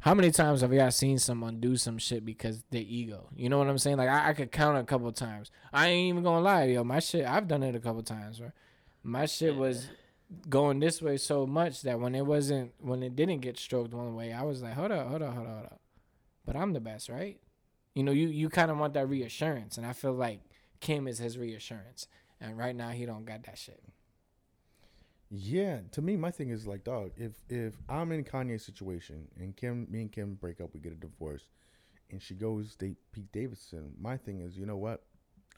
how 0.00 0.14
many 0.14 0.30
times 0.30 0.60
have 0.60 0.72
y'all 0.72 0.90
seen 0.90 1.18
someone 1.18 1.60
do 1.60 1.76
some 1.76 1.98
shit 1.98 2.24
because 2.24 2.62
their 2.70 2.84
ego? 2.86 3.28
You 3.34 3.48
know 3.48 3.58
what 3.58 3.68
I'm 3.68 3.78
saying? 3.78 3.96
Like, 3.96 4.08
I, 4.08 4.30
I 4.30 4.32
could 4.34 4.52
count 4.52 4.78
a 4.78 4.84
couple 4.84 5.10
times. 5.12 5.50
I 5.72 5.88
ain't 5.88 6.08
even 6.10 6.22
gonna 6.22 6.40
lie, 6.40 6.64
yo. 6.64 6.84
My 6.84 7.00
shit, 7.00 7.26
I've 7.26 7.48
done 7.48 7.62
it 7.62 7.74
a 7.74 7.80
couple 7.80 8.02
times, 8.02 8.38
bro. 8.38 8.52
My 9.02 9.26
shit 9.26 9.56
was 9.56 9.88
going 10.48 10.80
this 10.80 11.00
way 11.00 11.16
so 11.16 11.46
much 11.46 11.82
that 11.82 12.00
when 12.00 12.14
it 12.14 12.26
wasn't, 12.26 12.72
when 12.80 13.02
it 13.02 13.16
didn't 13.16 13.40
get 13.40 13.58
stroked 13.58 13.94
one 13.94 14.14
way, 14.14 14.32
I 14.32 14.42
was 14.42 14.62
like, 14.62 14.74
hold 14.74 14.92
up, 14.92 15.08
hold 15.08 15.22
up, 15.22 15.34
hold 15.34 15.46
up, 15.46 15.54
hold 15.54 15.66
up. 15.66 15.80
But 16.44 16.56
I'm 16.56 16.72
the 16.72 16.80
best, 16.80 17.08
right? 17.08 17.38
You 17.94 18.02
know, 18.02 18.12
you 18.12 18.28
you 18.28 18.48
kind 18.48 18.70
of 18.70 18.78
want 18.78 18.94
that 18.94 19.08
reassurance, 19.08 19.78
and 19.78 19.86
I 19.86 19.92
feel 19.92 20.12
like 20.12 20.40
Kim 20.80 21.08
is 21.08 21.18
his 21.18 21.38
reassurance, 21.38 22.08
and 22.40 22.58
right 22.58 22.76
now 22.76 22.90
he 22.90 23.06
don't 23.06 23.24
got 23.24 23.44
that 23.44 23.58
shit. 23.58 23.82
Yeah, 25.30 25.80
to 25.92 26.02
me, 26.02 26.16
my 26.16 26.30
thing 26.30 26.50
is 26.50 26.66
like, 26.66 26.84
dog. 26.84 27.12
If 27.16 27.32
if 27.48 27.74
I'm 27.88 28.12
in 28.12 28.22
Kanye's 28.24 28.64
situation 28.64 29.28
and 29.38 29.56
Kim, 29.56 29.86
me 29.90 30.02
and 30.02 30.12
Kim 30.12 30.34
break 30.34 30.60
up, 30.60 30.70
we 30.72 30.80
get 30.80 30.92
a 30.92 30.96
divorce, 30.96 31.46
and 32.10 32.22
she 32.22 32.34
goes 32.34 32.76
date 32.76 32.96
Pete 33.12 33.32
Davidson. 33.32 33.92
My 34.00 34.16
thing 34.16 34.40
is, 34.40 34.56
you 34.56 34.66
know 34.66 34.76
what? 34.76 35.02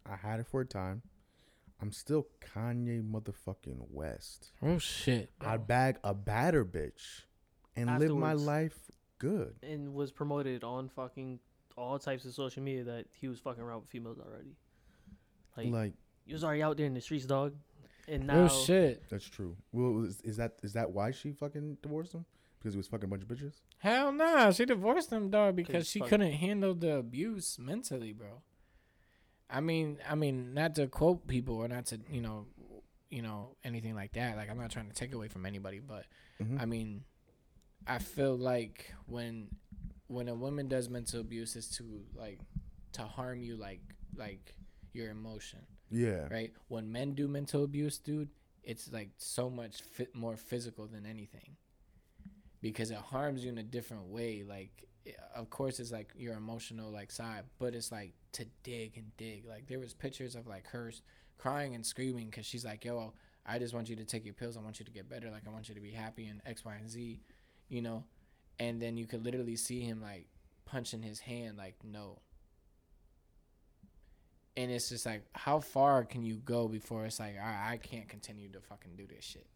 I 0.07 0.17
had 0.17 0.41
it 0.41 0.47
for 0.47 0.63
a 0.63 0.67
time. 0.67 1.03
I'm 1.81 1.93
still 1.93 2.27
Kanye 2.55 3.03
motherfucking 3.09 3.87
West. 3.91 4.53
Oh 4.63 4.79
shit! 4.79 5.31
I'd 5.41 5.67
bag 5.67 5.99
a 6.03 6.13
badder 6.15 6.65
bitch 6.65 7.23
and 7.77 7.99
live 8.01 8.17
my 8.17 8.33
life 8.33 8.91
good. 9.19 9.55
and 9.63 9.95
was 9.95 10.11
promoted 10.11 10.65
on 10.65 10.89
fucking 10.89 11.39
all 11.77 11.99
types 11.99 12.25
of 12.25 12.35
social 12.35 12.63
media 12.63 12.85
that 12.85 13.07
he 13.13 13.29
was 13.29 13.39
fucking 13.39 13.63
around 13.63 13.83
with 13.83 13.91
females 13.91 14.19
already. 14.19 14.57
Like, 15.57 15.73
Like 15.73 15.93
you 16.27 16.35
was 16.35 16.43
already 16.43 16.63
out 16.63 16.77
there 16.77 16.87
in 16.87 16.95
the 16.95 17.01
streets, 17.01 17.25
dog. 17.27 17.55
And 18.09 18.29
oh, 18.31 18.35
now, 18.35 18.45
Oh 18.45 18.49
shit! 18.49 19.03
that's 19.09 19.29
true. 19.29 19.57
Well, 19.71 20.05
is, 20.05 20.21
is 20.23 20.37
that 20.39 20.55
is 20.63 20.73
that 20.73 20.91
why 20.91 21.13
she 21.13 21.33
fucking 21.33 21.79
divorced 21.83 22.13
him? 22.15 22.25
Because 22.59 22.75
he 22.75 22.79
was 22.79 22.89
fucking 22.89 23.05
a 23.05 23.09
bunch 23.09 23.23
of 23.23 23.29
bitches. 23.29 23.61
Hell 23.79 24.11
nah, 24.11 24.51
she 24.51 24.65
divorced 24.65 25.13
him, 25.13 25.31
dog, 25.31 25.55
because 25.55 25.75
Cause 25.75 25.89
she 25.89 26.01
fuck- 26.01 26.09
couldn't 26.09 26.33
handle 26.33 26.75
the 26.75 26.97
abuse 26.97 27.57
mentally, 27.57 28.13
bro. 28.13 28.43
I 29.51 29.61
mean, 29.61 29.99
I 30.09 30.15
mean, 30.15 30.53
not 30.55 30.75
to 30.77 30.87
quote 30.89 31.27
people 31.27 31.57
or 31.57 31.69
not 31.69 31.87
to, 31.87 32.01
you 32.11 32.21
know, 32.21 32.47
you 33.11 33.23
know, 33.23 33.57
anything 33.65 33.95
like 33.95 34.13
that. 34.13 34.37
Like, 34.37 34.51
I'm 34.51 34.59
not 34.59 34.71
trying 34.71 34.89
to 34.89 34.95
take 34.95 35.15
away 35.15 35.29
from 35.29 35.47
anybody, 35.47 35.79
but 35.81 36.05
Mhm. 36.41 36.61
I 36.61 36.67
mean, 36.67 37.05
I 37.87 37.99
feel 37.99 38.37
like 38.37 38.93
when 39.07 39.49
when 40.09 40.29
a 40.29 40.35
woman 40.35 40.69
does 40.69 40.89
mental 40.89 41.21
abuse, 41.21 41.55
is 41.57 41.69
to 41.77 42.05
like 42.15 42.41
to 42.93 43.03
harm 43.03 43.43
you, 43.43 43.57
like 43.57 43.83
like 44.17 44.55
your 44.93 45.11
emotion 45.11 45.67
Yeah. 45.91 46.27
right? 46.31 46.53
When 46.69 46.91
men 46.91 47.15
do 47.15 47.29
mental 47.29 47.63
abuse, 47.65 47.99
dude, 47.99 48.31
it's 48.63 48.91
like 48.93 49.11
so 49.19 49.49
much 49.51 49.83
fit 49.83 50.15
more 50.15 50.37
physical 50.37 50.87
than 50.87 51.07
anything 51.07 51.57
because 52.61 52.91
it 52.91 52.97
harms 52.99 53.45
you 53.45 53.51
in 53.51 53.59
a 53.59 53.63
different 53.63 54.07
way. 54.07 54.45
Like, 54.45 54.88
of 55.35 55.51
course, 55.51 55.81
it's 55.81 55.93
like 55.93 56.13
your 56.17 56.35
emotional 56.35 56.91
like 56.91 57.11
side, 57.11 57.45
but 57.59 57.75
it's 57.75 57.93
like 57.93 58.15
to 58.33 58.47
dig 58.63 58.97
and 58.97 59.17
dig. 59.17 59.47
Like 59.47 59.67
there 59.67 59.79
was 59.79 59.95
pictures 59.95 60.35
of 60.35 60.47
like 60.47 60.67
her 60.69 60.93
crying 61.37 61.75
and 61.75 61.85
screaming 61.85 62.27
because 62.27 62.47
she's 62.47 62.65
like, 62.65 62.85
"Yo, 62.85 63.13
I 63.47 63.59
just 63.59 63.75
want 63.75 63.89
you 63.89 63.97
to 63.97 64.05
take 64.05 64.25
your 64.25 64.35
pills. 64.35 64.57
I 64.57 64.61
want 64.61 64.79
you 64.79 64.85
to 64.85 64.93
get 64.93 65.09
better. 65.09 65.31
Like 65.31 65.47
I 65.47 65.51
want 65.51 65.69
you 65.69 65.75
to 65.75 65.81
be 65.81 65.93
happy 65.93 66.27
and 66.27 66.41
X, 66.47 66.65
Y, 66.65 66.75
and 66.75 66.91
Z," 66.91 67.21
you 67.69 67.83
know. 67.83 68.05
And 68.61 68.83
then 68.83 68.97
you 68.97 69.07
could 69.07 69.25
literally 69.25 69.57
see 69.57 69.81
him 69.81 70.03
like 70.03 70.27
punching 70.65 71.03
his 71.03 71.21
hand, 71.21 71.57
like, 71.57 71.77
"No." 71.85 72.21
and 74.57 74.73
it's 74.73 74.89
just 74.89 75.07
like 75.07 75.23
how 75.35 75.61
far 75.61 76.05
can 76.05 76.25
you 76.25 76.35
go 76.45 76.67
before 76.67 77.07
it's 77.07 77.21
like 77.21 77.39
I, 77.39 77.75
I 77.75 77.77
can't 77.77 78.09
continue 78.09 78.51
to 78.51 78.61
fucking 78.61 78.97
do 78.97 79.07
this 79.07 79.25
shit 79.25 79.47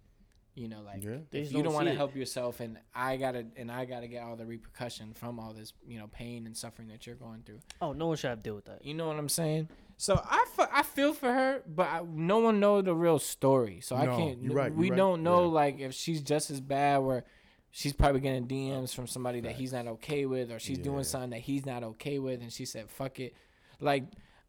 you 0.54 0.68
know 0.68 0.82
like 0.82 1.02
Yeah. 1.02 1.16
If 1.32 1.48
you 1.48 1.54
don't 1.54 1.64
don't 1.64 1.74
want 1.74 1.88
to 1.88 1.94
help 1.94 2.14
yourself 2.14 2.60
and 2.60 2.78
i 2.94 3.16
gotta 3.16 3.46
and 3.56 3.70
i 3.70 3.84
gotta 3.84 4.06
get 4.06 4.22
all 4.22 4.36
the 4.36 4.44
repercussion 4.46 5.14
from 5.14 5.38
all 5.40 5.52
this 5.52 5.72
you 5.86 5.98
know 5.98 6.08
pain 6.08 6.46
and 6.46 6.56
suffering 6.56 6.88
that 6.88 7.06
you're 7.06 7.16
going 7.16 7.42
through 7.44 7.60
oh, 7.80 7.92
no 7.92 8.06
one 8.08 8.16
should 8.16 8.28
have 8.28 8.38
to 8.38 8.42
deal 8.42 8.54
with 8.54 8.66
that. 8.66 8.84
you 8.84 8.94
know 8.94 9.06
what 9.06 9.16
i'm 9.16 9.28
saying 9.28 9.68
so 9.96 10.20
i, 10.24 10.44
I 10.72 10.82
feel 10.82 11.14
for 11.14 11.32
her 11.32 11.62
but 11.66 11.86
I, 11.86 12.02
no 12.06 12.38
one 12.40 12.60
know 12.60 12.82
the 12.82 12.94
real 12.94 13.18
story 13.18 13.80
so 13.80 13.96
i 13.96 14.06
can't 14.06 14.42
you're 14.42 14.52
right, 14.52 14.74
we 14.74 14.86
you're 14.86 14.92
right, 14.92 14.96
don't 14.98 15.22
know 15.22 15.42
yeah. 15.44 15.52
like 15.52 15.80
if 15.80 15.94
she's 15.94 16.20
just 16.20 16.50
as 16.50 16.60
bad 16.60 16.98
where 16.98 17.24
she's 17.70 17.92
probably 17.94 18.20
getting 18.20 18.46
dms 18.46 18.94
from 18.94 19.06
somebody 19.06 19.40
that 19.40 19.52
he's 19.52 19.72
not 19.72 19.86
okay 19.86 20.26
with 20.26 20.50
or 20.50 20.58
she's 20.58 20.78
Yeah. 20.78 20.84
doing 20.84 21.04
something 21.04 21.30
that 21.30 21.40
he's 21.40 21.64
not 21.64 21.82
okay 21.82 22.18
with 22.18 22.42
and 22.42 22.52
she 22.52 22.66
said 22.66 22.90
fuck 22.90 23.20
it 23.20 23.34
like 23.80 24.04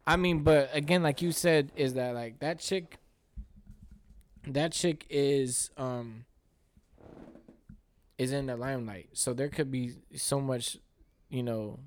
i 0.06 0.16
mean 0.16 0.40
but 0.42 0.68
again 0.74 1.02
like 1.02 1.22
you 1.22 1.32
said 1.32 1.72
is 1.76 1.94
that 1.94 2.14
like 2.14 2.40
that 2.40 2.58
chick 2.58 2.98
that 4.48 4.72
chick 4.72 5.06
is 5.08 5.70
um 5.76 6.24
is 8.18 8.32
in 8.32 8.46
the 8.46 8.56
limelight. 8.56 9.08
So 9.12 9.34
there 9.34 9.48
could 9.48 9.70
be 9.70 9.92
so 10.16 10.40
much 10.40 10.78
you 11.28 11.42
know 11.42 11.80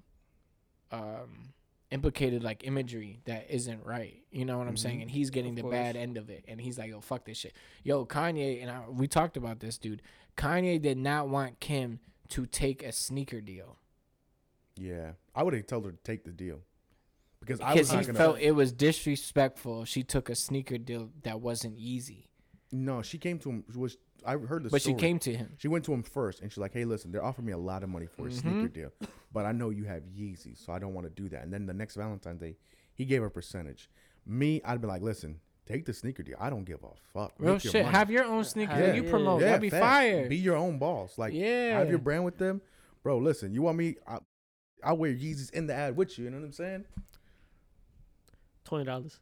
um 0.91 1.53
implicated 1.89 2.43
like 2.43 2.65
imagery 2.65 3.19
that 3.25 3.47
isn't 3.49 3.85
right. 3.85 4.21
You 4.31 4.45
know 4.45 4.57
what 4.57 4.67
i'm 4.67 4.77
saying? 4.77 5.01
And 5.01 5.09
he's 5.09 5.29
getting 5.29 5.57
Of 5.57 5.65
the 5.65 5.71
bad 5.71 5.95
end 5.95 6.17
of 6.17 6.29
it. 6.29 6.45
And 6.47 6.59
he's 6.59 6.77
like 6.77 6.89
yo 6.89 7.01
fuck 7.01 7.25
this 7.25 7.37
shit. 7.37 7.53
Yo 7.83 8.05
kanye 8.05 8.61
and 8.61 8.71
I, 8.71 8.81
we 8.89 9.07
talked 9.07 9.37
about 9.37 9.59
this 9.59 9.77
dude. 9.77 10.01
Kanye 10.35 10.81
did 10.81 10.97
not 10.97 11.29
want 11.29 11.59
kim 11.59 11.99
to 12.29 12.45
take 12.45 12.83
a 12.83 12.91
sneaker 12.91 13.41
deal. 13.41 13.77
Yeah. 14.75 15.11
I 15.33 15.43
would 15.43 15.53
have 15.53 15.65
told 15.65 15.85
her 15.85 15.91
to 15.91 15.97
take 16.03 16.25
the 16.25 16.31
deal. 16.31 16.59
Because 17.39 17.61
I 17.61 17.73
was 17.73 17.89
he 17.89 17.97
gonna. 18.01 18.13
felt 18.13 18.39
it 18.39 18.51
was 18.51 18.71
disrespectful. 18.73 19.85
She 19.85 20.03
took 20.03 20.29
a 20.29 20.35
sneaker 20.35 20.77
deal 20.77 21.09
that 21.23 21.39
wasn't 21.39 21.77
easy 21.77 22.26
no, 22.71 23.01
she 23.01 23.17
came 23.17 23.39
to 23.39 23.49
him. 23.49 23.63
Was 23.75 23.97
I 24.25 24.31
heard 24.33 24.63
the 24.63 24.69
story. 24.69 24.69
but 24.71 24.81
story. 24.81 24.95
she 24.95 24.99
came 24.99 25.19
to 25.19 25.33
him 25.35 25.53
She 25.57 25.67
went 25.67 25.85
to 25.85 25.93
him 25.93 26.03
first, 26.03 26.41
and 26.41 26.51
she's 26.51 26.57
like, 26.57 26.73
"Hey, 26.73 26.85
listen, 26.85 27.11
they're 27.11 27.23
offering 27.23 27.45
me 27.45 27.53
a 27.53 27.57
lot 27.57 27.83
of 27.83 27.89
money 27.89 28.07
for 28.07 28.27
a 28.27 28.29
Mm-hmm. 28.29 28.39
sneaker 28.39 28.67
deal, 28.67 28.91
but 29.31 29.45
I 29.45 29.51
know 29.51 29.69
you 29.69 29.85
have 29.85 30.03
Yeezys, 30.03 30.65
so 30.65 30.73
I 30.73 30.79
don't 30.79 30.93
want 30.93 31.05
to 31.07 31.11
do 31.21 31.29
that." 31.29 31.43
And 31.43 31.53
then 31.53 31.65
the 31.65 31.73
next 31.73 31.95
Valentine's 31.95 32.39
Day, 32.41 32.57
he 32.93 33.05
gave 33.05 33.21
her 33.21 33.27
a 33.27 33.31
percentage. 33.31 33.89
Me, 34.25 34.61
I'd 34.65 34.81
be 34.81 34.87
like, 34.87 35.01
"Listen, 35.01 35.39
take 35.65 35.85
the 35.85 35.93
sneaker 35.93 36.23
deal. 36.23 36.35
I 36.39 36.49
don't 36.49 36.65
give 36.65 36.83
a 36.83 36.89
fuck. 37.13 37.33
real 37.37 37.53
Make 37.53 37.61
shit 37.61 37.73
money." 37.73 37.85
have 37.95 38.09
your 38.11 38.25
own 38.25 38.43
sneaker 38.43 38.73
Yeah. 38.77 38.93
you 38.93 39.03
promote 39.03 39.41
yeah, 39.41 39.47
that'd 39.47 39.61
be 39.61 39.69
facts. 39.69 39.85
fire 39.85 40.27
Be 40.27 40.37
your 40.37 40.55
own 40.57 40.77
boss. 40.79 41.17
Like, 41.17 41.33
Yeah. 41.33 41.77
have 41.79 41.89
your 41.89 41.99
brand 41.99 42.25
with 42.25 42.37
them, 42.37 42.61
bro. 43.03 43.17
Listen, 43.19 43.53
you 43.53 43.61
want 43.61 43.77
me? 43.77 43.95
I, 44.07 44.17
I'll 44.83 44.97
wear 44.97 45.13
Yeezys 45.13 45.51
in 45.53 45.67
the 45.67 45.73
ad 45.73 45.95
with 45.95 46.17
you. 46.17 46.25
You 46.25 46.31
know 46.31 46.37
what 46.37 46.45
I'm 46.45 46.51
saying? 46.53 46.85
Twenty 48.65 48.85
dollars. 48.85 49.19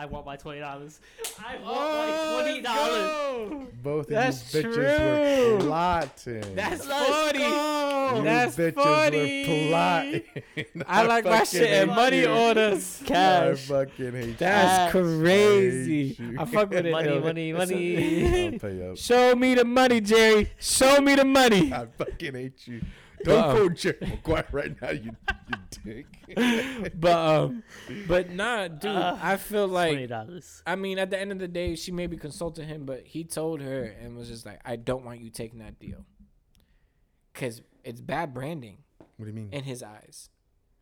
I 0.00 0.06
want 0.06 0.24
my 0.24 0.36
twenty 0.36 0.60
dollars. 0.60 1.00
I 1.44 1.56
want 1.56 1.76
my 1.76 2.42
twenty 2.44 2.60
dollars. 2.60 3.68
Both 3.82 4.04
of 4.06 4.10
That's 4.10 4.52
these 4.52 4.62
bitches 4.62 4.74
true. 4.74 5.54
were 5.54 5.58
plotting. 5.60 6.54
That's 6.54 6.86
Let's 6.86 7.08
funny. 7.08 7.38
go. 7.40 8.12
You 8.18 8.22
That's 8.22 8.56
bitches 8.56 8.74
funny. 8.74 9.40
were 9.64 9.68
plotting. 9.70 10.22
I 10.86 11.02
like 11.02 11.24
my 11.24 11.42
shit 11.42 11.82
in 11.82 11.88
money 11.88 12.20
you. 12.20 12.28
orders. 12.28 13.00
I 13.02 13.06
Cash. 13.06 13.58
fucking 13.66 14.12
hate 14.12 14.26
you. 14.28 14.34
That's 14.38 14.92
Cash. 14.92 14.92
crazy. 14.92 16.12
Hate. 16.14 16.38
I 16.38 16.44
fuck 16.44 16.70
with 16.70 16.86
it. 16.86 16.92
Money, 16.92 17.08
though. 17.08 17.20
money, 17.20 17.52
money. 17.52 18.46
I'll 18.52 18.58
pay 18.60 18.88
up. 18.90 18.96
Show 18.98 19.34
me 19.34 19.54
the 19.56 19.64
money, 19.64 20.00
Jerry. 20.00 20.52
Show 20.60 21.00
me 21.00 21.16
the 21.16 21.24
money. 21.24 21.72
I 21.72 21.86
fucking 21.86 22.34
hate 22.34 22.68
you. 22.68 22.82
Don't 23.24 23.56
quote 23.56 23.74
Jerry 23.76 23.96
Maguire 24.00 24.46
right 24.52 24.82
now, 24.82 24.90
you, 24.90 25.10
you 25.84 26.04
dick. 26.04 26.06
But 26.94 27.16
um, 27.16 27.62
but 28.06 28.30
nah, 28.30 28.68
dude. 28.68 28.90
Uh, 28.90 29.16
I 29.20 29.36
feel 29.36 29.66
like 29.68 29.90
Twenty 29.90 30.02
like 30.06 30.08
dollars. 30.08 30.62
I 30.66 30.76
mean, 30.76 30.98
at 30.98 31.10
the 31.10 31.18
end 31.18 31.32
of 31.32 31.38
the 31.38 31.48
day, 31.48 31.74
she 31.74 31.90
maybe 31.92 32.16
consulted 32.16 32.66
him, 32.66 32.84
but 32.84 33.04
he 33.06 33.24
told 33.24 33.60
her 33.60 33.82
and 34.00 34.16
was 34.16 34.28
just 34.28 34.46
like, 34.46 34.60
"I 34.64 34.76
don't 34.76 35.04
want 35.04 35.20
you 35.20 35.30
taking 35.30 35.58
that 35.60 35.78
deal, 35.78 36.04
cause 37.34 37.62
it's 37.84 38.00
bad 38.00 38.34
branding 38.34 38.78
What 39.16 39.26
do 39.26 39.30
you 39.30 39.36
mean? 39.36 39.48
in 39.52 39.64
his 39.64 39.82
eyes, 39.82 40.30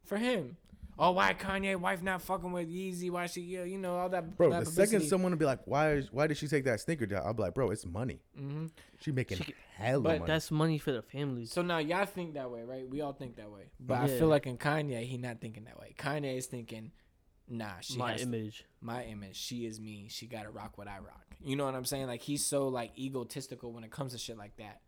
for 0.05 0.19
him." 0.19 0.57
Oh, 0.99 1.11
why 1.13 1.35
Kanye 1.35 1.77
wife 1.77 2.03
not 2.03 2.23
fucking 2.23 2.53
with 2.53 2.71
Yeezy? 2.71 3.11
Why 3.11 3.27
she, 3.27 3.43
yeah, 3.43 3.65
you 3.65 3.77
know, 3.77 3.97
all 3.99 4.09
that. 4.09 4.35
Bro, 4.37 4.51
that 4.51 4.65
the 4.65 4.71
second 4.71 5.03
someone 5.03 5.31
will 5.31 5.39
be 5.39 5.45
like, 5.45 5.61
"Why? 5.67 5.93
Is, 5.93 6.11
why 6.11 6.27
did 6.27 6.39
she 6.39 6.49
take 6.49 6.65
that 6.65 6.81
sneaker 6.81 7.05
down?" 7.05 7.23
I'll 7.27 7.35
be 7.35 7.43
like, 7.43 7.53
"Bro, 7.55 7.71
it's 7.71 7.85
money. 7.85 8.21
Mhm. 8.39 8.71
She 9.01 9.13
making 9.13 9.39
She 9.39 9.55
could- 9.77 9.85
hella 9.85 10.03
but 10.03 10.19
money." 10.21 10.27
That's 10.27 10.51
money 10.51 10.79
for 10.79 10.93
the 10.93 11.03
families. 11.03 11.53
So 11.53 11.63
now 11.63 11.79
y'all 11.79 12.07
think 12.07 12.35
that 12.35 12.51
way, 12.51 12.63
right? 12.63 12.89
We 12.89 13.01
all 13.01 13.13
think 13.13 13.37
that 13.37 13.51
way, 13.51 13.71
but 13.81 13.95
I 13.99 14.07
Yeah. 14.09 14.19
feel 14.19 14.29
like 14.29 14.47
in 14.47 14.59
Kanye, 14.59 15.05
he 15.05 15.17
not 15.19 15.41
thinking 15.41 15.65
that 15.65 15.79
way. 15.79 15.95
Kanye 15.99 16.37
is 16.37 16.47
thinking, 16.47 16.93
"Nah, 17.49 17.81
she 17.81 17.97
my 17.99 18.13
has 18.13 18.23
image. 18.23 18.65
my 18.81 19.05
image. 19.05 19.37
She 19.37 19.67
is 19.67 19.81
me. 19.81 20.09
She 20.09 20.27
got 20.27 20.43
to 20.45 20.51
rock 20.51 20.77
what 20.79 20.89
I 20.89 20.99
rock. 20.99 21.37
You 21.41 21.55
know 21.57 21.65
what 21.67 21.75
I'm 21.75 21.85
saying? 21.85 22.07
Like 22.07 22.23
he's 22.23 22.45
so 22.45 22.69
like 22.69 22.99
egotistical 22.99 23.73
when 23.73 23.85
it 23.85 23.91
comes 23.91 24.13
to 24.13 24.19
shit 24.19 24.37
like 24.39 24.57
that. 24.57 24.81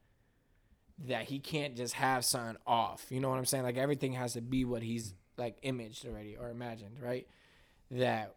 That 1.06 1.24
he 1.26 1.38
can't 1.38 1.76
just 1.76 1.94
have 1.94 2.24
something 2.24 2.60
off. 2.66 3.06
You 3.10 3.20
know 3.20 3.28
what 3.28 3.38
I'm 3.38 3.44
saying? 3.44 3.62
Like 3.64 3.76
everything 3.76 4.14
has 4.14 4.32
to 4.32 4.40
be 4.40 4.64
what 4.64 4.82
he's 4.82 5.14
like 5.36 5.56
imaged 5.62 6.04
already 6.06 6.36
or 6.36 6.48
imagined, 6.50 7.00
right? 7.00 7.28
That 7.92 8.34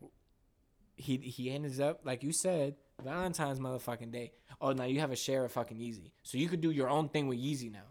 he 0.96 1.18
he 1.18 1.50
ends 1.50 1.80
up 1.80 2.02
like 2.06 2.22
you 2.22 2.32
said, 2.32 2.76
Valentine's 3.04 3.60
motherfucking 3.60 4.12
day. 4.12 4.32
Oh, 4.60 4.72
now 4.72 4.86
you 4.86 5.00
have 5.00 5.12
a 5.12 5.16
share 5.16 5.44
of 5.46 5.52
fucking 5.52 5.78
Yeezy, 5.78 6.12
so 6.24 6.38
you 6.38 6.48
could 6.48 6.62
do 6.62 6.72
your 6.72 6.90
own 6.90 7.10
thing 7.10 7.28
with 7.28 7.40
Yeezy 7.40 7.72
now, 7.72 7.88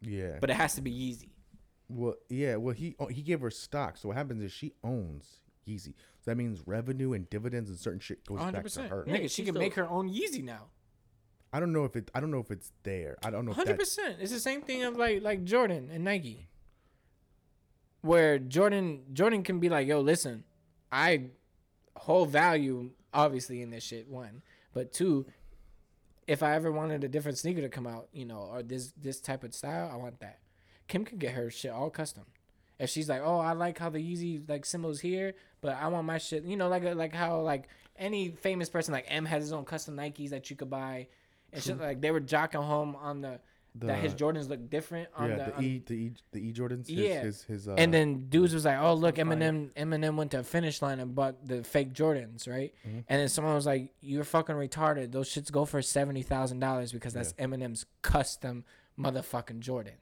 yeah, 0.00 0.38
but 0.40 0.50
it 0.50 0.54
has 0.54 0.74
to 0.74 0.80
be 0.80 0.90
Yeezy. 0.92 1.28
well, 1.88 2.14
yeah, 2.28 2.56
well, 2.56 2.74
he 2.74 2.94
oh, 2.98 3.06
he 3.06 3.22
gave 3.22 3.40
her 3.40 3.50
stock. 3.50 3.96
So 3.96 4.08
what 4.08 4.16
happens 4.16 4.42
is 4.42 4.52
she 4.52 4.72
owns 4.82 5.40
Yeezy. 5.66 5.94
So 6.20 6.30
that 6.30 6.36
means 6.36 6.62
revenue 6.66 7.12
and 7.12 7.28
dividends 7.30 7.68
and 7.70 7.78
certain 7.78 8.00
shit 8.00 8.24
goes 8.26 8.36
100. 8.38 8.52
back 8.52 8.60
to 8.60 8.64
percent 8.64 8.88
her. 8.90 9.04
Nigga, 9.08 9.22
she 9.22 9.28
she's 9.28 9.36
can 9.46 9.54
still- 9.54 9.60
make 9.62 9.74
her 9.74 9.88
own 9.88 10.08
Yeezy 10.12 10.42
now. 10.42 10.66
I 11.52 11.60
don't 11.60 11.72
know 11.72 11.84
if 11.84 11.96
it. 11.96 12.10
I 12.14 12.20
don't 12.20 12.30
know 12.30 12.38
if 12.40 12.50
it's 12.50 12.72
there. 12.82 13.18
I 13.22 13.30
don't 13.30 13.44
know. 13.44 13.52
Hundred 13.52 13.78
percent. 13.78 14.16
It's 14.20 14.32
the 14.32 14.40
same 14.40 14.62
thing 14.62 14.84
of 14.84 14.96
like 14.96 15.22
like 15.22 15.44
Jordan 15.44 15.90
and 15.92 16.02
Nike, 16.02 16.48
where 18.00 18.38
Jordan 18.38 19.02
Jordan 19.12 19.42
can 19.42 19.60
be 19.60 19.68
like, 19.68 19.86
"Yo, 19.86 20.00
listen, 20.00 20.44
I 20.90 21.26
whole 21.94 22.24
value 22.26 22.90
obviously 23.12 23.62
in 23.62 23.70
this 23.70 23.84
shit. 23.84 24.08
One, 24.08 24.42
but 24.72 24.92
two, 24.92 25.26
if 26.26 26.42
I 26.42 26.54
ever 26.54 26.70
wanted 26.70 27.04
a 27.04 27.08
different 27.08 27.38
sneaker 27.38 27.60
to 27.60 27.68
come 27.68 27.86
out, 27.86 28.08
you 28.12 28.24
know, 28.24 28.48
or 28.50 28.62
this 28.62 28.92
this 29.00 29.20
type 29.20 29.44
of 29.44 29.54
style, 29.54 29.90
I 29.92 29.96
want 29.96 30.20
that. 30.20 30.38
Kim 30.88 31.04
can 31.04 31.18
get 31.18 31.34
her 31.34 31.50
shit 31.50 31.70
all 31.70 31.90
custom. 31.90 32.24
If 32.78 32.90
she's 32.90 33.08
like, 33.08 33.22
"Oh, 33.24 33.38
I 33.38 33.52
like 33.52 33.78
how 33.78 33.90
the 33.90 33.98
Yeezy 33.98 34.48
like 34.48 34.64
symbols 34.64 35.00
here, 35.00 35.34
but 35.60 35.76
I 35.76 35.88
want 35.88 36.06
my 36.06 36.18
shit," 36.18 36.44
you 36.44 36.56
know, 36.56 36.68
like 36.68 36.84
uh, 36.84 36.94
like 36.94 37.14
how 37.14 37.40
like 37.40 37.68
any 37.96 38.30
famous 38.30 38.68
person 38.68 38.92
like 38.92 39.06
M 39.08 39.24
has 39.24 39.44
his 39.44 39.52
own 39.52 39.64
custom 39.64 39.96
Nikes 39.96 40.30
that 40.30 40.50
you 40.50 40.56
could 40.56 40.70
buy. 40.70 41.08
And 41.52 41.62
shit, 41.62 41.78
like 41.78 42.00
they 42.00 42.10
were 42.10 42.20
jocking 42.20 42.64
home 42.64 42.96
on 42.96 43.20
the, 43.20 43.38
that 43.76 43.98
his 44.00 44.14
Jordans 44.14 44.48
look 44.48 44.68
different 44.68 45.08
on 45.16 45.30
yeah, 45.30 45.36
the, 45.36 45.44
the, 45.44 45.56
on- 45.56 45.64
E 45.64 45.82
the 45.86 45.94
E 45.94 46.12
the 46.32 46.38
E 46.48 46.52
Jordans. 46.52 46.86
His, 46.88 46.90
Yeah. 46.90 47.22
his, 47.22 47.42
his, 47.44 47.68
uh, 47.68 47.74
and 47.78 47.92
then 47.92 48.28
dudes 48.28 48.52
was 48.52 48.64
like, 48.64 48.78
"Oh, 48.78 48.94
look, 48.94 49.16
Eminem 49.16 49.70
Eminem 49.74 50.16
went 50.16 50.30
to 50.32 50.40
a 50.40 50.42
finish 50.42 50.82
line 50.82 51.00
and 51.00 51.14
bought 51.14 51.46
the 51.46 51.64
fake 51.64 51.92
Jordans, 51.94 52.48
right?" 52.48 52.74
Mm-hmm. 52.86 52.98
And 53.08 53.20
then 53.20 53.28
someone 53.28 53.54
was 53.54 53.66
like, 53.66 53.92
"You're 54.00 54.24
fucking 54.24 54.56
retarded. 54.56 55.12
Those 55.12 55.28
shits 55.30 55.50
go 55.50 55.64
for 55.64 55.80
seventy 55.80 56.22
thousand 56.22 56.60
dollars 56.60 56.92
because 56.92 57.14
that's 57.14 57.32
Eminem's 57.34 57.86
custom 58.02 58.64
motherfucking 58.98 59.60
Jordan." 59.60 59.94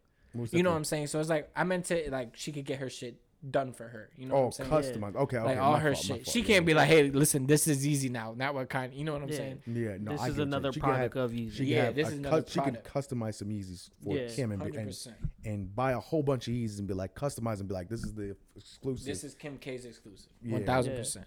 You 0.52 0.62
know 0.62 0.70
what. 0.70 0.76
I'm 0.76 0.84
saying? 0.84 1.08
So 1.08 1.18
it's 1.20 1.28
like 1.28 1.50
I 1.56 1.64
meant 1.64 1.86
to 1.86 2.10
like 2.10 2.36
she 2.36 2.52
could 2.52 2.64
get 2.64 2.78
her 2.78 2.88
shit 2.90 3.16
done 3.48 3.72
for 3.72 3.88
her. 3.88 4.10
You 4.16 4.26
know 4.26 4.34
what 4.34 4.40
oh 4.40 4.46
I'm 4.46 4.52
saying? 4.52 4.70
customized. 4.70 5.16
Okay, 5.16 5.36
okay, 5.38 5.46
like 5.46 5.58
all 5.58 5.76
her 5.76 5.94
fault, 5.94 6.04
shit. 6.04 6.28
She 6.28 6.40
yeah. 6.40 6.44
can't 6.46 6.66
be 6.66 6.74
like, 6.74 6.88
"Hey, 6.88 7.10
listen, 7.10 7.46
this 7.46 7.66
is 7.66 7.86
easy 7.86 8.08
now." 8.08 8.34
Not 8.36 8.54
what 8.54 8.68
kind. 8.68 8.92
You 8.92 9.04
know 9.04 9.12
what 9.14 9.22
I'm 9.22 9.28
Yeah. 9.28 9.36
saying? 9.36 9.62
Yeah, 9.66 9.96
no, 9.98 10.12
This 10.12 10.20
I 10.20 10.28
is 10.28 10.28
get 10.28 10.28
what 10.28 10.36
you're 10.36 10.42
another 10.42 10.62
saying. 10.64 10.72
She 10.74 10.80
can 10.80 10.88
product 10.90 11.14
have- 11.16 11.24
of 11.24 11.32
Yeezy. 11.32 11.52
She 11.52 11.64
Yeah, 11.64 11.90
this 11.92 12.08
a 12.08 12.10
is 12.10 12.14
cu- 12.14 12.18
another 12.18 12.44
She 12.48 12.60
can 12.60 12.74
customize 12.76 13.34
some 13.36 13.48
Yeezys 13.48 13.90
for 14.04 14.16
Yeah, 14.16 14.28
Kim 14.28 14.52
and, 14.52 14.60
be, 14.62 14.66
and 14.78 14.88
100%. 14.88 15.14
and 15.44 15.74
buy 15.74 15.92
a 15.92 16.00
whole 16.00 16.22
bunch 16.22 16.48
of 16.48 16.54
Yeezys 16.54 16.78
and 16.80 16.88
be 16.88 16.94
like 16.94 17.14
customize 17.14 17.60
and 17.60 17.68
be 17.68 17.74
like, 17.74 17.88
this 17.88 18.04
is 18.04 18.14
the 18.14 18.36
exclusive. 18.56 19.06
This 19.06 19.24
is 19.24 19.34
Kim 19.34 19.56
K's 19.58 19.84
exclusive. 19.86 20.30
Yeah. 20.42 20.52
One 20.54 20.64
thousand 20.64 20.96
percent. 20.96 21.26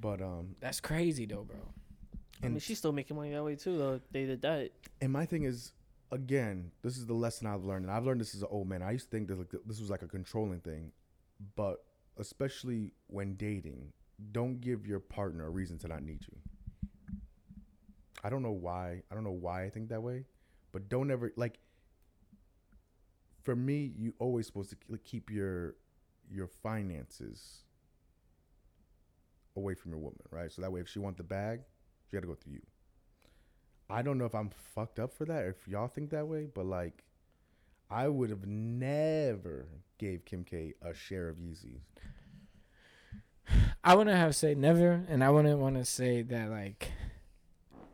but 0.00 0.20
um, 0.22 0.54
That's 0.60 0.80
crazy 0.80 1.26
though, 1.26 1.42
bro. 1.44 1.56
I 2.42 2.48
mean, 2.48 2.58
she's 2.60 2.78
still 2.78 2.92
making 2.92 3.16
money 3.16 3.32
that 3.32 3.42
way 3.42 3.56
too. 3.56 3.78
Though 3.78 4.00
they 4.12 4.26
did 4.26 4.42
that. 4.42 4.70
and 5.00 5.10
my 5.12 5.24
thing 5.26 5.44
is, 5.44 5.72
again, 6.12 6.70
this 6.82 6.96
is 6.98 7.06
the 7.06 7.14
lesson 7.14 7.46
I've 7.46 7.64
learned, 7.64 7.86
and 7.86 7.92
I've 7.92 8.04
learned 8.04 8.20
this 8.20 8.34
as 8.34 8.42
an 8.42 8.48
old 8.50 8.68
man. 8.68 8.82
I 8.82 8.92
used 8.92 9.06
to 9.06 9.10
think 9.10 9.26
that 9.28 9.38
like, 9.38 9.50
this 9.66 9.80
was 9.80 9.88
like 9.90 10.02
a 10.02 10.06
controlling 10.06 10.60
thing, 10.60 10.92
but 11.54 11.84
especially 12.16 12.92
when 13.08 13.34
dating, 13.34 13.92
don't 14.32 14.60
give 14.60 14.86
your 14.86 15.00
partner 15.00 15.46
a 15.46 15.50
reason 15.50 15.78
to 15.78 15.88
not 15.88 16.02
need 16.02 16.20
you. 16.22 16.38
I 18.24 18.30
don't 18.30 18.42
know 18.42 18.52
why. 18.52 19.02
I 19.10 19.14
don't 19.14 19.24
know 19.24 19.30
why 19.30 19.64
I 19.64 19.70
think 19.70 19.88
that 19.90 20.02
way, 20.02 20.24
but 20.72 20.88
don't 20.88 21.10
ever 21.10 21.32
like. 21.36 21.58
For 23.42 23.54
me, 23.54 23.92
you 23.96 24.14
always 24.18 24.46
supposed 24.46 24.70
to 24.70 24.98
keep 24.98 25.30
your 25.30 25.76
your 26.28 26.48
finances 26.48 27.62
away 29.56 29.74
from 29.74 29.92
your 29.92 30.00
woman, 30.00 30.20
right? 30.30 30.50
So 30.50 30.62
that 30.62 30.72
way, 30.72 30.80
if 30.80 30.88
she 30.88 30.98
want 30.98 31.16
the 31.16 31.22
bag, 31.22 31.60
she 32.06 32.16
got 32.16 32.22
to 32.22 32.26
go 32.26 32.34
through 32.34 32.54
you. 32.54 32.62
I 33.88 34.02
don't 34.02 34.18
know 34.18 34.24
if 34.24 34.34
I'm 34.34 34.50
fucked 34.50 34.98
up 34.98 35.12
for 35.12 35.24
that 35.26 35.44
or 35.44 35.50
if 35.50 35.68
y'all 35.68 35.88
think 35.88 36.10
that 36.10 36.26
way, 36.26 36.46
but 36.52 36.66
like, 36.66 37.04
I 37.88 38.08
would 38.08 38.30
have 38.30 38.46
never 38.46 39.68
gave 39.98 40.24
Kim 40.24 40.44
K 40.44 40.74
a 40.82 40.94
share 40.94 41.28
of 41.28 41.36
Yeezys. 41.36 41.80
I 43.84 43.94
wouldn't 43.94 44.16
have 44.16 44.34
said 44.34 44.58
never, 44.58 45.04
and 45.08 45.22
I 45.22 45.30
wouldn't 45.30 45.60
want 45.60 45.76
to 45.76 45.84
say 45.84 46.22
that 46.22 46.50
like 46.50 46.90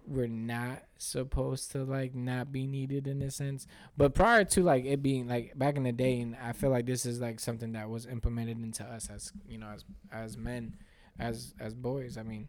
we're 0.06 0.26
not 0.26 0.82
supposed 0.98 1.70
to 1.72 1.84
like 1.84 2.14
not 2.14 2.50
be 2.52 2.66
needed 2.66 3.06
in 3.06 3.22
a 3.22 3.30
sense. 3.30 3.66
But 3.96 4.14
prior 4.14 4.44
to 4.44 4.62
like 4.62 4.84
it 4.84 5.02
being 5.02 5.28
like 5.28 5.56
back 5.56 5.76
in 5.76 5.82
the 5.84 5.92
day, 5.92 6.20
and 6.20 6.36
I 6.42 6.52
feel 6.52 6.70
like 6.70 6.86
this 6.86 7.06
is 7.06 7.20
like 7.20 7.40
something 7.40 7.72
that 7.72 7.88
was 7.88 8.06
implemented 8.06 8.62
into 8.62 8.84
us 8.84 9.08
as 9.10 9.32
you 9.46 9.58
know 9.58 9.68
as 9.68 9.84
as 10.12 10.36
men, 10.36 10.76
as 11.18 11.54
as 11.60 11.74
boys. 11.74 12.16
I 12.16 12.22
mean, 12.22 12.48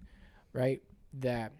right? 0.54 0.82
That 1.14 1.54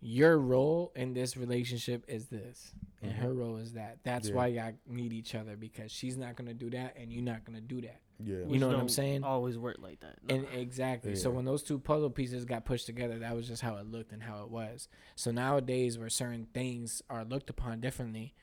your 0.00 0.38
role 0.38 0.92
in 0.94 1.14
this 1.14 1.36
relationship 1.36 2.04
is 2.06 2.26
this, 2.26 2.72
and 3.04 3.12
mm-hmm. 3.12 3.22
her 3.22 3.32
role 3.32 3.56
is 3.58 3.74
that. 3.74 3.98
That's 4.02 4.28
Yeah. 4.28 4.34
why 4.34 4.46
y'all 4.48 4.72
need 4.88 5.12
each 5.12 5.34
other 5.34 5.56
because 5.56 5.92
she's 5.92 6.16
not 6.16 6.36
gonna 6.36 6.54
do 6.54 6.70
that, 6.70 6.96
and 6.96 7.12
you're 7.12 7.22
not 7.22 7.44
gonna 7.44 7.60
do 7.60 7.80
that. 7.82 8.00
Yeah. 8.22 8.38
You 8.38 8.44
which 8.46 8.60
know 8.60 8.68
what 8.68 8.76
I'm 8.76 8.88
saying? 8.88 9.24
Always 9.24 9.58
work 9.58 9.76
like 9.80 10.00
that. 10.00 10.16
Nah. 10.22 10.36
And 10.36 10.46
exactly. 10.54 11.16
So 11.16 11.30
when 11.30 11.44
those 11.44 11.62
two 11.62 11.78
puzzle 11.78 12.10
pieces 12.10 12.44
got 12.44 12.64
pushed 12.64 12.86
together, 12.86 13.18
that 13.18 13.34
was 13.34 13.48
just 13.48 13.62
how 13.62 13.76
it 13.76 13.86
looked 13.86 14.12
and 14.12 14.22
how 14.22 14.42
it 14.42 14.50
was. 14.50 14.88
So 15.16 15.30
nowadays, 15.30 15.98
where 15.98 16.08
certain 16.08 16.46
things 16.54 17.02
are 17.10 17.24
looked 17.24 17.50
upon 17.50 17.80
differently, 17.80 18.34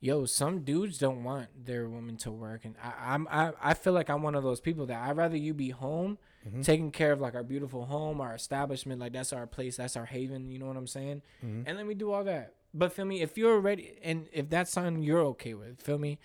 yo, 0.00 0.24
some 0.26 0.60
dudes 0.60 0.98
don't 0.98 1.24
want 1.24 1.48
their 1.66 1.88
woman 1.88 2.16
to 2.18 2.30
work, 2.30 2.64
and 2.64 2.76
I, 2.82 3.14
I'm 3.14 3.28
I, 3.30 3.52
I 3.62 3.74
feel 3.74 3.92
like 3.92 4.08
I'm 4.08 4.22
one 4.22 4.34
of 4.34 4.44
those 4.44 4.60
people 4.60 4.86
that 4.86 5.08
I'd 5.08 5.16
rather 5.16 5.36
you 5.36 5.54
be 5.54 5.70
home, 5.70 6.18
mm-hmm. 6.46 6.62
taking 6.62 6.90
care 6.90 7.12
of 7.12 7.20
like 7.20 7.34
our 7.34 7.42
beautiful 7.42 7.86
home, 7.86 8.20
our 8.20 8.34
establishment, 8.34 9.00
like 9.00 9.12
that's 9.12 9.32
our 9.32 9.46
place, 9.46 9.76
that's 9.76 9.96
our 9.96 10.06
haven. 10.06 10.50
You 10.50 10.58
know 10.58 10.66
what 10.66 10.76
I'm 10.76 10.86
saying? 10.86 11.22
Mm-hmm. 11.44 11.62
And 11.66 11.76
let 11.76 11.86
me 11.86 11.94
do 11.94 12.12
all 12.12 12.24
that. 12.24 12.54
But 12.76 12.92
feel 12.92 13.06
me, 13.06 13.22
if 13.22 13.38
you're 13.38 13.58
ready, 13.58 13.98
and 14.02 14.28
if 14.32 14.50
that's 14.50 14.70
something 14.70 15.02
you're 15.02 15.22
okay 15.22 15.54
with, 15.54 15.80
feel 15.80 15.98
me. 15.98 16.18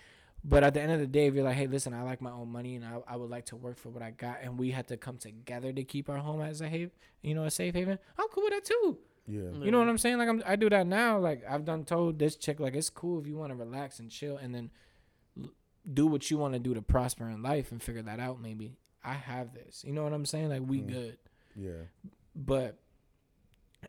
But 0.44 0.64
at 0.64 0.74
the 0.74 0.80
end 0.80 0.92
of 0.92 0.98
the 0.98 1.06
day, 1.06 1.26
if 1.26 1.34
you're 1.34 1.44
like, 1.44 1.56
hey, 1.56 1.66
listen, 1.66 1.94
I 1.94 2.02
like 2.02 2.20
my 2.20 2.32
own 2.32 2.50
money 2.50 2.74
and 2.74 2.84
I, 2.84 2.98
I 3.06 3.16
would 3.16 3.30
like 3.30 3.46
to 3.46 3.56
work 3.56 3.78
for 3.78 3.90
what 3.90 4.02
I 4.02 4.10
got, 4.10 4.38
and 4.42 4.58
we 4.58 4.72
had 4.72 4.88
to 4.88 4.96
come 4.96 5.16
together 5.16 5.72
to 5.72 5.84
keep 5.84 6.10
our 6.10 6.18
home 6.18 6.40
as 6.42 6.60
a 6.60 6.68
haven, 6.68 6.90
you 7.22 7.34
know, 7.34 7.44
a 7.44 7.50
safe 7.50 7.74
haven, 7.74 7.98
I'm 8.18 8.28
cool 8.28 8.44
with 8.44 8.52
that 8.52 8.64
too. 8.64 8.98
Yeah. 9.26 9.40
Mm-hmm. 9.42 9.62
You 9.62 9.70
know 9.70 9.78
what 9.78 9.88
I'm 9.88 9.98
saying? 9.98 10.18
Like 10.18 10.28
I'm, 10.28 10.42
I 10.44 10.56
do 10.56 10.68
that 10.68 10.86
now. 10.86 11.18
Like 11.18 11.42
I've 11.48 11.64
done 11.64 11.84
told 11.84 12.18
this 12.18 12.36
chick, 12.36 12.58
like 12.58 12.74
it's 12.74 12.90
cool 12.90 13.20
if 13.20 13.26
you 13.26 13.36
want 13.36 13.50
to 13.50 13.56
relax 13.56 14.00
and 14.00 14.10
chill, 14.10 14.36
and 14.36 14.52
then 14.52 14.70
l- 15.40 15.52
do 15.94 16.06
what 16.06 16.28
you 16.30 16.38
want 16.38 16.54
to 16.54 16.58
do 16.58 16.74
to 16.74 16.82
prosper 16.82 17.28
in 17.28 17.42
life 17.42 17.70
and 17.70 17.80
figure 17.80 18.02
that 18.02 18.18
out. 18.18 18.40
Maybe 18.40 18.72
I 19.04 19.14
have 19.14 19.54
this. 19.54 19.84
You 19.86 19.92
know 19.92 20.02
what 20.02 20.12
I'm 20.12 20.26
saying? 20.26 20.48
Like 20.48 20.62
we 20.66 20.80
mm. 20.80 20.88
good 20.88 21.18
Yeah. 21.54 21.84
but 22.34 22.78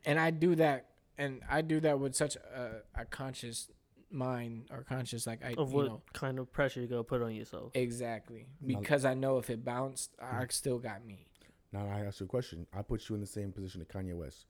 and 0.04 0.20
I 0.20 0.30
do 0.30 0.54
that 0.54 0.86
and 1.18 1.42
I 1.50 1.62
do 1.62 1.80
that 1.80 1.98
with 2.00 2.14
such 2.14 2.36
a, 2.36 2.82
a 2.94 3.04
conscious 3.04 3.70
mind 4.10 4.66
or 4.70 4.82
conscious 4.84 5.26
like 5.26 5.44
I 5.44 5.54
Of 5.58 5.72
you 5.72 5.84
know 5.84 6.02
kind 6.12 6.38
of 6.38 6.52
pressure 6.52 6.80
you 6.80 6.86
gonna 6.86 7.02
put 7.04 7.22
on 7.22 7.34
yourself? 7.34 7.72
exactly 7.74 8.46
No. 8.60 8.78
because 8.80 9.04
I 9.04 9.14
know 9.14 9.38
if 9.38 9.50
it 9.50 9.64
bounced, 9.64 10.10
Mm-hmm. 10.22 10.36
I 10.42 10.46
still 10.50 10.78
got 10.78 11.04
me. 11.04 11.26
Now 11.72 11.88
I 11.88 12.00
ask 12.00 12.20
you 12.20 12.26
a 12.26 12.28
question. 12.28 12.66
I 12.72 12.82
put 12.82 13.08
you 13.08 13.14
in 13.16 13.20
the 13.20 13.26
same 13.26 13.50
position 13.52 13.80
that 13.80 13.88
Kanye 13.88 14.14
West. 14.14 14.46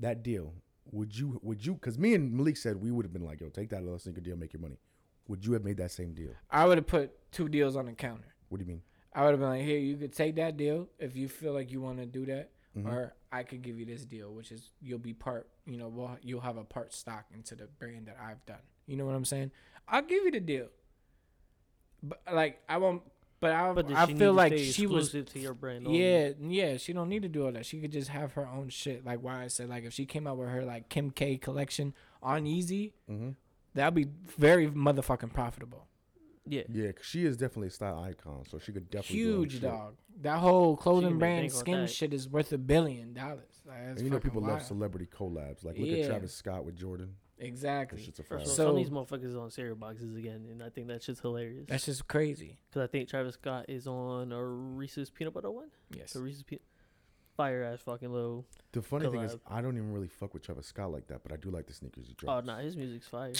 That 0.00 0.22
deal, 0.22 0.52
would 0.90 1.16
you? 1.16 1.38
Would 1.42 1.64
you? 1.64 1.74
Because 1.74 1.98
me 1.98 2.14
and 2.14 2.32
Malik 2.32 2.56
said 2.56 2.76
we 2.82 2.90
would 2.90 3.04
have 3.06 3.12
been 3.12 3.24
like, 3.24 3.40
"Yo, 3.40 3.48
take 3.48 3.70
that 3.70 3.82
little 3.82 3.98
sneaker 3.98 4.20
deal, 4.20 4.36
make 4.36 4.52
your 4.52 4.60
money." 4.60 4.78
Would 5.28 5.46
you 5.46 5.52
have 5.52 5.62
made 5.64 5.76
that 5.76 5.92
same 5.92 6.12
deal? 6.12 6.30
I 6.50 6.66
would 6.66 6.76
have 6.78 6.86
put 6.86 7.12
two 7.30 7.48
deals 7.48 7.76
on 7.76 7.86
the 7.86 7.92
counter. 7.92 8.34
What 8.48 8.58
do 8.58 8.64
you 8.64 8.68
mean? 8.68 8.82
I 9.14 9.22
would 9.24 9.30
have 9.30 9.40
been 9.40 9.48
like, 9.50 9.62
here, 9.62 9.78
you 9.78 9.96
could 9.96 10.12
take 10.12 10.34
that 10.36 10.56
deal 10.56 10.88
if 10.98 11.16
you 11.16 11.28
feel 11.28 11.52
like 11.52 11.70
you 11.70 11.80
want 11.80 11.98
to 11.98 12.06
do 12.06 12.26
that, 12.26 12.50
Mm-hmm. 12.76 12.88
or 12.88 13.14
I 13.32 13.42
could 13.44 13.62
give 13.62 13.78
you 13.78 13.86
this 13.86 14.04
deal, 14.04 14.32
which 14.32 14.52
is 14.52 14.70
you'll 14.82 14.98
be 14.98 15.14
part, 15.14 15.48
you 15.66 15.78
know, 15.78 15.88
well, 15.88 16.18
you'll 16.22 16.40
have 16.42 16.56
a 16.58 16.64
part 16.64 16.92
stock 16.92 17.24
into 17.34 17.54
the 17.54 17.66
brand 17.78 18.06
that 18.06 18.18
I've 18.22 18.44
done. 18.46 18.58
You 18.86 18.96
know 18.96 19.06
what 19.06 19.14
I'm 19.14 19.24
saying? 19.24 19.50
I'll 19.88 20.02
give 20.02 20.22
you 20.24 20.30
the 20.30 20.40
deal, 20.40 20.66
but 22.02 22.20
like 22.32 22.60
I 22.68 22.76
won't. 22.78 23.02
But 23.40 23.50
I, 23.52 23.72
But 23.72 23.90
I 23.90 24.06
feel 24.06 24.32
like 24.34 24.56
she 24.56 24.86
was 24.86 25.10
to 25.10 25.24
your 25.34 25.52
brand. 25.54 25.84
only? 25.88 26.00
yeah, 26.00 26.30
yeah. 26.40 26.76
She 26.76 26.92
don't 26.92 27.08
need 27.08 27.22
to 27.22 27.28
do 27.28 27.44
all 27.46 27.50
that. 27.52 27.66
She 27.66 27.80
could 27.80 27.90
just 27.90 28.08
have 28.10 28.34
her 28.34 28.46
own 28.46 28.68
shit. 28.68 29.04
Like 29.04 29.20
why 29.20 29.42
I 29.42 29.48
said, 29.48 29.68
like 29.68 29.82
if 29.84 29.92
she 29.92 30.06
came 30.06 30.28
out 30.28 30.36
with 30.36 30.48
her 30.48 30.64
like 30.64 30.88
Kim 30.88 31.10
K 31.10 31.38
collection 31.38 31.92
on 32.22 32.44
Yeezy, 32.44 32.92
Mm-hmm. 33.10 33.30
that'd 33.74 33.94
be 33.94 34.06
very 34.38 34.68
motherfucking 34.68 35.32
profitable. 35.32 35.86
Yeah. 36.44 36.62
Yeah, 36.68 36.92
'cause 36.92 37.04
she 37.06 37.24
is 37.24 37.36
definitely 37.36 37.68
a 37.68 37.70
style 37.70 37.98
icon, 38.00 38.44
so 38.48 38.58
she 38.58 38.72
could 38.72 38.90
definitely 38.90 39.16
do 39.24 39.30
her 39.32 39.36
Huge 39.40 39.52
shit. 39.52 39.62
dog. 39.62 39.96
That 40.22 40.38
whole 40.40 40.76
clothing 40.76 41.10
make 41.12 41.18
brand 41.20 41.42
bank 41.42 41.52
off 41.54 41.58
Skims 41.60 41.90
that. 41.90 41.94
shit 41.94 42.12
is 42.14 42.28
worth 42.28 42.52
a 42.52 42.58
billion 42.58 43.12
dollars. 43.14 43.62
Like, 43.64 43.78
that's 43.78 43.98
And 43.98 44.00
you 44.00 44.10
know, 44.10 44.16
fucking 44.16 44.30
people 44.30 44.42
love 44.42 44.50
wild. 44.50 44.62
celebrity 44.62 45.06
collabs. 45.06 45.64
Like 45.64 45.78
look 45.78 45.86
Yeah. 45.88 45.98
at 45.98 46.06
Travis 46.08 46.34
Scott 46.34 46.64
with 46.64 46.74
Jordan. 46.76 47.16
That 47.38 47.46
Exactly. 47.46 48.02
shit's 48.02 48.18
a 48.18 48.22
First 48.22 48.28
fact. 48.28 48.42
of 48.42 48.48
all, 48.48 48.54
So- 48.56 48.62
some 48.64 48.70
of 48.70 48.76
these 48.76 48.90
motherfuckers 48.90 49.40
on 49.40 49.50
cereal 49.50 49.76
boxes 49.76 50.14
again, 50.16 50.46
and 50.50 50.62
I 50.62 50.68
think 50.70 50.88
that 50.88 51.02
shit's 51.02 51.20
hilarious. 51.20 51.66
That's 51.68 51.86
just 51.86 52.06
crazy. 52.08 52.58
Because 52.68 52.82
I 52.82 52.86
think 52.88 53.08
Travis 53.08 53.34
Scott 53.34 53.66
is 53.68 53.86
on 53.86 54.32
a 54.32 54.44
Reese's 54.44 55.10
peanut 55.10 55.34
butter 55.34 55.50
one. 55.50 55.70
Yes. 55.96 56.12
The 56.12 56.22
Reese's 56.22 56.42
peanut 56.42 56.62
fire 57.36 57.62
ass 57.62 57.80
fucking 57.80 58.12
little. 58.12 58.46
The 58.72 58.82
funny 58.82 59.08
thing 59.10 59.20
is, 59.22 59.36
collab. 59.36 59.40
I 59.46 59.62
don't 59.62 59.76
even 59.76 59.92
really 59.92 60.08
fuck 60.08 60.34
with 60.34 60.42
Travis 60.42 60.66
Scott 60.66 60.90
like 60.92 61.06
that, 61.06 61.22
but 61.22 61.32
I 61.32 61.36
do 61.36 61.50
like 61.50 61.66
the 61.66 61.72
sneakers 61.72 62.06
he 62.08 62.14
drops. 62.14 62.30
Oh 62.30 62.34
drops. 62.44 62.46
nah, 62.46 62.58
his 62.64 62.76
music's 62.76 63.06
fire. 63.08 63.32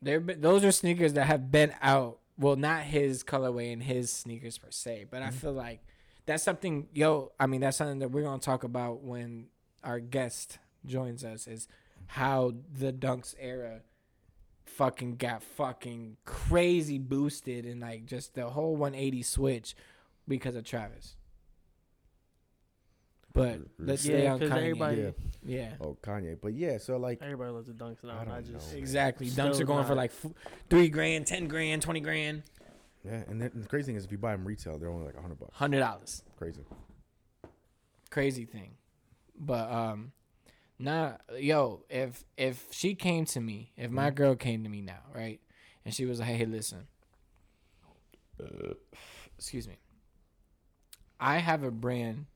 There, 0.00 0.20
those 0.20 0.64
are 0.64 0.72
sneakers 0.72 1.14
that 1.14 1.24
have 1.26 1.50
been 1.50 1.74
out. 1.82 2.18
Well, 2.38 2.56
not 2.56 2.82
his 2.82 3.24
colorway 3.24 3.72
and 3.72 3.82
his 3.82 4.12
sneakers 4.12 4.58
per 4.58 4.70
se, 4.70 5.06
but 5.10 5.20
Mm-hmm. 5.20 5.28
I 5.28 5.30
feel 5.32 5.52
like 5.52 5.80
that's 6.26 6.42
something. 6.42 6.88
Yo, 6.94 7.32
I 7.40 7.46
mean, 7.46 7.60
that's 7.60 7.76
something 7.76 7.98
that 7.98 8.10
we're 8.10 8.22
gonna 8.22 8.38
talk 8.38 8.62
about 8.64 9.02
when 9.02 9.46
our 9.82 9.98
guest 9.98 10.58
joins 10.86 11.24
us. 11.24 11.46
Is 11.48 11.66
how 12.06 12.54
the 12.72 12.92
Dunks 12.92 13.34
era 13.38 13.80
fucking 14.66 15.16
got 15.16 15.42
fucking 15.42 16.16
crazy 16.24 16.98
boosted 16.98 17.64
and 17.66 17.80
like 17.80 18.06
just 18.06 18.34
the 18.34 18.48
whole 18.50 18.76
180 18.76 19.22
switch 19.22 19.74
because 20.28 20.54
of 20.54 20.64
Travis. 20.64 21.16
But 23.34 23.60
let's 23.78 24.02
stay 24.02 24.26
on 24.26 24.40
Kanye. 24.40 24.50
everybody- 24.56 25.02
Yeah. 25.02 25.10
yeah. 25.44 25.74
Oh, 25.80 25.96
Kanye. 26.02 26.38
But 26.40 26.54
yeah, 26.54 26.78
so 26.78 26.96
like, 26.96 27.20
Everybody 27.22 27.50
loves 27.50 27.66
the 27.66 27.72
dunks 27.74 28.02
now. 28.02 28.18
I 28.18 28.22
I, 28.22 28.24
don't 28.24 28.46
just 28.46 28.72
know. 28.72 28.78
Exactly. 28.78 29.28
Still 29.28 29.48
Dunks 29.48 29.60
are 29.60 29.64
going 29.64 29.84
for 29.84 29.94
like 29.94 30.10
f- 30.24 30.32
three 30.70 30.88
grand, 30.88 31.26
ten 31.26 31.46
grand, 31.46 31.82
twenty 31.82 32.00
grand, 32.00 32.42
yeah, 33.04 33.22
and 33.28 33.40
then 33.40 33.50
the 33.54 33.68
crazy 33.68 33.86
thing 33.86 33.96
is, 33.96 34.04
if 34.04 34.10
you 34.12 34.18
buy 34.18 34.32
them 34.32 34.44
retail, 34.44 34.78
they're 34.78 34.90
only 34.90 35.06
like 35.06 35.14
a 35.16 35.20
hundred 35.22 35.38
bucks. 35.38 35.54
hundred 35.56 35.80
dollars. 35.80 36.22
Crazy. 36.36 36.62
Crazy 38.10 38.44
thing. 38.46 38.72
But 39.38 39.70
um, 39.70 40.12
nah, 40.78 41.12
yo, 41.38 41.84
if 41.90 42.24
if 42.36 42.66
she 42.72 42.94
came 42.96 43.24
to 43.26 43.40
me, 43.40 43.72
if 43.76 43.90
my 43.90 44.10
girl 44.10 44.34
came 44.34 44.64
to 44.64 44.68
me 44.70 44.80
now, 44.80 45.02
right, 45.14 45.40
and 45.84 45.94
she 45.94 46.06
was 46.06 46.18
like, 46.18 46.30
"Hey, 46.30 46.44
listen, 46.46 46.88
excuse 49.36 49.68
me, 49.68 49.76
I 51.20 51.38
have 51.38 51.62
a 51.62 51.70
brand 51.70 52.26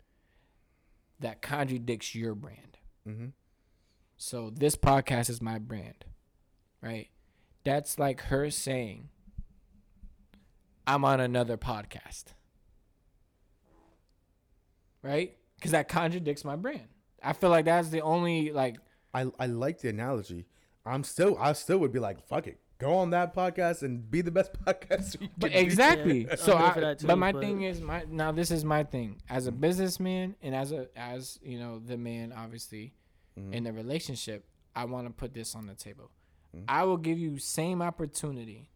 that 1.23 1.43
contradicts 1.43 2.15
your 2.15 2.35
brand. 2.35 2.79
Mm-hmm. 3.09 3.27
So 4.17 4.51
this 4.55 4.77
podcast 4.77 5.31
is 5.31 5.43
my 5.43 5.59
brand, 5.59 6.05
right? 6.81 7.09
That's 7.65 7.99
like 7.99 8.23
her 8.23 8.51
saying, 8.51 9.09
I'm 10.87 11.05
on 11.05 11.21
another 11.21 11.57
podcast. 11.57 12.25
Right? 15.03 15.37
Because 15.57 15.73
that 15.73 15.89
contradicts 15.89 16.45
my 16.45 16.55
brand. 16.55 16.89
I 17.23 17.33
feel 17.33 17.51
like 17.51 17.65
that's 17.65 17.89
the 17.89 18.03
only, 18.03 18.53
like, 18.53 18.77
I 19.15 19.27
I 19.39 19.47
like 19.47 19.81
the 19.81 19.89
analogy. 19.89 20.47
I'm 20.87 21.05
still, 21.05 21.37
I 21.39 21.53
still 21.53 21.79
would 21.79 21.93
be 21.93 21.99
like, 21.99 22.25
fuck 22.27 22.47
it, 22.47 22.59
go 22.83 22.97
on 22.97 23.11
that 23.11 23.35
podcast 23.35 23.83
and 23.83 24.11
be 24.11 24.21
the 24.21 24.31
best 24.31 24.53
podcast. 24.65 25.21
You 25.21 25.29
but 25.39 25.53
can 25.53 25.65
exactly. 25.65 26.27
Yeah, 26.27 26.35
so 26.35 26.55
I'm 26.55 26.59
here 26.59 26.67
I, 26.67 26.73
for 26.75 26.81
that 26.81 26.99
too, 26.99 27.07
but 27.07 27.19
my 27.19 27.33
but- 27.33 27.41
thing 27.41 27.63
is, 27.63 27.81
my 27.81 28.05
now 28.09 28.33
this 28.33 28.51
is 28.51 28.65
my 28.65 28.85
thing 28.85 29.23
as 29.29 29.47
a 29.47 29.51
mm-hmm. 29.51 29.61
businessman 29.61 30.35
and 30.43 30.55
as 30.55 30.73
a 30.73 30.89
as 30.97 31.39
you 31.43 31.59
know 31.59 31.81
the 31.85 31.97
man 31.97 32.33
obviously 32.37 32.93
mm-hmm. 33.39 33.53
in 33.53 33.65
the 33.65 33.73
relationship. 33.73 34.45
I 34.75 34.87
want 34.87 35.07
to 35.07 35.13
put 35.13 35.35
this 35.35 35.55
on 35.55 35.67
the 35.67 35.75
table. 35.75 36.11
Mm-hmm. 36.57 36.65
I 36.67 36.85
will 36.85 36.97
give 36.97 37.19
you 37.19 37.39
same 37.39 37.83
opportunity 37.83 38.71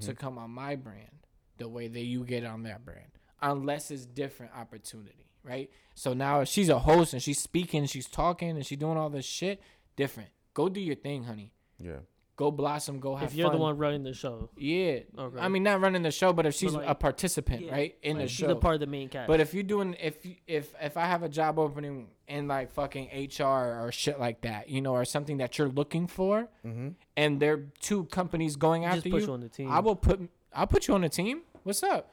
to 0.00 0.14
come 0.14 0.38
on 0.38 0.50
my 0.50 0.74
brand 0.74 1.26
the 1.58 1.68
way 1.68 1.88
that 1.88 2.00
you 2.00 2.24
get 2.24 2.44
on 2.44 2.64
that 2.64 2.84
brand, 2.84 3.10
unless 3.40 3.90
it's 3.90 4.04
different 4.04 4.52
opportunity, 4.54 5.30
right? 5.42 5.70
So 5.94 6.12
now 6.12 6.40
if 6.40 6.48
she's 6.48 6.68
a 6.68 6.78
host 6.80 7.12
and 7.12 7.22
she's 7.22 7.38
speaking, 7.38 7.86
she's 7.86 8.08
talking, 8.08 8.50
and 8.50 8.66
she's 8.66 8.78
doing 8.78 8.96
all 8.96 9.10
this 9.10 9.24
shit, 9.24 9.60
different. 9.96 10.30
Go 10.54 10.68
do 10.68 10.80
your 10.80 10.96
thing, 10.96 11.24
honey. 11.24 11.52
Yeah. 11.78 12.00
Go 12.36 12.50
blossom. 12.50 13.00
Go 13.00 13.16
have 13.16 13.20
fun. 13.20 13.28
if 13.28 13.34
you're 13.34 13.48
fun. 13.48 13.56
the 13.56 13.62
one 13.62 13.78
running 13.78 14.02
the 14.02 14.12
show, 14.12 14.50
Yeah. 14.58 15.00
Okay. 15.18 15.40
I 15.40 15.48
mean, 15.48 15.62
not 15.62 15.80
running 15.80 16.02
the 16.02 16.10
show, 16.10 16.34
but 16.34 16.44
if 16.44 16.54
she's 16.54 16.74
like- 16.74 16.86
a 16.86 16.94
participant, 16.94 17.62
Yeah, 17.62 17.72
right, 17.72 17.96
in 18.02 18.18
like, 18.18 18.26
the 18.26 18.28
she's 18.28 18.46
show. 18.46 18.50
a 18.50 18.56
part 18.56 18.74
of 18.74 18.80
the 18.80 18.86
main 18.86 19.08
cast. 19.08 19.26
but 19.26 19.40
if 19.40 19.54
you're 19.54 19.62
doing, 19.62 19.96
if 19.98 20.18
if 20.46 20.74
if 20.80 20.98
I 20.98 21.06
have 21.06 21.22
a 21.22 21.30
job 21.30 21.58
opening 21.58 22.08
in 22.28 22.46
like 22.46 22.70
fucking 22.72 23.08
HR 23.10 23.80
or 23.82 23.90
shit 23.90 24.20
like 24.20 24.42
that, 24.42 24.68
you 24.68 24.82
know, 24.82 24.92
or 24.92 25.06
something 25.06 25.38
that 25.38 25.56
you're 25.56 25.68
looking 25.70 26.06
for, 26.06 26.48
mm-hmm. 26.64 26.88
and 27.16 27.40
there 27.40 27.54
are 27.54 27.66
two 27.80 28.04
companies 28.04 28.56
going 28.56 28.82
Just 28.82 28.98
after 28.98 29.10
put 29.10 29.20
you, 29.22 29.26
you 29.28 29.32
on 29.32 29.40
the 29.40 29.48
team. 29.48 29.70
I 29.72 29.80
will 29.80 29.96
put 29.96 30.28
I'll 30.52 30.66
put 30.66 30.88
you 30.88 30.94
on 30.94 31.00
the 31.00 31.08
team. 31.08 31.40
What's 31.62 31.82
up? 31.82 32.12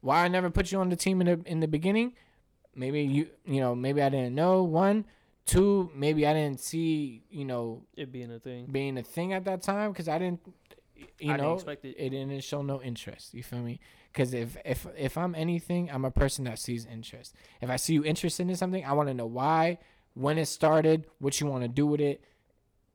Why 0.00 0.24
I 0.24 0.28
never 0.28 0.50
put 0.50 0.72
you 0.72 0.80
on 0.80 0.88
the 0.88 0.96
team 0.96 1.20
in 1.20 1.26
the 1.28 1.48
in 1.48 1.60
the 1.60 1.68
beginning? 1.68 2.14
Maybe 2.74 3.02
you 3.02 3.28
you 3.46 3.60
know 3.60 3.76
maybe 3.76 4.02
I 4.02 4.08
didn't 4.08 4.34
know 4.34 4.64
one. 4.64 5.04
Two, 5.46 5.90
maybe 5.94 6.26
I 6.26 6.32
didn't 6.32 6.60
see 6.60 7.22
you 7.30 7.44
know 7.44 7.82
it 7.96 8.12
being 8.12 8.30
a 8.32 8.38
thing. 8.38 8.66
being 8.70 8.96
a 8.98 9.02
thing 9.02 9.32
at 9.32 9.44
that 9.46 9.62
time 9.62 9.90
because 9.92 10.08
I 10.08 10.18
didn't, 10.18 10.40
you 11.18 11.32
I 11.32 11.36
didn't 11.36 11.40
know, 11.40 11.54
expect 11.54 11.84
it. 11.84 11.96
it 11.98 12.10
didn't 12.10 12.42
show 12.44 12.62
no 12.62 12.80
interest. 12.82 13.34
You 13.34 13.42
feel 13.42 13.60
me? 13.60 13.80
Because 14.12 14.32
if 14.34 14.56
if 14.64 14.86
if 14.96 15.18
I'm 15.18 15.34
anything, 15.34 15.90
I'm 15.90 16.04
a 16.04 16.10
person 16.10 16.44
that 16.44 16.58
sees 16.58 16.86
interest. 16.86 17.34
If 17.60 17.68
I 17.70 17.76
see 17.76 17.94
you 17.94 18.04
interested 18.04 18.48
in 18.48 18.54
something, 18.56 18.84
I 18.84 18.92
want 18.92 19.08
to 19.08 19.14
know 19.14 19.26
why, 19.26 19.78
when 20.14 20.38
it 20.38 20.46
started, 20.46 21.06
what 21.18 21.40
you 21.40 21.46
want 21.46 21.62
to 21.62 21.68
do 21.68 21.86
with 21.86 22.00
it, 22.00 22.22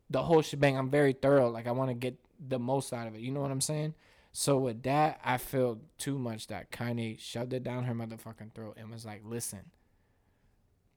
the 0.10 0.24
whole 0.24 0.42
shebang. 0.42 0.78
I'm 0.78 0.90
very 0.90 1.14
thorough. 1.14 1.50
Like 1.50 1.68
I 1.68 1.72
want 1.72 1.90
to 1.90 1.94
get 1.96 2.16
the 2.48 2.60
most 2.60 2.94
out 2.94 3.08
of 3.08 3.16
it. 3.16 3.22
You 3.22 3.32
know 3.32 3.42
what 3.42 3.52
I'm 3.52 3.62
saying? 3.62 3.96
So 4.32 4.58
with 4.58 4.84
that, 4.84 5.20
I 5.24 5.38
feel 5.38 5.80
too 5.98 6.18
much 6.18 6.48
that 6.48 6.70
Kanye 6.72 7.18
shoved 7.20 7.54
it 7.54 7.64
down 7.64 7.86
her 7.86 7.94
motherfucking 7.94 8.54
throat 8.54 8.76
and 8.78 8.92
was 8.92 9.06
like, 9.06 9.22
"Listen, 9.26 9.72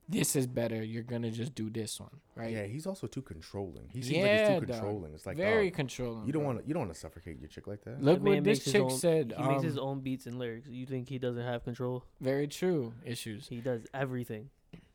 this 0.08 0.34
is 0.36 0.46
better. 0.46 0.82
You're 0.82 1.02
gonna 1.02 1.30
just 1.30 1.54
do 1.54 1.68
this 1.70 2.00
one, 2.00 2.10
right?" 2.34 2.52
Yeah, 2.52 2.64
he's 2.64 2.86
also 2.86 3.06
too 3.06 3.22
controlling. 3.22 3.88
He 3.92 4.02
seems 4.02 4.16
yeah, 4.16 4.22
like 4.22 4.30
he's 4.40 4.60
too 4.60 4.66
dog. 4.66 4.76
controlling. 4.80 5.14
It's 5.14 5.26
like 5.26 5.36
very 5.36 5.70
dog, 5.70 5.76
controlling. 5.76 6.26
You 6.26 6.32
don't 6.32 6.44
want 6.44 6.60
to. 6.60 6.66
You 6.66 6.74
don't 6.74 6.82
want 6.82 6.94
to 6.94 6.98
suffocate 7.00 7.38
your 7.38 7.48
chick 7.48 7.66
like 7.66 7.82
that. 7.84 8.02
Look 8.02 8.22
The 8.22 8.30
what 8.30 8.44
this 8.44 8.64
chick 8.64 8.82
own- 8.82 8.90
said. 8.90 9.34
He 9.36 9.42
makes 9.42 9.58
um, 9.60 9.64
his 9.64 9.78
own 9.78 10.00
beats 10.00 10.26
and 10.26 10.38
lyrics. 10.38 10.68
You 10.68 10.86
think 10.86 11.08
he 11.08 11.18
doesn't 11.18 11.42
have 11.44 11.64
control? 11.64 12.04
Very 12.20 12.46
true 12.48 12.94
issues. 13.04 13.48
He 13.48 13.60
does 13.60 13.86
everything. 13.92 14.50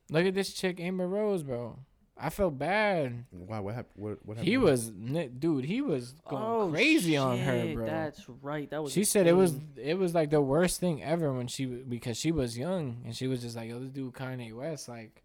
Look 0.10 0.26
at 0.26 0.34
this 0.34 0.54
chick, 0.54 0.80
Amber 0.80 1.08
Rose, 1.08 1.44
bro. 1.44 1.80
I 2.18 2.30
felt 2.30 2.58
bad. 2.58 3.26
Why? 3.32 3.60
What 3.60 3.74
happened? 3.76 3.94
What, 4.04 4.26
what 4.26 4.38
happened? 4.38 4.48
He 4.48 4.58
was, 4.58 4.90
dude. 4.90 5.66
He 5.66 5.82
was 5.82 6.14
going 6.28 6.44
Oh, 6.44 6.70
crazy 6.72 7.18
on 7.18 7.40
her, 7.40 7.74
bro. 7.74 7.86
That's 7.86 8.24
right. 8.42 8.70
That 8.70 8.84
was. 8.84 8.94
she 8.94 9.02
a 9.02 9.06
said 9.06 9.26
it 9.28 9.34
was, 9.34 9.56
it 9.76 9.98
was 9.98 10.14
like 10.14 10.30
the 10.30 10.40
worst 10.42 10.80
thing 10.80 11.04
ever 11.04 11.34
when 11.34 11.48
she 11.48 11.66
because 11.66 12.18
she 12.18 12.32
was 12.32 12.58
young 12.58 13.02
and 13.06 13.16
she 13.16 13.28
was 13.28 13.42
just 13.42 13.56
like, 13.56 13.68
yo, 13.70 13.80
this 13.80 13.90
dude 13.90 14.14
Kanye 14.14 14.54
West, 14.54 14.88
like, 14.88 15.24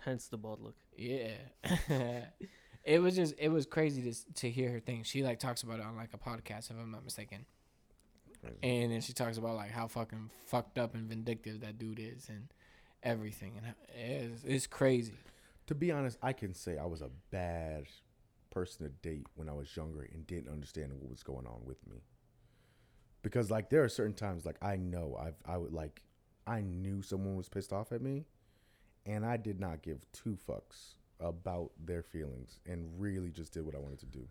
Hence 0.00 0.26
the 0.28 0.36
bald 0.38 0.60
look. 0.62 0.74
yeah. 0.96 1.32
it 2.84 2.98
was 3.00 3.14
just, 3.14 3.34
it 3.38 3.50
was 3.50 3.66
crazy 3.66 4.02
to 4.10 4.34
to 4.34 4.50
hear 4.50 4.70
her 4.72 4.80
thing. 4.80 5.02
She 5.04 5.22
like 5.22 5.38
talks 5.38 5.62
about 5.62 5.80
it 5.80 5.84
on 5.84 5.96
like 5.96 6.14
a 6.14 6.18
podcast, 6.18 6.70
if 6.70 6.76
I'm 6.80 6.90
not 6.90 7.04
mistaken. 7.04 7.44
Crazy. 8.40 8.56
And 8.62 8.90
then 8.90 9.00
she 9.02 9.12
talks 9.12 9.36
about 9.38 9.54
like 9.54 9.70
how 9.70 9.86
fucking 9.86 10.30
fucked 10.46 10.78
up 10.78 10.94
and 10.94 11.08
vindictive 11.08 11.60
that 11.60 11.78
dude 11.78 12.00
is 12.00 12.28
and 12.28 12.48
everything, 13.02 13.60
and 13.62 13.74
it's, 13.94 14.42
it's 14.44 14.66
crazy. 14.66 15.12
To 15.72 15.78
be 15.78 15.90
honest, 15.90 16.18
I 16.22 16.34
can 16.34 16.52
say 16.52 16.76
I 16.76 16.84
was 16.84 17.00
a 17.00 17.08
bad 17.30 17.86
person 18.50 18.84
to 18.84 18.90
date 19.08 19.26
when 19.36 19.48
I 19.48 19.54
was 19.54 19.74
younger 19.74 20.02
and 20.02 20.26
didn't 20.26 20.52
understand 20.52 20.92
what 20.92 21.08
was 21.10 21.22
going 21.22 21.46
on 21.46 21.64
with 21.64 21.78
me. 21.88 22.02
Because 23.22 23.50
like 23.50 23.70
there 23.70 23.82
are 23.82 23.88
certain 23.88 24.12
times 24.12 24.44
like 24.44 24.58
I 24.60 24.76
know 24.76 25.16
I've 25.18 25.36
I 25.46 25.56
would 25.56 25.72
like 25.72 26.02
I 26.46 26.60
knew 26.60 27.00
someone 27.00 27.36
was 27.36 27.48
pissed 27.48 27.72
off 27.72 27.90
at 27.90 28.02
me 28.02 28.26
and 29.06 29.24
I 29.24 29.38
did 29.38 29.60
not 29.60 29.80
give 29.80 30.04
two 30.12 30.36
fucks 30.46 30.96
about 31.20 31.70
their 31.82 32.02
feelings 32.02 32.58
and 32.66 32.86
really 33.00 33.30
just 33.30 33.54
did 33.54 33.64
what 33.64 33.74
I 33.74 33.78
wanted 33.78 34.00
to 34.00 34.06
do. 34.06 34.28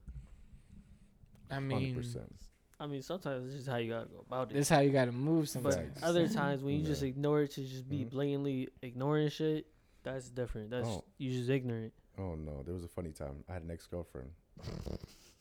I 1.50 1.56
Hundred 1.56 1.68
mean, 1.70 1.96
percent. 1.96 2.36
I 2.80 2.86
mean, 2.86 3.02
sometimes 3.02 3.48
it's 3.48 3.56
just 3.56 3.68
how 3.68 3.78
you 3.78 3.90
gotta 3.92 4.10
go 4.10 4.24
about 4.28 4.52
it. 4.52 4.54
this 4.54 4.68
is 4.68 4.70
how 4.70 4.82
you 4.82 4.92
gotta 4.92 5.12
move 5.12 5.50
But 5.64 5.80
other 6.04 6.28
times 6.28 6.62
when 6.62 6.76
you 6.76 6.86
just 6.86 7.02
ignore 7.02 7.42
it 7.42 7.52
to 7.54 7.64
just 7.64 7.90
be 7.90 8.06
Mhm. 8.06 8.12
blatantly 8.12 8.70
ignoring 8.84 9.30
shit, 9.30 9.66
that's 10.04 10.30
different. 10.30 10.70
That's 10.70 10.88
Oh. 10.88 11.04
you 11.18 11.32
just 11.32 11.50
ignorant. 11.50 11.94
Oh 12.18 12.36
no, 12.36 12.64
there 12.64 12.74
was 12.74 12.84
a 12.84 12.88
funny 12.90 13.12
time. 13.12 13.44
I 13.50 13.54
had 13.54 13.64
an 13.64 13.72
ex 13.72 13.88
girlfriend. 13.88 14.32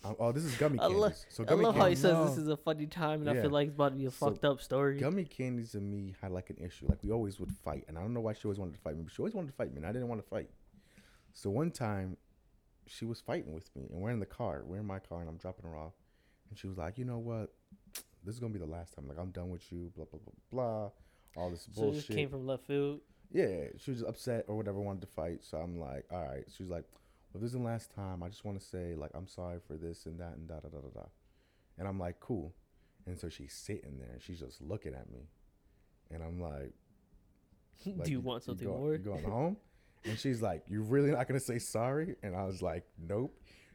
Oh, 0.03 0.33
this 0.33 0.45
is 0.45 0.55
gummy 0.57 0.79
I 0.79 0.85
candies. 0.85 0.99
love- 0.99 1.17
so 1.29 1.43
I 1.43 1.47
gummy 1.47 1.65
love 1.65 1.75
how 1.75 1.81
he 1.81 1.85
candies. 1.89 2.01
says 2.01 2.13
No. 2.15 2.25
this 2.27 2.39
is 2.39 2.49
a 2.49 2.57
funny 2.57 2.87
time, 2.87 3.21
and 3.21 3.29
I 3.29 3.35
Yeah. 3.35 3.43
feel 3.43 3.51
like 3.51 3.69
it's 3.69 3.75
about 3.75 3.91
to 3.91 3.97
be 3.97 4.07
a 4.07 4.11
So, 4.11 4.31
fucked 4.31 4.45
up 4.47 4.61
story. 4.63 4.99
Gummy 4.99 5.25
candies 5.27 5.75
and 5.75 5.91
me 5.91 6.15
had 6.23 6.33
like 6.33 6.49
an 6.49 6.57
issue. 6.57 6.87
Like 6.89 7.03
we 7.03 7.11
always 7.11 7.39
would 7.39 7.53
fight, 7.53 7.85
and 7.87 7.99
I 7.99 8.01
don't 8.01 8.15
know 8.15 8.21
why 8.23 8.33
she 8.33 8.47
always 8.47 8.59
wanted 8.59 8.75
to 8.77 8.81
fight 8.81 8.97
me, 8.97 9.03
but 9.03 9.13
she 9.13 9.21
always 9.21 9.35
wanted 9.35 9.49
to 9.49 9.53
fight 9.55 9.73
me, 9.73 9.77
and 9.79 9.87
I 9.87 9.93
didn't 9.93 10.09
want 10.09 10.23
to 10.23 10.27
fight. 10.27 10.49
So 11.35 11.51
one 11.51 11.71
time, 11.71 12.17
she 12.87 13.05
was 13.05 13.21
fighting 13.21 13.53
with 13.53 13.75
me, 13.77 13.89
and 13.93 14.01
we're 14.01 14.11
in 14.11 14.21
the 14.21 14.27
car. 14.27 14.63
We're 14.65 14.79
in 14.81 14.87
my 14.87 15.01
car, 15.01 15.21
and 15.21 15.29
I'm 15.29 15.37
dropping 15.37 15.67
her 15.69 15.77
off, 15.77 15.93
and 16.49 16.59
she 16.59 16.67
was 16.67 16.79
like, 16.79 16.97
"You 16.97 17.05
know 17.05 17.19
what? 17.19 17.55
This 18.25 18.35
is 18.35 18.41
gonna 18.41 18.53
be 18.55 18.59
the 18.59 18.67
last 18.67 18.95
time. 18.95 19.07
Like 19.07 19.19
I'm 19.19 19.31
done 19.33 19.51
with 19.51 19.71
you. 19.71 19.93
Blah 19.95 20.07
blah 20.07 20.21
blah 20.21 20.33
blah. 20.51 20.91
All 21.43 21.51
this 21.51 21.67
bullshit. 21.67 21.75
so 21.77 21.83
it 21.83 21.85
bullshit." 21.85 22.07
just 22.07 22.17
came 22.17 22.29
from 22.31 22.47
left 22.47 22.65
field. 22.67 23.01
Yeah, 23.33 23.67
she 23.79 23.91
was 23.91 24.03
upset 24.03 24.45
or 24.49 24.57
whatever, 24.57 24.81
wanted 24.81 25.03
to 25.03 25.07
fight. 25.07 25.43
So 25.43 25.59
I'm 25.59 25.79
like, 25.79 26.05
all 26.11 26.23
right. 26.25 26.45
She's 26.57 26.69
like, 26.69 26.85
well, 27.33 27.41
this 27.41 27.49
is 27.49 27.57
the 27.59 27.63
last 27.63 27.95
time. 27.95 28.23
I 28.23 28.29
just 28.29 28.45
want 28.45 28.59
to 28.61 28.67
say, 28.67 28.95
like, 28.97 29.11
I'm 29.15 29.27
sorry 29.29 29.59
for 29.67 29.77
this 29.77 30.07
and 30.07 30.19
that 30.19 30.35
and 30.37 30.49
da 30.49 30.57
da 30.57 30.69
da 30.69 30.79
da 30.79 30.89
da. 31.01 31.07
And 31.79 31.87
I'm 31.87 31.99
like, 31.99 32.19
cool. 32.21 32.53
And 33.07 33.19
so 33.19 33.29
she's 33.29 33.53
sitting 33.53 33.99
there 33.99 34.11
and 34.13 34.23
she's 34.23 34.41
just 34.41 34.61
looking 34.61 34.95
at 34.95 35.11
me. 35.11 35.29
And 36.11 36.23
I'm 36.23 36.41
like, 36.41 36.73
like, 37.87 38.05
Do 38.05 38.11
you 38.11 38.21
want 38.21 38.43
something 38.43 38.67
go- 38.67 38.77
more? 38.77 38.93
You 38.93 38.99
going 38.99 39.25
home? 39.25 39.57
And 40.05 40.19
she's 40.19 40.41
like, 40.43 40.65
you 40.67 40.83
really 40.83 41.11
not 41.11 41.29
gonna 41.29 41.41
say 41.41 41.59
sorry? 41.59 42.17
And 42.23 42.35
I 42.35 42.45
was 42.45 42.63
like, 42.63 42.85
nope. 42.99 43.35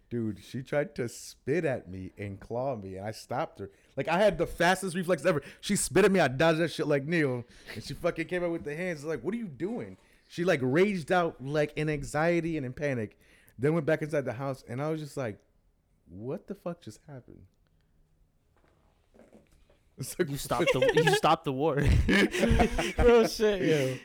Dude, 0.09 0.39
she 0.43 0.61
tried 0.61 0.93
to 0.95 1.09
spit 1.09 1.65
at 1.65 1.89
me 1.89 2.11
and 2.17 2.39
claw 2.39 2.75
me, 2.75 2.97
and 2.97 3.07
I 3.07 3.11
stopped 3.11 3.59
her. 3.59 3.71
Like 3.97 4.07
I 4.07 4.17
had 4.19 4.37
the 4.37 4.45
fastest 4.45 4.95
reflex 4.95 5.25
ever. 5.25 5.41
She 5.61 5.75
spit 5.75 6.05
at 6.05 6.11
me, 6.11 6.19
I 6.19 6.27
dodged 6.27 6.59
that 6.59 6.71
shit 6.71 6.87
like 6.87 7.05
Neo, 7.05 7.43
and 7.73 7.83
she 7.83 7.93
fucking 7.95 8.27
came 8.27 8.43
out 8.43 8.51
with 8.51 8.63
the 8.63 8.75
hands. 8.75 9.03
Like, 9.03 9.23
what 9.23 9.33
are 9.33 9.37
you 9.37 9.47
doing? 9.47 9.97
She 10.27 10.43
like 10.45 10.59
raged 10.61 11.11
out 11.11 11.43
like 11.43 11.73
in 11.75 11.89
anxiety 11.89 12.57
and 12.57 12.65
in 12.65 12.73
panic. 12.73 13.17
Then 13.57 13.73
went 13.73 13.85
back 13.85 14.01
inside 14.01 14.25
the 14.25 14.33
house, 14.33 14.63
and 14.67 14.81
I 14.81 14.89
was 14.89 14.99
just 15.01 15.17
like, 15.17 15.39
what 16.09 16.47
the 16.47 16.55
fuck 16.55 16.81
just 16.81 16.99
happened? 17.07 17.41
Like, 20.19 20.29
You 20.29 20.35
stopped 20.37 20.73
the 20.73 20.91
you 21.05 21.15
stopped 21.15 21.45
the 21.45 21.53
war. 21.53 21.75
Real 22.97 23.27
shit, 23.29 23.61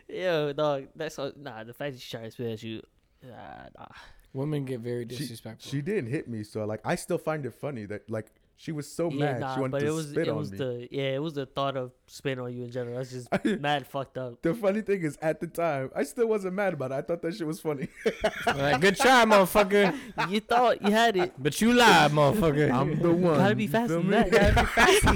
yo. 0.09 0.16
Yo, 0.16 0.52
dog, 0.52 0.86
that's 0.94 1.18
all, 1.18 1.32
nah. 1.36 1.64
The 1.64 1.74
fact 1.74 1.94
that 1.94 2.01
she 2.01 2.10
tried 2.16 2.27
to 2.27 2.31
spit 2.31 2.52
at 2.52 2.62
you, 2.62 2.81
nah, 3.24 3.66
nah. 3.77 3.86
Women 4.32 4.65
get 4.65 4.81
very 4.81 5.05
disrespectful. 5.05 5.69
she 5.70 5.82
didn't 5.82 6.11
hit 6.11 6.28
me, 6.28 6.44
so 6.44 6.65
like 6.65 6.81
I 6.85 6.94
still 6.94 7.19
find 7.19 7.44
it 7.47 7.55
funny 7.55 7.85
that 7.86 8.09
like 8.09 8.27
she 8.57 8.73
was 8.73 8.86
so 8.86 9.09
yeah, 9.11 9.19
mad 9.32 9.40
nah. 9.40 9.55
she 9.55 9.61
wanted 9.61 9.73
But 9.73 9.78
to 9.81 9.86
it 9.86 9.90
was 9.90 10.09
spit 10.11 10.28
it 10.28 10.31
on 10.31 10.36
was 10.36 10.52
me. 10.52 10.59
the 10.59 10.89
yeah, 10.90 11.15
it 11.15 11.23
was 11.23 11.32
the 11.32 11.47
thought 11.47 11.78
of 11.78 11.93
spitting 12.07 12.40
on 12.44 12.55
you 12.55 12.65
in 12.65 12.70
general. 12.70 12.98
That's 12.98 13.11
just 13.11 13.28
mad 13.61 13.86
fucked 13.86 14.19
up. 14.19 14.43
The 14.43 14.52
funny 14.55 14.82
thing 14.82 15.01
is, 15.02 15.16
at 15.23 15.40
the 15.40 15.47
time, 15.47 15.90
I 15.97 16.02
still 16.05 16.27
wasn't 16.28 16.55
mad 16.55 16.74
about 16.74 16.93
it. 16.93 16.94
I 16.97 17.01
thought 17.01 17.23
that 17.23 17.35
shit 17.35 17.47
was 17.47 17.59
funny. 17.61 17.89
like, 18.47 18.81
good 18.82 18.97
try, 18.97 19.24
motherfucker. 19.24 19.97
You 20.28 20.40
thought 20.40 20.82
you 20.82 20.90
had 20.90 21.16
it. 21.16 21.32
But 21.39 21.59
you 21.62 21.73
lied, 21.73 22.11
motherfucker. 22.12 22.70
I'm 22.81 22.98
the 23.01 23.11
one. 23.12 23.39
Gotta 23.39 23.55
be 23.55 23.66
faster 23.66 23.94
than 23.94 24.11
that. 24.11 24.31
Gotta 24.31 24.61
be 24.61 24.66
faster 24.66 25.12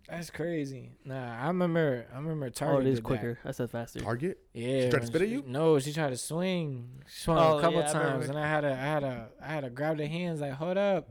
Quicker 0.10 0.16
than 0.16 0.18
that. 0.18 0.18
That's 0.18 0.30
crazy. 0.32 0.92
Nah, 1.06 1.44
I 1.44 1.48
remember. 1.48 2.06
I 2.14 2.18
remember 2.18 2.46
Oh, 2.48 2.50
Target. 2.50 2.88
it 2.88 2.90
is 2.90 2.96
did 2.96 3.04
that. 3.04 3.08
quicker. 3.08 3.40
I 3.46 3.52
said 3.52 3.70
faster. 3.70 4.00
Target? 4.00 4.38
Yeah. 4.54 4.66
She 4.86 4.90
tried 4.90 4.92
to 4.92 4.98
when 5.00 5.08
spit 5.08 5.22
at 5.22 5.28
you? 5.30 5.44
No, 5.48 5.80
she 5.80 5.94
tried 5.94 6.10
to 6.10 6.18
swing. 6.18 6.90
She 7.08 7.22
swung 7.24 7.38
Oh, 7.38 7.58
a 7.58 7.62
couple 7.62 7.80
yeah, 7.80 7.90
I 7.92 7.94
remember. 7.98 8.10
times, 8.26 8.30
and 8.30 8.40
I 8.40 8.48
had 8.48 8.62
to, 8.62 8.72
I 8.72 8.76
had 8.76 9.00
to, 9.02 9.26
I 9.42 9.48
had 9.48 9.64
to 9.64 9.70
grab 9.70 9.98
the 9.98 10.08
hands. 10.08 10.42
Like, 10.42 10.54
hold 10.54 10.78
up, 10.78 11.10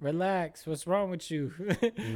relax. 0.00 0.66
What's 0.66 0.86
wrong 0.86 1.10
with 1.10 1.30
you? 1.30 1.52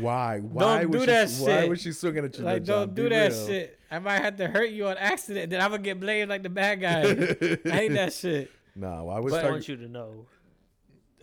Why? 0.01 0.39
Why 0.43 0.83
Don't 0.83 0.91
was 0.91 1.01
do 1.01 1.01
she, 1.01 1.07
that 1.07 1.29
Why 1.31 1.61
shit. 1.61 1.69
was 1.71 1.83
she 1.83 1.93
swinging 1.93 2.25
at 2.25 2.39
you? 2.39 2.45
like, 2.45 2.65
don't 2.65 2.95
do 2.95 3.05
Be 3.05 3.09
that 3.11 3.33
real. 3.33 3.47
shit. 3.47 3.79
I 3.91 3.99
might 4.01 4.21
have 4.21 4.37
to 4.37 4.47
hurt 4.49 4.71
you 4.71 4.87
on 4.89 4.99
accident. 4.99 5.51
Then 5.51 5.61
I'm 5.63 5.71
gonna 5.71 5.83
get 5.83 5.99
blamed 6.01 6.29
like 6.31 6.43
the 6.43 6.51
bad 6.51 6.81
guy. 6.81 7.01
I 7.03 7.75
hate 7.75 7.93
that 7.95 8.13
shit. 8.21 8.51
Nah, 8.77 9.03
why 9.03 9.19
was 9.19 9.33
I 9.33 9.43
Target? 9.43 9.53
want 9.53 9.69
you 9.69 9.77
to 9.77 9.89
know. 9.89 10.27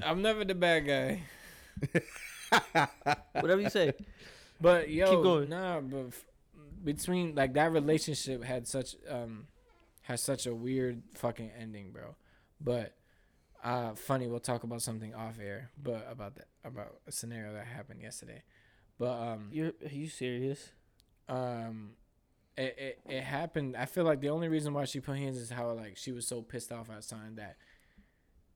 I'm 0.03 0.22
never 0.22 0.44
the 0.44 0.56
bad 0.56 0.86
guy. 0.88 1.22
Whatever 3.34 3.62
you 3.62 3.70
say. 3.70 3.94
But 4.61 4.90
yo, 4.90 5.10
Keep 5.15 5.23
going. 5.23 5.49
nah, 5.49 5.82
but 5.82 6.07
f- 6.07 6.26
between 6.84 7.36
like 7.36 7.53
that 7.53 7.72
relationship 7.72 8.44
had 8.44 8.68
such 8.68 8.95
um 9.10 9.48
has 10.03 10.22
such 10.22 10.45
a 10.48 10.53
weird 10.56 11.02
fucking 11.15 11.52
ending, 11.60 11.91
bro. 11.91 12.15
But 12.61 12.95
uh 13.64 13.95
funny, 13.95 14.27
we'll 14.27 14.40
talk 14.40 14.64
about 14.64 14.82
something 14.82 15.14
off 15.15 15.40
air, 15.40 15.72
but 15.82 16.07
about 16.10 16.36
that 16.36 16.48
about 16.64 16.95
a 17.07 17.11
scenario 17.11 17.53
that 17.53 17.65
happened 17.65 18.02
yesterday. 18.02 18.44
But 18.98 19.11
um 19.19 19.49
You're 19.52 19.73
are 19.84 19.90
you 19.94 20.07
serious? 20.07 20.72
um 21.27 21.91
it, 22.56 22.76
it, 22.77 22.99
it 23.10 23.23
happened 23.23 23.76
i 23.76 23.86
feel 23.86 24.06
like 24.06 24.22
the 24.22 24.30
only 24.30 24.48
reason 24.48 24.73
why 24.73 24.86
she 24.86 24.99
put 25.02 25.18
hands 25.18 25.38
is 25.38 25.49
how 25.49 25.72
like 25.73 25.98
she 25.98 26.11
was 26.14 26.26
so 26.27 26.41
pissed 26.41 26.72
off 26.72 26.88
at 26.90 27.03
something 27.03 27.36
that 27.36 27.57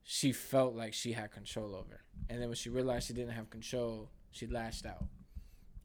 she 0.04 0.32
felt 0.32 0.76
like 0.76 0.94
she 0.94 1.12
had 1.14 1.32
control 1.32 1.76
over 1.76 2.00
and 2.30 2.40
then 2.40 2.48
when 2.48 2.56
she 2.56 2.70
realized 2.70 3.08
she 3.08 3.14
didn't 3.14 3.34
have 3.34 3.50
control 3.50 4.10
she 4.32 4.46
lashed 4.48 4.86
out 4.86 5.04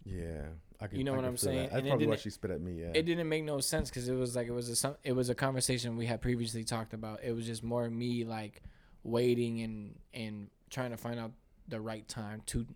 Yeah, 0.05 0.43
I 0.81 0.87
can, 0.87 0.99
You 0.99 1.05
know 1.05 1.15
I 1.15 1.17
what 1.17 1.25
I'm 1.25 1.37
saying? 1.37 1.57
That. 1.57 1.71
That's 1.73 1.81
And 1.81 1.89
probably 1.89 2.07
why 2.07 2.17
she 2.17 2.31
spit 2.31 2.51
at 2.51 2.61
me. 2.61 2.81
Yeah. 2.81 2.93
it 2.95 3.03
didn't 3.05 3.29
make 3.29 3.45
no 3.45 3.61
sense 3.61 3.89
because 3.89 4.09
it 4.09 4.15
was 4.15 4.37
like 4.37 4.47
it 4.49 4.53
was 4.53 4.85
a 4.85 4.97
it 5.03 5.13
was 5.13 5.31
a 5.31 5.35
conversation 5.35 5.97
we 5.97 6.07
had 6.07 6.21
previously 6.21 6.65
talked 6.65 6.93
about. 6.95 7.21
It 7.23 7.33
was 7.33 7.47
just 7.47 7.63
more 7.63 7.89
me 7.89 8.25
like 8.25 8.63
waiting 9.03 9.61
and 9.61 9.95
and 10.13 10.49
trying 10.71 10.91
to 10.91 10.97
find 10.97 11.19
out 11.19 11.33
the 11.69 11.81
right 11.81 12.07
time 12.09 12.43
to 12.47 12.67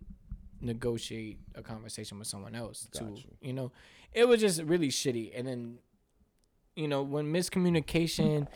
negotiate 0.61 1.39
a 1.55 1.61
conversation 1.61 2.17
with 2.19 2.27
someone 2.27 2.55
else. 2.55 2.87
To 2.93 3.03
you. 3.05 3.23
you 3.41 3.53
know, 3.53 3.71
it 4.13 4.27
was 4.27 4.39
just 4.41 4.61
really 4.63 4.89
shitty. 4.89 5.31
And 5.37 5.47
then 5.47 5.77
you 6.75 6.87
know 6.87 7.03
when 7.03 7.31
miscommunication 7.31 8.47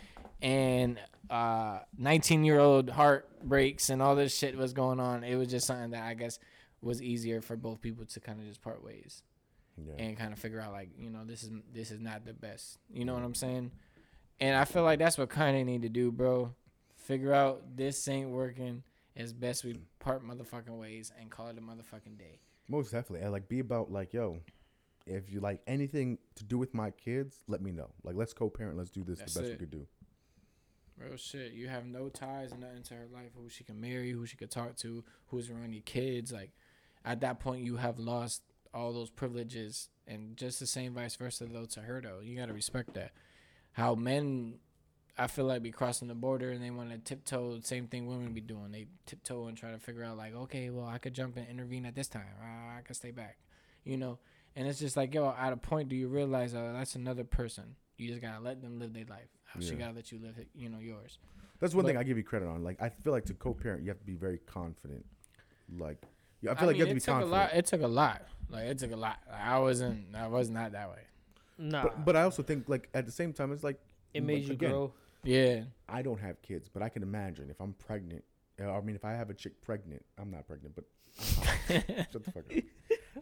and 0.42 1.00
uh 1.30 1.80
19 1.98 2.44
year 2.44 2.60
old 2.60 2.90
heartbreaks 2.90 3.90
and 3.90 4.02
all 4.02 4.16
this 4.16 4.36
shit 4.36 4.58
was 4.58 4.74
going 4.74 5.00
on, 5.00 5.24
it 5.24 5.36
was 5.36 5.48
just 5.50 5.68
something 5.68 5.92
that 5.92 6.04
I 6.04 6.14
guess 6.16 6.40
was 6.84 7.02
easier 7.02 7.42
for 7.42 7.56
both 7.56 7.82
people 7.82 8.06
to 8.06 8.20
kind 8.20 8.40
of 8.40 8.46
just 8.46 8.62
part 8.62 8.84
ways 8.84 9.24
yeah. 9.78 9.94
and 9.98 10.18
kind 10.18 10.34
of 10.34 10.40
figure 10.40 10.60
out 10.60 10.72
like 10.72 10.90
you 10.98 11.10
know 11.10 11.24
this 11.26 11.44
is 11.44 11.50
this 11.74 11.92
is 11.92 12.00
not 12.00 12.26
the 12.26 12.34
best 12.34 12.78
you 12.94 13.06
know 13.06 13.14
what 13.14 13.24
i'm 13.24 13.34
saying 13.34 13.72
and 14.40 14.56
i 14.56 14.66
feel 14.66 14.84
like 14.84 15.00
that's 15.00 15.18
what 15.18 15.30
kind 15.30 15.58
of 15.58 15.66
need 15.66 15.82
to 15.82 15.90
do 15.90 16.12
bro 16.12 16.54
figure 16.96 17.34
out 17.34 17.64
this 17.76 18.08
ain't 18.08 18.30
working 18.30 18.84
as 19.16 19.34
best 19.34 19.64
we 19.64 19.78
part 20.00 20.26
motherfucking 20.26 20.78
ways 20.78 21.12
and 21.20 21.30
call 21.30 21.48
it 21.48 21.58
a 21.58 21.62
motherfucking 21.62 22.18
day 22.18 22.40
Most 22.68 22.92
definitely. 22.92 23.22
And 23.22 23.32
like 23.32 23.48
be 23.48 23.60
about 23.60 23.92
like, 23.92 24.14
yo, 24.14 24.40
if 25.06 25.30
you 25.32 25.40
like 25.42 25.62
anything 25.68 26.18
to 26.36 26.44
do 26.44 26.58
with 26.58 26.74
my 26.74 26.92
kids, 26.92 27.38
let 27.48 27.62
me 27.62 27.72
know. 27.72 27.92
Like 28.04 28.16
let's 28.16 28.34
co-parent. 28.34 28.78
Let's 28.78 28.90
do 28.90 29.04
this 29.04 29.20
That's 29.20 29.34
the 29.34 29.40
best 29.42 29.52
it. 29.52 29.54
we 29.54 29.66
could 29.66 29.72
do. 29.72 29.88
real 30.98 31.18
shit 31.18 31.54
you 31.54 31.68
have 31.68 31.86
no 31.86 32.08
ties 32.10 32.52
and 32.52 32.62
nothing 32.62 32.84
to 32.84 32.94
her 32.94 33.08
life 33.14 33.32
who 33.36 33.50
she 33.50 33.64
can 33.64 33.80
marry 33.82 34.12
who 34.12 34.26
she 34.26 34.38
could 34.38 34.52
talk 34.52 34.76
to 34.78 35.04
who's 35.28 35.50
around 35.50 35.74
your 35.74 35.82
kids 35.84 36.32
like 36.32 36.52
at 37.06 37.22
that 37.22 37.40
point 37.40 37.64
you 37.64 37.78
have 37.78 38.00
lost 38.00 38.42
all 38.74 38.94
those 38.94 39.10
privileges 39.10 39.90
and 40.08 40.36
just 40.36 40.60
the 40.60 40.68
same 40.68 40.94
vice 40.94 41.16
versa 41.16 41.46
though 41.46 41.66
to 41.66 41.82
her 41.82 42.02
though 42.02 42.20
you 42.22 42.38
got 42.38 42.48
to 42.48 42.54
respect 42.54 42.94
that 42.94 43.12
how 43.74 43.96
men 43.96 44.56
I 45.18 45.28
feel 45.28 45.46
like 45.46 45.62
be 45.62 45.72
crossing 45.72 46.08
the 46.08 46.16
border 46.16 46.52
and 46.52 46.64
they 46.64 46.72
want 46.72 46.90
to 46.90 46.98
tiptoe. 46.98 47.60
Same 47.62 47.88
thing 47.88 48.08
women 48.08 48.34
be 48.34 48.42
doing. 48.42 48.72
They 48.72 48.88
tiptoe 49.06 49.46
and 49.46 49.56
try 49.56 49.72
to 49.72 49.78
figure 49.78 50.04
out 50.04 50.18
like, 50.18 50.34
okay, 50.34 50.70
well, 50.72 50.88
I 50.88 50.98
could 50.98 51.14
jump 51.14 51.38
and 51.38 51.48
intervene 51.48 51.86
at 51.86 51.94
this 51.94 52.08
time. 52.08 52.26
I 52.42 52.82
could 52.82 52.96
stay 52.96 53.12
back, 53.12 53.38
you 53.84 53.98
know. 53.98 54.18
And 54.56 54.68
it's 54.68 54.80
just 54.80 54.98
like, 54.98 55.14
yo, 55.14 55.34
at 55.38 55.54
a 55.54 55.58
point, 55.58 55.90
do 55.90 55.96
you 55.96 56.08
realize 56.08 56.56
uh, 56.56 56.74
that's 56.74 56.96
another 56.96 57.24
person? 57.24 57.76
You 57.98 58.08
just 58.08 58.22
gotta 58.22 58.44
let 58.44 58.62
them 58.62 58.80
live 58.80 58.94
their 58.94 59.06
life. 59.06 59.30
How 59.46 59.60
She 59.60 59.76
gotta 59.76 59.94
let 59.94 60.12
you 60.12 60.20
live, 60.20 60.36
you 60.56 60.70
know, 60.70 60.80
yours. 60.80 61.20
That's 61.60 61.76
one 61.76 61.86
thing 61.86 61.98
I 61.98 62.04
give 62.04 62.18
you 62.18 62.24
credit 62.24 62.48
on. 62.48 62.64
Like 62.64 62.82
I 62.82 62.90
feel 62.90 63.14
like 63.14 63.26
to 63.26 63.34
co-parent, 63.36 63.84
you 63.84 63.90
have 63.90 64.00
to 64.00 64.06
be 64.06 64.16
very 64.16 64.40
confident. 64.40 65.06
Like, 65.78 66.02
yeah, 66.44 66.52
I 66.52 66.54
I, 66.54 66.58
feel 66.58 66.68
like 66.68 66.78
you 66.78 66.82
have 66.82 66.90
to 66.90 66.92
it 66.92 66.96
be 66.96 67.00
took 67.00 67.08
a 67.08 67.12
confident. 67.12 67.32
lot. 67.32 67.54
It 67.54 67.66
took 67.66 67.82
a 67.82 67.88
lot. 67.88 68.22
Like 68.50 68.66
it 68.66 68.78
took 68.78 68.92
a 68.92 68.96
lot. 68.96 69.18
Like, 69.30 69.42
I 69.42 69.60
wasn't. 69.60 70.16
I 70.16 70.28
was 70.28 70.50
not 70.50 70.72
that 70.74 70.90
way. 70.90 71.02
Nah. 71.58 71.84
But 71.84 72.06
but 72.06 72.16
I 72.16 72.24
also 72.24 72.44
think 72.44 72.70
like 72.70 72.90
at 72.94 73.06
the 73.06 73.12
same 73.12 73.34
time, 73.34 73.52
it's 73.52 73.64
like 73.64 73.80
it 74.14 74.22
made 74.24 74.40
like, 74.42 74.48
you 74.48 74.54
again, 74.54 74.70
grow. 74.72 74.94
Yeah. 75.24 75.64
I 75.90 76.02
don't 76.02 76.20
have 76.20 76.42
kids, 76.42 76.70
but 76.72 76.84
I 76.84 76.90
can 76.90 77.02
imagine 77.04 77.50
if 77.50 77.60
I'm 77.62 77.74
pregnant. 77.74 78.24
uh, 78.62 78.72
I 78.72 78.82
mean, 78.82 78.96
if 78.96 79.06
I 79.06 79.14
have 79.14 79.30
a 79.30 79.34
chick 79.34 79.62
pregnant, 79.62 80.04
I'm 80.20 80.30
not 80.32 80.48
pregnant, 80.48 80.76
but 80.76 80.86
shut 82.12 82.24
the 82.24 82.32
fuck 82.32 82.44
up. 82.56 82.64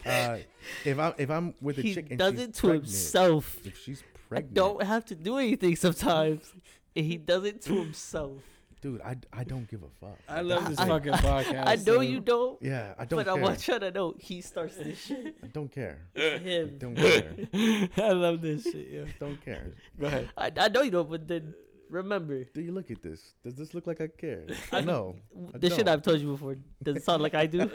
Uh, 0.06 0.38
if 0.86 0.98
I'm 1.00 1.14
if 1.18 1.30
I'm 1.30 1.54
with 1.62 1.78
a 1.78 1.82
He 1.82 1.94
chick 1.94 2.08
and 2.10 2.18
does 2.20 2.34
she's 2.34 2.42
it 2.42 2.54
to 2.56 2.62
pregnant, 2.62 2.86
himself. 2.86 3.58
if 3.66 3.78
she's 3.78 4.02
I 4.02 4.18
pregnant, 4.30 4.54
don't 4.56 4.84
have 4.84 5.06
to 5.06 5.16
do 5.16 5.38
anything 5.38 5.76
sometimes. 5.76 6.52
And 6.96 7.06
he 7.06 7.18
does 7.18 7.46
it 7.46 7.62
to 7.64 7.76
himself. 7.84 8.42
Dude, 8.82 9.02
I, 9.02 9.16
I 9.32 9.44
don't 9.44 9.70
give 9.70 9.84
a 9.84 9.90
fuck. 10.00 10.18
I 10.28 10.42
love 10.42 10.68
this 10.68 10.80
I- 10.80 10.88
fucking 10.88 11.14
podcast. 11.14 11.68
I 11.68 11.76
know 11.76 11.96
so- 11.98 12.02
you 12.02 12.20
don't, 12.20 12.62
yeah, 12.62 12.94
I 12.98 13.06
don't 13.06 13.18
but 13.20 13.28
I 13.28 13.34
want 13.36 13.68
you 13.68 13.80
to 13.80 13.92
know 13.92 14.16
he 14.20 14.42
starts 14.42 14.76
this 14.78 14.98
shit 15.06 15.36
I 15.44 15.48
don't 15.48 15.72
care. 15.72 16.00
for 16.16 16.38
him. 16.50 16.78
Don't 16.78 16.96
care. 16.96 17.34
I 17.98 18.12
love 18.12 18.42
this 18.42 18.64
shit. 18.64 18.88
Yeah. 18.92 19.06
don't 19.20 19.40
care. 19.44 19.72
Go 20.00 20.08
ahead. 20.08 20.30
I, 20.38 20.52
I 20.58 20.68
know 20.70 20.82
you 20.82 20.92
don't, 20.92 21.10
but 21.10 21.28
then 21.28 21.54
Remember, 21.90 22.46
Do 22.46 22.62
you 22.62 22.72
look 22.72 22.90
at 22.90 23.02
this? 23.04 23.34
Does 23.44 23.56
this 23.56 23.74
look 23.74 23.86
like 23.86 24.00
I 24.00 24.08
care? 24.08 24.46
I 24.72 24.80
know. 24.80 25.18
the 25.54 25.70
shit. 25.70 25.90
I've 25.90 26.02
told 26.02 26.22
you 26.22 26.32
before 26.32 26.56
doesn't 26.82 27.04
sound 27.04 27.22
like 27.22 27.36
I 27.36 27.48
do. 27.48 27.68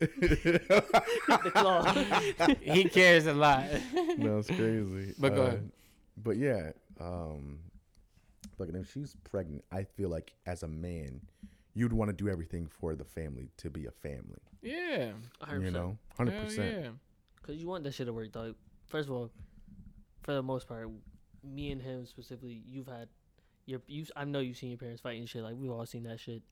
the 0.00 1.52
claw. 1.54 1.84
he 2.60 2.84
cares 2.88 3.26
a 3.26 3.34
lot. 3.34 3.64
no, 4.18 4.38
it's 4.38 4.48
crazy. 4.48 5.14
But 5.18 5.34
go 5.36 5.42
Uh, 5.42 5.46
ahead. 5.46 5.70
But 6.16 6.36
yeah, 6.36 6.70
um, 7.00 7.58
look, 8.68 8.74
if 8.82 8.92
she's 8.92 9.16
pregnant, 9.24 9.64
I 9.72 9.84
feel 9.84 10.08
like 10.08 10.32
as 10.46 10.62
a 10.62 10.68
man, 10.68 11.20
you'd 11.74 11.92
want 11.92 12.08
to 12.10 12.12
do 12.12 12.28
everything 12.28 12.66
for 12.66 12.94
the 12.94 13.04
family 13.04 13.48
to 13.58 13.70
be 13.70 13.86
a 13.86 13.90
family. 13.90 14.40
yeah. 14.62 15.12
100%. 15.42 15.62
You 15.64 15.70
know, 15.70 15.96
hundred 16.16 16.32
Hell 16.34 16.44
percent. 16.44 16.80
yeah. 16.84 16.90
Cause 17.42 17.56
you 17.56 17.66
want 17.66 17.82
that 17.84 17.94
shit 17.94 18.06
to 18.06 18.12
work, 18.12 18.30
dog. 18.30 18.54
First 18.86 19.08
of 19.08 19.14
all, 19.14 19.30
for 20.22 20.32
the 20.34 20.42
most 20.42 20.68
part, 20.68 20.88
me 21.42 21.72
and 21.72 21.82
him 21.82 22.06
specifically, 22.06 22.62
you've 22.66 22.86
had 22.86 23.08
your 23.66 23.80
you. 23.88 24.04
I 24.14 24.24
know 24.24 24.38
you've 24.38 24.56
seen 24.56 24.70
your 24.70 24.78
parents 24.78 25.00
fight 25.00 25.18
and 25.18 25.28
shit. 25.28 25.42
Like 25.42 25.54
we've 25.56 25.70
all 25.72 25.84
seen 25.86 26.04
that 26.04 26.20
shit. 26.20 26.42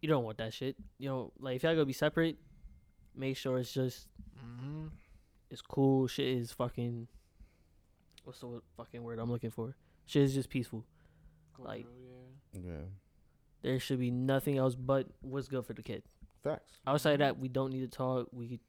You 0.00 0.08
don't 0.08 0.22
want 0.22 0.38
that 0.38 0.54
shit. 0.54 0.76
You 0.98 1.08
know, 1.08 1.32
like 1.40 1.56
if 1.56 1.62
y'all 1.64 1.72
gonna 1.74 1.86
be 1.86 1.92
separate, 1.92 2.36
make 3.16 3.36
sure 3.36 3.58
it's 3.58 3.72
just 3.72 4.06
Mm-hmm. 4.38 4.86
it's 5.50 5.60
cool. 5.62 6.06
Shit 6.06 6.28
is 6.28 6.52
fucking. 6.52 7.08
What's 8.22 8.40
the 8.40 8.60
fucking 8.76 9.02
word 9.02 9.18
I'm 9.18 9.30
looking 9.32 9.50
for? 9.50 9.74
Shit 10.06 10.22
is 10.22 10.34
just 10.34 10.50
peaceful. 10.50 10.84
Like 11.58 11.86
Yeah, 12.52 12.86
there 13.62 13.78
should 13.80 13.98
be 13.98 14.10
nothing 14.10 14.58
else 14.58 14.74
but 14.74 15.08
what's 15.20 15.48
good 15.48 15.64
for 15.66 15.72
the 15.74 15.82
kid. 15.82 16.02
facts. 16.42 16.72
Outside 16.86 17.12
of 17.14 17.18
that, 17.20 17.38
we 17.38 17.48
don't 17.48 17.72
need 17.72 17.80
to 17.80 17.88
talk. 17.88 18.28
We, 18.32 18.60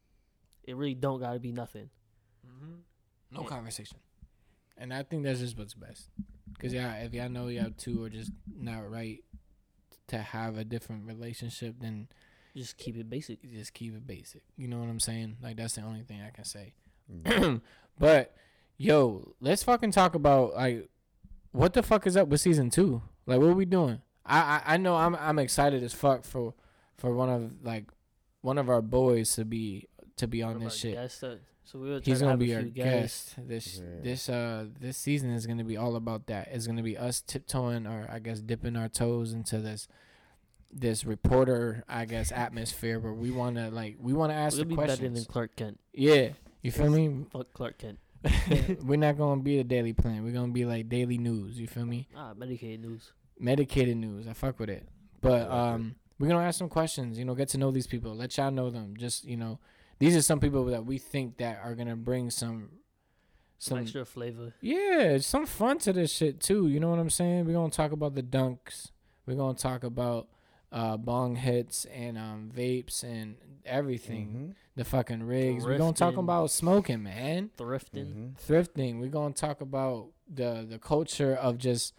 it 0.64 0.76
really 0.76 0.96
don't 0.96 1.20
gotta 1.20 1.40
be 1.40 1.52
nothing. 1.52 1.90
Mm-hmm. 2.46 2.76
No 3.32 3.42
Yeah. 3.42 3.48
conversation. 3.48 3.98
And 4.78 4.94
I 4.94 5.04
think 5.04 5.24
that's 5.24 5.40
just 5.40 5.58
what's 5.58 5.74
best. 5.74 6.10
Cause 6.60 6.74
yeah, 6.74 6.96
if 7.04 7.14
y'all 7.14 7.30
know 7.30 7.48
y'all 7.50 7.72
two 7.78 8.04
are 8.04 8.10
just 8.10 8.32
not 8.60 8.90
right 8.90 9.24
to 10.08 10.18
have 10.18 10.58
a 10.58 10.64
different 10.64 11.06
relationship, 11.06 11.76
then 11.80 12.08
Just 12.56 12.78
keep 12.78 12.96
it 12.98 13.10
basic. 13.10 13.42
just 13.52 13.74
keep 13.74 13.94
it 13.96 14.08
basic. 14.08 14.42
You 14.56 14.68
know 14.68 14.80
what 14.80 14.90
I'm 14.90 15.00
saying? 15.00 15.38
Like 15.42 15.58
that's 15.58 15.76
the 15.76 15.82
only 15.82 16.02
thing 16.04 16.22
I 16.22 16.32
can 16.32 16.46
say. 16.46 16.74
Mm. 17.12 17.62
but 18.00 18.36
yo, 18.78 19.36
let's 19.40 19.62
fucking 19.64 19.92
talk 19.92 20.16
about 20.16 20.56
like 20.56 20.90
what 21.58 21.74
the 21.74 21.84
fuck 21.84 22.06
is 22.08 22.16
up 22.18 22.28
with 22.28 22.42
season 22.42 22.70
two? 22.70 23.02
Like 23.26 23.40
what 23.40 23.50
are 23.50 23.54
we 23.54 23.66
doing? 23.66 24.02
I 24.26 24.40
I, 24.66 24.74
I 24.74 24.78
know 24.78 24.96
I'm 24.96 25.16
I'm 25.16 25.40
excited 25.40 25.84
as 25.84 25.94
fuck 25.94 26.24
for 26.24 26.54
for 26.98 27.14
one 27.14 27.30
of 27.30 27.52
like 27.64 27.86
one 28.42 28.58
of 28.58 28.70
our 28.70 28.82
boys 28.82 29.36
to 29.36 29.46
be 29.46 29.88
to 30.18 30.28
be 30.28 30.42
on 30.44 30.54
One 30.54 30.56
of 30.58 30.62
this 30.64 30.74
our 30.74 30.78
shit. 30.78 30.94
guests, 30.96 31.24
uh, 31.24 31.36
so 31.64 31.80
we 31.80 31.90
were 31.90 32.00
He's 32.04 32.22
gonna 32.22 32.34
to 32.34 32.38
be 32.38 32.54
our 32.56 32.62
a 32.62 32.64
guests. 32.64 33.34
guest. 33.36 33.48
This 33.48 33.78
Yeah. 33.80 34.02
this 34.02 34.30
uh 34.30 34.66
this 34.80 34.98
season 34.98 35.32
is 35.32 35.46
gonna 35.46 35.64
be 35.64 35.78
all 35.78 35.96
about 35.96 36.28
that. 36.28 36.48
It's 36.52 36.66
gonna 36.68 36.84
be 36.84 36.98
us 36.98 37.22
tiptoeing 37.22 37.86
or 37.86 38.08
I 38.10 38.20
guess 38.20 38.40
dipping 38.40 38.76
our 38.76 38.90
toes 38.90 39.34
into 39.34 39.60
this 39.60 39.88
this 40.72 41.06
reporter 41.06 41.84
I 41.88 42.06
guess 42.06 42.32
atmosphere 42.32 43.00
where 43.00 43.14
we 43.14 43.32
wanna 43.32 43.70
like 43.72 43.98
we 44.00 44.14
wanna 44.14 44.34
ask 44.34 44.56
We'll 44.58 44.66
the 44.66 44.70
be 44.70 44.76
better 44.76 44.88
questions. 44.88 45.26
than 45.26 45.32
Clark 45.34 45.56
Kent. 45.56 45.80
yeah, 45.94 46.30
you 46.62 46.72
feel 46.72 46.90
me? 46.90 47.26
Fuck 47.32 47.54
Clark 47.54 47.78
Kent. 47.80 48.00
We're 48.84 48.98
not 48.98 49.18
gonna 49.18 49.42
be 49.42 49.58
the 49.58 49.64
Daily 49.64 49.94
Planet. 49.94 50.24
We're 50.24 50.34
gonna 50.34 50.52
be 50.52 50.66
like 50.66 50.90
daily 50.90 51.18
news. 51.18 51.60
You 51.60 51.68
feel 51.68 51.86
me? 51.86 52.08
Ah, 52.16 52.34
medicated 52.36 52.82
news. 52.82 53.12
Medicated 53.40 53.98
news. 53.98 54.28
I 54.28 54.34
fuck 54.34 54.60
with 54.60 54.70
it. 54.70 54.88
But 55.22 55.50
um, 55.50 55.96
we're 56.20 56.28
gonna 56.28 56.46
ask 56.46 56.58
some 56.60 56.70
questions. 56.70 57.18
You 57.20 57.26
know, 57.26 57.36
get 57.36 57.50
to 57.50 57.58
know 57.58 57.72
these 57.72 57.88
people. 57.88 58.16
Let 58.16 58.38
y'all 58.38 58.52
know 58.52 58.70
them. 58.70 58.96
Just 58.98 59.26
you 59.26 59.38
know, 59.38 59.60
these 60.00 60.16
are 60.16 60.22
some 60.22 60.40
people 60.40 60.66
that 60.66 60.86
we 60.86 60.98
think 60.98 61.38
that 61.38 61.60
are 61.64 61.76
gonna 61.76 61.96
bring 61.96 62.30
some 62.30 62.70
Some 63.60 63.76
some 63.76 63.78
extra 63.80 64.06
flavor. 64.06 64.54
yeah, 64.62 65.18
some 65.20 65.46
fun 65.46 65.78
to 65.80 65.94
this 65.94 66.12
shit 66.12 66.40
too. 66.40 66.68
You 66.68 66.80
know 66.80 66.90
what 66.90 67.00
I'm 67.00 67.10
saying? 67.10 67.46
We're 67.46 67.54
gonna 67.54 67.70
talk 67.72 67.92
about 67.92 68.16
the 68.16 68.24
dunks. 68.24 68.92
We're 69.26 69.36
gonna 69.36 69.58
talk 69.58 69.84
about 69.84 70.28
uh 70.72 70.98
bong 70.98 71.36
hits 71.38 71.86
and 71.86 72.18
um 72.18 72.52
vapes 72.56 73.04
and 73.04 73.38
everything. 73.66 74.28
Mhm. 74.28 74.56
The 74.76 74.84
fucking 74.86 75.24
rigs. 75.24 75.66
We're 75.66 75.78
gonna 75.78 75.94
talk 75.94 76.18
about 76.18 76.52
smoking, 76.52 77.04
man. 77.04 77.52
Thrifting. 77.58 78.14
Mhm. 78.14 78.34
Thrifting. 78.48 79.00
We're 79.00 79.08
gonna 79.10 79.34
talk 79.34 79.62
about 79.62 80.10
the 80.28 80.66
the 80.70 80.78
culture 80.80 81.34
of 81.36 81.58
just 81.58 81.94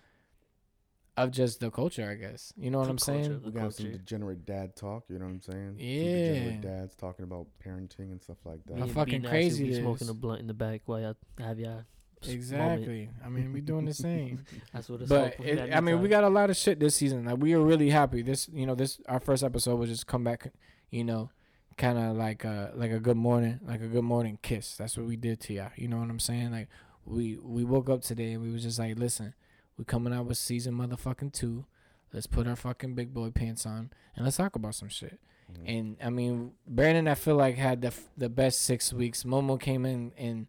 of 1.17 1.33
just 1.33 1.59
the 1.59 1.71
culture, 1.71 2.09
I 2.09 2.15
guess. 2.15 2.53
You 2.57 2.71
know 2.71 2.79
what 2.79 2.85
The 2.85 2.91
I'm 2.93 2.97
culture 2.99 3.23
saying? 3.25 3.33
of 3.35 3.43
the 3.43 3.51
We 3.51 3.61
got 3.61 3.75
some 3.75 3.91
degenerate 3.91 4.45
dad 4.45 4.77
talk. 4.77 5.05
You 5.09 5.19
know 5.19 5.25
what 5.25 5.31
I'm 5.33 5.41
saying? 5.43 5.71
Some 5.71 5.79
Yeah. 5.81 6.33
degenerate 6.35 6.61
dads 6.61 6.95
talking 6.95 7.25
about 7.25 7.49
parenting 7.65 8.13
and 8.13 8.23
stuff 8.23 8.37
like 8.45 8.61
How 8.69 8.75
Me 8.75 8.81
that. 8.81 8.87
and 8.87 8.93
fucking 8.93 9.13
B 9.23 9.27
Nasty 9.27 9.29
crazy 9.31 9.65
be 9.65 9.75
smoking 9.75 10.09
a 10.11 10.15
blunt 10.15 10.41
in 10.43 10.47
the 10.47 10.55
back 10.55 10.83
while 10.87 11.01
y'all 11.01 11.17
have 11.39 11.59
y'all 11.59 11.83
s- 12.23 12.29
moment. 12.29 12.37
Exactly. 12.37 13.11
I 13.25 13.29
mean, 13.29 13.53
we 13.53 13.61
doing 13.61 13.85
the 13.85 13.95
same. 13.95 14.45
That's 14.73 14.89
what 14.89 15.01
it's 15.03 15.09
but 15.09 15.39
it, 15.41 15.75
I 15.75 15.81
mean, 15.81 16.01
we 16.01 16.09
got 16.09 16.25
a 16.25 16.29
lot 16.29 16.51
of 16.51 16.57
shit 16.57 16.81
this 16.81 16.97
season. 16.97 17.25
Like 17.25 17.39
we 17.39 17.55
are 17.55 17.61
really 17.61 17.91
happy. 17.91 18.23
This, 18.23 18.49
you 18.53 18.67
know, 18.67 18.75
this 18.75 19.01
our 19.09 19.21
first 19.21 19.43
episode 19.43 19.77
was 19.77 19.91
just 19.91 20.07
come 20.07 20.25
back, 20.25 20.53
you 20.91 21.05
know, 21.05 21.31
kind 21.77 21.99
of 21.99 22.17
like 22.17 22.45
a 22.45 22.73
like 22.75 22.91
a 22.91 23.01
good 23.01 23.17
morning, 23.17 23.61
like 23.67 23.81
a 23.81 23.87
good 23.87 24.05
morning 24.05 24.39
kiss. 24.43 24.77
That's 24.77 24.97
what 24.97 25.07
we 25.07 25.17
did 25.17 25.41
to 25.43 25.55
y'all. 25.55 25.71
You 25.77 25.89
know 25.89 25.99
what 25.99 26.11
I'm 26.11 26.21
saying? 26.21 26.51
Like 26.51 26.69
we 27.05 27.39
we 27.43 27.65
woke 27.65 27.89
up 27.89 28.03
today 28.03 28.33
and 28.33 28.43
we 28.43 28.51
was 28.51 28.63
just 28.63 28.79
like, 28.79 28.99
listen, 28.99 29.35
we 29.77 29.85
coming 29.85 30.13
out 30.13 30.27
with 30.27 30.39
season 30.39 30.75
motherfucking 30.75 31.33
two. 31.33 31.65
Let's 32.13 32.27
put 32.27 32.47
our 32.47 32.57
fucking 32.57 32.95
big 32.95 33.13
boy 33.13 33.31
pants 33.31 33.67
on 33.67 33.91
and 34.17 34.25
let's 34.25 34.37
talk 34.37 34.57
about 34.57 34.75
some 34.75 34.89
shit. 34.89 35.21
Mm-hmm. 35.53 35.69
And 35.69 35.97
I 36.03 36.11
mean, 36.11 36.53
Brandon, 36.67 37.09
I 37.09 37.15
feel 37.15 37.37
like 37.37 37.57
had 37.57 37.83
the 37.83 37.89
f- 37.89 38.09
the 38.17 38.29
best 38.29 38.63
six 38.63 38.93
weeks. 38.93 39.25
Momo 39.25 39.59
came 39.59 39.87
in 39.87 40.13
in 40.17 40.47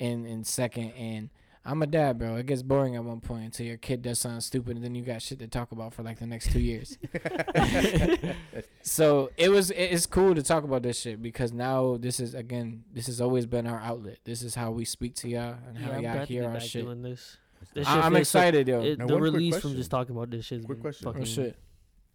in 0.00 0.26
in 0.26 0.42
second, 0.42 0.90
and 0.92 1.30
I'm 1.64 1.82
a 1.82 1.86
dad, 1.86 2.18
bro. 2.18 2.36
It 2.36 2.46
gets 2.46 2.62
boring 2.62 2.96
at 2.96 3.04
one 3.04 3.20
point 3.20 3.44
until 3.44 3.66
your 3.66 3.76
kid 3.76 4.00
does 4.02 4.18
something 4.18 4.40
stupid, 4.40 4.76
and 4.76 4.84
then 4.84 4.94
you 4.94 5.02
got 5.02 5.20
shit 5.22 5.38
to 5.40 5.46
talk 5.46 5.72
about 5.72 5.92
for 5.94 6.02
like 6.02 6.18
the 6.18 6.26
next 6.26 6.50
two 6.52 6.58
years. 6.60 6.96
so 8.82 9.30
it 9.36 9.50
was 9.50 9.70
it's 9.70 10.06
cool 10.06 10.34
to 10.34 10.42
talk 10.42 10.64
about 10.64 10.82
this 10.82 10.98
shit 11.00 11.20
because 11.22 11.52
now 11.52 11.96
this 11.98 12.18
is 12.20 12.34
again 12.34 12.84
this 12.92 13.06
has 13.06 13.20
always 13.20 13.46
been 13.46 13.66
our 13.66 13.78
outlet. 13.80 14.18
This 14.24 14.42
is 14.42 14.54
how 14.54 14.70
we 14.70 14.84
speak 14.84 15.14
to 15.16 15.28
y'all 15.28 15.54
and 15.68 15.76
Yeah, 15.78 15.84
how 15.84 15.90
I'm 15.92 16.02
y'all 16.02 16.12
glad 16.14 16.26
to 16.28 16.32
hear 16.32 16.48
our 16.48 16.60
shit. 16.60 16.84
doing 16.84 17.02
this. 17.02 17.36
This 17.74 17.86
I- 17.86 17.94
shit 17.96 18.04
I'm 18.04 18.12
feels 18.14 18.28
so- 18.28 18.38
excited, 18.38 18.68
yo. 18.68 18.80
it- 18.82 18.98
Now, 18.98 19.06
the 19.06 19.20
release 19.20 19.58
from 19.60 19.76
just 19.76 19.90
talking 19.90 20.16
about 20.16 20.30
this 20.30 20.46
shit. 20.46 20.64
Quick 20.64 20.80
question. 20.80 21.08
oh 21.08 21.12
Fucking, 21.12 21.26
shit! 21.26 21.56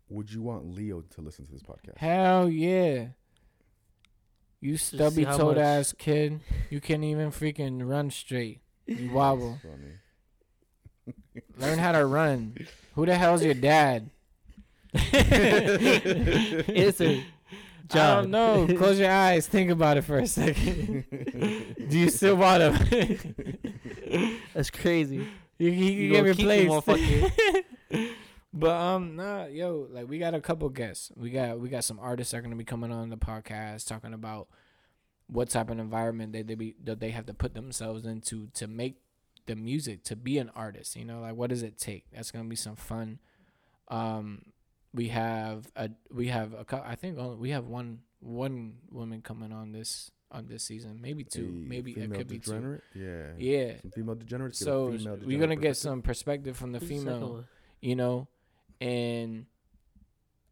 Would 0.10 0.32
you 0.32 0.42
want 0.42 0.74
Leo 0.74 1.02
to 1.02 1.22
listen 1.22 1.46
to 1.46 1.52
this 1.52 1.62
podcast? 1.64 1.98
Hell 1.98 2.50
yeah! 2.50 3.08
You 4.66 4.78
stubby 4.78 5.24
how 5.26 5.38
toed 5.38 5.58
much- 5.58 5.64
ass 5.66 5.94
kid. 5.98 6.40
You 6.72 6.82
can't 6.82 7.04
even 7.04 7.30
freaking 7.32 7.88
run 7.88 8.10
straight. 8.10 8.62
You 8.88 9.12
wobble. 9.14 9.60
Funny. 9.62 11.14
Learn 11.60 11.78
how 11.78 11.92
to 11.92 12.06
run. 12.06 12.56
Who 12.96 13.06
the 13.06 13.16
hell's 13.16 13.44
your 13.44 13.54
dad? 13.54 14.10
Answer. 16.74 17.06
I 17.08 17.24
John. 17.94 18.24
don't 18.24 18.32
know. 18.32 18.78
Close 18.78 18.98
your 19.00 19.12
eyes. 19.12 19.46
Think 19.46 19.70
about 19.70 19.98
it 19.98 20.02
for 20.02 20.18
a 20.18 20.26
second. 20.26 21.06
Do 21.88 22.00
you 22.00 22.10
still 22.10 22.36
want 22.38 22.64
him? 22.64 23.46
That's 24.56 24.72
crazy. 24.72 25.28
you, 25.60 25.70
you, 25.70 25.92
You 25.92 26.10
get 26.12 26.22
gonna 26.24 26.34
keep 26.34 26.48
him, 26.50 26.72
replaced. 26.72 28.16
But 28.56 28.72
um, 28.72 29.16
nah, 29.18 29.46
yo, 29.46 29.88
like 29.92 30.08
we 30.08 30.18
got 30.18 30.34
a 30.34 30.42
couple 30.42 30.70
guests. 30.70 31.12
We 31.16 31.30
got 31.30 31.60
we 31.60 31.70
got 31.70 31.84
some 31.84 32.00
artists 32.00 32.32
that 32.32 32.38
are 32.38 32.42
gonna 32.42 32.56
be 32.56 32.64
coming 32.64 32.92
on 32.92 33.10
the 33.10 33.18
podcast 33.18 33.88
talking 33.88 34.14
about 34.14 34.48
what 35.28 35.50
type 35.50 35.70
of 35.70 35.78
environment 35.78 36.34
they 36.34 36.42
they 36.42 36.56
be 36.56 36.76
that 36.84 37.00
they 37.00 37.12
have 37.12 37.26
to 37.26 37.34
put 37.34 37.54
themselves 37.54 38.06
into 38.06 38.48
to 38.54 38.68
make 38.68 38.96
the 39.46 39.56
music 39.56 40.04
to 40.06 40.16
be 40.16 40.38
an 40.38 40.50
artist. 40.56 40.96
You 40.96 41.06
know, 41.06 41.20
like 41.20 41.36
what 41.36 41.50
does 41.50 41.64
it 41.64 41.78
take? 41.78 42.06
That's 42.14 42.32
gonna 42.32 42.50
be 42.50 42.56
some 42.56 42.76
fun. 42.76 43.20
Um, 43.90 44.42
we 44.94 45.10
have 45.10 45.68
a 45.76 45.90
we 46.12 46.28
have 46.30 46.54
a 46.54 46.64
cou- 46.64 46.84
I 46.84 46.96
think 46.96 47.18
only, 47.20 47.36
we 47.36 47.50
have 47.52 47.68
one 47.68 48.00
one 48.22 48.76
woman 48.90 49.22
coming 49.22 49.52
on 49.52 49.72
this 49.74 50.12
on 50.32 50.48
this 50.48 50.64
season, 50.64 51.00
maybe 51.02 51.24
two, 51.24 51.46
A 51.46 51.70
maybe 51.70 51.92
it 51.92 52.12
could 52.14 52.28
be 52.28 52.40
two. 52.40 52.52
degenerate? 52.52 52.84
Yeah. 52.94 53.28
Yeah. 53.38 53.74
Some 53.82 53.92
female 53.92 54.16
degenerates. 54.16 54.60
So 54.60 54.92
female 54.92 55.14
we're 55.14 55.20
degenerate 55.20 55.40
gonna 55.40 55.56
get 55.58 55.78
some 55.78 56.02
perspective 56.02 56.58
from 56.58 56.72
the 56.72 56.80
Who's 56.80 56.90
the 56.90 56.96
second 56.98 57.14
female, 57.14 57.46
you 57.82 57.96
know, 57.96 58.28
and 58.82 59.46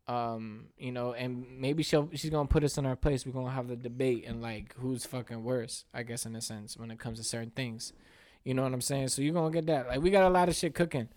um, 0.07 0.65
you 0.77 0.91
know, 0.91 1.13
and 1.13 1.45
maybe 1.59 1.81
she'll 1.83 2.09
she's 2.13 2.29
gonna 2.29 2.47
put 2.47 2.63
us 2.63 2.77
in 2.77 2.85
our 2.85 2.95
place. 2.95 3.25
We're 3.25 3.31
gonna 3.31 3.51
have 3.51 3.67
the 3.67 3.75
debate 3.75 4.25
and 4.27 4.41
like 4.41 4.75
who's 4.75 5.05
fucking 5.05 5.43
worse, 5.43 5.85
I 5.93 6.03
guess 6.03 6.25
in 6.25 6.35
a 6.35 6.41
sense 6.41 6.77
when 6.77 6.91
it 6.91 6.99
comes 6.99 7.19
to 7.19 7.23
certain 7.23 7.51
things. 7.51 7.93
You 8.43 8.53
know 8.53 8.63
what 8.63 8.73
I'm 8.73 8.81
saying? 8.81 9.07
So 9.09 9.21
you're 9.21 9.33
gonna 9.33 9.53
get 9.53 9.67
that. 9.67 9.87
Like 9.87 10.01
we 10.01 10.09
got 10.09 10.25
a 10.25 10.29
lot 10.29 10.49
of 10.49 10.55
shit 10.55 10.75
cooking. 10.75 11.07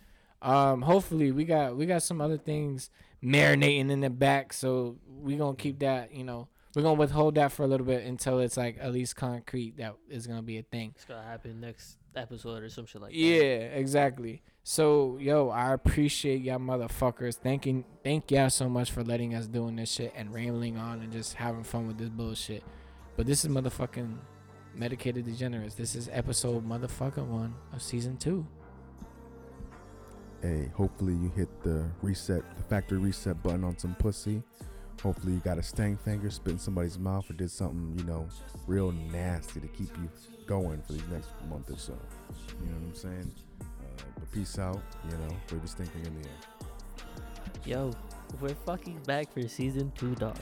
Um, 0.41 0.83
hopefully 0.83 1.33
we 1.33 1.45
got 1.45 1.77
we 1.77 1.87
got 1.87 2.03
some 2.03 2.21
other 2.21 2.39
things 2.39 2.91
marinating 3.23 3.91
in 3.91 4.01
the 4.01 4.11
back. 4.11 4.53
So 4.53 4.99
we're 5.09 5.39
gonna 5.39 5.57
keep 5.57 5.81
that. 5.81 6.15
You 6.15 6.23
know, 6.23 6.49
we're 6.77 6.83
gonna 6.83 6.95
withhold 6.95 7.35
that 7.35 7.51
for 7.51 7.65
a 7.65 7.67
little 7.67 7.87
bit 7.87 8.05
until 8.05 8.39
it's 8.39 8.57
like 8.57 8.77
at 8.81 8.93
least 8.93 9.17
concrete 9.17 9.79
that 9.79 9.97
is 10.09 10.29
gonna 10.29 10.43
be 10.43 10.59
a 10.59 10.63
thing. 10.63 10.93
It's 10.95 11.05
gonna 11.05 11.25
happen 11.25 11.61
next 11.61 11.97
episode 12.15 12.63
or 12.63 12.69
some 12.69 12.87
shit 12.87 13.03
like 13.03 13.11
that. 13.11 13.19
Yeah, 13.19 13.75
exactly. 13.75 14.43
So, 14.69 15.17
yo, 15.21 15.49
I 15.51 15.75
appreciate 15.75 16.43
y'all 16.43 16.59
motherfuckers. 16.59 17.37
Thanking 17.37 17.85
thank 18.03 18.33
y'all 18.33 18.51
so 18.51 18.69
much 18.69 18.91
for 18.91 19.05
letting 19.05 19.33
us 19.33 19.47
doing 19.47 19.77
this 19.77 19.93
shit 19.93 20.13
and 20.17 20.35
rambling 20.35 20.77
on 20.77 21.03
and 21.03 21.13
just 21.13 21.35
having 21.35 21.63
fun 21.63 21.87
with 21.87 21.99
this 21.99 22.09
bullshit. 22.09 22.65
But 23.17 23.27
this 23.27 23.45
is 23.45 23.51
motherfucking 23.53 24.19
Medicated 24.75 25.25
Degenerates. 25.25 25.77
This 25.77 25.95
is 25.95 26.11
episode 26.13 26.69
motherfucking 26.69 27.29
one 27.29 27.55
of 27.73 27.81
season 27.81 28.17
two. 28.17 28.45
Hey, 30.43 30.69
hopefully 30.75 31.13
you 31.13 31.31
hit 31.37 31.63
the 31.63 31.89
reset, 32.03 32.43
the 32.57 32.65
factory 32.65 32.99
reset 32.99 33.41
button 33.45 33.63
on 33.63 33.79
some 33.79 33.95
pussy. 33.95 34.43
Hopefully 35.01 35.35
you 35.35 35.39
got 35.45 35.59
a 35.59 35.63
stank 35.63 36.03
finger, 36.03 36.29
spit 36.29 36.55
in 36.55 36.59
somebody's 36.59 36.99
mouth, 36.99 37.31
or 37.31 37.35
did 37.35 37.53
something, 37.53 37.95
you 37.97 38.05
know, 38.05 38.27
real 38.67 38.91
nasty 38.91 39.61
to 39.61 39.69
keep 39.69 39.97
you 39.97 40.11
going 40.45 40.83
for 40.83 40.95
these 40.95 41.07
next 41.09 41.29
month 41.49 41.71
or 41.71 41.79
so. 41.79 41.97
You 42.61 42.67
know 42.67 42.79
what 42.79 42.89
I'm 42.89 42.95
saying? 42.97 43.33
But 44.27 44.33
peace 44.33 44.59
out, 44.59 44.81
you 45.05 45.17
know, 45.17 45.37
wave 45.51 45.63
the 45.63 45.69
stink 45.69 45.91
finger 45.93 46.09
in 46.09 46.23
the 46.23 46.29
air. 46.29 46.35
Yo, 47.65 47.91
we're 48.41 48.55
fucking 48.55 49.01
back 49.07 49.33
for 49.33 49.47
season 49.49 49.93
two, 49.97 50.15
dog. 50.15 50.39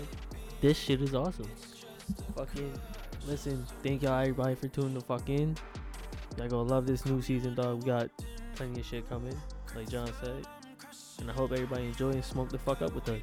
This 0.60 0.78
shit 0.78 1.00
is 1.02 1.14
awesome. 1.14 1.50
Fucking 2.36 2.72
listen, 3.26 3.64
thank 3.82 4.02
y'all 4.02 4.20
everybody 4.20 4.54
for 4.54 4.68
tuning 4.68 4.94
the 4.94 5.00
fuck 5.00 5.28
in. 5.28 5.56
Y'all 6.36 6.48
gonna 6.48 6.68
love 6.68 6.86
this 6.86 7.06
new 7.06 7.22
season, 7.22 7.54
dog. 7.54 7.82
We 7.82 7.86
got 7.86 8.10
plenty 8.54 8.80
of 8.80 8.86
shit 8.86 9.08
coming, 9.08 9.36
like 9.74 9.88
John 9.88 10.10
said. 10.22 10.46
And 11.20 11.30
I 11.30 11.34
hope 11.34 11.52
everybody 11.52 11.84
enjoy 11.84 12.10
and 12.10 12.24
smoke 12.24 12.50
the 12.50 12.58
fuck 12.58 12.82
up 12.82 12.94
with 12.94 13.08
us. 13.08 13.22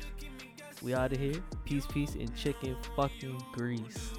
We 0.81 0.93
out 0.93 1.11
of 1.11 1.19
here. 1.19 1.43
Peace, 1.65 1.85
peace, 1.85 2.15
and 2.15 2.35
chicken 2.35 2.75
fucking 2.95 3.41
grease. 3.53 4.13